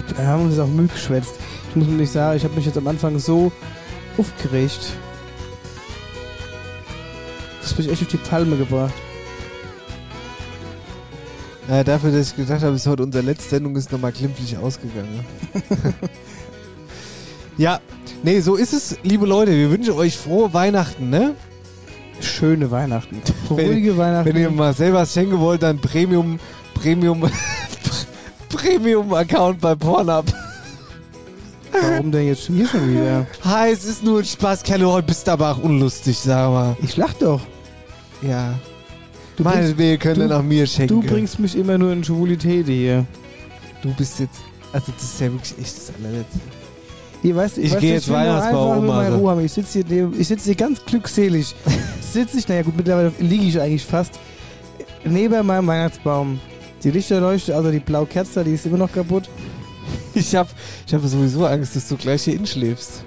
äh, 0.09 0.19
wir 0.19 0.27
haben 0.27 0.47
uns 0.47 0.59
auch 0.59 0.67
Müll 0.67 0.89
geschwätzt. 0.89 1.35
Ich 1.69 1.77
muss 1.77 1.87
nicht 1.87 2.11
sagen, 2.11 2.37
ich 2.37 2.43
habe 2.43 2.55
mich 2.55 2.67
jetzt 2.67 2.77
am 2.77 2.89
Anfang 2.89 3.21
so 3.21 3.53
aufgeregt. 4.19 4.97
Das 7.63 7.73
bin 7.73 7.85
ich 7.85 7.93
echt 7.93 8.03
auf 8.03 8.09
die 8.09 8.17
Palme 8.17 8.57
gebracht. 8.57 8.95
Ja, 11.71 11.85
dafür, 11.85 12.11
dass 12.11 12.31
ich 12.31 12.37
gedacht 12.37 12.63
habe, 12.63 12.75
es 12.75 12.83
ist 12.83 12.89
heute 12.89 13.05
unsere 13.05 13.25
letzte 13.25 13.51
Sendung, 13.51 13.77
ist 13.77 13.93
nochmal 13.93 14.11
glimpflich 14.11 14.59
ausgegangen. 14.59 15.25
ja, 17.57 17.79
nee, 18.25 18.41
so 18.41 18.57
ist 18.57 18.73
es, 18.73 18.97
liebe 19.05 19.25
Leute. 19.25 19.53
Wir 19.53 19.71
wünschen 19.71 19.93
euch 19.93 20.19
frohe 20.19 20.53
Weihnachten, 20.53 21.11
ne? 21.11 21.37
Schöne 22.21 22.73
Weihnachten. 22.73 23.23
Wenn- 23.51 23.69
Ruhige 23.69 23.97
Weihnachten. 23.97 24.29
Wenn 24.29 24.43
ihr 24.43 24.51
mal 24.51 24.75
selber 24.75 24.99
was 25.03 25.15
schenken 25.15 25.39
wollt, 25.39 25.63
dann 25.63 25.79
Premium, 25.79 26.41
Premium, 26.75 27.31
Premium-Account 28.49 29.61
bei 29.61 29.77
Pornhub. 29.77 30.25
Warum 31.71 32.11
denn 32.11 32.27
jetzt 32.27 32.49
hier 32.49 32.67
schon 32.67 32.91
wieder? 32.93 33.29
Hi, 33.45 33.71
es 33.71 33.85
ist 33.85 34.03
nur 34.03 34.19
ein 34.19 34.25
Spaß, 34.25 34.65
Kerle, 34.65 34.91
heute 34.91 35.07
bist 35.07 35.25
du 35.29 35.31
aber 35.31 35.53
auch 35.53 35.63
unlustig, 35.63 36.19
sag 36.19 36.51
mal. 36.51 36.77
Ich 36.83 36.97
lach 36.97 37.15
doch. 37.15 37.41
Ja. 38.23 38.55
Du 39.41 39.45
Meine 39.45 39.73
bringst- 39.73 40.03
könnt 40.03 40.19
ihr 40.19 40.27
nach 40.29 40.43
mir 40.43 40.67
schenken. 40.67 41.01
Du 41.01 41.03
bringst 41.09 41.39
mich 41.39 41.57
immer 41.57 41.79
nur 41.79 41.95
in 41.95 42.05
Schwulität 42.05 42.67
hier. 42.67 43.07
Du 43.81 43.91
bist 43.95 44.21
jetzt, 44.21 44.39
also 44.71 44.93
das 44.95 45.03
ist 45.03 45.19
ja 45.19 45.33
wirklich 45.33 45.55
echt 45.59 45.77
das 45.79 45.93
allerletzte. 45.99 46.39
Ich 47.23 47.35
weißt 47.35 47.55
geh 47.57 47.69
du, 47.69 47.87
jetzt 47.95 48.11
Weihnachtsbaum 48.11 48.87
meine. 48.87 49.15
Ruhe 49.15 49.31
haben. 49.31 49.43
Ich 49.43 49.53
sitze 49.53 49.83
hier, 49.89 50.13
ich 50.19 50.29
sitze 50.29 50.45
hier 50.45 50.55
ganz 50.57 50.85
glückselig. 50.85 51.55
sitze 52.13 52.37
ich, 52.39 52.49
naja 52.49 52.61
gut, 52.61 52.77
mittlerweile 52.77 53.13
liege 53.19 53.45
ich 53.45 53.59
eigentlich 53.59 53.85
fast 53.87 54.21
neben 55.05 55.47
meinem 55.47 55.67
Weihnachtsbaum. 55.67 56.39
Die 56.85 56.91
Lichter 56.91 57.19
leuchten, 57.23 57.55
also 57.55 57.71
die 57.71 57.81
blaue 57.81 58.05
Kerze, 58.05 58.45
die 58.45 58.53
ist 58.53 58.67
immer 58.67 58.77
noch 58.77 58.93
kaputt. 58.93 59.31
Ich 60.15 60.35
hab, 60.37 60.49
ich 60.87 60.93
hab 60.93 61.01
sowieso 61.07 61.47
Angst, 61.47 61.77
dass 61.77 61.89
du 61.89 61.97
gleich 61.97 62.25
hier 62.25 62.35
inschläfst. 62.35 63.05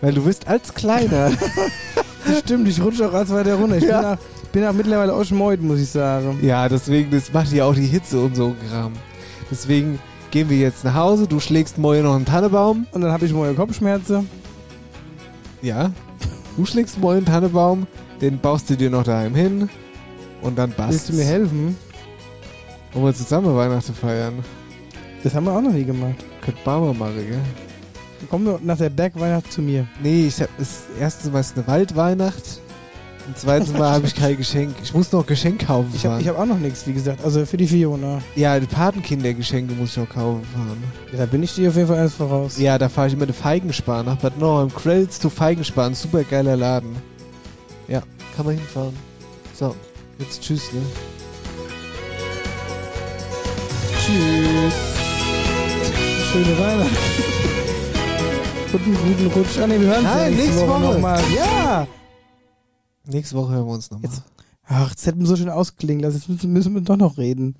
Weil 0.00 0.12
du 0.12 0.22
bist 0.24 0.48
als 0.48 0.74
Kleiner. 0.74 1.30
Das 2.28 2.40
stimmt, 2.40 2.66
ich 2.66 2.82
rutsche 2.82 3.08
auch 3.08 3.12
als 3.14 3.30
weiter 3.30 3.54
runter. 3.54 3.76
Ich 3.76 3.84
Ja. 3.84 4.16
bin, 4.16 4.18
bin 4.56 4.64
auch 4.64 4.72
mittlerweile 4.72 5.12
auch 5.12 5.22
schmeut, 5.22 5.60
muss 5.60 5.78
ich 5.80 5.90
sagen. 5.90 6.38
ja, 6.40 6.66
deswegen, 6.66 7.10
das 7.10 7.30
macht 7.30 7.52
ja 7.52 7.66
auch 7.66 7.74
die 7.74 7.84
Hitze 7.84 8.18
und 8.18 8.34
so 8.34 8.46
ein 8.46 8.68
Kram. 8.70 8.94
Deswegen 9.50 9.98
gehen 10.30 10.48
wir 10.48 10.56
jetzt 10.56 10.82
nach 10.82 10.94
Hause, 10.94 11.26
du 11.26 11.40
schlägst 11.40 11.76
morgen 11.76 12.04
noch 12.04 12.16
einen 12.16 12.24
Tannebaum. 12.24 12.86
Und 12.92 13.02
dann 13.02 13.12
habe 13.12 13.26
ich 13.26 13.34
morgen 13.34 13.54
Kopfschmerzen. 13.54 14.30
Ja. 15.60 15.92
Du 16.56 16.64
schlägst 16.64 16.98
morgen 16.98 17.18
einen 17.18 17.26
Tannebaum, 17.26 17.86
den 18.22 18.38
baust 18.38 18.70
du 18.70 18.76
dir 18.78 18.88
noch 18.88 19.02
daheim 19.02 19.34
hin 19.34 19.68
und 20.40 20.56
dann 20.56 20.70
bastelst. 20.70 21.08
Willst 21.08 21.08
du 21.10 21.16
mir 21.16 21.24
helfen? 21.24 21.76
Wollen 22.94 23.04
wir 23.04 23.14
zusammen 23.14 23.54
Weihnachten 23.54 23.92
feiern? 23.92 24.42
Das 25.22 25.34
haben 25.34 25.44
wir 25.44 25.52
auch 25.52 25.60
noch 25.60 25.72
nie 25.72 25.84
gemacht. 25.84 26.24
Könnt 26.40 26.64
Barmer 26.64 26.94
machen, 26.94 27.16
gell? 27.16 27.40
Komm 28.30 28.48
nach 28.62 28.78
der 28.78 28.88
Bergweihnacht 28.88 29.52
zu 29.52 29.60
mir. 29.60 29.86
Nee, 30.02 30.28
ich 30.28 30.40
hab, 30.40 30.48
das 30.56 30.84
erste 30.98 31.28
Mal 31.28 31.40
ist 31.40 31.58
eine 31.58 31.66
Waldweihnacht. 31.66 32.62
Und 33.26 33.36
zweitens 33.36 33.72
Mal 33.72 33.90
habe 33.92 34.06
ich 34.06 34.14
kein 34.14 34.36
Geschenk. 34.36 34.76
Ich 34.82 34.94
muss 34.94 35.10
noch 35.10 35.26
Geschenk 35.26 35.66
kaufen 35.66 35.90
Ich 35.94 36.04
habe 36.04 36.14
fahren. 36.14 36.20
ich 36.22 36.28
hab 36.28 36.38
auch 36.38 36.46
noch 36.46 36.58
nichts, 36.58 36.86
wie 36.86 36.92
gesagt. 36.92 37.24
Also 37.24 37.44
für 37.44 37.56
die 37.56 37.66
Fiona. 37.66 38.20
ja, 38.36 38.60
die 38.60 38.66
Patenkindergeschenke 38.66 39.74
muss 39.74 39.90
ich 39.90 39.96
noch 39.96 40.08
kaufen 40.08 40.44
fahren. 40.54 40.82
Ja, 41.12 41.18
da 41.18 41.26
bin 41.26 41.42
ich 41.42 41.54
dir 41.54 41.68
auf 41.70 41.74
jeden 41.76 41.88
Fall 41.88 41.96
erst 41.98 42.14
voraus. 42.16 42.56
Ja, 42.58 42.78
da 42.78 42.88
fahre 42.88 43.08
ich 43.08 43.14
immer 43.14 43.24
eine 43.24 43.32
Feigenspar 43.32 44.04
nach 44.04 44.16
Bad 44.16 44.38
Nauheim. 44.38 44.72
Krells 44.72 45.18
zu 45.18 45.28
Feigenspar, 45.28 45.86
ein 45.86 45.94
super 45.94 46.22
geiler 46.22 46.56
Laden. 46.56 46.94
Ja, 47.88 48.02
kann 48.36 48.46
man 48.46 48.54
hinfahren. 48.56 48.94
So, 49.58 49.74
jetzt 50.18 50.42
tschüss, 50.42 50.72
ne? 50.72 50.80
Tschüss. 53.98 54.74
Schöne 56.32 56.58
Weihnachten. 56.58 56.96
Und 58.72 58.82
einen 58.82 58.96
guten 58.96 59.26
Rutsch. 59.32 59.58
Ah, 59.62 59.66
nee, 59.66 59.80
wir 59.80 59.86
hören 59.88 59.98
uns 60.04 60.08
ja 60.08 60.14
Nein, 60.16 60.30
nächste, 60.34 60.46
nächste 60.50 60.68
Woche, 60.68 60.82
Woche. 60.82 60.92
nochmal. 60.94 61.20
Ja. 61.34 61.86
Nächste 63.06 63.36
Woche 63.36 63.52
hören 63.52 63.66
wir 63.66 63.72
uns 63.74 63.90
nochmal. 63.90 64.10
Jetzt- 64.10 64.22
Ach, 64.68 64.92
das 64.94 65.06
hätten 65.06 65.20
wir 65.20 65.26
so 65.26 65.36
schön 65.36 65.48
ausklingen 65.48 66.02
lassen. 66.02 66.16
Jetzt 66.16 66.28
müssen, 66.28 66.52
müssen 66.52 66.74
wir 66.74 66.80
doch 66.80 66.96
noch 66.96 67.18
reden. 67.18 67.54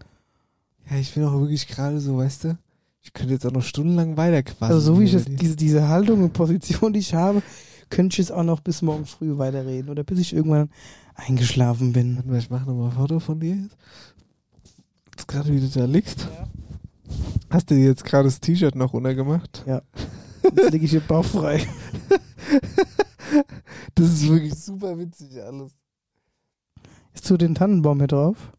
Ja, 0.90 0.96
ich 0.96 1.14
bin 1.14 1.24
auch 1.24 1.38
wirklich 1.38 1.68
gerade 1.68 2.00
so, 2.00 2.16
weißt 2.18 2.44
du? 2.44 2.58
Ich 3.00 3.12
könnte 3.12 3.32
jetzt 3.32 3.46
auch 3.46 3.52
noch 3.52 3.62
stundenlang 3.62 4.16
weiterquatschen. 4.16 4.74
Also 4.74 4.80
so 4.94 5.00
wie 5.00 5.04
ich 5.04 5.12
jetzt 5.12 5.28
die- 5.28 5.36
diese, 5.36 5.54
diese 5.56 5.88
Haltung 5.88 6.24
und 6.24 6.32
Position, 6.32 6.92
die 6.92 6.98
ich 6.98 7.14
habe, 7.14 7.42
könnte 7.90 8.14
ich 8.14 8.18
jetzt 8.18 8.32
auch 8.32 8.42
noch 8.42 8.58
bis 8.60 8.82
morgen 8.82 9.06
früh 9.06 9.38
weiterreden. 9.38 9.88
Oder 9.90 10.02
bis 10.02 10.18
ich 10.18 10.32
irgendwann 10.34 10.68
eingeschlafen 11.14 11.92
bin. 11.92 12.16
Warte 12.16 12.28
mal, 12.28 12.38
ich 12.38 12.50
mache 12.50 12.66
nochmal 12.66 12.90
ein 12.90 12.96
Foto 12.96 13.20
von 13.20 13.38
dir 13.38 13.54
jetzt. 13.54 13.76
Jetzt 15.12 15.28
gerade, 15.28 15.52
wie 15.52 15.60
du 15.60 15.68
da 15.68 15.84
liegst. 15.84 16.26
Hast 17.50 17.70
du 17.70 17.76
dir 17.76 17.84
jetzt 17.84 18.04
gerade 18.04 18.24
das 18.26 18.40
T-Shirt 18.40 18.74
noch 18.74 18.92
runtergemacht? 18.92 19.62
Ja. 19.66 19.82
Jetzt 20.42 20.72
lege 20.72 20.84
ich 20.84 20.90
hier 20.90 21.00
bauchfrei. 21.00 21.64
Das 23.94 24.08
ist 24.08 24.28
wirklich 24.28 24.54
super 24.54 24.98
witzig 24.98 25.42
alles. 25.42 25.72
Ist 27.14 27.28
du 27.30 27.36
den 27.36 27.54
Tannenbaum 27.54 27.98
hier 27.98 28.08
drauf? 28.08 28.52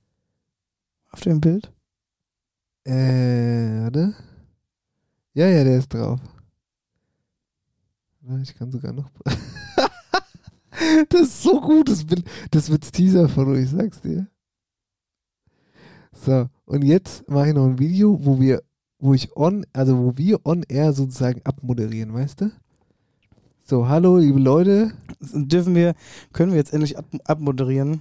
Auf 1.12 1.22
dem 1.22 1.40
Bild? 1.40 1.72
Äh, 2.84 3.82
warte. 3.82 4.16
Ja, 5.34 5.48
ja, 5.48 5.64
der 5.64 5.78
ist 5.78 5.94
drauf. 5.94 6.20
Ich 8.42 8.56
kann 8.56 8.72
sogar 8.72 8.92
noch. 8.92 9.10
das 11.10 11.22
ist 11.22 11.44
so 11.44 11.62
gut, 11.62 11.90
das, 11.90 12.06
Bild. 12.06 12.26
das 12.52 12.70
wird's 12.70 12.92
Teaser 12.92 13.30
von 13.30 13.50
euch, 13.50 13.64
ich 13.64 13.70
sag's 13.70 14.02
dir. 14.02 14.28
So, 16.12 16.50
und 16.66 16.84
jetzt 16.84 17.30
mache 17.30 17.50
ich 17.50 17.54
noch 17.54 17.68
ein 17.68 17.80
Video, 17.80 18.18
wo 18.26 18.40
wir, 18.40 18.64
wo 19.00 19.14
ich 19.14 19.36
on, 19.38 19.66
also 19.72 19.98
wo 19.98 20.18
wir 20.18 20.46
on 20.46 20.64
air 20.64 20.92
sozusagen 20.94 21.42
abmoderieren, 21.44 22.14
weißt 22.14 22.42
du? 22.42 22.52
So, 23.70 23.90
hallo, 23.90 24.16
liebe 24.16 24.40
Leute. 24.40 24.92
Dürfen 25.20 25.76
wir, 25.76 25.94
können 26.32 26.52
wir 26.54 26.58
jetzt 26.58 26.72
endlich 26.72 26.98
ab, 26.98 27.04
abmoderieren? 27.26 28.00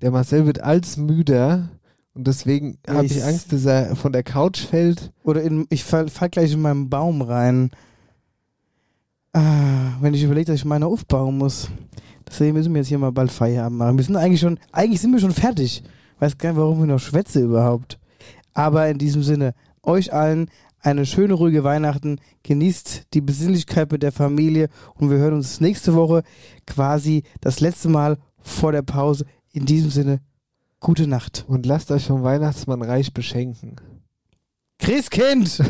Der 0.00 0.12
Marcel 0.12 0.46
wird 0.46 0.60
als 0.62 0.96
müder 0.96 1.70
und 2.14 2.28
deswegen 2.28 2.78
habe 2.86 3.04
ich 3.06 3.16
Ich- 3.16 3.24
Angst, 3.24 3.52
dass 3.52 3.64
er 3.64 3.96
von 3.96 4.12
der 4.12 4.22
Couch 4.22 4.60
fällt. 4.60 5.10
Oder 5.24 5.42
in, 5.42 5.66
ich 5.70 5.82
fall, 5.82 6.06
fall 6.06 6.28
gleich 6.28 6.52
in 6.52 6.62
meinen 6.62 6.88
Baum 6.88 7.20
rein. 7.20 7.70
Ah, 9.32 9.96
wenn 10.00 10.14
ich 10.14 10.22
überlege, 10.22 10.46
dass 10.52 10.60
ich 10.60 10.64
meine 10.64 10.86
aufbauen 10.86 11.36
muss. 11.36 11.68
Deswegen 12.28 12.52
müssen 12.52 12.72
wir 12.72 12.80
jetzt 12.80 12.88
hier 12.88 12.98
mal 12.98 13.10
bald 13.10 13.32
Feierabend 13.32 13.76
machen. 13.78 13.96
Wir 13.96 14.04
sind 14.04 14.14
eigentlich 14.16 14.40
schon, 14.40 14.58
eigentlich 14.70 15.00
sind 15.00 15.10
wir 15.12 15.18
schon 15.18 15.32
fertig. 15.32 15.82
Weiß 16.20 16.38
gar 16.38 16.50
nicht, 16.50 16.58
warum 16.60 16.78
wir 16.78 16.86
noch 16.86 17.00
schwätze 17.00 17.40
überhaupt. 17.40 17.98
Aber 18.54 18.88
in 18.88 18.98
diesem 18.98 19.24
Sinne, 19.24 19.54
euch 19.82 20.12
allen 20.12 20.48
eine 20.90 21.06
schöne, 21.06 21.34
ruhige 21.34 21.64
Weihnachten. 21.64 22.20
Genießt 22.42 23.06
die 23.14 23.20
Besinnlichkeit 23.20 23.92
mit 23.92 24.02
der 24.02 24.12
Familie 24.12 24.68
und 24.94 25.10
wir 25.10 25.18
hören 25.18 25.34
uns 25.34 25.60
nächste 25.60 25.94
Woche 25.94 26.22
quasi 26.66 27.22
das 27.40 27.60
letzte 27.60 27.88
Mal 27.88 28.18
vor 28.40 28.72
der 28.72 28.82
Pause. 28.82 29.24
In 29.52 29.66
diesem 29.66 29.90
Sinne, 29.90 30.20
gute 30.80 31.06
Nacht. 31.06 31.44
Und 31.48 31.66
lasst 31.66 31.90
euch 31.90 32.06
vom 32.06 32.22
Weihnachtsmann 32.22 32.82
reich 32.82 33.12
beschenken. 33.12 33.76
Christkind! 34.78 35.60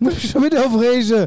Muss 0.00 0.14
ich 0.16 0.30
schon 0.30 0.42
wieder 0.44 0.66
aufregen. 0.66 1.26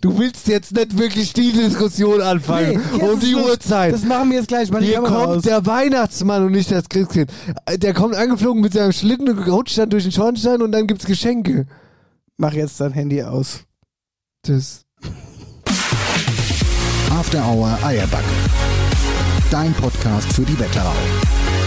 Du 0.00 0.18
willst 0.18 0.48
jetzt 0.48 0.72
nicht 0.74 0.98
wirklich 0.98 1.32
die 1.34 1.52
Diskussion 1.52 2.20
anfangen 2.20 2.80
Nee, 2.96 3.02
um 3.02 3.20
die. 3.20 3.34
Uhrzeit. 3.34 3.92
Das 3.92 4.04
machen 4.04 4.30
wir 4.30 4.38
jetzt 4.38 4.48
gleich 4.48 4.70
mal 4.70 4.82
Hier 4.82 4.94
Kamera 4.96 5.24
kommt 5.24 5.36
aus. 5.38 5.42
der 5.42 5.64
Weihnachtsmann 5.66 6.44
und 6.44 6.52
nicht 6.52 6.70
das 6.70 6.88
Christkind. 6.88 7.30
Äh, 7.66 7.78
Der 7.78 7.92
kommt 7.94 8.14
angeflogen 8.14 8.60
mit 8.62 8.72
seinem 8.72 8.92
Schlitten 8.92 9.28
und 9.28 9.38
rutscht 9.46 9.76
dann 9.78 9.90
durch 9.90 10.04
den 10.04 10.12
Schornstein 10.12 10.62
und 10.62 10.72
dann 10.72 10.86
gibt's 10.86 11.06
Geschenke. 11.06 11.66
Mach 12.40 12.52
jetzt 12.52 12.80
dein 12.80 12.92
Handy 12.92 13.20
aus. 13.20 13.64
Das. 14.42 14.86
After 17.10 17.44
Hour 17.44 17.76
Eierbacke. 17.82 18.24
Dein 19.50 19.74
Podcast 19.74 20.32
für 20.32 20.42
die 20.42 20.56
Wetterau. 20.56 20.94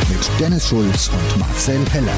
Mit 0.07 0.39
Dennis 0.39 0.69
Schulz 0.69 1.10
und 1.10 1.39
Marcel 1.39 1.85
Heller. 1.89 2.15